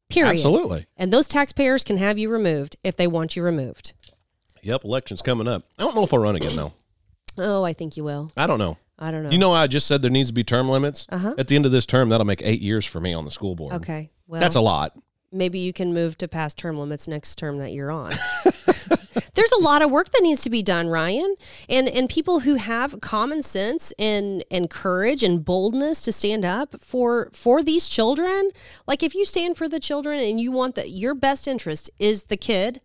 Period. 0.09 0.33
Absolutely. 0.33 0.87
And 0.97 1.13
those 1.13 1.29
taxpayers 1.29 1.85
can 1.85 1.99
have 1.99 2.19
you 2.19 2.31
removed 2.31 2.77
if 2.83 2.97
they 2.97 3.07
want 3.07 3.37
you 3.37 3.43
removed. 3.43 3.93
Yep. 4.63 4.85
Election's 4.85 5.21
coming 5.21 5.47
up. 5.47 5.65
I 5.79 5.83
don't 5.83 5.95
know 5.95 6.05
if 6.05 6.15
I'll 6.15 6.21
run 6.21 6.37
again 6.37 6.57
though. 6.57 6.73
Oh, 7.37 7.65
I 7.65 7.73
think 7.73 7.97
you 7.97 8.05
will. 8.05 8.31
I 8.37 8.47
don't 8.47 8.61
know. 8.61 8.79
I 8.97 9.11
don't 9.11 9.25
know. 9.25 9.31
You 9.31 9.39
know, 9.39 9.53
I 9.53 9.67
just 9.67 9.89
said 9.89 10.03
there 10.03 10.11
needs 10.11 10.29
to 10.29 10.33
be 10.33 10.45
term 10.45 10.69
limits. 10.69 11.05
Uh-huh. 11.11 11.35
At 11.37 11.49
the 11.49 11.57
end 11.57 11.67
of 11.67 11.73
this 11.73 11.85
term, 11.85 12.11
that'll 12.11 12.25
make 12.25 12.43
eight 12.45 12.61
years 12.61 12.87
for 12.87 13.01
me 13.01 13.13
on 13.13 13.25
the 13.25 13.33
school 13.33 13.57
board. 13.57 13.73
Okay. 13.73 14.13
Well, 14.29 14.41
That's 14.41 14.55
a 14.55 14.61
lot. 14.61 14.97
Maybe 15.35 15.59
you 15.59 15.72
can 15.72 15.93
move 15.93 16.16
to 16.18 16.28
past 16.28 16.57
term 16.57 16.76
limits 16.76 17.09
next 17.09 17.37
term 17.37 17.59
that 17.59 17.72
you're 17.72 17.91
on. 17.91 18.12
There's 19.35 19.53
a 19.53 19.62
lot 19.62 19.82
of 19.82 19.91
work 19.91 20.11
that 20.11 20.22
needs 20.22 20.43
to 20.43 20.51
be 20.51 20.62
done, 20.62 20.89
Ryan. 20.89 21.35
And 21.68 21.89
and 21.89 22.09
people 22.09 22.41
who 22.41 22.55
have 22.55 23.01
common 23.01 23.43
sense 23.43 23.93
and 23.99 24.45
and 24.51 24.70
courage 24.70 25.22
and 25.22 25.45
boldness 25.45 26.01
to 26.03 26.12
stand 26.12 26.45
up 26.45 26.80
for 26.80 27.30
for 27.32 27.62
these 27.62 27.89
children. 27.89 28.51
Like 28.87 29.03
if 29.03 29.14
you 29.14 29.24
stand 29.24 29.57
for 29.57 29.68
the 29.68 29.80
children 29.80 30.20
and 30.20 30.41
you 30.41 30.53
want 30.53 30.76
that 30.76 30.91
your 30.91 31.14
best 31.14 31.49
interest 31.49 31.91
is 31.99 32.24
the 32.24 32.37
kid, 32.37 32.80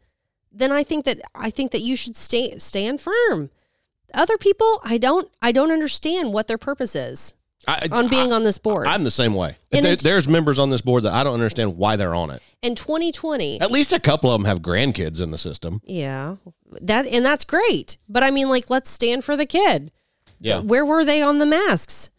then 0.51 0.71
I 0.71 0.83
think 0.83 1.05
that 1.05 1.19
I 1.35 1.49
think 1.49 1.71
that 1.71 1.81
you 1.81 1.95
should 1.95 2.15
stay 2.15 2.57
stand 2.57 2.99
firm. 2.99 3.51
Other 4.13 4.37
people, 4.37 4.81
I 4.83 4.97
don't 4.97 5.29
I 5.41 5.51
don't 5.51 5.71
understand 5.71 6.33
what 6.33 6.47
their 6.47 6.57
purpose 6.57 6.95
is 6.95 7.35
I, 7.68 7.88
on 7.91 8.07
being 8.07 8.32
I, 8.32 8.38
on 8.38 8.43
this 8.43 8.57
board. 8.57 8.88
I'm 8.88 9.03
the 9.03 9.12
same 9.12 9.34
way. 9.34 9.57
There- 9.70 9.95
there's 9.95 10.28
members 10.28 10.60
on 10.60 10.70
this 10.70 10.82
board 10.82 11.03
that 11.03 11.14
I 11.14 11.24
don't 11.24 11.34
understand 11.34 11.78
why 11.78 11.95
they're 11.97 12.16
on 12.16 12.30
it. 12.32 12.41
in 12.62 12.76
2020, 12.76 13.60
At 13.62 13.72
least 13.72 13.91
a 13.93 13.99
couple 13.99 14.32
of 14.32 14.39
them 14.39 14.45
have 14.45 14.62
grandkids 14.62 15.22
in 15.22 15.32
the 15.32 15.38
system. 15.38 15.82
Yeah. 15.86 16.38
That 16.82 17.05
and 17.05 17.24
that's 17.26 17.43
great. 17.43 17.97
But 18.07 18.24
I 18.24 18.32
mean 18.32 18.49
like 18.49 18.70
let's 18.70 18.89
stand 18.89 19.24
for 19.24 19.36
the 19.38 19.45
kid. 19.45 19.91
Yeah. 20.39 20.60
Where 20.62 20.86
were 20.86 21.03
they 21.03 21.22
on 21.22 21.39
the 21.39 21.45
masks? 21.45 22.10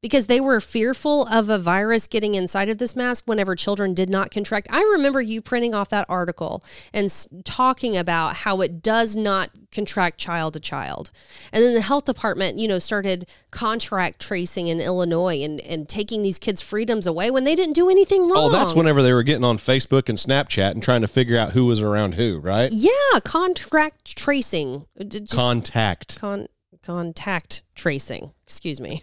Because 0.00 0.26
they 0.26 0.40
were 0.40 0.60
fearful 0.60 1.26
of 1.26 1.48
a 1.48 1.58
virus 1.58 2.06
getting 2.06 2.34
inside 2.34 2.68
of 2.68 2.78
this 2.78 2.94
mask 2.94 3.24
whenever 3.26 3.56
children 3.56 3.94
did 3.94 4.08
not 4.08 4.30
contract. 4.30 4.68
I 4.70 4.80
remember 4.80 5.20
you 5.20 5.42
printing 5.42 5.74
off 5.74 5.88
that 5.88 6.06
article 6.08 6.62
and 6.92 7.06
s- 7.06 7.26
talking 7.44 7.96
about 7.96 8.36
how 8.36 8.60
it 8.60 8.80
does 8.80 9.16
not 9.16 9.50
contract 9.72 10.18
child 10.18 10.54
to 10.54 10.60
child. 10.60 11.10
And 11.52 11.64
then 11.64 11.74
the 11.74 11.80
health 11.80 12.04
department, 12.04 12.58
you 12.58 12.68
know, 12.68 12.78
started 12.78 13.28
contract 13.50 14.20
tracing 14.20 14.68
in 14.68 14.80
Illinois 14.80 15.42
and, 15.42 15.60
and 15.60 15.88
taking 15.88 16.22
these 16.22 16.38
kids' 16.38 16.62
freedoms 16.62 17.06
away 17.06 17.30
when 17.30 17.44
they 17.44 17.56
didn't 17.56 17.74
do 17.74 17.90
anything 17.90 18.22
oh, 18.22 18.28
wrong. 18.28 18.44
Oh, 18.46 18.50
that's 18.50 18.74
whenever 18.74 19.02
they 19.02 19.12
were 19.12 19.24
getting 19.24 19.44
on 19.44 19.58
Facebook 19.58 20.08
and 20.08 20.16
Snapchat 20.16 20.70
and 20.72 20.82
trying 20.82 21.00
to 21.00 21.08
figure 21.08 21.38
out 21.38 21.52
who 21.52 21.66
was 21.66 21.80
around 21.80 22.14
who, 22.14 22.38
right? 22.38 22.72
Yeah, 22.72 23.20
contract 23.24 24.16
tracing. 24.16 24.86
Just- 25.06 25.34
Contact. 25.34 26.18
con 26.18 26.46
contact 26.82 27.62
tracing 27.74 28.32
excuse 28.48 28.80
me 28.80 29.02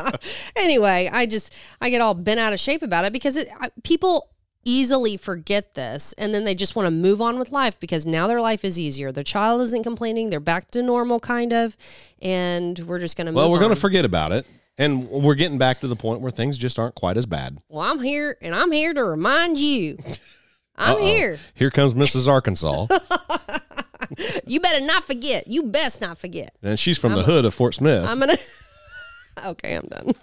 anyway 0.56 1.08
i 1.12 1.24
just 1.24 1.54
i 1.80 1.88
get 1.88 2.02
all 2.02 2.12
bent 2.12 2.38
out 2.38 2.52
of 2.52 2.60
shape 2.60 2.82
about 2.82 3.06
it 3.06 3.12
because 3.12 3.34
it, 3.36 3.48
I, 3.58 3.70
people 3.82 4.28
easily 4.66 5.16
forget 5.16 5.72
this 5.74 6.12
and 6.18 6.34
then 6.34 6.44
they 6.44 6.54
just 6.54 6.76
want 6.76 6.86
to 6.86 6.90
move 6.90 7.22
on 7.22 7.38
with 7.38 7.52
life 7.52 7.80
because 7.80 8.04
now 8.04 8.26
their 8.26 8.40
life 8.40 8.64
is 8.66 8.78
easier 8.78 9.10
their 9.12 9.22
child 9.24 9.62
isn't 9.62 9.82
complaining 9.82 10.28
they're 10.28 10.40
back 10.40 10.70
to 10.72 10.82
normal 10.82 11.20
kind 11.20 11.52
of 11.54 11.74
and 12.20 12.78
we're 12.80 12.98
just 12.98 13.16
going 13.16 13.26
to 13.28 13.32
Well, 13.32 13.50
we're 13.50 13.60
going 13.60 13.70
to 13.74 13.80
forget 13.80 14.04
about 14.04 14.32
it. 14.32 14.44
And 14.78 15.08
we're 15.08 15.36
getting 15.36 15.56
back 15.56 15.80
to 15.80 15.86
the 15.88 15.96
point 15.96 16.20
where 16.20 16.30
things 16.30 16.58
just 16.58 16.78
aren't 16.78 16.94
quite 16.96 17.16
as 17.16 17.24
bad. 17.24 17.58
well 17.68 17.90
i'm 17.90 18.00
here 18.00 18.36
and 18.42 18.54
i'm 18.54 18.72
here 18.72 18.92
to 18.92 19.02
remind 19.04 19.58
you 19.58 19.96
i'm 20.76 20.96
Uh-oh. 20.96 21.06
here 21.06 21.38
Here 21.54 21.70
comes 21.70 21.94
Mrs. 21.94 22.28
Arkansas. 22.28 22.88
you 24.46 24.60
better 24.60 24.84
not 24.84 25.04
forget 25.04 25.46
you 25.48 25.62
best 25.64 26.00
not 26.00 26.18
forget 26.18 26.50
and 26.62 26.78
she's 26.78 26.98
from 26.98 27.14
the 27.14 27.22
hood 27.22 27.44
of 27.44 27.54
Fort 27.54 27.74
Smith. 27.74 28.04
i'm 28.06 28.20
gonna 28.20 28.36
okay 29.46 29.74
i'm 29.74 29.86
done 29.88 30.14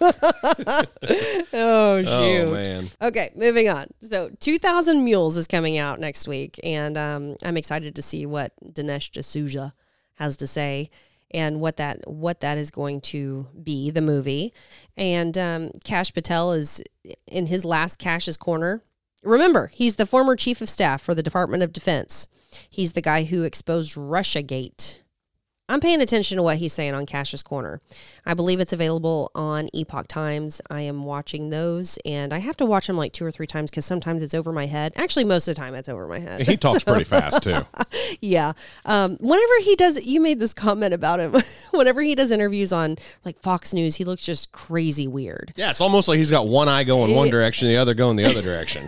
oh 1.52 2.02
shoot 2.02 2.08
oh, 2.08 2.52
man. 2.52 2.84
Okay, 3.00 3.30
moving 3.34 3.68
on. 3.68 3.86
So, 4.00 4.30
2000 4.40 5.04
Mules 5.04 5.36
is 5.36 5.46
coming 5.46 5.78
out 5.78 6.00
next 6.00 6.26
week, 6.26 6.58
and 6.62 6.96
um, 6.96 7.36
I'm 7.44 7.56
excited 7.56 7.94
to 7.96 8.02
see 8.02 8.26
what 8.26 8.52
Dinesh 8.64 9.10
D'Souza 9.12 9.74
has 10.16 10.36
to 10.38 10.46
say 10.46 10.90
and 11.30 11.60
what 11.60 11.76
that 11.76 12.08
what 12.08 12.40
that 12.40 12.58
is 12.58 12.70
going 12.70 13.00
to 13.00 13.46
be 13.62 13.90
the 13.90 14.00
movie. 14.00 14.52
And 14.96 15.36
um, 15.36 15.70
Kash 15.84 16.12
Patel 16.12 16.52
is 16.52 16.82
in 17.26 17.46
his 17.46 17.64
last 17.64 17.98
Kash's 17.98 18.36
corner. 18.36 18.82
Remember, 19.22 19.68
he's 19.68 19.96
the 19.96 20.06
former 20.06 20.36
chief 20.36 20.60
of 20.60 20.68
staff 20.68 21.02
for 21.02 21.14
the 21.14 21.22
Department 21.22 21.62
of 21.62 21.72
Defense. 21.72 22.28
He's 22.70 22.92
the 22.92 23.02
guy 23.02 23.24
who 23.24 23.42
exposed 23.42 23.94
RussiaGate. 23.94 24.98
I'm 25.66 25.80
paying 25.80 26.02
attention 26.02 26.36
to 26.36 26.42
what 26.42 26.58
he's 26.58 26.74
saying 26.74 26.92
on 26.92 27.06
Kash's 27.06 27.42
Corner. 27.42 27.80
I 28.26 28.34
believe 28.34 28.60
it's 28.60 28.74
available 28.74 29.30
on 29.34 29.70
Epoch 29.72 30.08
Times. 30.08 30.60
I 30.68 30.82
am 30.82 31.04
watching 31.04 31.48
those, 31.48 31.98
and 32.04 32.34
I 32.34 32.38
have 32.38 32.54
to 32.58 32.66
watch 32.66 32.86
them 32.86 32.98
like 32.98 33.14
two 33.14 33.24
or 33.24 33.30
three 33.30 33.46
times 33.46 33.70
because 33.70 33.86
sometimes 33.86 34.22
it's 34.22 34.34
over 34.34 34.52
my 34.52 34.66
head. 34.66 34.92
Actually, 34.96 35.24
most 35.24 35.48
of 35.48 35.54
the 35.54 35.60
time 35.62 35.74
it's 35.74 35.88
over 35.88 36.06
my 36.06 36.18
head. 36.18 36.42
He 36.42 36.58
talks 36.58 36.84
pretty 36.84 37.04
fast, 37.04 37.44
too. 37.44 37.54
yeah. 38.20 38.52
Um, 38.84 39.16
whenever 39.20 39.52
he 39.60 39.74
does, 39.74 40.04
you 40.04 40.20
made 40.20 40.38
this 40.38 40.52
comment 40.52 40.92
about 40.92 41.18
him. 41.18 41.34
whenever 41.70 42.02
he 42.02 42.14
does 42.14 42.30
interviews 42.30 42.70
on 42.70 42.96
like 43.24 43.40
Fox 43.40 43.72
News, 43.72 43.96
he 43.96 44.04
looks 44.04 44.22
just 44.22 44.52
crazy 44.52 45.08
weird. 45.08 45.54
Yeah, 45.56 45.70
it's 45.70 45.80
almost 45.80 46.08
like 46.08 46.18
he's 46.18 46.30
got 46.30 46.46
one 46.46 46.68
eye 46.68 46.84
going 46.84 47.14
one 47.14 47.28
direction, 47.30 47.68
the 47.68 47.78
other 47.78 47.94
going 47.94 48.16
the 48.16 48.26
other 48.26 48.42
direction. 48.42 48.86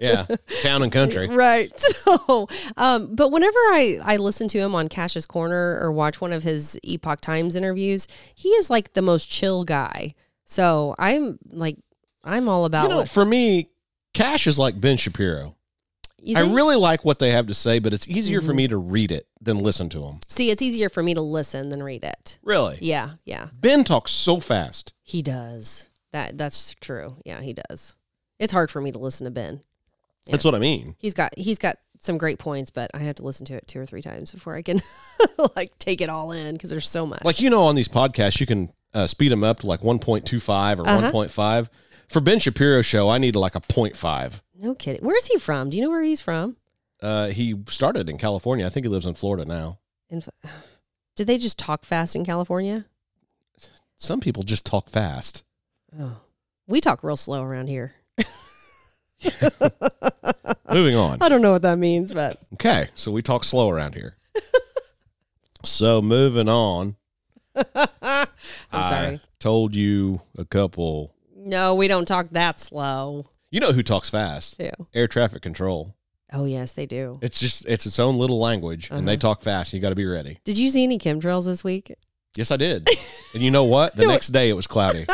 Yeah, 0.00 0.26
town 0.60 0.82
and 0.82 0.90
country. 0.90 1.28
Right. 1.28 1.72
So, 2.06 2.48
um, 2.76 3.14
but 3.14 3.30
whenever 3.30 3.58
I, 3.58 3.98
I 4.02 4.16
listen 4.16 4.48
to 4.48 4.58
him 4.58 4.74
on 4.74 4.88
Kash's 4.88 5.26
Corner 5.26 5.78
or 5.80 5.90
watch 5.92 6.15
one 6.20 6.32
of 6.32 6.42
his 6.42 6.78
Epoch 6.82 7.20
Times 7.20 7.56
interviews, 7.56 8.08
he 8.34 8.50
is 8.50 8.70
like 8.70 8.92
the 8.92 9.02
most 9.02 9.30
chill 9.30 9.64
guy. 9.64 10.14
So 10.44 10.94
I'm 10.98 11.38
like, 11.50 11.76
I'm 12.24 12.48
all 12.48 12.64
about 12.64 12.84
You 12.84 12.88
know, 12.90 12.98
what 12.98 13.08
for 13.08 13.24
me, 13.24 13.70
Kash 14.14 14.46
is 14.46 14.58
like 14.58 14.80
Ben 14.80 14.96
Shapiro. 14.96 15.56
I? 16.34 16.40
Mm-hmm. 16.40 16.54
really 16.54 16.76
like 16.76 17.04
what 17.04 17.18
they 17.18 17.30
have 17.30 17.46
to 17.46 17.54
say, 17.54 17.78
but 17.78 17.94
it's 17.94 18.08
easier 18.08 18.40
for 18.40 18.52
me 18.52 18.66
to 18.68 18.76
read 18.76 19.12
it 19.12 19.28
than 19.40 19.60
listen 19.60 19.88
to 19.90 20.00
them. 20.00 20.20
see. 20.26 20.50
It's 20.50 20.62
easier 20.62 20.88
for 20.88 21.02
me 21.02 21.14
to 21.14 21.20
listen 21.20 21.68
than 21.68 21.82
read 21.82 22.02
it. 22.02 22.38
Really? 22.42 22.78
Yeah, 22.80 23.12
yeah, 23.24 23.48
Ben 23.52 23.84
talks 23.84 24.10
so 24.10 24.40
fast. 24.40 24.92
he 25.02 25.22
does. 25.22 25.88
That 26.12 26.36
that's 26.36 26.74
true. 26.80 27.16
Yeah, 27.24 27.42
he 27.42 27.52
does. 27.52 27.94
It's 28.38 28.52
hard 28.52 28.70
for 28.70 28.80
me 28.80 28.90
to 28.92 28.98
listen 28.98 29.24
to 29.26 29.30
Ben. 29.30 29.62
That's 30.28 30.44
what 30.44 30.54
I 30.54 30.58
mean. 30.58 30.96
He's 30.98 31.14
got 31.14 31.32
he's 31.38 31.58
got 31.58 31.76
some 32.00 32.18
great 32.18 32.38
points, 32.38 32.70
but 32.70 32.90
I 32.94 32.98
have 32.98 33.16
to 33.16 33.22
listen 33.22 33.46
to 33.46 33.54
it 33.54 33.66
two 33.68 33.80
or 33.80 33.86
three 33.86 34.02
times 34.02 34.32
before 34.32 34.54
I 34.54 34.62
can 34.62 34.80
like 35.56 35.78
take 35.78 36.00
it 36.00 36.08
all 36.08 36.32
in 36.32 36.54
because 36.54 36.70
there's 36.70 36.88
so 36.88 37.06
much. 37.06 37.24
Like, 37.24 37.40
you 37.40 37.50
know, 37.50 37.62
on 37.64 37.74
these 37.74 37.88
podcasts, 37.88 38.38
you 38.40 38.46
can 38.46 38.70
uh, 38.94 39.06
speed 39.06 39.30
them 39.32 39.44
up 39.44 39.60
to 39.60 39.66
like 39.66 39.80
1.25 39.80 40.78
or 40.78 40.88
Uh-huh. 40.88 41.10
1.5. 41.12 41.68
For 42.08 42.20
Ben 42.20 42.38
Shapiro 42.38 42.82
show, 42.82 43.08
I 43.08 43.18
need 43.18 43.34
like 43.36 43.54
a 43.56 43.60
0.5. 43.60 44.40
no 44.54 44.74
kidding. 44.74 45.04
Where's 45.04 45.26
he 45.26 45.38
from? 45.38 45.70
Do 45.70 45.76
you 45.76 45.82
know 45.82 45.90
where 45.90 46.02
he's 46.02 46.20
from? 46.20 46.56
Uh, 47.02 47.28
he 47.28 47.54
started 47.68 48.08
in 48.08 48.16
California. 48.18 48.64
I 48.64 48.68
think 48.68 48.84
he 48.86 48.90
lives 48.90 49.06
in 49.06 49.14
Florida 49.14 49.44
now. 49.44 49.78
In, 50.08 50.22
did 51.16 51.26
they 51.26 51.36
just 51.38 51.58
talk 51.58 51.84
fast 51.84 52.14
in 52.16 52.24
California? 52.24 52.86
Some 53.96 54.20
people 54.20 54.42
just 54.42 54.64
talk 54.66 54.88
fast. 54.90 55.42
Oh, 55.98 56.18
we 56.66 56.80
talk 56.80 57.02
real 57.02 57.16
slow 57.16 57.42
around 57.42 57.68
here. 57.68 57.94
Moving 60.70 60.96
on. 60.96 61.18
I 61.22 61.28
don't 61.28 61.42
know 61.42 61.52
what 61.52 61.62
that 61.62 61.78
means, 61.78 62.12
but 62.12 62.38
Okay, 62.54 62.88
so 62.94 63.10
we 63.12 63.22
talk 63.22 63.44
slow 63.44 63.70
around 63.70 63.94
here. 63.94 64.16
so 65.64 66.00
moving 66.02 66.48
on. 66.48 66.96
I'm 67.74 68.26
I 68.72 68.88
sorry. 68.90 69.20
told 69.38 69.74
you 69.74 70.20
a 70.36 70.44
couple. 70.44 71.14
No, 71.34 71.74
we 71.74 71.88
don't 71.88 72.06
talk 72.06 72.28
that 72.30 72.60
slow. 72.60 73.30
You 73.50 73.60
know 73.60 73.72
who 73.72 73.82
talks 73.82 74.10
fast? 74.10 74.58
Too. 74.58 74.70
Air 74.94 75.08
traffic 75.08 75.42
control. 75.42 75.94
Oh 76.32 76.44
yes, 76.44 76.72
they 76.72 76.86
do. 76.86 77.18
It's 77.22 77.38
just 77.40 77.64
it's 77.66 77.86
its 77.86 77.98
own 77.98 78.18
little 78.18 78.38
language, 78.40 78.90
and 78.90 79.06
they 79.06 79.12
Uh-huh. 79.12 79.20
talk 79.20 79.42
fast. 79.42 79.72
And 79.72 79.78
You 79.78 79.82
got 79.82 79.90
to 79.90 79.94
be 79.94 80.04
ready. 80.06 80.40
Did 80.44 80.58
you 80.58 80.68
see 80.70 80.82
any 80.82 80.98
chemtrails 80.98 81.44
this 81.46 81.62
week? 81.64 81.94
Yes, 82.36 82.50
I 82.50 82.56
did. 82.56 82.86
and 83.32 83.42
you 83.42 83.50
know 83.50 83.64
what? 83.64 83.96
The 83.96 84.06
next 84.06 84.28
day 84.28 84.50
it 84.50 84.54
was 84.54 84.66
cloudy. 84.66 85.06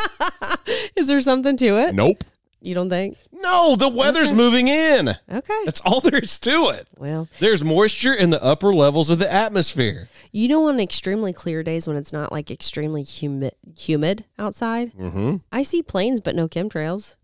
Is 0.96 1.06
there 1.08 1.20
something 1.20 1.56
to 1.58 1.66
it? 1.78 1.94
nope. 1.94 2.24
You 2.64 2.74
don't 2.74 2.88
think? 2.90 3.16
No, 3.32 3.74
the 3.76 3.88
weather's 3.88 4.28
Okay. 4.28 4.36
moving 4.36 4.68
in. 4.68 5.16
Okay. 5.30 5.60
That's 5.64 5.80
all 5.82 6.00
there 6.02 6.18
is 6.20 6.38
to 6.40 6.68
it. 6.70 6.86
Well, 6.96 7.28
There's 7.40 7.62
moisture 7.64 8.14
in 8.14 8.30
the 8.30 8.42
upper 8.42 8.72
levels 8.74 9.10
of 9.10 9.18
the 9.18 9.30
atmosphere. 9.32 10.08
you 10.32 10.48
know, 10.48 10.68
on 10.68 10.78
extremely 10.80 11.32
clear 11.32 11.62
days 11.62 11.86
when 11.88 11.96
it's 11.96 12.12
not 12.12 12.30
like 12.32 12.50
extremely 12.50 13.02
humid, 13.02 13.52
humid 13.76 14.24
outside, 14.38 14.92
Mm-hmm. 14.94 15.36
I 15.50 15.62
see 15.62 15.82
planes 15.82 16.20
but 16.20 16.34
no 16.36 16.48
chemtrails. 16.48 17.16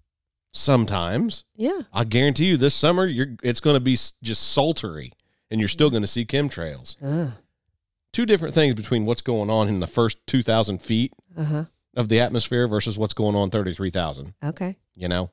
Sometimes 0.53 1.45
Yeah. 1.55 1.83
I 1.93 2.05
guarantee 2.05 2.47
you, 2.47 2.57
this 2.57 2.75
summer 2.75 3.07
you're 3.07 3.37
it's 3.43 3.61
going 3.61 3.75
to 3.75 3.81
be 3.81 3.93
just 4.23 4.51
sultry, 4.51 5.13
and 5.51 5.61
you're 5.61 5.69
still 5.69 5.91
going 5.91 6.03
to 6.03 6.07
see 6.09 6.25
chemtrails. 6.25 6.97
Uh 7.03 7.33
Two 8.11 8.25
different 8.25 8.55
things 8.55 8.75
between 8.75 9.05
what's 9.05 9.21
going 9.23 9.51
on 9.51 9.69
in 9.69 9.81
the 9.81 9.87
first 9.87 10.17
two 10.27 10.43
thousand 10.43 10.81
feet 10.83 11.13
huh. 11.37 11.67
of 11.95 12.09
the 12.09 12.19
atmosphere 12.19 12.67
versus 12.67 12.99
what's 12.99 13.13
going 13.15 13.37
on 13.37 13.51
thirty 13.51 13.75
three 13.75 13.91
thousand. 13.91 14.33
Okay. 14.43 14.77
You 14.99 15.07
know, 15.09 15.31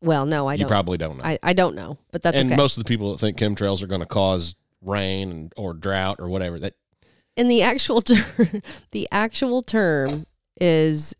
Well, 0.00 0.24
no, 0.24 0.48
I 0.48 0.54
you 0.54 0.60
don't. 0.60 0.68
probably 0.68 0.96
don't 0.96 1.18
know. 1.18 1.24
I, 1.24 1.38
I 1.42 1.52
don't 1.52 1.74
know, 1.76 1.98
but 2.10 2.22
that's 2.22 2.38
and 2.38 2.48
okay. 2.48 2.56
most 2.56 2.78
of 2.78 2.84
the 2.84 2.88
people 2.88 3.12
that 3.12 3.18
think 3.18 3.38
chemtrails 3.38 3.82
are 3.82 3.86
going 3.86 4.00
to 4.00 4.06
cause 4.06 4.54
rain 4.80 5.30
and, 5.30 5.52
or 5.56 5.74
drought 5.74 6.16
or 6.20 6.28
whatever 6.28 6.58
that 6.58 6.74
and 7.36 7.50
the 7.50 7.62
actual 7.62 8.00
term, 8.02 8.62
the 8.92 9.06
actual 9.12 9.62
term 9.62 10.26
is 10.60 11.14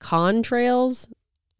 contrails. 0.00 1.08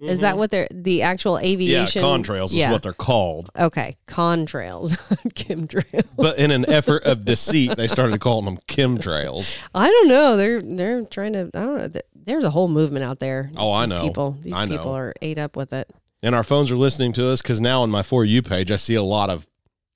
Is 0.00 0.20
that 0.20 0.36
what 0.36 0.50
they're 0.50 0.68
the 0.70 1.02
actual 1.02 1.38
aviation? 1.38 2.02
Mm-hmm. 2.02 2.06
yeah 2.06 2.18
contrails 2.18 2.52
Yeah. 2.54 2.66
is 2.66 2.72
what 2.72 2.82
they're 2.82 2.92
called. 2.92 3.50
Okay, 3.58 3.96
contrails, 4.06 4.90
chemtrails. 5.34 6.14
But 6.16 6.38
in 6.38 6.50
an 6.50 6.68
effort 6.70 7.04
of 7.04 7.24
deceit, 7.24 7.76
they 7.76 7.88
started 7.88 8.20
calling 8.20 8.44
them 8.44 8.58
chemtrails. 8.68 9.56
I 9.74 9.88
don't 9.88 10.08
know. 10.08 10.36
They're 10.36 10.60
they're 10.60 11.02
trying 11.04 11.32
to. 11.32 11.50
I 11.54 11.60
don't 11.60 11.94
know. 11.94 12.00
There's 12.14 12.44
a 12.44 12.50
whole 12.50 12.68
movement 12.68 13.04
out 13.04 13.20
there. 13.20 13.50
Oh, 13.56 13.70
I 13.72 13.84
These 13.84 13.90
know. 13.90 14.02
People, 14.02 14.36
these 14.42 14.54
I 14.54 14.64
know. 14.64 14.76
people 14.76 14.92
are 14.92 15.14
ate 15.22 15.38
up 15.38 15.56
with 15.56 15.72
it. 15.72 15.88
And 16.22 16.34
our 16.34 16.42
phones 16.42 16.70
are 16.72 16.76
listening 16.76 17.12
to 17.14 17.28
us 17.30 17.40
because 17.40 17.60
now 17.60 17.82
on 17.82 17.90
my 17.90 18.02
For 18.02 18.24
You 18.24 18.42
page, 18.42 18.70
I 18.72 18.76
see 18.76 18.94
a 18.96 19.02
lot 19.02 19.30
of 19.30 19.46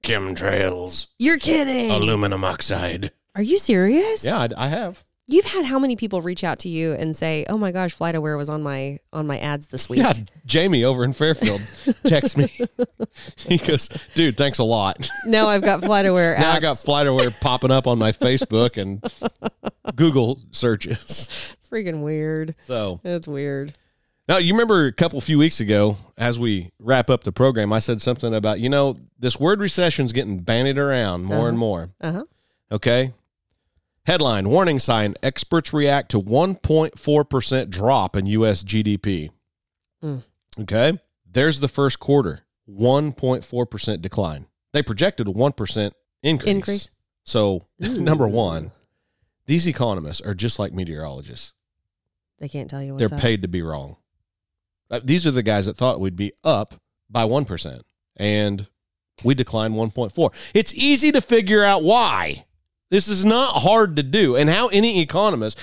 chemtrails, 0.02 1.08
You're 1.18 1.38
kidding. 1.38 1.90
aluminum 1.90 2.44
oxide. 2.44 3.12
Are 3.34 3.42
you 3.42 3.58
serious? 3.58 4.24
Yeah, 4.24 4.38
I, 4.38 4.48
I 4.56 4.68
have. 4.68 5.04
You've 5.32 5.44
had 5.44 5.64
how 5.64 5.78
many 5.78 5.94
people 5.94 6.20
reach 6.22 6.42
out 6.42 6.58
to 6.60 6.68
you 6.68 6.92
and 6.92 7.16
say, 7.16 7.44
"Oh 7.48 7.56
my 7.56 7.70
gosh, 7.70 7.96
FlightAware 7.96 8.36
was 8.36 8.48
on 8.48 8.62
my 8.62 8.98
on 9.12 9.26
my 9.26 9.38
ads 9.38 9.68
this 9.68 9.88
week." 9.88 10.00
Yeah, 10.00 10.14
Jamie 10.44 10.82
over 10.84 11.04
in 11.04 11.12
Fairfield 11.12 11.60
texts 12.06 12.36
me. 12.36 12.52
he 13.36 13.58
goes, 13.58 13.88
dude, 14.14 14.36
thanks 14.36 14.58
a 14.58 14.64
lot. 14.64 15.08
Now 15.26 15.46
I've 15.46 15.62
got 15.62 15.82
FlightAware 15.82 16.36
apps. 16.36 16.40
Now 16.40 16.52
I 16.52 16.60
got 16.60 16.76
FlightAware 16.78 17.40
popping 17.40 17.70
up 17.70 17.86
on 17.86 17.98
my 17.98 18.10
Facebook 18.12 18.76
and 18.76 19.02
Google 19.96 20.40
searches. 20.50 21.56
freaking 21.70 22.02
weird. 22.02 22.54
So 22.66 23.00
It's 23.04 23.28
weird. 23.28 23.74
now 24.28 24.38
you 24.38 24.52
remember 24.52 24.86
a 24.86 24.92
couple 24.92 25.20
few 25.20 25.38
weeks 25.38 25.60
ago, 25.60 25.96
as 26.18 26.38
we 26.38 26.70
wrap 26.80 27.08
up 27.08 27.22
the 27.24 27.32
program, 27.32 27.72
I 27.72 27.78
said 27.78 28.02
something 28.02 28.34
about, 28.34 28.58
you 28.60 28.68
know, 28.68 28.96
this 29.18 29.38
word 29.38 29.60
recession's 29.60 30.12
getting 30.12 30.40
bandied 30.40 30.78
around 30.78 31.24
more 31.24 31.48
and 31.48 31.56
more. 31.58 31.90
Uh 32.00 32.12
huh. 32.12 32.24
Okay. 32.72 33.12
Headline 34.06 34.48
Warning 34.48 34.78
sign 34.78 35.14
Experts 35.22 35.72
react 35.72 36.10
to 36.12 36.20
1.4% 36.20 37.70
drop 37.70 38.16
in 38.16 38.26
U.S. 38.26 38.64
GDP. 38.64 39.30
Mm. 40.02 40.22
Okay. 40.60 40.98
There's 41.30 41.60
the 41.60 41.68
first 41.68 42.00
quarter 42.00 42.40
1.4% 42.68 44.00
decline. 44.02 44.46
They 44.72 44.82
projected 44.82 45.28
a 45.28 45.32
1% 45.32 45.92
increase. 46.22 46.50
Increase. 46.50 46.90
So, 47.24 47.66
number 47.78 48.26
one, 48.26 48.72
these 49.46 49.66
economists 49.66 50.20
are 50.20 50.34
just 50.34 50.58
like 50.58 50.72
meteorologists. 50.72 51.52
They 52.38 52.48
can't 52.48 52.70
tell 52.70 52.82
you 52.82 52.94
what's 52.94 53.08
They're 53.10 53.16
up. 53.16 53.22
paid 53.22 53.42
to 53.42 53.48
be 53.48 53.62
wrong. 53.62 53.96
Uh, 54.90 55.00
These 55.04 55.26
are 55.26 55.30
the 55.30 55.42
guys 55.42 55.66
that 55.66 55.76
thought 55.76 56.00
we'd 56.00 56.16
be 56.16 56.32
up 56.42 56.74
by 57.08 57.24
1%, 57.24 57.80
and 58.16 58.66
we 59.22 59.34
declined 59.34 59.74
1.4. 59.74 60.32
It's 60.54 60.74
easy 60.74 61.12
to 61.12 61.20
figure 61.20 61.62
out 61.62 61.82
why. 61.82 62.46
This 62.90 63.08
is 63.08 63.24
not 63.24 63.62
hard 63.62 63.96
to 63.96 64.02
do. 64.02 64.36
And 64.36 64.50
how 64.50 64.68
any 64.68 65.00
economist, 65.00 65.58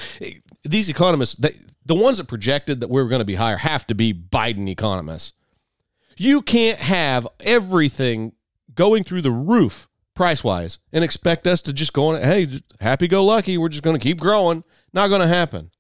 these 0.64 0.90
economists, 0.90 1.36
they, 1.36 1.54
the 1.86 1.96
ones 1.96 2.18
that 2.18 2.28
projected 2.28 2.80
that 2.80 2.90
we 2.90 3.02
were 3.02 3.10
going 3.10 3.20
to 3.20 3.26
be 3.26 3.36
higher 3.36 3.58
have 3.58 3.86
to 3.88 3.96
be 3.96 4.14
Biden 4.14 4.68
economists. 4.68 5.34
You 6.18 6.42
can't 6.42 6.80
have 6.80 7.28
everything 7.42 8.34
going 8.74 9.04
through 9.04 9.22
the 9.22 9.32
roof 9.32 9.88
price 10.16 10.44
wise 10.44 10.80
and 10.92 11.04
expect 11.04 11.46
us 11.46 11.62
to 11.62 11.74
just 11.74 11.94
go 11.94 12.08
on, 12.08 12.22
hey, 12.22 12.48
happy 12.80 13.08
go 13.08 13.24
lucky. 13.24 13.58
We're 13.58 13.70
just 13.70 13.84
going 13.84 13.96
to 13.96 14.04
keep 14.04 14.20
growing. 14.20 14.64
Not 14.94 15.10
going 15.10 15.22
to 15.22 15.28
happen. 15.28 15.72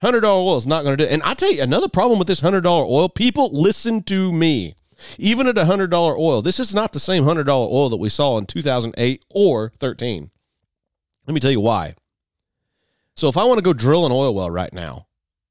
Hundred 0.00 0.20
dollar 0.20 0.42
oil 0.42 0.56
is 0.56 0.66
not 0.66 0.84
going 0.84 0.96
to 0.96 1.04
do. 1.04 1.08
it. 1.10 1.12
And 1.12 1.22
I 1.24 1.34
tell 1.34 1.52
you 1.52 1.60
another 1.62 1.88
problem 1.88 2.18
with 2.18 2.28
this 2.28 2.40
hundred 2.40 2.60
dollar 2.62 2.84
oil. 2.84 3.08
People 3.08 3.50
listen 3.52 4.02
to 4.04 4.32
me. 4.32 4.76
Even 5.18 5.46
at 5.46 5.58
a 5.58 5.64
hundred 5.64 5.90
dollar 5.90 6.16
oil, 6.16 6.40
this 6.40 6.58
is 6.60 6.74
not 6.74 6.92
the 6.92 7.00
same 7.00 7.24
hundred 7.24 7.44
dollar 7.44 7.68
oil 7.68 7.88
that 7.88 7.96
we 7.96 8.08
saw 8.08 8.38
in 8.38 8.46
two 8.46 8.62
thousand 8.62 8.94
eight 8.96 9.24
or 9.30 9.72
thirteen. 9.78 10.30
Let 11.28 11.34
me 11.34 11.40
tell 11.40 11.50
you 11.50 11.60
why. 11.60 11.94
So 13.14 13.28
if 13.28 13.36
I 13.36 13.44
want 13.44 13.58
to 13.58 13.62
go 13.62 13.74
drill 13.74 14.06
an 14.06 14.12
oil 14.12 14.34
well 14.34 14.50
right 14.50 14.72
now, 14.72 15.06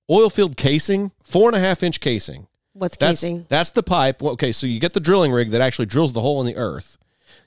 oil 0.09 0.29
field 0.31 0.57
casing, 0.57 1.11
four 1.23 1.47
and 1.49 1.55
a 1.55 1.59
half 1.59 1.83
inch 1.83 1.99
casing. 1.99 2.47
What's 2.73 2.97
That's 2.97 3.21
casing? 3.21 3.45
that's 3.47 3.71
the 3.71 3.83
pipe. 3.83 4.21
Well, 4.21 4.33
Okay, 4.33 4.51
so 4.51 4.65
you 4.65 4.79
get 4.79 4.93
the 4.93 4.99
drilling 4.99 5.31
rig 5.31 5.51
that 5.51 5.61
actually 5.61 5.85
drills 5.85 6.13
the 6.13 6.21
hole 6.21 6.39
in 6.41 6.47
the 6.47 6.55
earth. 6.55 6.97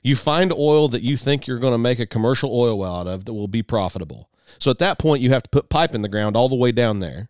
You 0.03 0.15
find 0.15 0.53
oil 0.53 0.87
that 0.89 1.03
you 1.03 1.17
think 1.17 1.47
you're 1.47 1.59
going 1.59 1.73
to 1.75 1.79
make 1.79 1.99
a 1.99 2.07
commercial 2.07 2.57
oil 2.57 2.79
well 2.79 2.95
out 2.95 3.07
of 3.09 3.25
that 3.25 3.33
will 3.35 3.49
be 3.49 3.63
profitable. 3.63 4.29
So 4.59 4.71
at 4.71 4.79
that 4.79 4.99
point, 4.99 5.23
you 5.23 5.31
have 5.31 5.43
to 5.43 5.51
put 5.51 5.69
pipe 5.69 5.95
in 5.95 6.03
the 6.03 6.09
ground 6.09 6.37
all 6.37 6.49
the 6.49 6.55
way 6.57 6.71
down 6.71 7.01
there. 7.01 7.29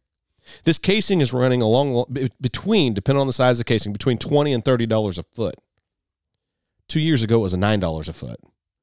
This 0.65 0.79
casing 0.79 1.21
is 1.21 1.33
running 1.33 1.63
along 1.63 2.07
between, 2.41 2.93
depending 2.93 3.21
on 3.21 3.27
the 3.27 3.33
size 3.33 3.59
of 3.59 3.67
the 3.67 3.73
casing, 3.73 3.93
between 3.93 4.19
twenty 4.19 4.53
and 4.53 4.65
thirty 4.65 4.87
dollars 4.87 5.17
a 5.17 5.23
foot. 5.23 5.55
Two 6.89 7.01
years 7.01 7.23
ago, 7.23 7.37
it 7.37 7.43
was 7.43 7.55
a 7.55 7.59
nine 7.59 7.81
dollars 7.81 8.09
a 8.09 8.13
foot. 8.13 8.41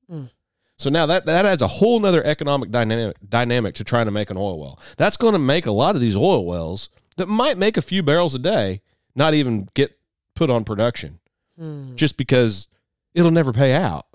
Mm. 0.10 0.30
So 0.78 0.90
now 0.92 1.06
that 1.08 1.26
that 1.26 1.46
adds 1.46 1.62
a 1.62 1.68
whole 1.68 2.00
nother 2.00 2.24
economic 2.24 2.70
dynamic 2.72 3.18
dynamic 3.28 3.76
to 3.76 3.84
trying 3.84 4.06
to 4.06 4.12
make 4.12 4.30
an 4.30 4.38
oil 4.38 4.60
well. 4.60 4.80
That's 4.98 5.18
going 5.18 5.34
to 5.34 5.40
make 5.40 5.66
a 5.66 5.72
lot 5.72 5.96
of 5.96 6.02
these 6.02 6.16
oil 6.16 6.46
wells 6.46 6.90
that 7.16 7.28
might 7.28 7.58
make 7.58 7.78
a 7.78 7.82
few 7.82 8.04
barrels 8.04 8.36
a 8.36 8.40
day 8.40 8.82
not 9.16 9.34
even 9.34 9.68
get 9.74 9.98
put 10.36 10.50
on 10.52 10.64
production, 10.64 11.20
Hmm. 11.58 11.96
just 11.96 12.18
because 12.18 12.68
it'll 13.16 13.32
never 13.32 13.52
pay 13.52 13.74
out. 13.74 14.06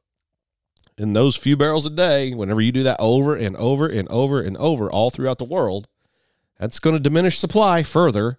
And 0.97 1.17
those 1.17 1.35
few 1.35 1.57
barrels 1.57 1.85
a 1.87 1.91
day, 1.91 2.33
whenever 2.33 2.61
you 2.61 2.71
do 2.71 2.85
that 2.85 3.01
over 3.01 3.35
and 3.35 3.57
over 3.57 3.89
and 3.89 4.07
over 4.09 4.41
and 4.41 4.57
over 4.59 4.89
all 4.89 5.11
throughout 5.11 5.39
the 5.39 5.45
world, 5.45 5.89
that's 6.61 6.79
going 6.79 6.95
to 6.95 7.01
diminish 7.01 7.39
supply 7.41 7.83
further. 7.83 8.39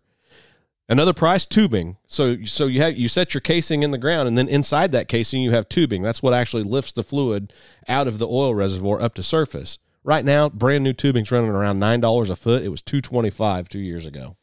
Another 0.89 1.13
price, 1.13 1.45
tubing. 1.45 1.97
So 2.07 2.43
so 2.43 2.67
you 2.67 2.81
have 2.81 2.97
you 2.97 3.07
set 3.07 3.33
your 3.33 3.41
casing 3.41 3.83
in 3.83 3.91
the 3.91 3.97
ground, 3.97 4.27
and 4.27 4.37
then 4.37 4.49
inside 4.49 4.91
that 4.91 5.07
casing 5.07 5.41
you 5.41 5.51
have 5.51 5.69
tubing. 5.69 6.01
That's 6.01 6.21
what 6.21 6.33
actually 6.33 6.63
lifts 6.63 6.91
the 6.91 7.03
fluid 7.03 7.53
out 7.87 8.07
of 8.07 8.19
the 8.19 8.27
oil 8.27 8.53
reservoir 8.53 9.01
up 9.01 9.13
to 9.15 9.23
surface. 9.23 9.77
Right 10.03 10.25
now, 10.25 10.49
brand 10.49 10.83
new 10.83 10.91
tubing's 10.91 11.31
running 11.31 11.51
around 11.51 11.79
nine 11.79 12.01
dollars 12.01 12.29
a 12.29 12.35
foot. 12.35 12.63
It 12.63 12.69
was 12.69 12.81
two 12.81 12.99
twenty 12.99 13.29
five 13.29 13.69
two 13.69 13.79
years 13.79 14.05
ago. 14.05 14.35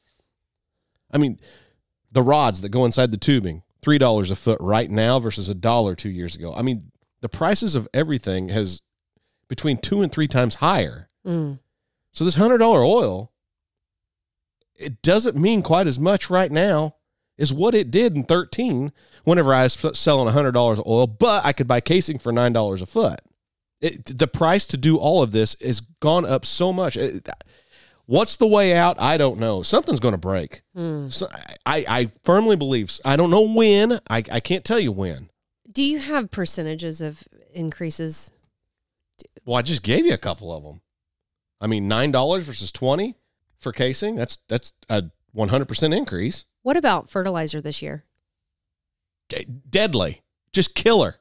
I 1.11 1.19
mean, 1.19 1.39
the 2.11 2.23
rods 2.23 2.63
that 2.63 2.71
go 2.71 2.87
inside 2.87 3.11
the 3.11 3.19
tubing, 3.19 3.63
three 3.83 3.99
dollars 3.99 4.31
a 4.31 4.37
foot 4.37 4.59
right 4.63 4.91
now 4.91 5.19
versus 5.19 5.51
a 5.51 5.55
dollar 5.55 5.95
two 5.95 6.09
years 6.09 6.35
ago. 6.35 6.55
I 6.55 6.63
mean, 6.63 6.91
the 7.21 7.29
prices 7.29 7.75
of 7.75 7.87
everything 7.93 8.49
has 8.49 8.81
between 9.49 9.77
two 9.77 10.01
and 10.01 10.11
three 10.11 10.29
times 10.29 10.57
higher. 10.57 11.11
Mm. 11.27 11.59
So 12.13 12.25
this 12.25 12.37
hundred 12.37 12.59
dollar 12.59 12.83
oil, 12.83 13.31
it 14.81 15.03
doesn't 15.03 15.37
mean 15.37 15.63
quite 15.63 15.87
as 15.87 15.99
much 15.99 16.31
right 16.31 16.51
now 16.51 16.97
as 17.39 17.53
what 17.53 17.75
it 17.75 17.91
did 17.91 18.15
in 18.17 18.25
thirteen. 18.25 18.93
Whenever 19.25 19.53
I 19.55 19.65
was 19.65 19.79
selling 19.99 20.33
hundred 20.33 20.53
dollars 20.53 20.79
of 20.79 20.87
oil, 20.87 21.07
but 21.07 21.45
I 21.45 21.53
could 21.53 21.69
buy 21.69 21.81
casing 21.81 22.19
for 22.19 22.33
nine 22.33 22.53
dollars 22.53 22.81
a 22.83 22.87
foot. 22.87 23.21
It, 23.81 24.19
the 24.19 24.27
price 24.27 24.67
to 24.69 24.77
do 24.77 24.97
all 24.97 25.23
of 25.23 25.33
this 25.33 25.57
has 25.63 25.81
gone 25.81 26.25
up 26.25 26.45
so 26.45 26.73
much. 26.73 26.97
It- 26.97 27.29
what's 28.07 28.37
the 28.37 28.47
way 28.47 28.75
out? 28.75 29.01
I 29.01 29.17
don't 29.17 29.39
know. 29.39 29.63
Something's 29.63 30.01
going 30.01 30.13
to 30.13 30.19
break. 30.19 30.63
Hmm. 30.75 31.09
So 31.09 31.29
I, 31.65 31.85
I 31.89 32.11
firmly 32.25 32.57
believe. 32.57 32.99
I 33.05 33.17
don't 33.17 33.31
know 33.31 33.43
when. 33.43 34.01
I, 34.11 34.25
I 34.31 34.41
can't 34.41 34.65
tell 34.65 34.81
you 34.81 34.93
when. 34.93 35.31
Do 35.71 35.83
you 35.83 35.99
have 36.01 36.31
percentages 36.31 37.01
of 37.01 37.23
increases? 37.55 38.33
Well, 39.45 39.57
I 39.57 39.63
just 39.63 39.83
gave 39.83 40.05
you 40.05 40.13
a 40.13 40.19
couple 40.19 40.53
of 40.55 40.63
them. 40.63 40.81
I 41.61 41.67
mean, 41.67 41.89
nine 41.89 42.11
dollars 42.11 42.45
versus 42.45 42.73
twenty 42.73 43.15
for 43.61 43.73
casing. 43.73 44.17
That's 44.17 44.39
that's 44.49 44.73
a 44.89 45.05
one 45.33 45.49
hundred 45.49 45.67
percent 45.69 45.95
increase. 45.95 46.45
What 46.63 46.77
about 46.77 47.11
fertilizer 47.11 47.61
this 47.61 47.81
year? 47.83 48.05
Deadly, 49.69 50.23
just 50.53 50.75
killer. 50.75 51.17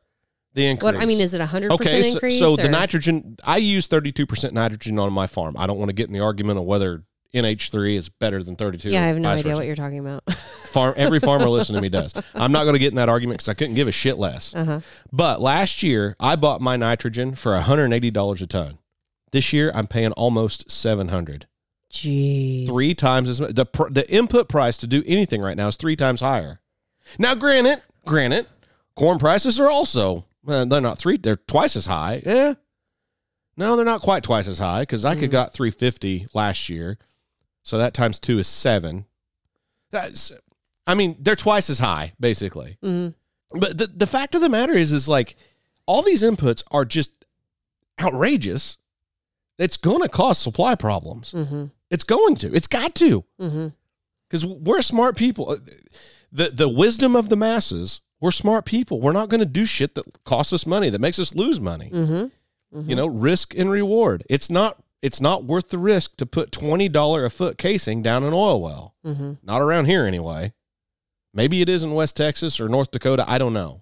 The 0.55 0.65
increase. 0.65 0.83
What 0.83 0.95
I 0.95 1.05
mean 1.05 1.21
is 1.21 1.33
it 1.35 1.41
a 1.41 1.45
hundred 1.45 1.71
okay? 1.73 1.83
percent 1.83 2.05
So, 2.05 2.13
increase? 2.15 2.39
so 2.39 2.55
the 2.55 2.69
nitrogen, 2.69 3.37
I 3.43 3.57
use 3.57 3.87
thirty-two 3.87 4.25
percent 4.25 4.53
nitrogen 4.53 4.97
on 4.97 5.13
my 5.13 5.27
farm. 5.27 5.55
I 5.57 5.67
don't 5.67 5.77
want 5.77 5.89
to 5.89 5.93
get 5.93 6.07
in 6.07 6.13
the 6.13 6.21
argument 6.21 6.57
of 6.57 6.65
whether 6.65 7.03
NH 7.35 7.69
three 7.69 7.95
is 7.95 8.09
better 8.09 8.41
than 8.41 8.55
thirty-two. 8.55 8.89
Yeah, 8.89 9.03
I 9.03 9.07
have 9.07 9.17
no 9.19 9.29
idea 9.29 9.43
versa. 9.43 9.57
what 9.57 9.67
you're 9.67 9.75
talking 9.75 9.99
about. 9.99 10.23
Farm 10.33 10.93
every 10.97 11.19
farmer 11.19 11.47
listening 11.49 11.77
to 11.77 11.81
me 11.81 11.89
does. 11.89 12.13
I'm 12.35 12.51
not 12.51 12.63
going 12.63 12.73
to 12.73 12.79
get 12.79 12.89
in 12.89 12.95
that 12.95 13.09
argument 13.09 13.39
because 13.39 13.49
I 13.49 13.53
couldn't 13.55 13.73
give 13.75 13.87
a 13.87 13.91
shit 13.91 14.17
less. 14.19 14.53
Uh-huh. 14.55 14.81
But 15.11 15.39
last 15.41 15.81
year 15.83 16.15
I 16.19 16.35
bought 16.35 16.61
my 16.61 16.75
nitrogen 16.77 17.35
for 17.35 17.53
180 17.53 18.09
dollars 18.11 18.41
a 18.41 18.47
ton. 18.47 18.79
This 19.31 19.53
year 19.53 19.71
I'm 19.75 19.85
paying 19.87 20.11
almost 20.13 20.69
700. 20.71 21.45
Jeez. 21.91 22.67
Three 22.67 22.93
times 22.93 23.29
as 23.29 23.41
much. 23.41 23.55
The 23.55 23.65
pr- 23.65 23.89
the 23.89 24.09
input 24.11 24.47
price 24.47 24.77
to 24.77 24.87
do 24.87 25.03
anything 25.05 25.41
right 25.41 25.57
now 25.57 25.67
is 25.67 25.75
three 25.75 25.95
times 25.95 26.21
higher. 26.21 26.59
Now, 27.17 27.33
granted, 27.35 27.81
granted, 28.05 28.45
corn 28.95 29.17
prices 29.17 29.59
are 29.59 29.69
also 29.69 30.25
well, 30.43 30.65
they're 30.65 30.81
not 30.81 30.97
three. 30.99 31.17
They're 31.17 31.35
twice 31.35 31.75
as 31.75 31.85
high. 31.87 32.21
Yeah. 32.25 32.53
No, 33.57 33.75
they're 33.75 33.85
not 33.85 34.01
quite 34.01 34.23
twice 34.23 34.47
as 34.47 34.57
high 34.59 34.81
because 34.83 35.03
I 35.03 35.15
could 35.15 35.31
got 35.31 35.51
350 35.53 36.27
last 36.33 36.69
year, 36.69 36.97
so 37.63 37.77
that 37.77 37.93
times 37.93 38.17
two 38.19 38.39
is 38.39 38.47
seven. 38.47 39.05
That's, 39.91 40.31
I 40.87 40.93
mean, 40.95 41.17
they're 41.19 41.35
twice 41.35 41.69
as 41.69 41.79
high 41.79 42.13
basically. 42.19 42.77
Mhm. 42.83 43.15
But 43.51 43.77
the 43.79 43.87
the 43.87 44.07
fact 44.07 44.35
of 44.35 44.41
the 44.41 44.49
matter 44.49 44.73
is, 44.73 44.91
is 44.91 45.09
like 45.09 45.35
all 45.87 46.03
these 46.03 46.21
inputs 46.23 46.63
are 46.71 46.85
just 46.85 47.11
outrageous. 47.99 48.77
It's 49.57 49.75
going 49.77 50.01
to 50.01 50.09
cause 50.09 50.37
supply 50.37 50.75
problems. 50.75 51.31
Mhm. 51.33 51.71
It's 51.89 52.03
going 52.03 52.35
to. 52.37 52.53
It's 52.53 52.67
got 52.67 52.95
to. 52.95 53.23
Mhm. 53.39 53.73
Because 54.29 54.45
we're 54.45 54.81
smart 54.81 55.15
people. 55.15 55.57
The 56.31 56.49
the 56.49 56.69
wisdom 56.69 57.15
of 57.15 57.29
the 57.29 57.35
masses. 57.35 58.01
We're 58.21 58.31
smart 58.31 58.65
people. 58.65 58.99
We're 59.01 59.13
not 59.13 59.29
going 59.29 59.39
to 59.39 59.45
do 59.45 59.65
shit 59.65 59.95
that 59.95 60.23
costs 60.25 60.51
us 60.53 60.65
money 60.65 60.89
that 60.89 60.99
makes 60.99 61.19
us 61.19 61.33
lose 61.35 61.59
money. 61.59 61.89
Mhm. 61.91 62.31
You 62.85 62.95
know, 62.95 63.07
risk 63.07 63.55
and 63.57 63.71
reward. 63.71 64.23
It's 64.29 64.49
not. 64.49 64.83
It's 65.01 65.21
not 65.21 65.45
worth 65.45 65.69
the 65.69 65.77
risk 65.77 66.17
to 66.17 66.25
put 66.25 66.51
twenty 66.51 66.89
dollar 66.89 67.23
a 67.25 67.29
foot 67.29 67.57
casing 67.57 68.01
down 68.03 68.23
an 68.23 68.33
oil 68.33 68.61
well. 68.61 68.95
Mhm. 69.05 69.37
Not 69.41 69.61
around 69.61 69.85
here 69.85 70.05
anyway. 70.05 70.53
Maybe 71.33 71.61
it 71.61 71.69
is 71.69 71.83
in 71.83 71.93
West 71.93 72.17
Texas 72.17 72.59
or 72.59 72.67
North 72.67 72.91
Dakota. 72.91 73.23
I 73.27 73.37
don't 73.37 73.53
know. 73.53 73.81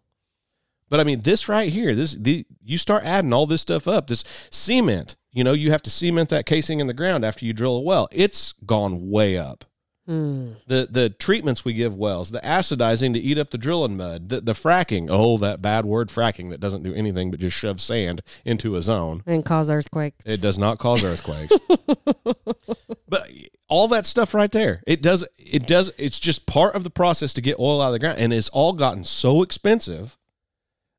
But 0.90 1.00
I 1.02 1.04
mean, 1.04 1.22
this 1.22 1.50
right 1.50 1.74
here, 1.74 1.96
this 1.96 2.14
the 2.14 2.46
you 2.64 2.78
start 2.78 3.04
adding 3.04 3.34
all 3.34 3.46
this 3.48 3.62
stuff 3.62 3.88
up. 3.88 4.08
This 4.08 4.24
cement, 4.52 5.16
you 5.38 5.44
know, 5.44 5.54
you 5.54 5.70
have 5.70 5.84
to 5.84 5.92
cement 5.92 6.30
that 6.30 6.48
casing 6.48 6.80
in 6.80 6.88
the 6.88 6.96
ground 6.96 7.24
after 7.24 7.46
you 7.46 7.54
drill 7.54 7.78
a 7.78 7.82
well. 7.82 8.10
It's 8.12 8.54
gone 8.66 9.12
way 9.12 9.38
up. 9.38 9.66
Mm. 10.10 10.56
The 10.66 10.88
the 10.90 11.10
treatments 11.12 11.64
we 11.64 11.74
give 11.74 11.96
wells, 11.96 12.32
the 12.32 12.40
acidizing 12.40 13.14
to 13.14 13.20
eat 13.20 13.38
up 13.38 13.52
the 13.52 13.58
drilling 13.60 13.98
mud, 13.98 14.30
the, 14.30 14.42
the 14.42 14.54
fracking. 14.54 15.10
Oh, 15.12 15.38
that 15.38 15.62
bad 15.62 15.86
word 15.86 16.10
fracking 16.10 16.50
that 16.50 16.60
doesn't 16.60 16.82
do 16.82 16.92
anything 16.92 17.30
but 17.30 17.40
just 17.40 17.56
shove 17.56 17.80
sand 17.80 18.24
into 18.46 18.76
a 18.78 18.82
zone. 18.82 19.22
And 19.28 19.46
cause 19.46 19.70
earthquakes. 19.70 20.26
It 20.26 20.42
does 20.42 20.58
not 20.58 20.80
cause 20.80 21.04
earthquakes. 21.04 21.56
but 23.08 23.30
all 23.68 23.88
that 23.90 24.08
stuff 24.08 24.34
right 24.34 24.52
there, 24.52 24.82
it 24.88 25.04
does 25.04 25.24
it 25.38 25.68
does 25.68 25.92
it's 26.00 26.18
just 26.18 26.48
part 26.48 26.74
of 26.74 26.84
the 26.84 26.90
process 26.90 27.32
to 27.34 27.42
get 27.42 27.60
oil 27.60 27.80
out 27.80 27.88
of 27.88 27.94
the 27.94 28.00
ground 28.00 28.18
and 28.18 28.34
it's 28.34 28.50
all 28.50 28.74
gotten 28.74 29.04
so 29.04 29.44
expensive 29.44 30.18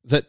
that 0.05 0.27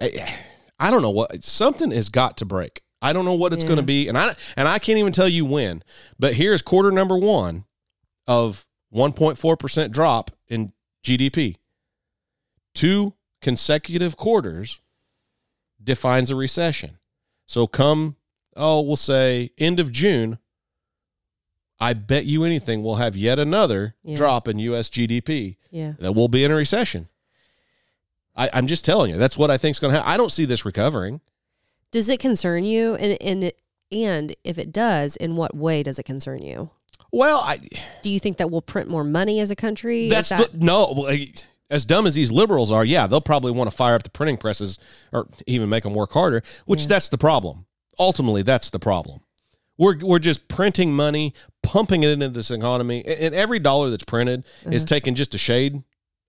I, 0.00 0.34
I 0.78 0.90
don't 0.90 1.02
know 1.02 1.10
what 1.10 1.44
something 1.44 1.90
has 1.90 2.08
got 2.08 2.38
to 2.38 2.46
break. 2.46 2.82
I 3.00 3.12
don't 3.12 3.24
know 3.24 3.34
what 3.34 3.52
it's 3.52 3.62
Yeah. 3.64 3.68
going 3.68 3.76
to 3.78 3.82
be 3.84 4.08
and 4.08 4.18
I 4.18 4.34
and 4.56 4.66
I 4.68 4.78
can't 4.78 4.98
even 4.98 5.12
tell 5.12 5.28
you 5.28 5.44
when. 5.44 5.82
But 6.18 6.34
here's 6.34 6.62
quarter 6.62 6.90
number 6.90 7.16
1 7.16 7.64
of 8.26 8.66
1.4% 8.94 9.90
drop 9.92 10.30
in 10.48 10.72
GDP. 11.04 11.56
Two 12.74 13.14
consecutive 13.40 14.16
quarters 14.16 14.80
defines 15.82 16.30
a 16.30 16.36
recession. 16.36 16.98
So 17.46 17.66
come 17.66 18.16
oh, 18.56 18.80
we'll 18.80 18.96
say 18.96 19.50
end 19.58 19.78
of 19.78 19.92
June, 19.92 20.38
I 21.78 21.92
bet 21.92 22.24
you 22.26 22.42
anything 22.42 22.82
we'll 22.82 22.96
have 22.96 23.14
yet 23.16 23.38
another 23.38 23.94
Yeah. 24.02 24.16
drop 24.16 24.48
in 24.48 24.58
US 24.58 24.88
GDP. 24.90 25.56
Yeah. 25.70 25.92
That 26.00 26.12
we'll 26.14 26.26
be 26.28 26.42
in 26.42 26.50
a 26.50 26.56
recession. 26.56 27.08
I, 28.34 28.50
I'm 28.52 28.66
just 28.66 28.84
telling 28.84 29.10
you, 29.10 29.16
that's 29.16 29.38
what 29.38 29.50
I 29.50 29.56
think 29.58 29.74
is 29.76 29.80
going 29.80 29.92
to 29.92 29.98
happen. 29.98 30.12
I 30.12 30.16
don't 30.16 30.30
see 30.32 30.44
this 30.44 30.64
recovering. 30.64 31.20
Does 31.90 32.08
it 32.08 32.20
concern 32.20 32.64
you? 32.64 32.94
And 32.96 33.16
and 33.20 33.52
and 33.90 34.36
if 34.44 34.58
it 34.58 34.72
does, 34.72 35.16
in 35.16 35.36
what 35.36 35.56
way 35.56 35.82
does 35.82 35.98
it 35.98 36.04
concern 36.04 36.42
you? 36.42 36.70
Well, 37.10 37.38
I 37.38 37.60
Do 38.02 38.10
you 38.10 38.20
think 38.20 38.36
that 38.36 38.50
we'll 38.50 38.62
print 38.62 38.88
more 38.88 39.04
money 39.04 39.40
as 39.40 39.50
a 39.50 39.56
country? 39.56 40.08
That's 40.08 40.28
that, 40.28 40.52
the, 40.52 40.58
no. 40.58 41.08
As 41.70 41.84
dumb 41.84 42.06
as 42.06 42.14
these 42.14 42.32
liberals 42.32 42.72
are, 42.72 42.84
yeah, 42.84 43.06
they'll 43.06 43.20
probably 43.20 43.52
want 43.52 43.70
to 43.70 43.76
fire 43.76 43.94
up 43.94 44.02
the 44.02 44.08
printing 44.10 44.38
presses 44.38 44.78
or 45.12 45.28
even 45.46 45.68
make 45.68 45.84
them 45.84 45.94
work 45.94 46.12
harder. 46.12 46.42
Which 46.64 46.86
that's 46.86 47.10
the 47.10 47.18
problem. 47.18 47.66
Ultimately, 47.98 48.42
that's 48.42 48.70
the 48.70 48.78
problem. 48.78 49.20
We're 49.76 49.98
we're 49.98 50.18
just 50.18 50.48
printing 50.48 50.94
money, 50.94 51.34
pumping 51.62 52.02
it 52.02 52.10
into 52.10 52.28
this 52.30 52.50
economy, 52.50 53.04
and 53.06 53.20
and 53.20 53.34
every 53.34 53.58
dollar 53.58 53.90
that's 53.90 54.04
printed 54.04 54.46
is 54.64 54.82
uh-huh. 54.82 54.88
taking 54.88 55.14
just 55.14 55.34
a 55.34 55.38
shade 55.38 55.82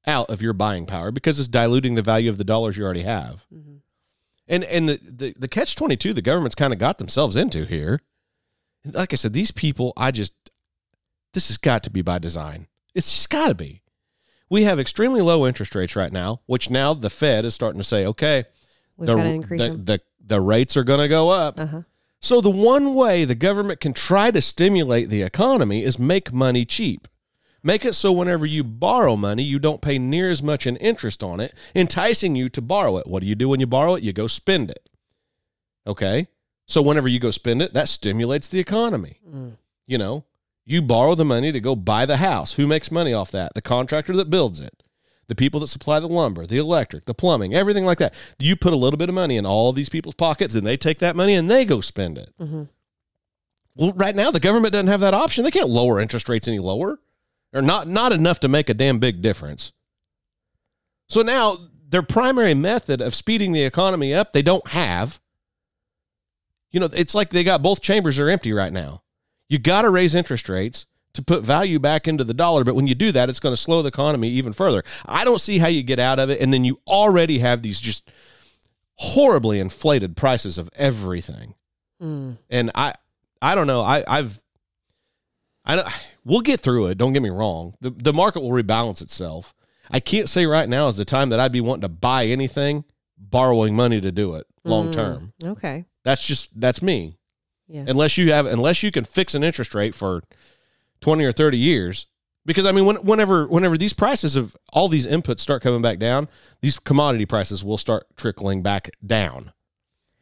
out 0.07 0.29
of 0.29 0.41
your 0.41 0.53
buying 0.53 0.85
power 0.85 1.11
because 1.11 1.39
it's 1.39 1.47
diluting 1.47 1.95
the 1.95 2.01
value 2.01 2.29
of 2.29 2.37
the 2.37 2.43
dollars 2.43 2.77
you 2.77 2.83
already 2.83 3.03
have. 3.03 3.45
Mm-hmm. 3.53 3.77
And 4.49 4.63
and 4.65 4.89
the 4.89 4.99
the, 5.01 5.35
the 5.37 5.47
catch 5.47 5.75
twenty 5.75 5.95
two 5.95 6.11
the 6.11 6.21
government's 6.21 6.55
kind 6.55 6.73
of 6.73 6.79
got 6.79 6.97
themselves 6.97 7.35
into 7.37 7.65
here. 7.65 8.01
Like 8.83 9.13
I 9.13 9.15
said, 9.15 9.33
these 9.33 9.51
people, 9.51 9.93
I 9.95 10.11
just 10.11 10.33
this 11.33 11.47
has 11.47 11.57
got 11.57 11.83
to 11.83 11.89
be 11.89 12.01
by 12.01 12.17
design. 12.17 12.67
It's 12.95 13.11
just 13.11 13.29
got 13.29 13.47
to 13.47 13.55
be. 13.55 13.83
We 14.49 14.63
have 14.63 14.79
extremely 14.79 15.21
low 15.21 15.45
interest 15.45 15.75
rates 15.75 15.95
right 15.95 16.11
now, 16.11 16.41
which 16.47 16.71
now 16.71 16.95
the 16.95 17.11
Fed 17.11 17.45
is 17.45 17.53
starting 17.53 17.79
to 17.79 17.83
say, 17.85 18.05
okay, 18.07 18.45
We've 18.97 19.05
the, 19.05 19.15
got 19.15 19.23
to 19.23 19.29
increase 19.29 19.61
the, 19.61 19.69
the 19.69 20.01
the 20.25 20.41
rates 20.41 20.75
are 20.75 20.83
going 20.83 20.99
to 20.99 21.07
go 21.07 21.29
up. 21.29 21.59
Uh-huh. 21.59 21.81
So 22.19 22.41
the 22.41 22.49
one 22.49 22.95
way 22.95 23.25
the 23.25 23.35
government 23.35 23.79
can 23.79 23.93
try 23.93 24.31
to 24.31 24.41
stimulate 24.41 25.09
the 25.09 25.21
economy 25.21 25.83
is 25.83 25.97
make 25.97 26.33
money 26.33 26.65
cheap. 26.65 27.07
Make 27.61 27.83
it 27.83 27.93
so 27.93 28.11
whenever 28.11 28.45
you 28.45 28.63
borrow 28.63 29.15
money, 29.15 29.43
you 29.43 29.59
don't 29.59 29.81
pay 29.81 29.99
near 29.99 30.29
as 30.29 30.41
much 30.41 30.65
in 30.65 30.77
interest 30.77 31.23
on 31.23 31.39
it, 31.39 31.53
enticing 31.75 32.35
you 32.35 32.47
to 32.49 32.61
borrow 32.61 32.97
it. 32.97 33.07
What 33.07 33.21
do 33.21 33.27
you 33.27 33.35
do 33.35 33.49
when 33.49 33.59
you 33.59 33.67
borrow 33.67 33.95
it? 33.95 34.03
You 34.03 34.13
go 34.13 34.27
spend 34.27 34.71
it. 34.71 34.89
Okay? 35.85 36.27
So 36.65 36.81
whenever 36.81 37.07
you 37.07 37.19
go 37.19 37.31
spend 37.31 37.61
it, 37.61 37.73
that 37.73 37.89
stimulates 37.89 38.47
the 38.47 38.59
economy. 38.59 39.19
Mm. 39.27 39.57
You 39.87 39.97
know, 39.97 40.23
you 40.65 40.81
borrow 40.81 41.15
the 41.15 41.25
money 41.25 41.51
to 41.51 41.59
go 41.59 41.75
buy 41.75 42.05
the 42.05 42.17
house. 42.17 42.53
Who 42.53 42.67
makes 42.67 42.91
money 42.91 43.11
off 43.11 43.31
that? 43.31 43.55
The 43.55 43.61
contractor 43.61 44.15
that 44.15 44.29
builds 44.29 44.59
it. 44.59 44.83
The 45.27 45.35
people 45.35 45.59
that 45.59 45.67
supply 45.67 45.99
the 45.99 46.07
lumber, 46.07 46.45
the 46.45 46.57
electric, 46.57 47.05
the 47.05 47.13
plumbing, 47.13 47.53
everything 47.53 47.85
like 47.85 47.97
that. 47.97 48.13
You 48.39 48.55
put 48.55 48.73
a 48.73 48.77
little 48.77 48.97
bit 48.97 49.09
of 49.09 49.15
money 49.15 49.35
in 49.35 49.45
all 49.45 49.73
these 49.73 49.89
people's 49.89 50.15
pockets 50.15 50.55
and 50.55 50.65
they 50.65 50.77
take 50.77 50.99
that 50.99 51.15
money 51.15 51.33
and 51.33 51.49
they 51.49 51.65
go 51.65 51.81
spend 51.81 52.17
it. 52.17 52.33
Mm-hmm. 52.39 52.63
Well, 53.75 53.93
right 53.93 54.15
now 54.15 54.31
the 54.31 54.39
government 54.39 54.73
doesn't 54.73 54.87
have 54.87 55.01
that 55.01 55.13
option. 55.13 55.43
They 55.43 55.51
can't 55.51 55.69
lower 55.69 55.99
interest 55.99 56.29
rates 56.29 56.47
any 56.47 56.59
lower. 56.59 56.99
Or 57.53 57.61
not 57.61 57.87
not 57.87 58.11
enough 58.13 58.39
to 58.41 58.47
make 58.47 58.69
a 58.69 58.73
damn 58.73 58.99
big 58.99 59.21
difference. 59.21 59.71
So 61.07 61.21
now 61.21 61.57
their 61.89 62.03
primary 62.03 62.53
method 62.53 63.01
of 63.01 63.15
speeding 63.15 63.51
the 63.51 63.63
economy 63.63 64.13
up, 64.13 64.31
they 64.31 64.43
don't 64.43 64.67
have. 64.67 65.19
You 66.71 66.79
know, 66.79 66.89
it's 66.93 67.15
like 67.15 67.31
they 67.31 67.43
got 67.43 67.63
both 67.63 67.81
chambers 67.81 68.19
are 68.19 68.29
empty 68.29 68.53
right 68.53 68.71
now. 68.71 69.01
You 69.47 69.57
got 69.57 69.81
to 69.81 69.89
raise 69.89 70.13
interest 70.13 70.47
rates 70.47 70.85
to 71.13 71.23
put 71.23 71.43
value 71.43 71.79
back 71.79 72.07
into 72.07 72.23
the 72.23 72.35
dollar, 72.35 72.63
but 72.63 72.75
when 72.75 72.85
you 72.85 72.93
do 72.93 73.11
that, 73.11 73.29
it's 73.29 73.39
going 73.39 73.53
to 73.53 73.61
slow 73.61 73.81
the 73.81 73.87
economy 73.87 74.29
even 74.29 74.53
further. 74.53 74.83
I 75.05 75.25
don't 75.25 75.41
see 75.41 75.57
how 75.57 75.67
you 75.67 75.81
get 75.81 75.97
out 75.97 76.19
of 76.19 76.29
it, 76.29 76.39
and 76.39 76.53
then 76.53 76.63
you 76.63 76.79
already 76.87 77.39
have 77.39 77.63
these 77.63 77.81
just 77.81 78.11
horribly 78.95 79.59
inflated 79.59 80.15
prices 80.15 80.59
of 80.59 80.69
everything. 80.75 81.55
Hmm. 81.99 82.33
And 82.49 82.69
I, 82.75 82.93
I 83.41 83.55
don't 83.55 83.65
know. 83.65 83.81
I, 83.81 84.03
I've, 84.07 84.39
I 85.69 85.75
don't, 85.75 85.87
we'll 86.25 86.41
get 86.41 86.61
through 86.61 86.87
it. 86.87 86.97
Don't 86.97 87.13
get 87.13 87.21
me 87.21 87.29
wrong. 87.29 87.75
The 87.79 87.91
the 87.91 88.13
market 88.13 88.41
will 88.41 88.49
rebalance 88.49 89.01
itself. 89.01 89.53
I 89.91 89.99
can't 89.99 90.27
say 90.27 90.45
right 90.45 90.67
now 90.67 90.87
is 90.87 90.97
the 90.97 91.05
time 91.05 91.29
that 91.29 91.39
I'd 91.39 91.51
be 91.51 91.61
wanting 91.61 91.81
to 91.81 91.89
buy 91.89 92.25
anything, 92.25 92.85
borrowing 93.17 93.75
money 93.75 94.01
to 94.01 94.11
do 94.11 94.35
it 94.35 94.47
long 94.63 94.89
mm, 94.89 94.93
term. 94.93 95.33
Okay. 95.43 95.85
That's 96.03 96.25
just 96.25 96.59
that's 96.59 96.81
me. 96.81 97.17
Yeah. 97.67 97.85
Unless 97.87 98.17
you 98.17 98.31
have 98.31 98.47
unless 98.47 98.81
you 98.81 98.91
can 98.91 99.03
fix 99.03 99.35
an 99.35 99.43
interest 99.43 99.75
rate 99.75 99.93
for 99.93 100.23
20 101.01 101.23
or 101.23 101.31
30 101.31 101.57
years 101.57 102.07
because 102.45 102.65
I 102.65 102.71
mean 102.71 102.85
when, 102.85 102.95
whenever 102.97 103.47
whenever 103.47 103.77
these 103.77 103.93
prices 103.93 104.35
of 104.35 104.55
all 104.73 104.87
these 104.87 105.05
inputs 105.05 105.41
start 105.41 105.61
coming 105.61 105.83
back 105.83 105.99
down, 105.99 106.29
these 106.61 106.79
commodity 106.79 107.27
prices 107.27 107.63
will 107.63 107.77
start 107.77 108.07
trickling 108.15 108.63
back 108.63 108.89
down. 109.05 109.51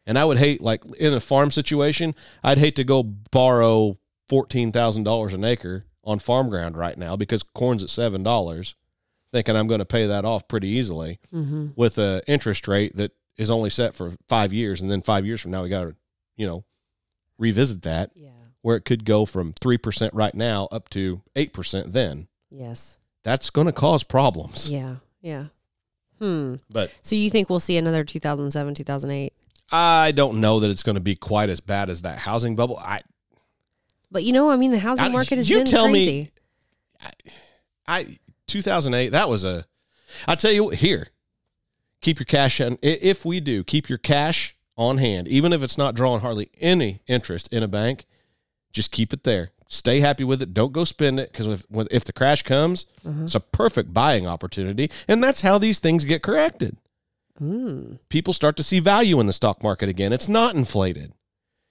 And 0.06 0.18
I 0.18 0.26
would 0.26 0.38
hate 0.38 0.60
like 0.60 0.84
in 0.98 1.14
a 1.14 1.20
farm 1.20 1.50
situation, 1.50 2.14
I'd 2.44 2.58
hate 2.58 2.76
to 2.76 2.84
go 2.84 3.02
borrow 3.02 3.98
$14,000 4.28 5.34
an 5.34 5.44
acre 5.44 5.84
on 6.04 6.18
farm 6.18 6.48
ground 6.48 6.76
right 6.76 6.96
now 6.96 7.16
because 7.16 7.42
corn's 7.42 7.82
at 7.82 7.88
$7 7.90 8.74
thinking 9.32 9.56
I'm 9.56 9.66
going 9.66 9.80
to 9.80 9.84
pay 9.84 10.06
that 10.06 10.24
off 10.24 10.48
pretty 10.48 10.68
easily 10.68 11.18
with 11.30 11.98
a 11.98 12.22
interest 12.26 12.66
rate 12.66 12.96
that 12.96 13.12
is 13.36 13.50
only 13.50 13.70
set 13.70 13.94
for 13.94 14.12
5 14.28 14.52
years 14.52 14.80
and 14.80 14.90
then 14.90 15.02
5 15.02 15.26
years 15.26 15.40
from 15.40 15.50
now 15.50 15.62
we 15.62 15.68
got 15.68 15.84
to, 15.84 15.94
you 16.36 16.46
know, 16.46 16.64
revisit 17.38 17.82
that 17.82 18.10
Yeah. 18.14 18.30
where 18.62 18.76
it 18.76 18.84
could 18.84 19.04
go 19.04 19.24
from 19.26 19.52
3% 19.54 20.10
right 20.12 20.34
now 20.34 20.66
up 20.72 20.88
to 20.90 21.22
8% 21.36 21.92
then. 21.92 22.28
Yes. 22.50 22.96
That's 23.22 23.50
going 23.50 23.66
to 23.66 23.72
cause 23.72 24.02
problems. 24.02 24.70
Yeah. 24.70 24.96
Yeah. 25.20 25.46
Hmm. 26.18 26.56
But 26.70 26.90
So 27.02 27.14
you 27.14 27.30
think 27.30 27.48
we'll 27.50 27.60
see 27.60 27.76
another 27.76 28.02
2007, 28.04 28.74
2008? 28.74 29.32
I 29.70 30.12
don't 30.12 30.40
know 30.40 30.58
that 30.60 30.70
it's 30.70 30.82
going 30.82 30.94
to 30.94 31.00
be 31.00 31.14
quite 31.14 31.50
as 31.50 31.60
bad 31.60 31.90
as 31.90 32.00
that 32.02 32.20
housing 32.20 32.56
bubble. 32.56 32.78
I 32.78 33.02
But 34.10 34.24
you 34.24 34.32
know, 34.32 34.50
I 34.50 34.56
mean, 34.56 34.70
the 34.70 34.78
housing 34.78 35.06
I- 35.06 35.08
market 35.10 35.36
has 35.36 35.48
you 35.50 35.58
been 35.58 35.66
tell 35.66 35.88
me- 35.88 36.04
crazy. 36.04 36.32
I 37.86 38.18
2008 38.46 39.10
that 39.10 39.28
was 39.28 39.44
a 39.44 39.64
I 40.26 40.34
tell 40.34 40.50
you 40.52 40.64
what, 40.64 40.76
here. 40.76 41.08
Keep 42.00 42.18
your 42.20 42.26
cash 42.26 42.60
on 42.60 42.78
if 42.82 43.24
we 43.24 43.40
do, 43.40 43.64
keep 43.64 43.88
your 43.88 43.98
cash 43.98 44.56
on 44.76 44.98
hand 44.98 45.26
even 45.28 45.52
if 45.52 45.62
it's 45.62 45.76
not 45.78 45.94
drawing 45.94 46.20
hardly 46.20 46.50
any 46.60 47.00
interest 47.06 47.48
in 47.52 47.62
a 47.62 47.68
bank, 47.68 48.04
just 48.72 48.90
keep 48.92 49.12
it 49.12 49.24
there. 49.24 49.50
Stay 49.68 50.00
happy 50.00 50.24
with 50.24 50.40
it. 50.40 50.54
Don't 50.54 50.72
go 50.72 50.84
spend 50.84 51.20
it 51.20 51.30
because 51.30 51.46
if 51.46 51.64
if 51.90 52.04
the 52.04 52.12
crash 52.12 52.42
comes, 52.42 52.86
it's 53.04 53.34
a 53.34 53.40
perfect 53.40 53.92
buying 53.92 54.26
opportunity, 54.26 54.90
and 55.06 55.22
that's 55.22 55.42
how 55.42 55.58
these 55.58 55.78
things 55.78 56.04
get 56.04 56.22
corrected. 56.22 56.76
People 58.08 58.32
start 58.32 58.56
to 58.56 58.62
see 58.62 58.80
value 58.80 59.20
in 59.20 59.26
the 59.26 59.32
stock 59.32 59.62
market 59.62 59.88
again. 59.88 60.12
It's 60.12 60.28
not 60.28 60.54
inflated. 60.56 61.12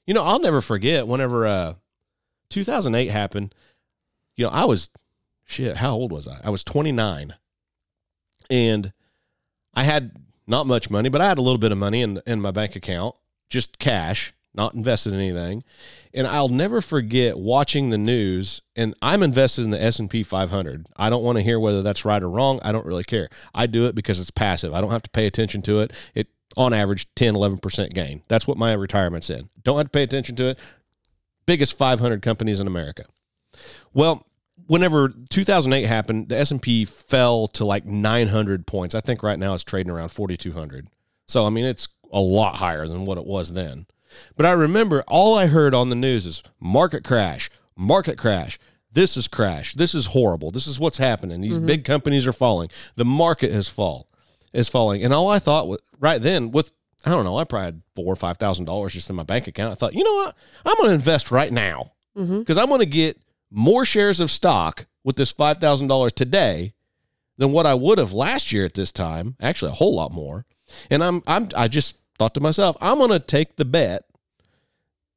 You 0.05 0.13
know, 0.13 0.23
I'll 0.23 0.39
never 0.39 0.61
forget 0.61 1.07
whenever 1.07 1.45
uh 1.47 1.73
2008 2.49 3.07
happened. 3.09 3.53
You 4.35 4.45
know, 4.45 4.51
I 4.51 4.65
was 4.65 4.89
shit, 5.45 5.77
how 5.77 5.93
old 5.93 6.11
was 6.11 6.27
I? 6.27 6.39
I 6.43 6.49
was 6.49 6.63
29. 6.63 7.33
And 8.49 8.93
I 9.73 9.83
had 9.83 10.11
not 10.45 10.67
much 10.67 10.89
money, 10.89 11.09
but 11.09 11.21
I 11.21 11.27
had 11.27 11.37
a 11.37 11.41
little 11.41 11.57
bit 11.57 11.71
of 11.71 11.77
money 11.77 12.01
in 12.01 12.21
in 12.25 12.41
my 12.41 12.51
bank 12.51 12.75
account, 12.75 13.15
just 13.49 13.79
cash, 13.79 14.33
not 14.53 14.73
invested 14.73 15.13
in 15.13 15.19
anything. 15.19 15.63
And 16.13 16.25
I'll 16.25 16.49
never 16.49 16.81
forget 16.81 17.37
watching 17.37 17.89
the 17.89 17.97
news 17.97 18.61
and 18.75 18.95
I'm 19.01 19.21
invested 19.21 19.63
in 19.63 19.69
the 19.69 19.81
S&P 19.81 20.23
500. 20.23 20.87
I 20.97 21.09
don't 21.09 21.23
want 21.23 21.37
to 21.37 21.43
hear 21.43 21.59
whether 21.59 21.81
that's 21.81 22.05
right 22.05 22.21
or 22.21 22.29
wrong. 22.29 22.59
I 22.63 22.71
don't 22.71 22.85
really 22.85 23.03
care. 23.03 23.29
I 23.53 23.67
do 23.67 23.85
it 23.85 23.95
because 23.95 24.19
it's 24.19 24.31
passive. 24.31 24.73
I 24.73 24.81
don't 24.81 24.91
have 24.91 25.03
to 25.03 25.09
pay 25.09 25.27
attention 25.27 25.61
to 25.63 25.81
it. 25.81 25.93
It 26.15 26.27
on 26.55 26.73
average 26.73 27.13
10 27.13 27.35
11% 27.35 27.93
gain. 27.93 28.23
That's 28.27 28.47
what 28.47 28.57
my 28.57 28.73
retirement's 28.73 29.29
in. 29.29 29.49
Don't 29.63 29.77
have 29.77 29.87
to 29.87 29.91
pay 29.91 30.03
attention 30.03 30.35
to 30.37 30.49
it. 30.49 30.59
Biggest 31.47 31.77
500 31.77 32.21
companies 32.21 32.59
in 32.59 32.67
America. 32.67 33.05
Well, 33.93 34.27
whenever 34.67 35.09
2008 35.09 35.85
happened, 35.85 36.29
the 36.29 36.37
S&P 36.37 36.85
fell 36.85 37.47
to 37.49 37.65
like 37.65 37.85
900 37.85 38.67
points. 38.67 38.93
I 38.93 39.01
think 39.01 39.23
right 39.23 39.39
now 39.39 39.53
it's 39.55 39.63
trading 39.63 39.91
around 39.91 40.09
4200. 40.09 40.87
So 41.27 41.45
I 41.45 41.49
mean 41.49 41.65
it's 41.65 41.87
a 42.11 42.19
lot 42.19 42.57
higher 42.57 42.87
than 42.87 43.05
what 43.05 43.17
it 43.17 43.25
was 43.25 43.53
then. 43.53 43.87
But 44.35 44.45
I 44.45 44.51
remember 44.51 45.03
all 45.07 45.37
I 45.37 45.47
heard 45.47 45.73
on 45.73 45.89
the 45.89 45.95
news 45.95 46.25
is 46.25 46.43
market 46.59 47.03
crash, 47.03 47.49
market 47.75 48.17
crash. 48.17 48.59
This 48.91 49.17
is 49.17 49.27
crash. 49.27 49.73
This 49.73 49.93
is 49.93 50.07
horrible. 50.07 50.49
This 50.49 50.65
is 50.65 50.79
what's 50.79 50.97
happening. 50.97 51.41
These 51.41 51.57
mm-hmm. 51.57 51.67
big 51.67 51.85
companies 51.85 52.25
are 52.25 52.33
falling. 52.33 52.69
The 52.95 53.05
market 53.05 53.51
has 53.51 53.69
fall 53.69 54.07
is 54.53 54.69
falling. 54.69 55.03
And 55.03 55.13
all 55.13 55.27
I 55.27 55.39
thought 55.39 55.67
was 55.67 55.79
right 55.99 56.21
then 56.21 56.51
with 56.51 56.71
I 57.07 57.15
don't 57.15 57.25
know, 57.25 57.37
I 57.37 57.43
probably 57.43 57.65
had 57.65 57.81
four 57.95 58.11
or 58.11 58.15
five 58.15 58.37
thousand 58.37 58.65
dollars 58.65 58.93
just 58.93 59.09
in 59.09 59.15
my 59.15 59.23
bank 59.23 59.47
account. 59.47 59.71
I 59.71 59.75
thought, 59.75 59.93
you 59.93 60.03
know 60.03 60.15
what? 60.15 60.35
I'm 60.65 60.75
gonna 60.77 60.93
invest 60.93 61.31
right 61.31 61.51
now. 61.51 61.93
Mm-hmm. 62.17 62.39
Because 62.39 62.57
I'm 62.57 62.69
gonna 62.69 62.85
get 62.85 63.21
more 63.49 63.85
shares 63.85 64.19
of 64.19 64.29
stock 64.31 64.87
with 65.03 65.15
this 65.15 65.31
five 65.31 65.59
thousand 65.59 65.87
dollars 65.87 66.13
today 66.13 66.73
than 67.37 67.51
what 67.51 67.65
I 67.65 67.73
would 67.73 67.97
have 67.97 68.13
last 68.13 68.51
year 68.51 68.65
at 68.65 68.73
this 68.73 68.91
time. 68.91 69.35
Actually, 69.39 69.71
a 69.71 69.75
whole 69.75 69.95
lot 69.95 70.11
more. 70.11 70.45
And 70.89 71.03
I'm 71.03 71.23
I'm 71.27 71.49
I 71.55 71.67
just 71.67 71.97
thought 72.17 72.33
to 72.33 72.41
myself, 72.41 72.75
I'm 72.81 72.97
gonna 72.97 73.19
take 73.19 73.55
the 73.55 73.65
bet 73.65 74.05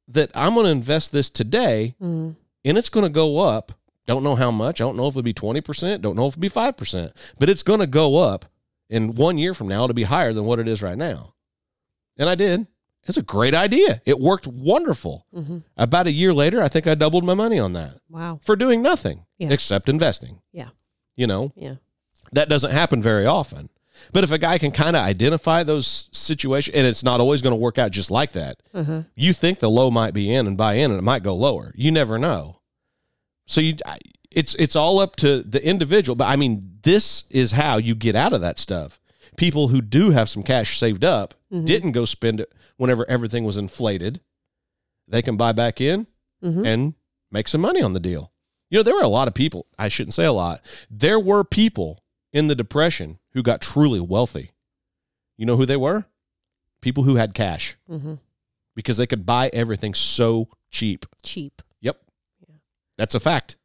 that 0.07 0.31
I'm 0.35 0.55
gonna 0.55 0.69
invest 0.69 1.11
this 1.11 1.29
today 1.29 1.95
mm. 2.01 2.35
and 2.63 2.77
it's 2.77 2.89
gonna 2.89 3.09
go 3.09 3.39
up. 3.39 3.73
Don't 4.07 4.23
know 4.23 4.35
how 4.35 4.51
much. 4.51 4.81
I 4.81 4.83
don't 4.83 4.97
know 4.97 5.07
if 5.07 5.13
it'll 5.13 5.21
be 5.21 5.33
20%. 5.33 6.01
Don't 6.01 6.15
know 6.15 6.27
if 6.27 6.33
it'll 6.33 6.41
be 6.41 6.49
5%. 6.49 7.11
But 7.39 7.49
it's 7.49 7.63
gonna 7.63 7.87
go 7.87 8.17
up. 8.17 8.45
in 8.89 9.15
one 9.15 9.37
year 9.37 9.53
from 9.53 9.67
now, 9.67 9.83
it'll 9.83 9.93
be 9.93 10.03
higher 10.03 10.33
than 10.33 10.45
what 10.45 10.59
it 10.59 10.67
is 10.67 10.81
right 10.81 10.97
now. 10.97 11.33
And 12.21 12.29
I 12.29 12.35
did. 12.35 12.67
It's 13.07 13.17
a 13.17 13.23
great 13.23 13.55
idea. 13.55 13.99
It 14.05 14.19
worked 14.19 14.45
wonderful. 14.45 15.25
Mm-hmm. 15.35 15.57
About 15.75 16.05
a 16.05 16.11
year 16.11 16.33
later, 16.33 16.61
I 16.61 16.67
think 16.67 16.85
I 16.85 16.93
doubled 16.93 17.23
my 17.25 17.33
money 17.33 17.57
on 17.57 17.73
that 17.73 17.95
Wow. 18.09 18.39
for 18.43 18.55
doing 18.55 18.83
nothing 18.83 19.25
Yeah. 19.39 19.49
except 19.49 19.89
investing. 19.89 20.41
Yeah. 20.53 20.69
You 21.15 21.25
know, 21.25 21.51
Yeah. 21.55 21.75
that 22.31 22.47
doesn't 22.47 22.71
happen 22.71 23.01
very 23.01 23.25
often. 23.25 23.69
But 24.13 24.23
if 24.23 24.31
a 24.31 24.37
guy 24.37 24.59
can 24.59 24.71
kind 24.71 24.95
of 24.95 25.03
identify 25.03 25.63
those 25.63 26.09
situations, 26.11 26.75
and 26.75 26.85
it's 26.85 27.03
not 27.03 27.19
always 27.19 27.41
going 27.41 27.51
to 27.51 27.55
work 27.57 27.79
out 27.79 27.91
just 27.91 28.11
like 28.11 28.33
that, 28.33 28.61
uh-huh. 28.73 29.03
you 29.15 29.33
think 29.33 29.59
the 29.59 29.69
low 29.69 29.89
might 29.89 30.13
be 30.13 30.31
in 30.33 30.45
and 30.45 30.55
buy 30.55 30.75
in, 30.75 30.91
and 30.91 30.99
it 30.99 31.03
might 31.03 31.23
go 31.23 31.35
lower. 31.35 31.73
You 31.75 31.91
never 31.91 32.19
know. 32.19 32.61
So 33.47 33.61
you, 33.61 33.75
it's 34.31 34.53
it's 34.55 34.75
all 34.75 34.99
up 34.99 35.15
to 35.17 35.41
the 35.41 35.63
individual. 35.65 36.15
But 36.15 36.29
I 36.29 36.35
mean, 36.35 36.77
this 36.83 37.25
is 37.31 37.51
how 37.51 37.77
you 37.77 37.95
get 37.95 38.15
out 38.15 38.31
of 38.31 38.41
that 38.41 38.59
stuff. 38.59 38.99
People 39.37 39.69
who 39.69 39.81
do 39.81 40.11
have 40.11 40.29
some 40.29 40.43
cash 40.43 40.77
saved 40.77 41.03
up 41.03 41.33
didn't 41.65 41.91
go 41.93 42.05
spend 42.05 42.39
it 42.39 42.53
whenever 42.77 43.09
everything 43.09 43.43
was 43.43 43.57
inflated. 43.57 44.21
They 45.07 45.21
can 45.21 45.35
buy 45.37 45.51
back 45.51 45.81
in 45.81 46.07
and 46.65 46.93
make 47.31 47.47
some 47.47 47.61
money 47.61 47.81
on 47.81 47.93
the 47.93 47.99
deal. 47.99 48.31
You 48.69 48.79
know, 48.79 48.83
there 48.83 48.95
were 48.95 49.01
a 49.03 49.07
lot 49.07 49.27
of 49.27 49.33
people, 49.33 49.67
I 49.77 49.89
shouldn't 49.89 50.13
say 50.13 50.25
a 50.25 50.31
lot. 50.31 50.61
There 50.89 51.19
were 51.19 51.43
people 51.43 52.03
in 52.33 52.47
the 52.47 52.55
depression 52.55 53.19
who 53.33 53.43
got 53.43 53.61
truly 53.61 53.99
wealthy. 53.99 54.51
You 55.37 55.45
know 55.45 55.57
who 55.57 55.65
they 55.65 55.77
were? 55.77 56.05
People 56.81 57.03
who 57.03 57.15
had 57.15 57.33
cash 57.33 57.75
Mm-hmm. 57.89 58.15
because 58.75 58.97
they 58.97 59.07
could 59.07 59.25
buy 59.25 59.49
everything 59.53 59.93
so 59.93 60.47
cheap. 60.69 61.05
Cheap. 61.23 61.61
Yep. 61.81 61.97
Yeah. 62.47 62.55
That's 62.97 63.15
a 63.15 63.19
fact. 63.19 63.57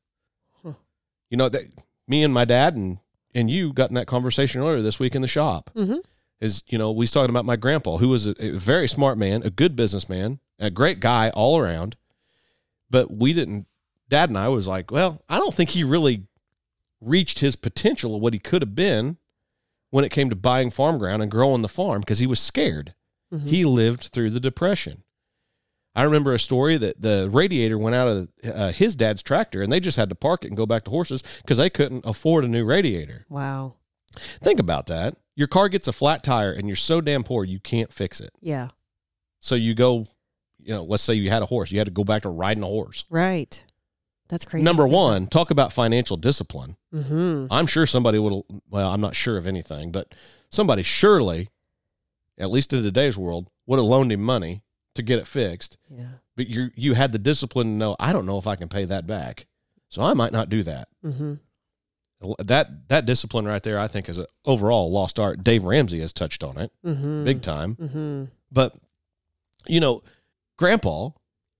You 1.30 1.36
know, 1.36 1.48
that 1.48 1.62
me 2.06 2.22
and 2.22 2.32
my 2.34 2.44
dad 2.44 2.74
and 2.76 2.98
and 3.36 3.48
you 3.50 3.72
got 3.72 3.90
in 3.90 3.94
that 3.94 4.06
conversation 4.08 4.60
earlier 4.60 4.82
this 4.82 4.98
week 4.98 5.14
in 5.14 5.22
the 5.22 5.28
shop. 5.28 5.70
Mhm. 5.76 6.00
Is 6.40 6.62
you 6.66 6.76
know 6.78 6.90
we 6.90 7.04
was 7.04 7.12
talking 7.12 7.30
about 7.30 7.44
my 7.44 7.56
grandpa 7.56 7.96
who 7.98 8.08
was 8.08 8.26
a, 8.26 8.34
a 8.44 8.50
very 8.50 8.88
smart 8.88 9.16
man, 9.16 9.42
a 9.44 9.50
good 9.50 9.76
businessman, 9.76 10.40
a 10.58 10.70
great 10.70 10.98
guy 11.00 11.30
all 11.30 11.58
around, 11.58 11.96
but 12.90 13.10
we 13.10 13.32
didn't. 13.32 13.66
Dad 14.08 14.28
and 14.30 14.38
I 14.38 14.48
was 14.48 14.66
like, 14.68 14.90
well, 14.90 15.22
I 15.28 15.38
don't 15.38 15.54
think 15.54 15.70
he 15.70 15.82
really 15.84 16.24
reached 17.00 17.38
his 17.40 17.56
potential 17.56 18.14
of 18.14 18.22
what 18.22 18.32
he 18.32 18.38
could 18.38 18.62
have 18.62 18.74
been 18.74 19.16
when 19.90 20.04
it 20.04 20.10
came 20.10 20.30
to 20.30 20.36
buying 20.36 20.70
farm 20.70 20.98
ground 20.98 21.22
and 21.22 21.30
growing 21.30 21.62
the 21.62 21.68
farm 21.68 22.00
because 22.00 22.18
he 22.20 22.26
was 22.26 22.40
scared. 22.40 22.94
He 23.44 23.64
lived 23.64 24.04
through 24.04 24.30
the 24.30 24.40
depression. 24.40 25.02
I 25.96 26.02
remember 26.02 26.34
a 26.34 26.38
story 26.38 26.76
that 26.76 27.00
the 27.00 27.28
radiator 27.32 27.78
went 27.78 27.96
out 27.96 28.06
of 28.06 28.28
uh, 28.44 28.70
his 28.70 28.94
dad's 28.94 29.22
tractor 29.22 29.62
and 29.62 29.72
they 29.72 29.80
just 29.80 29.96
had 29.96 30.10
to 30.10 30.14
park 30.14 30.44
it 30.44 30.48
and 30.48 30.56
go 30.56 30.66
back 30.66 30.84
to 30.84 30.90
horses 30.90 31.24
because 31.40 31.56
they 31.56 31.70
couldn't 31.70 32.04
afford 32.04 32.44
a 32.44 32.48
new 32.48 32.66
radiator. 32.66 33.22
Wow. 33.30 33.76
Think 34.42 34.60
about 34.60 34.86
that. 34.88 35.16
Your 35.34 35.48
car 35.48 35.70
gets 35.70 35.88
a 35.88 35.92
flat 35.92 36.22
tire 36.22 36.52
and 36.52 36.68
you're 36.68 36.76
so 36.76 37.00
damn 37.00 37.24
poor 37.24 37.44
you 37.44 37.58
can't 37.58 37.90
fix 37.90 38.20
it. 38.20 38.30
Yeah. 38.42 38.68
So 39.40 39.54
you 39.54 39.74
go, 39.74 40.04
you 40.62 40.74
know, 40.74 40.84
let's 40.84 41.02
say 41.02 41.14
you 41.14 41.30
had 41.30 41.42
a 41.42 41.46
horse, 41.46 41.72
you 41.72 41.78
had 41.78 41.86
to 41.86 41.92
go 41.92 42.04
back 42.04 42.22
to 42.22 42.28
riding 42.28 42.62
a 42.62 42.66
horse. 42.66 43.06
Right. 43.08 43.64
That's 44.28 44.44
crazy. 44.44 44.64
Number 44.64 44.86
one, 44.86 45.28
talk 45.28 45.50
about 45.50 45.72
financial 45.72 46.18
discipline. 46.18 46.76
Mm-hmm. 46.92 47.46
I'm 47.50 47.66
sure 47.66 47.86
somebody 47.86 48.18
would, 48.18 48.42
well, 48.68 48.90
I'm 48.92 49.00
not 49.00 49.14
sure 49.14 49.38
of 49.38 49.46
anything, 49.46 49.92
but 49.92 50.14
somebody 50.50 50.82
surely, 50.82 51.48
at 52.36 52.50
least 52.50 52.74
in 52.74 52.82
today's 52.82 53.16
world, 53.16 53.48
would 53.64 53.78
have 53.78 53.86
loaned 53.86 54.12
him 54.12 54.20
money 54.20 54.62
to 54.96 55.02
get 55.02 55.18
it 55.18 55.26
fixed. 55.26 55.76
Yeah. 55.90 56.08
But 56.36 56.48
you 56.48 56.70
you 56.74 56.94
had 56.94 57.12
the 57.12 57.18
discipline 57.18 57.66
to 57.68 57.72
know 57.72 57.96
I 58.00 58.12
don't 58.12 58.26
know 58.26 58.38
if 58.38 58.46
I 58.46 58.56
can 58.56 58.68
pay 58.68 58.84
that 58.86 59.06
back, 59.06 59.46
so 59.88 60.02
I 60.02 60.12
might 60.14 60.32
not 60.32 60.48
do 60.48 60.62
that. 60.64 60.88
Mm-hmm. 61.04 61.34
That 62.38 62.88
that 62.88 63.04
discipline 63.06 63.44
right 63.44 63.62
there, 63.62 63.78
I 63.78 63.88
think, 63.88 64.08
is 64.08 64.18
an 64.18 64.26
overall 64.44 64.90
lost 64.90 65.18
art. 65.18 65.44
Dave 65.44 65.64
Ramsey 65.64 66.00
has 66.00 66.12
touched 66.12 66.42
on 66.42 66.56
it 66.58 66.72
Mm-hmm. 66.84 67.24
big 67.24 67.42
time. 67.42 67.76
Mm-hmm. 67.76 68.24
But 68.50 68.74
you 69.66 69.80
know, 69.80 70.02
Grandpa, 70.56 71.10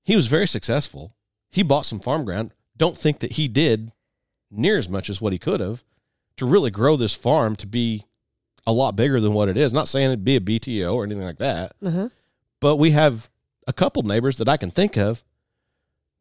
he 0.04 0.16
was 0.16 0.26
very 0.28 0.46
successful. 0.48 1.14
He 1.50 1.62
bought 1.62 1.86
some 1.86 2.00
farm 2.00 2.24
ground. 2.24 2.52
Don't 2.76 2.96
think 2.96 3.20
that 3.20 3.32
he 3.32 3.48
did 3.48 3.92
near 4.50 4.78
as 4.78 4.88
much 4.88 5.10
as 5.10 5.20
what 5.20 5.32
he 5.32 5.38
could 5.38 5.60
have 5.60 5.82
to 6.36 6.46
really 6.46 6.70
grow 6.70 6.96
this 6.96 7.14
farm 7.14 7.56
to 7.56 7.66
be 7.66 8.04
a 8.66 8.72
lot 8.72 8.96
bigger 8.96 9.20
than 9.20 9.32
what 9.32 9.48
it 9.48 9.56
is. 9.56 9.72
Not 9.72 9.88
saying 9.88 10.08
it'd 10.08 10.24
be 10.24 10.36
a 10.36 10.40
BTO 10.40 10.94
or 10.94 11.04
anything 11.04 11.24
like 11.24 11.38
that, 11.38 11.72
Uh-huh. 11.84 12.08
But 12.60 12.76
we 12.76 12.90
have 12.92 13.30
a 13.66 13.72
couple 13.72 14.02
neighbors 14.02 14.38
that 14.38 14.48
I 14.48 14.56
can 14.56 14.70
think 14.70 14.96
of 14.96 15.22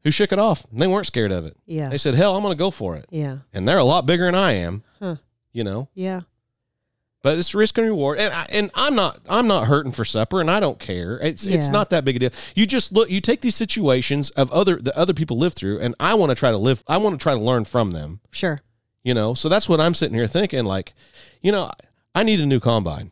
who 0.04 0.12
shook 0.12 0.32
it 0.32 0.40
off. 0.40 0.66
And 0.72 0.80
they 0.80 0.88
weren't 0.88 1.08
scared 1.08 1.32
of 1.32 1.46
it. 1.46 1.58
Yeah. 1.66 1.90
They 1.90 1.98
said, 1.98 2.16
"Hell, 2.16 2.36
I'm 2.36 2.42
going 2.44 2.56
to 2.56 2.60
go 2.62 2.72
for 2.72 2.96
it." 2.96 3.06
Yeah. 3.10 3.40
And 3.54 3.68
they're 3.68 3.78
a 3.78 3.84
lot 3.84 4.06
bigger 4.06 4.26
than 4.26 4.36
I 4.36 4.54
am. 4.54 4.84
Huh. 5.00 5.16
You 5.54 5.64
know, 5.64 5.88
Yeah. 5.94 6.22
but 7.22 7.38
it's 7.38 7.56
risk 7.56 7.78
and 7.78 7.88
reward, 7.88 8.20
and 8.20 8.34
I, 8.34 8.46
and 8.52 8.70
I'm 8.76 8.94
not 8.94 9.20
I'm 9.30 9.48
not 9.48 9.68
hurting 9.68 9.94
for 9.94 10.04
supper, 10.06 10.42
and 10.42 10.52
I 10.52 10.60
don't 10.60 10.80
care. 10.80 11.18
It's 11.20 11.46
it's 11.46 11.70
not 11.70 11.90
that 11.92 12.04
big 12.06 12.18
a 12.18 12.20
deal. 12.20 12.30
You 12.56 12.66
just 12.66 12.92
look, 12.92 13.10
you 13.10 13.22
take 13.22 13.42
these 13.42 13.56
situations 13.56 14.30
of 14.32 14.52
other 14.52 14.76
that 14.78 14.96
other 14.96 15.14
people 15.14 15.38
live 15.38 15.54
through, 15.54 15.80
and 15.80 15.96
I 16.00 16.14
want 16.16 16.30
to 16.32 16.36
try 16.36 16.52
to 16.52 16.58
live. 16.58 16.84
I 16.88 16.98
want 16.98 17.18
to 17.18 17.24
try 17.24 17.34
to 17.34 17.40
learn 17.40 17.64
from 17.66 17.92
them. 17.92 18.20
Sure. 18.32 18.62
You 19.04 19.14
know, 19.14 19.34
so 19.34 19.48
that's 19.50 19.70
what 19.70 19.80
I'm 19.80 19.94
sitting 19.94 20.16
here 20.18 20.28
thinking. 20.28 20.66
Like, 20.66 20.94
you 21.42 21.52
know, 21.52 21.72
I 22.14 22.24
need 22.24 22.40
a 22.42 22.46
new 22.46 22.60
combine. 22.60 23.12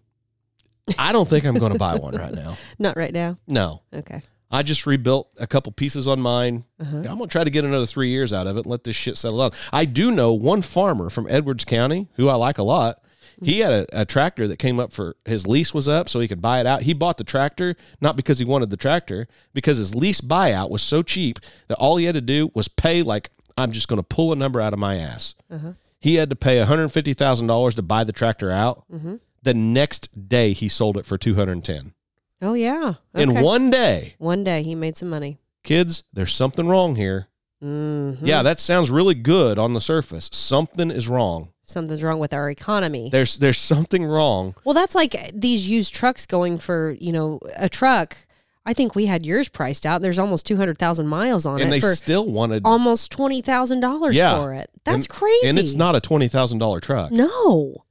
I 0.97 1.13
don't 1.13 1.27
think 1.27 1.45
I'm 1.45 1.55
going 1.55 1.73
to 1.73 1.79
buy 1.79 1.95
one 1.95 2.15
right 2.15 2.33
now. 2.33 2.57
Not 2.79 2.97
right 2.97 3.13
now. 3.13 3.37
No, 3.47 3.81
Okay. 3.93 4.21
I 4.53 4.61
just 4.61 4.85
rebuilt 4.85 5.31
a 5.39 5.47
couple 5.47 5.71
pieces 5.71 6.07
on 6.07 6.21
mine. 6.21 6.63
Uh-huh. 6.79 6.97
I'm 6.97 7.03
gonna 7.17 7.25
try 7.25 7.43
to 7.43 7.49
get 7.49 7.65
another 7.65 7.87
three 7.87 8.09
years 8.09 8.31
out 8.31 8.45
of 8.45 8.55
it 8.55 8.61
and 8.61 8.67
let 8.67 8.83
this 8.83 8.95
shit 8.95 9.17
settle 9.17 9.39
down. 9.39 9.59
I 9.73 9.85
do 9.85 10.11
know 10.11 10.31
one 10.33 10.61
farmer 10.61 11.09
from 11.09 11.25
Edwards 11.27 11.65
County 11.65 12.07
who 12.17 12.29
I 12.29 12.35
like 12.35 12.59
a 12.59 12.63
lot. 12.63 12.99
He 13.41 13.59
mm-hmm. 13.59 13.71
had 13.71 13.73
a, 13.91 14.01
a 14.01 14.05
tractor 14.05 14.47
that 14.47 14.59
came 14.59 14.79
up 14.79 14.93
for 14.93 15.15
his 15.25 15.47
lease 15.47 15.73
was 15.73 15.87
up, 15.87 16.07
so 16.07 16.19
he 16.19 16.27
could 16.27 16.39
buy 16.39 16.59
it 16.59 16.67
out. 16.67 16.83
He 16.83 16.93
bought 16.93 17.17
the 17.17 17.23
tractor 17.23 17.75
not 17.99 18.15
because 18.15 18.37
he 18.37 18.45
wanted 18.45 18.69
the 18.69 18.77
tractor, 18.77 19.27
because 19.55 19.79
his 19.79 19.95
lease 19.95 20.21
buyout 20.21 20.69
was 20.69 20.83
so 20.83 21.01
cheap 21.01 21.39
that 21.67 21.79
all 21.79 21.97
he 21.97 22.05
had 22.05 22.13
to 22.13 22.21
do 22.21 22.51
was 22.53 22.67
pay 22.67 23.01
like 23.01 23.31
I'm 23.57 23.71
just 23.71 23.87
gonna 23.87 24.03
pull 24.03 24.31
a 24.31 24.35
number 24.35 24.61
out 24.61 24.73
of 24.73 24.77
my 24.77 24.97
ass. 24.97 25.33
Uh-huh. 25.49 25.73
He 25.99 26.15
had 26.15 26.29
to 26.29 26.35
pay 26.35 26.61
$150,000 26.61 27.73
to 27.73 27.81
buy 27.81 28.03
the 28.03 28.11
tractor 28.11 28.51
out. 28.51 28.83
Mm-hmm. 28.93 29.15
The 29.43 29.53
next 29.53 30.27
day, 30.29 30.53
he 30.53 30.67
sold 30.69 30.97
it 30.97 31.05
for 31.05 31.17
210 31.17 31.93
Oh 32.41 32.53
yeah. 32.53 32.95
in 33.13 33.41
one 33.41 33.69
day. 33.69 34.15
One 34.17 34.43
day 34.43 34.63
he 34.63 34.73
made 34.75 34.97
some 34.97 35.09
money. 35.09 35.37
Kids, 35.63 36.03
there's 36.11 36.33
something 36.35 36.67
wrong 36.67 36.95
here. 36.95 37.27
Mm-hmm. 37.63 38.25
Yeah, 38.25 38.43
that 38.43 38.59
sounds 38.59 38.89
really 38.89 39.13
good 39.15 39.57
on 39.57 39.73
the 39.73 39.79
surface. 39.79 40.29
Something 40.33 40.91
is 40.91 41.07
wrong. 41.07 41.49
Something's 41.63 42.03
wrong 42.03 42.19
with 42.19 42.33
our 42.33 42.49
economy. 42.49 43.09
There's 43.09 43.37
there's 43.37 43.57
something 43.57 44.03
wrong. 44.03 44.55
Well, 44.65 44.73
that's 44.73 44.95
like 44.95 45.15
these 45.33 45.67
used 45.69 45.93
trucks 45.95 46.25
going 46.25 46.57
for, 46.57 46.91
you 46.99 47.13
know, 47.13 47.39
a 47.55 47.69
truck. 47.69 48.17
I 48.65 48.73
think 48.73 48.95
we 48.95 49.05
had 49.05 49.25
yours 49.25 49.47
priced 49.49 49.85
out. 49.85 50.01
There's 50.01 50.19
almost 50.19 50.45
200,000 50.45 51.07
miles 51.07 51.45
on 51.45 51.53
and 51.55 51.61
it 51.61 51.63
and 51.65 51.73
they 51.73 51.79
still 51.95 52.25
wanted 52.25 52.63
almost 52.65 53.11
$20,000 53.11 54.37
for 54.37 54.53
it. 54.53 54.69
That's 54.85 54.95
And- 55.05 55.09
crazy. 55.09 55.47
And 55.47 55.57
it's 55.57 55.75
not 55.75 55.95
a 55.95 56.01
twenty 56.01 56.27
thousand 56.27 56.57
dollar 56.59 56.79
truck. 56.81 57.11
No. 57.11 57.85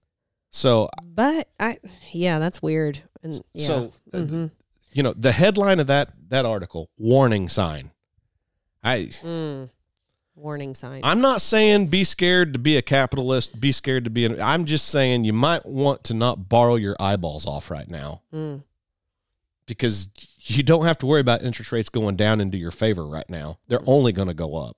So 0.52 0.88
But 1.02 1.48
I 1.58 1.78
yeah, 2.12 2.38
that's 2.38 2.62
weird. 2.62 3.02
And 3.22 3.42
yeah. 3.54 3.66
so 3.66 3.92
uh, 4.12 4.18
Mhm. 4.18 4.50
you 4.92 5.02
know, 5.02 5.14
the 5.14 5.32
headline 5.32 5.80
of 5.80 5.86
that 5.88 6.12
that 6.28 6.44
article, 6.44 6.90
warning 6.98 7.48
sign. 7.48 7.90
I 8.84 8.98
Mm. 9.22 9.70
warning 10.36 10.74
sign. 10.74 11.00
I'm 11.04 11.20
not 11.20 11.40
saying 11.40 11.86
be 11.86 12.04
scared 12.04 12.52
to 12.52 12.58
be 12.58 12.76
a 12.76 12.82
capitalist, 12.82 13.58
be 13.60 13.72
scared 13.72 14.04
to 14.04 14.10
be 14.10 14.24
an 14.26 14.40
I'm 14.40 14.64
just 14.66 14.86
saying 14.88 15.24
you 15.24 15.32
might 15.32 15.64
want 15.66 16.04
to 16.04 16.14
not 16.14 16.48
borrow 16.48 16.76
your 16.76 16.96
eyeballs 17.00 17.46
off 17.46 17.70
right 17.70 17.88
now. 17.88 18.20
Mm. 18.32 18.62
Because 19.66 20.08
you 20.38 20.62
don't 20.62 20.84
have 20.84 20.98
to 20.98 21.06
worry 21.06 21.20
about 21.20 21.42
interest 21.42 21.72
rates 21.72 21.88
going 21.88 22.16
down 22.16 22.40
into 22.40 22.58
your 22.58 22.72
favor 22.72 23.06
right 23.06 23.28
now. 23.30 23.58
They're 23.68 23.78
Mm. 23.78 23.88
only 23.88 24.12
going 24.12 24.28
to 24.28 24.34
go 24.34 24.56
up. 24.56 24.76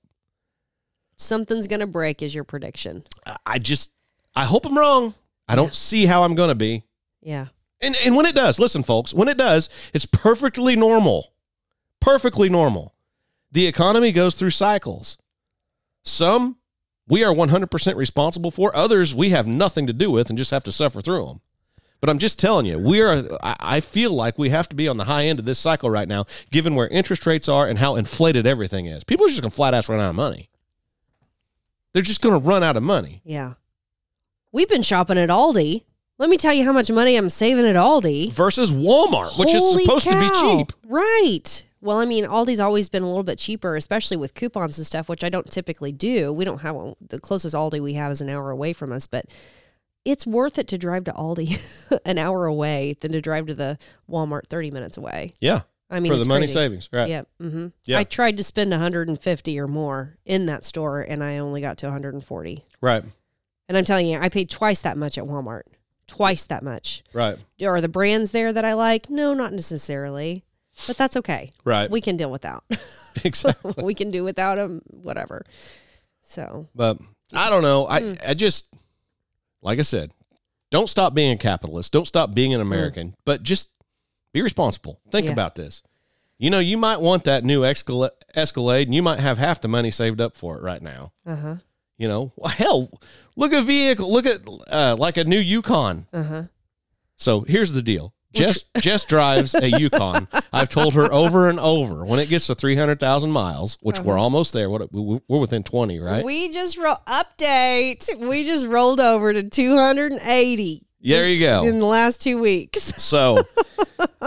Something's 1.17 1.67
going 1.67 1.79
to 1.79 1.87
break 1.87 2.21
is 2.21 2.33
your 2.35 2.43
prediction. 2.43 3.03
I 3.45 3.59
just 3.59 3.91
I 4.35 4.45
hope 4.45 4.65
I'm 4.65 4.77
wrong. 4.77 5.15
I 5.47 5.55
don't 5.55 5.73
see 5.73 6.05
how 6.05 6.23
I'm 6.23 6.35
going 6.35 6.49
to 6.49 6.55
be. 6.55 6.83
Yeah. 7.21 7.47
And 7.81 7.95
and 8.03 8.15
when 8.15 8.25
it 8.25 8.35
does, 8.35 8.59
listen 8.59 8.83
folks, 8.83 9.13
when 9.13 9.27
it 9.27 9.37
does, 9.37 9.69
it's 9.93 10.05
perfectly 10.05 10.75
normal. 10.75 11.33
Perfectly 11.99 12.49
normal. 12.49 12.95
The 13.51 13.67
economy 13.67 14.11
goes 14.11 14.35
through 14.35 14.51
cycles. 14.51 15.17
Some 16.03 16.57
we 17.07 17.23
are 17.23 17.33
100% 17.33 17.95
responsible 17.95 18.49
for, 18.49 18.75
others 18.75 19.13
we 19.13 19.29
have 19.29 19.45
nothing 19.45 19.85
to 19.87 19.93
do 19.93 20.09
with 20.09 20.29
and 20.29 20.37
just 20.37 20.51
have 20.51 20.63
to 20.63 20.71
suffer 20.71 21.01
through 21.01 21.25
them. 21.25 21.41
But 22.01 22.09
I'm 22.09 22.17
just 22.17 22.39
telling 22.39 22.65
you, 22.65 22.79
we 22.79 23.01
are 23.01 23.23
I, 23.41 23.79
feel 23.79 24.11
like 24.11 24.37
we 24.37 24.49
have 24.49 24.67
to 24.69 24.75
be 24.75 24.87
on 24.87 24.97
the 24.97 25.05
high 25.05 25.25
end 25.25 25.39
of 25.39 25.45
this 25.45 25.59
cycle 25.59 25.89
right 25.89 26.07
now 26.07 26.25
given 26.51 26.75
where 26.75 26.87
interest 26.87 27.25
rates 27.25 27.47
are 27.47 27.67
and 27.67 27.79
how 27.79 27.95
inflated 27.95 28.45
everything 28.45 28.85
is. 28.85 29.03
People 29.03 29.25
are 29.25 29.29
just 29.29 29.41
going 29.41 29.49
to 29.49 29.55
flat 29.55 29.73
ass 29.73 29.89
run 29.89 29.99
out 29.99 30.09
of 30.09 30.15
money. 30.15 30.49
They're 31.93 32.01
just 32.01 32.21
going 32.21 32.39
to 32.39 32.47
run 32.47 32.63
out 32.63 32.77
of 32.77 32.83
money. 32.83 33.21
Yeah. 33.23 33.53
We've 34.55 34.69
been 34.69 34.83
shopping 34.83 35.17
at 35.17 35.27
Aldi. 35.27 35.83
Let 36.17 36.29
me 36.29 36.37
tell 36.37 36.53
you 36.53 36.63
how 36.63 36.71
much 36.71 36.89
money 36.89 37.17
I'm 37.17 37.27
saving 37.27 37.65
at 37.65 37.75
Aldi. 37.75 38.31
versus 38.31 38.71
Walmart, 38.71 39.37
which 39.37 39.53
is 39.53 39.61
Holy 39.61 39.83
supposed 39.83 40.07
to 40.07 40.17
be 40.17 40.29
cheap. 40.29 40.71
Right. 40.87 41.67
Well, 41.81 41.97
I 41.97 42.05
mean, 42.05 42.23
Aldi's 42.23 42.61
always 42.61 42.87
been 42.87 43.03
a 43.03 43.07
little 43.07 43.23
bit 43.23 43.37
cheaper, 43.37 43.75
especially 43.75 44.15
with 44.15 44.33
coupons 44.33 44.77
and 44.77 44.87
stuff, 44.87 45.09
which 45.09 45.25
I 45.25 45.29
don't 45.29 45.51
typically 45.51 45.91
do. 45.91 46.31
We 46.31 46.45
don't 46.45 46.61
have 46.61 46.95
the 47.05 47.19
closest 47.19 47.53
Aldi 47.53 47.83
we 47.83 47.95
have 47.95 48.13
is 48.13 48.21
an 48.21 48.29
hour 48.29 48.49
away 48.49 48.71
from 48.71 48.93
us, 48.93 49.07
but 49.07 49.25
it's 50.05 50.25
worth 50.25 50.57
it 50.57 50.69
to 50.69 50.77
drive 50.77 51.03
to 51.03 51.11
Aldi 51.11 51.99
an 52.05 52.17
hour 52.17 52.45
away 52.45 52.95
than 53.01 53.11
to 53.11 53.19
drive 53.19 53.47
to 53.47 53.55
the 53.55 53.77
Walmart 54.09 54.47
30 54.47 54.71
minutes 54.71 54.95
away. 54.95 55.33
Yeah. 55.41 55.63
I 55.89 55.99
mean, 55.99 56.13
for 56.13 56.17
the 56.17 56.29
money 56.29 56.43
crazy. 56.45 56.53
savings, 56.53 56.87
right? 56.93 57.09
Yep. 57.09 57.27
hmm 57.41 57.67
Yeah. 57.83 57.99
I 57.99 58.05
tried 58.05 58.37
to 58.37 58.43
spend 58.45 58.71
150 58.71 59.59
or 59.59 59.67
more 59.67 60.15
in 60.25 60.45
that 60.45 60.63
store, 60.63 61.01
and 61.01 61.21
I 61.21 61.39
only 61.39 61.59
got 61.59 61.77
to 61.79 61.87
140. 61.87 62.63
Right. 62.79 63.03
And 63.67 63.77
I'm 63.77 63.85
telling 63.85 64.07
you, 64.07 64.19
I 64.19 64.29
paid 64.29 64.49
twice 64.49 64.81
that 64.81 64.97
much 64.97 65.17
at 65.17 65.23
Walmart. 65.25 65.63
Twice 66.07 66.45
that 66.45 66.61
much. 66.63 67.03
Right. 67.13 67.37
Are 67.65 67.81
the 67.81 67.87
brands 67.89 68.31
there 68.31 68.53
that 68.53 68.63
I 68.65 68.73
like? 68.73 69.09
No, 69.09 69.33
not 69.33 69.51
necessarily. 69.53 70.43
But 70.87 70.97
that's 70.97 71.17
okay. 71.17 71.51
Right. 71.63 71.89
We 71.89 71.99
can 72.01 72.15
deal 72.17 72.29
without. 72.29 72.63
exactly. 73.23 73.73
we 73.83 73.93
can 73.95 74.11
do 74.11 74.23
without 74.23 74.55
them. 74.55 74.81
Whatever. 74.85 75.45
So 76.21 76.67
But 76.75 76.99
I 77.33 77.49
don't 77.49 77.63
know. 77.63 77.87
I 77.87 78.01
Hmm. 78.01 78.13
I 78.27 78.33
just 78.33 78.71
like 79.61 79.79
I 79.79 79.83
said, 79.83 80.11
don't 80.69 80.89
stop 80.89 81.13
being 81.15 81.31
a 81.31 81.37
capitalist. 81.37 81.91
Don't 81.91 82.05
stop 82.07 82.33
being 82.35 82.53
an 82.53 82.61
American. 82.61 83.15
But 83.25 83.41
just 83.41 83.69
be 84.31 84.41
responsible. 84.41 84.99
Think 85.11 85.23
Hmm. 85.25 85.29
Yeah. 85.29 85.33
about 85.33 85.55
this. 85.55 85.81
You 86.37 86.49
know, 86.49 86.59
you 86.59 86.77
might 86.77 86.99
want 86.99 87.23
that 87.23 87.43
new 87.45 87.63
Escalade, 87.63 88.11
Escalade, 88.35 88.89
and 88.89 88.93
you 88.93 89.01
might 89.01 89.21
have 89.21 89.37
half 89.37 89.61
the 89.61 89.69
money 89.69 89.89
saved 89.89 90.19
up 90.19 90.35
for 90.35 90.57
it 90.57 90.61
right 90.63 90.81
now. 90.81 91.13
uh 91.25 91.35
huh. 91.35 91.55
You 91.97 92.09
know, 92.09 92.33
well, 92.35 92.51
hell, 92.51 92.89
look 93.35 93.53
at 93.53 93.63
vehicle. 93.63 94.11
Look 94.11 94.25
at 94.25 94.41
uh, 94.71 94.95
like 94.97 95.17
a 95.17 95.23
new 95.23 95.39
Yukon. 95.39 96.07
Uh 96.13 96.23
huh. 96.23 96.43
So 97.17 97.41
here's 97.41 97.73
the 97.73 97.81
deal. 97.81 98.13
Jess 98.33 98.63
Jess 98.79 99.05
drives 99.05 99.55
a 99.55 99.69
Yukon. 99.79 100.27
I've 100.51 100.67
told 100.67 100.93
her 100.95 101.09
over 101.13 101.49
and 101.49 101.57
over 101.57 102.03
when 102.03 102.19
it 102.19 102.27
gets 102.27 102.47
to 102.47 102.55
three 102.55 102.75
hundred 102.75 102.99
thousand 102.99 103.31
miles, 103.31 103.77
which 103.81 104.01
we're 104.01 104.17
almost 104.17 104.51
there. 104.51 104.69
What 104.69 104.91
we- 104.91 105.21
we're 105.29 105.39
within 105.39 105.63
twenty, 105.63 105.99
right? 106.01 106.15
Uh-huh. 106.17 106.23
We 106.25 106.49
just 106.49 106.77
ro- 106.77 106.95
update. 107.07 108.13
We 108.19 108.43
just 108.43 108.67
rolled 108.67 108.99
over 108.99 109.31
to 109.31 109.43
280 109.49 110.81
there 111.01 111.27
you 111.29 111.39
go. 111.45 111.63
in 111.65 111.79
the 111.79 111.85
last 111.85 112.21
two 112.21 112.37
weeks. 112.39 112.91
So 113.01 113.37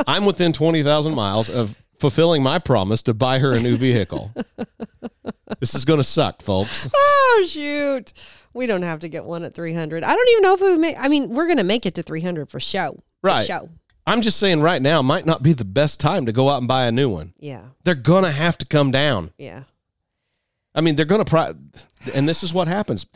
I'm 0.07 0.25
within 0.25 0.53
20,000 0.53 1.15
miles 1.15 1.51
of 1.51 1.77
fulfilling 1.99 2.43
my 2.43 2.59
promise 2.61 3.03
to 3.03 3.15
buy 3.15 3.41
her 3.41 3.53
a 3.53 3.61
new 3.61 3.77
vehicle. 3.77 4.33
this 5.61 5.75
is 5.75 5.85
going 5.85 5.99
to 5.99 6.05
suck, 6.05 6.41
folks. 6.43 6.89
Oh 6.95 7.45
shoot. 7.49 8.13
We 8.55 8.67
don't 8.67 8.83
have 8.83 9.01
to 9.01 9.09
get 9.09 9.25
one 9.25 9.45
at 9.45 9.55
300. 9.55 10.05
I 10.05 10.15
don't 10.15 10.29
even 10.31 10.43
know 10.43 10.55
if 10.55 10.61
we 10.61 10.79
make, 10.79 10.97
I 10.99 11.09
mean, 11.09 11.31
we're 11.31 11.47
going 11.47 11.59
to 11.59 11.65
make 11.65 11.87
it 11.87 11.95
to 11.97 12.03
300 12.03 12.49
for 12.51 12.61
show. 12.61 13.03
For 13.21 13.29
Right. 13.29 13.47
show. 13.47 13.69
I'm 14.07 14.23
just 14.23 14.39
saying 14.39 14.63
right 14.63 14.81
now 14.81 15.03
might 15.03 15.27
not 15.27 15.43
be 15.43 15.53
the 15.53 15.67
best 15.67 16.01
time 16.01 16.25
to 16.27 16.33
go 16.33 16.49
out 16.49 16.59
and 16.59 16.67
buy 16.69 16.87
a 16.87 16.93
new 16.93 17.11
one. 17.11 17.35
Yeah. 17.39 17.65
They're 17.85 17.95
going 17.95 18.25
to 18.25 18.31
have 18.31 18.57
to 18.59 18.67
come 18.67 18.91
down. 18.91 19.33
Yeah. 19.37 19.65
I 20.75 20.81
mean, 20.81 20.97
they're 20.97 21.05
going 21.05 21.25
to 21.25 21.29
pri 21.29 21.53
and 22.15 22.29
this 22.29 22.43
is 22.43 22.55
what 22.55 22.69
happens. 22.69 23.07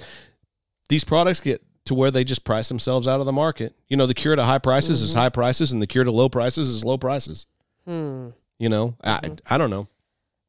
These 0.89 1.05
products 1.05 1.41
get 1.41 1.63
to 1.87 1.95
where 1.95 2.11
they 2.11 2.25
just 2.25 2.45
price 2.45 2.69
themselves 2.69 3.09
out 3.09 3.21
of 3.21 3.27
the 3.27 3.33
market. 3.33 3.75
You 3.89 3.97
know, 3.97 4.07
the 4.07 4.15
cure 4.15 4.37
to 4.37 4.45
high 4.45 4.59
prices 4.59 5.01
is 5.01 5.15
high 5.15 5.31
prices 5.31 5.73
and 5.73 5.81
the 5.81 5.87
cure 5.87 6.05
to 6.05 6.11
low 6.13 6.29
prices 6.29 6.69
is 6.69 6.85
low 6.85 6.99
prices. 6.99 7.47
Hmm. 7.87 8.29
You 8.59 8.69
know, 8.69 8.97
I 9.03 9.31
I 9.47 9.59
don't 9.59 9.71
know. 9.71 9.89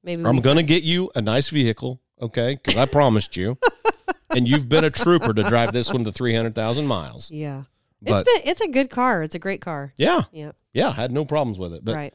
Maybe 0.04 0.26
I'm 0.26 0.42
going 0.42 0.58
to 0.58 0.64
get 0.64 0.84
you 0.84 1.10
a 1.16 1.22
nice 1.22 1.50
vehicle, 1.50 2.02
okay? 2.22 2.60
Because 2.62 2.78
I 2.78 2.86
promised 2.86 3.38
you. 3.38 3.58
and 4.36 4.48
you've 4.48 4.70
been 4.70 4.84
a 4.84 4.90
trooper 4.90 5.34
to 5.34 5.44
drive 5.44 5.72
this 5.72 5.92
one 5.92 6.04
to 6.06 6.12
300,000 6.12 6.86
miles. 6.86 7.30
Yeah. 7.32 7.64
But- 8.02 8.22
it's 8.22 8.34
been 8.34 8.52
it's 8.52 8.62
a 8.62 8.68
good 8.68 8.90
car. 8.90 9.24
It's 9.24 9.36
a 9.36 9.40
great 9.40 9.62
car. 9.62 9.94
Yeah. 9.98 10.24
Yeah. 10.32 10.52
Yeah. 10.74 10.90
I 10.90 10.94
had 10.94 11.12
no 11.12 11.26
problems 11.26 11.58
with 11.60 11.74
it. 11.74 11.86
But, 11.86 11.96
right. 11.96 12.14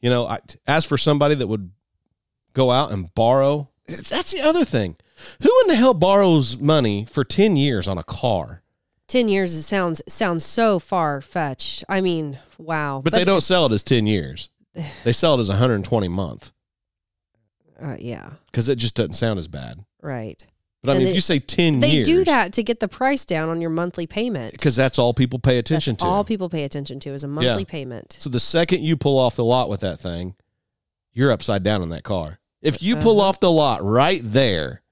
you 0.00 0.10
know, 0.10 0.26
I, 0.26 0.40
as 0.66 0.84
for 0.84 0.96
somebody 0.96 1.34
that 1.34 1.46
would 1.46 1.70
go 2.52 2.70
out 2.70 2.90
and 2.90 3.12
borrow, 3.14 3.68
that's 3.86 4.32
the 4.32 4.40
other 4.40 4.64
thing. 4.64 4.96
Who 5.42 5.50
in 5.62 5.68
the 5.68 5.76
hell 5.76 5.94
borrows 5.94 6.58
money 6.58 7.06
for 7.08 7.24
10 7.24 7.56
years 7.56 7.88
on 7.88 7.98
a 7.98 8.04
car? 8.04 8.62
10 9.08 9.28
years 9.28 9.54
it 9.54 9.62
sounds 9.62 10.02
sounds 10.08 10.44
so 10.44 10.78
far 10.78 11.20
fetched. 11.20 11.84
I 11.88 12.00
mean, 12.00 12.38
wow. 12.58 13.00
But, 13.02 13.12
they 13.12 13.24
don't 13.24 13.40
sell 13.40 13.66
it 13.66 13.72
as 13.72 13.82
10 13.82 14.06
years. 14.06 14.50
They 15.04 15.12
sell 15.12 15.36
it 15.36 15.40
as 15.40 15.48
120 15.48 16.08
month 16.08 16.50
uh, 17.80 17.96
yeah. 17.98 18.32
because 18.46 18.68
it 18.68 18.76
just 18.76 18.94
doesn't 18.94 19.14
sound 19.14 19.38
as 19.38 19.48
bad. 19.48 19.84
Right. 20.02 20.46
But 20.86 20.92
I 20.92 20.94
mean, 20.98 21.04
they- 21.04 21.10
if 21.10 21.14
you 21.16 21.20
say 21.20 21.38
10 21.38 21.80
They 21.80 21.90
years. 21.90 22.06
do 22.06 22.24
that 22.24 22.52
to 22.54 22.62
get 22.62 22.80
the 22.80 22.88
price 22.88 23.24
down 23.24 23.48
on 23.48 23.60
your 23.60 23.70
monthly 23.70 24.06
payment. 24.06 24.52
Because 24.52 24.74
that's 24.76 24.98
all 24.98 25.12
people 25.12 25.38
pay 25.38 25.58
attention 25.58 25.94
That's 25.94 26.02
to. 26.04 26.08
all 26.08 26.24
people 26.24 26.48
pay 26.48 26.64
attention 26.64 27.00
to 27.00 27.10
is 27.10 27.22
a 27.24 27.28
monthly 27.28 27.64
payment. 27.64 28.16
So 28.18 28.30
the 28.30 28.40
second 28.40 28.82
you 28.82 28.96
pull 28.96 29.18
off 29.18 29.36
the 29.36 29.44
lot 29.44 29.68
with 29.68 29.80
that 29.80 29.98
thing, 30.00 30.34
you're 31.12 31.30
upside 31.32 31.62
down 31.62 31.82
in 31.82 31.88
that 31.90 32.02
car. 32.04 32.38
If 32.62 32.82
you 32.82 32.96
pull 32.96 33.20
Uh-huh. 33.20 33.28
off 33.28 33.40
the 33.40 33.50
lot 33.52 33.84
right 33.84 34.20
there 34.24 34.82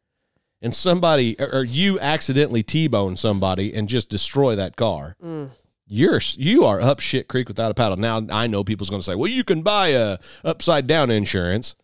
and 0.63 0.75
somebody 0.75 1.37
or, 1.39 1.49
or 1.61 1.65
you 1.65 1.99
accidentally 2.01 2.63
T-bone 2.63 3.17
somebody 3.17 3.75
and 3.75 3.89
just 3.89 4.09
destroy 4.09 4.55
that 4.57 4.77
car, 4.77 5.17
Mm. 5.25 5.51
you're 5.87 6.21
you 6.37 6.65
are 6.65 6.81
up 6.81 7.01
shit 7.01 7.29
creek 7.29 7.49
without 7.49 7.71
a 7.71 7.75
paddle. 7.75 7.97
Now 7.97 8.27
I 8.31 8.47
know 8.47 8.65
people's 8.65 8.91
going 8.91 9.01
to 9.01 9.05
say, 9.05 9.15
"Well, 9.15 9.31
you 9.31 9.45
can 9.45 9.63
buy 9.63 9.89
a 9.89 10.19
upside 10.45 10.87
down 10.87 11.11
insurance." 11.11 11.75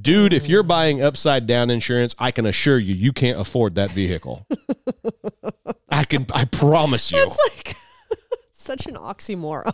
Dude, 0.00 0.32
if 0.32 0.44
Mm. 0.44 0.48
you're 0.48 0.62
buying 0.62 1.02
upside 1.02 1.46
down 1.46 1.70
insurance, 1.70 2.14
I 2.18 2.30
can 2.30 2.46
assure 2.46 2.78
you 2.78 2.94
you 2.94 3.12
can't 3.12 3.38
afford 3.38 3.74
that 3.76 3.90
vehicle. 3.90 4.46
I 5.90 6.04
can 6.04 6.26
I 6.34 6.44
promise 6.44 7.10
you. 7.12 7.18
It's 7.22 7.38
like 7.56 7.76
such 8.52 8.86
an 8.86 8.94
oxymoron. 8.94 9.72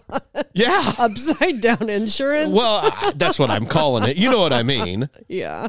yeah. 0.53 0.93
Upside 0.99 1.61
down 1.61 1.89
insurance. 1.89 2.53
Well, 2.55 2.81
I, 2.85 3.13
that's 3.17 3.39
what 3.39 3.51
I'm 3.51 3.67
calling 3.67 4.09
it. 4.09 4.17
You 4.17 4.31
know 4.31 4.39
what 4.41 4.53
I 4.53 4.63
mean? 4.63 5.09
yeah. 5.29 5.67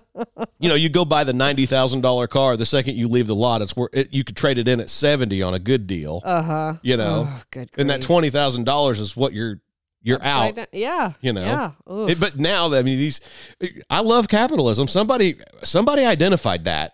You 0.60 0.70
know, 0.70 0.76
you 0.76 0.90
go 0.90 1.04
buy 1.06 1.24
the 1.24 1.34
ninety 1.34 1.66
thousand 1.66 2.02
dollar 2.02 2.28
car. 2.28 2.56
The 2.58 2.66
second 2.66 2.96
you 2.96 3.08
leave 3.08 3.28
the 3.28 3.36
lot, 3.36 3.62
it's 3.62 3.76
where 3.76 3.90
it, 3.94 4.14
you 4.14 4.24
could 4.24 4.38
trade 4.38 4.58
it 4.58 4.68
in 4.68 4.80
at 4.80 4.90
seventy 4.90 5.42
on 5.42 5.54
a 5.54 5.60
good 5.60 5.88
deal. 5.88 6.22
Uh 6.24 6.42
huh. 6.44 6.74
you 6.84 6.98
know, 6.98 7.28
Oh, 7.30 7.42
good. 7.52 7.70
and 7.78 7.90
that 7.90 8.02
twenty 8.02 8.30
thousand 8.30 8.66
dollars 8.66 9.00
is 9.00 9.18
what 9.18 9.34
you're 9.34 9.60
you're 10.06 10.18
Upside 10.18 10.52
out. 10.52 10.56
down- 10.56 10.66
Yeah. 10.72 11.12
You 11.20 11.34
know, 11.34 11.44
Yeah. 11.44 11.72
It- 12.08 12.20
but 12.20 12.38
now 12.40 12.74
I 12.74 12.82
mean 12.82 12.98
these. 12.98 13.20
I 13.90 14.00
love 14.00 14.30
capitalism. 14.30 14.88
Somebody 14.88 15.36
somebody 15.64 16.06
identified 16.06 16.64
that. 16.66 16.94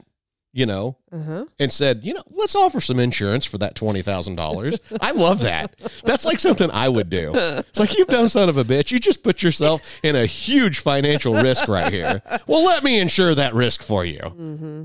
You 0.54 0.66
know, 0.66 0.98
uh-huh. 1.14 1.46
and 1.60 1.72
said, 1.72 2.02
you 2.04 2.14
know, 2.14 2.24
let's 2.30 2.56
offer 2.56 2.82
some 2.82 3.00
insurance 3.00 3.46
for 3.46 3.58
that 3.60 3.74
twenty 3.74 4.02
thousand 4.02 4.36
dollars. 4.36 4.80
I 5.00 5.12
love 5.12 5.40
that. 5.40 5.76
That's 6.04 6.26
like 6.26 6.42
something 6.42 6.70
I 6.72 6.90
would 6.90 7.10
do. 7.10 7.32
It's 7.34 7.80
like 7.80 7.98
you 7.98 8.04
dumb 8.06 8.28
son 8.28 8.50
of 8.50 8.58
a 8.58 8.66
bitch. 8.66 8.92
You 8.92 9.00
just 9.00 9.24
put 9.24 9.42
yourself 9.42 10.04
in 10.04 10.18
a 10.18 10.26
huge 10.26 10.80
financial 10.80 11.34
risk 11.34 11.70
right 11.70 11.92
here. 11.92 12.22
Well, 12.48 12.66
let 12.66 12.84
me 12.84 13.00
insure 13.00 13.34
that 13.34 13.54
risk 13.54 13.82
for 13.82 14.04
you. 14.04 14.20
Mm-hmm. 14.20 14.84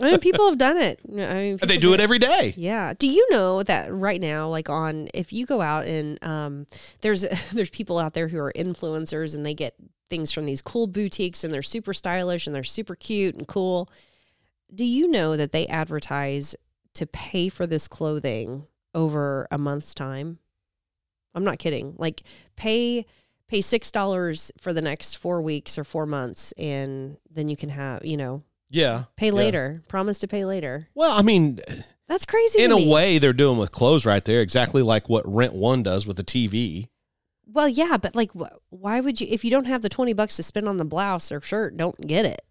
I 0.00 0.10
mean, 0.10 0.18
people 0.18 0.48
have 0.48 0.58
done 0.58 0.76
it. 0.76 1.00
I 1.08 1.12
mean, 1.12 1.56
They 1.58 1.66
people 1.66 1.80
do 1.80 1.94
it 1.94 2.00
every 2.00 2.18
day. 2.18 2.54
Yeah. 2.56 2.92
Do 2.98 3.06
you 3.06 3.26
know 3.30 3.62
that 3.62 3.92
right 3.92 4.20
now, 4.20 4.48
like 4.48 4.68
on, 4.68 5.08
if 5.14 5.32
you 5.32 5.46
go 5.46 5.60
out 5.60 5.86
and 5.86 6.22
um, 6.22 6.66
there's 7.00 7.22
there's 7.52 7.70
people 7.70 7.98
out 7.98 8.14
there 8.14 8.28
who 8.28 8.38
are 8.38 8.52
influencers 8.54 9.34
and 9.34 9.44
they 9.44 9.54
get 9.54 9.74
things 10.10 10.30
from 10.30 10.46
these 10.46 10.60
cool 10.60 10.86
boutiques 10.86 11.44
and 11.44 11.52
they're 11.52 11.62
super 11.62 11.94
stylish 11.94 12.46
and 12.46 12.54
they're 12.54 12.64
super 12.64 12.94
cute 12.94 13.34
and 13.34 13.46
cool. 13.46 13.88
Do 14.72 14.84
you 14.84 15.08
know 15.10 15.36
that 15.36 15.52
they 15.52 15.66
advertise 15.66 16.54
to 16.94 17.06
pay 17.06 17.48
for 17.48 17.66
this 17.66 17.88
clothing 17.88 18.66
over 18.94 19.46
a 19.50 19.58
month's 19.58 19.94
time? 19.94 20.38
I'm 21.34 21.44
not 21.44 21.58
kidding. 21.58 21.94
Like 21.98 22.22
pay 22.56 23.06
pay 23.48 23.60
six 23.60 23.90
dollars 23.90 24.52
for 24.60 24.72
the 24.72 24.82
next 24.82 25.16
four 25.16 25.42
weeks 25.42 25.78
or 25.78 25.84
four 25.84 26.06
months, 26.06 26.52
and 26.52 27.16
then 27.30 27.48
you 27.48 27.56
can 27.56 27.68
have 27.70 28.04
you 28.04 28.16
know 28.16 28.42
Yeah. 28.70 29.04
pay 29.16 29.26
Yeah. 29.26 29.32
later. 29.32 29.82
Promise 29.88 30.20
to 30.20 30.28
pay 30.28 30.44
later. 30.44 30.88
Well, 30.94 31.12
I 31.16 31.22
mean, 31.22 31.60
That's 32.08 32.24
crazy. 32.24 32.62
in 32.62 32.70
a 32.72 32.76
me. 32.76 32.88
way, 32.90 33.18
they're 33.18 33.32
doing 33.32 33.58
with 33.58 33.72
clothes 33.72 34.06
right 34.06 34.24
there, 34.24 34.40
exactly 34.40 34.82
like 34.82 35.08
what 35.08 35.26
Rent 35.32 35.54
One 35.54 35.82
does 35.82 36.06
with 36.06 36.16
the 36.16 36.24
TV. 36.24 36.88
Well, 37.46 37.68
yeah, 37.68 37.96
but 38.00 38.14
like, 38.16 38.30
wh- 38.32 38.56
why 38.70 39.00
would 39.00 39.20
you? 39.20 39.26
If 39.30 39.44
you 39.44 39.50
don't 39.50 39.66
have 39.66 39.82
the 39.82 39.88
twenty 39.88 40.12
bucks 40.12 40.36
to 40.36 40.42
spend 40.42 40.68
on 40.68 40.76
the 40.78 40.84
blouse 40.84 41.30
or 41.32 41.40
shirt, 41.40 41.76
don't 41.76 42.00
get 42.06 42.24
it. 42.24 42.42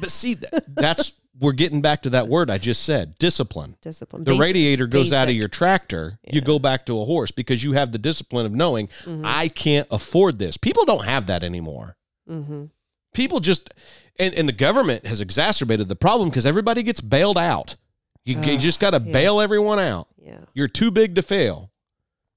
But 0.00 0.10
see, 0.10 0.34
th- 0.34 0.50
that's 0.66 1.12
we're 1.38 1.52
getting 1.52 1.80
back 1.80 2.02
to 2.02 2.10
that 2.10 2.28
word 2.28 2.50
I 2.50 2.58
just 2.58 2.82
said, 2.82 3.16
discipline. 3.18 3.76
Discipline. 3.80 4.24
the 4.24 4.32
Basic- 4.32 4.42
radiator 4.42 4.86
goes 4.86 5.12
out 5.12 5.28
of 5.28 5.34
your 5.34 5.48
tractor, 5.48 6.18
you 6.30 6.40
go 6.40 6.58
back 6.58 6.86
to 6.86 7.00
a 7.00 7.04
horse 7.04 7.30
because 7.30 7.62
you 7.64 7.72
have 7.72 7.92
the 7.92 7.98
discipline 7.98 8.46
of 8.46 8.52
knowing 8.52 8.88
Mm-hmm. 9.04 9.22
I 9.24 9.48
can't 9.48 9.86
afford 9.90 10.38
this. 10.38 10.56
People 10.56 10.84
don't 10.84 11.04
have 11.04 11.26
that 11.28 11.42
anymore. 11.42 11.96
Mm-hmm. 12.28 12.66
People 13.14 13.40
just 13.40 13.72
and, 14.18 14.34
and 14.34 14.48
the 14.48 14.52
government 14.52 15.06
has 15.06 15.20
exacerbated 15.20 15.88
the 15.88 15.96
problem 15.96 16.28
because 16.28 16.44
everybody 16.46 16.82
gets 16.82 17.00
bailed 17.00 17.38
out. 17.38 17.76
You, 18.24 18.38
you 18.42 18.58
just 18.58 18.78
got 18.80 18.90
to 18.90 19.00
bail 19.00 19.40
everyone 19.40 19.78
out. 19.78 20.06
Yeah. 20.22 20.40
You're 20.52 20.68
too 20.68 20.90
big 20.90 21.14
to 21.14 21.22
fail. 21.22 21.70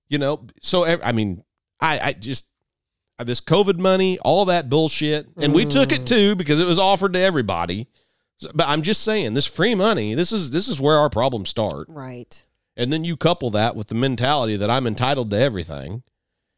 You 0.08 0.18
know, 0.18 0.46
so 0.62 0.86
I 0.86 1.12
mean, 1.12 1.44
I 1.82 2.00
I 2.00 2.14
just 2.14 2.46
this 3.20 3.42
COVID 3.42 3.78
money, 3.80 4.18
all 4.20 4.46
that 4.46 4.70
bullshit, 4.70 5.28
and 5.38 5.54
we 5.54 5.66
took 5.66 5.90
Mm. 5.90 5.96
it 6.00 6.06
too 6.08 6.36
because 6.36 6.60
it 6.60 6.66
was 6.66 6.80
offered 6.80 7.14
to 7.14 7.20
everybody. 7.20 7.88
So- 8.44 8.52
but 8.54 8.68
I'm 8.68 8.82
just 8.82 9.02
saying, 9.04 9.34
this 9.34 9.46
free 9.46 9.76
money, 9.76 10.14
this 10.16 10.32
is 10.32 10.52
this 10.52 10.68
is 10.68 10.80
where 10.80 10.98
our 10.98 11.10
problems 11.10 11.50
start. 11.50 11.88
Right. 11.90 12.46
And 12.78 12.92
then 12.92 13.04
you 13.04 13.18
couple 13.18 13.50
that 13.52 13.76
with 13.76 13.88
the 13.88 13.96
mentality 13.96 14.56
that 14.58 14.70
I'm 14.70 14.88
entitled 14.88 15.30
to 15.32 15.38
everything. 15.40 16.04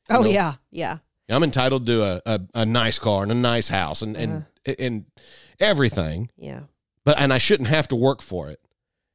Oh 0.09 0.21
know, 0.21 0.29
yeah, 0.29 0.53
yeah. 0.71 0.97
I'm 1.29 1.43
entitled 1.43 1.85
to 1.87 2.03
a, 2.03 2.21
a, 2.25 2.41
a 2.53 2.65
nice 2.65 2.99
car 2.99 3.23
and 3.23 3.31
a 3.31 3.35
nice 3.35 3.67
house 3.69 4.01
and, 4.03 4.15
and 4.15 4.45
Uh-huh. 4.67 4.73
and 4.79 5.05
everything. 5.59 6.29
Yeah. 6.37 6.61
But 7.03 7.19
and 7.19 7.33
I 7.33 7.37
shouldn't 7.37 7.69
have 7.69 7.87
to 7.89 7.95
work 7.95 8.21
for 8.21 8.49
it. 8.49 8.59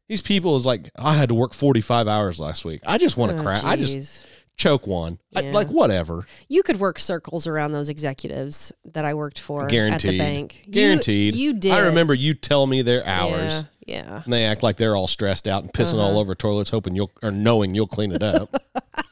These 0.08 0.22
people 0.22 0.56
is 0.56 0.66
like, 0.66 0.90
I 0.96 1.14
had 1.14 1.28
to 1.28 1.36
work 1.36 1.54
45 1.54 2.08
hours 2.08 2.40
last 2.40 2.64
week. 2.64 2.80
I 2.84 2.98
just 2.98 3.16
want 3.16 3.30
to 3.32 3.38
Oh, 3.38 3.42
cry. 3.42 3.60
I 3.62 3.76
just. 3.76 4.26
Choke 4.60 4.86
one. 4.86 5.18
I, 5.34 5.40
like, 5.50 5.68
whatever. 5.68 6.26
You 6.48 6.62
could 6.62 6.78
work 6.78 6.98
circles 6.98 7.46
around 7.46 7.72
those 7.72 7.88
executives 7.88 8.72
that 8.84 9.04
I 9.04 9.14
worked 9.14 9.38
for 9.40 9.66
Guaranteed. 9.66 10.10
at 10.10 10.12
the 10.12 10.18
bank. 10.18 10.66
Guaranteed. 10.70 11.34
You, 11.34 11.54
did. 11.54 11.72
I 11.72 11.80
remember 11.86 12.12
you 12.14 12.34
tell 12.34 12.66
me 12.66 12.82
their 12.82 13.04
hours. 13.06 13.62
Yeah. 13.62 13.62
Yeah. 13.86 14.22
And 14.22 14.32
they 14.32 14.44
act 14.44 14.62
like 14.62 14.76
they're 14.76 14.94
all 14.94 15.08
stressed 15.08 15.48
out 15.48 15.64
and 15.64 15.72
pissing 15.72 15.94
Uh-huh. 15.94 16.02
all 16.02 16.18
over 16.18 16.34
toilets, 16.36 16.70
hoping 16.70 16.94
you'll, 16.94 17.10
or 17.22 17.30
knowing 17.32 17.74
you'll 17.74 17.88
clean 17.88 18.12
it 18.12 18.22
up. 18.22 18.54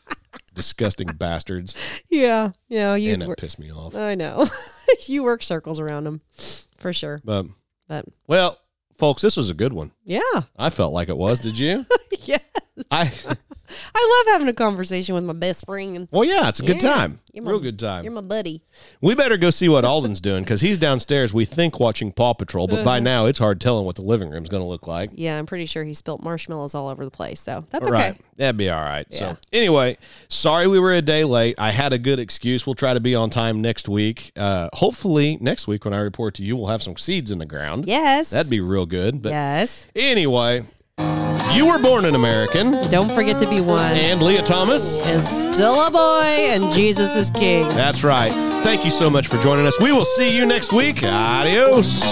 Disgusting 0.54 1.08
bastards. 1.08 1.74
Yeah. 2.08 2.50
Yeah. 2.68 2.94
You. 2.94 3.12
and 3.14 3.22
that 3.22 3.28
work- 3.28 3.38
pissed 3.38 3.58
me 3.58 3.72
off. 3.72 3.94
I 3.96 4.14
know. 4.14 4.46
you 5.06 5.22
work 5.22 5.42
circles 5.42 5.80
around 5.80 6.04
them 6.04 6.20
for 6.78 6.92
sure. 6.92 7.20
But, 7.24 7.46
But 7.88 8.04
well, 8.26 8.58
folks, 8.98 9.22
this 9.22 9.36
was 9.36 9.50
a 9.50 9.54
good 9.54 9.72
one. 9.72 9.92
yeah. 10.04 10.20
I 10.56 10.70
felt 10.70 10.92
like 10.92 11.08
it 11.08 11.16
was. 11.16 11.38
Did 11.40 11.58
you? 11.58 11.86
yes. 12.22 12.40
I, 12.90 13.02
I 13.94 14.24
love 14.26 14.32
having 14.32 14.48
a 14.48 14.52
conversation 14.54 15.14
with 15.14 15.24
my 15.24 15.32
best 15.34 15.66
friend. 15.66 16.08
well, 16.10 16.24
yeah, 16.24 16.48
it's 16.48 16.60
a 16.60 16.64
good 16.64 16.82
Yeah. 16.82 16.94
time. 16.94 17.20
You're 17.32 17.44
my- 17.44 17.50
Real 17.50 17.60
good 17.60 17.78
time. 17.78 18.02
You're 18.04 18.12
my 18.12 18.20
buddy. 18.22 18.62
We 19.00 19.14
better 19.14 19.36
go 19.36 19.50
see 19.50 19.68
what 19.68 19.84
Alden's 19.84 20.20
doing 20.20 20.42
because 20.42 20.60
he's 20.62 20.78
downstairs. 20.78 21.32
We 21.34 21.44
think 21.44 21.78
watching 21.78 22.10
Paw 22.12 22.32
Patrol, 22.34 22.66
but 22.66 22.76
Uh-huh. 22.76 22.84
by 22.84 22.98
now 23.00 23.26
it's 23.26 23.38
hard 23.38 23.60
telling 23.60 23.84
what 23.84 23.96
the 23.96 24.04
living 24.04 24.30
room's 24.30 24.48
going 24.48 24.62
to 24.62 24.66
look 24.68 24.86
like. 24.86 25.10
Yeah, 25.14 25.38
I'm 25.38 25.46
pretty 25.46 25.66
sure 25.66 25.84
he 25.84 25.94
spilt 25.94 26.22
marshmallows 26.22 26.74
all 26.74 26.88
over 26.88 27.04
the 27.04 27.10
place. 27.10 27.40
So 27.40 27.64
that's 27.70 27.86
okay. 27.86 27.92
Right. 27.96 28.20
That'd 28.38 28.56
be 28.56 28.70
all 28.70 28.80
right. 28.80 29.06
Yeah. 29.10 29.18
So, 29.18 29.36
anyway, 29.52 29.98
sorry 30.28 30.66
we 30.66 30.78
were 30.80 30.92
a 30.94 31.02
day 31.02 31.24
late. 31.24 31.54
I 31.58 31.70
had 31.70 31.92
a 31.92 31.98
good 31.98 32.18
excuse. 32.18 32.66
We'll 32.66 32.74
try 32.74 32.94
to 32.94 33.00
be 33.00 33.14
on 33.14 33.30
time 33.30 33.60
next 33.60 33.88
week. 33.88 34.32
Uh, 34.36 34.68
hopefully, 34.72 35.36
next 35.40 35.68
week 35.68 35.84
when 35.84 35.92
I 35.94 35.98
report 35.98 36.34
to 36.36 36.42
you, 36.42 36.56
we'll 36.56 36.68
have 36.68 36.82
some 36.82 36.96
seeds 36.96 37.30
in 37.30 37.38
the 37.38 37.46
ground. 37.46 37.86
Yes. 37.86 38.30
That'd 38.30 38.50
be 38.50 38.60
real 38.60 38.86
good. 38.86 39.20
But 39.22 39.30
yes. 39.30 39.86
anyway, 39.94 40.64
you 41.54 41.66
were 41.66 41.78
born 41.78 42.04
an 42.04 42.14
American, 42.14 42.88
Don't 42.88 43.12
forget 43.14 43.38
to 43.38 43.48
be 43.48 43.60
one. 43.60 43.96
and 43.96 44.22
Lia 44.22 44.42
Thomas. 44.42 45.00
is 45.02 45.26
still 45.28 45.86
a 45.86 45.90
boy, 45.90 45.98
and 46.50 46.70
Jesus 46.72 47.16
is 47.16 47.30
king. 47.30 47.68
That's 47.70 48.02
right. 48.04 48.32
Thank 48.64 48.84
you 48.84 48.90
so 48.90 49.08
much 49.08 49.28
for 49.28 49.38
joining 49.38 49.66
us. 49.66 49.78
We 49.80 49.92
will 49.92 50.04
see 50.04 50.34
you 50.36 50.44
next 50.46 50.72
week. 50.72 51.02
Adios. 51.04 52.02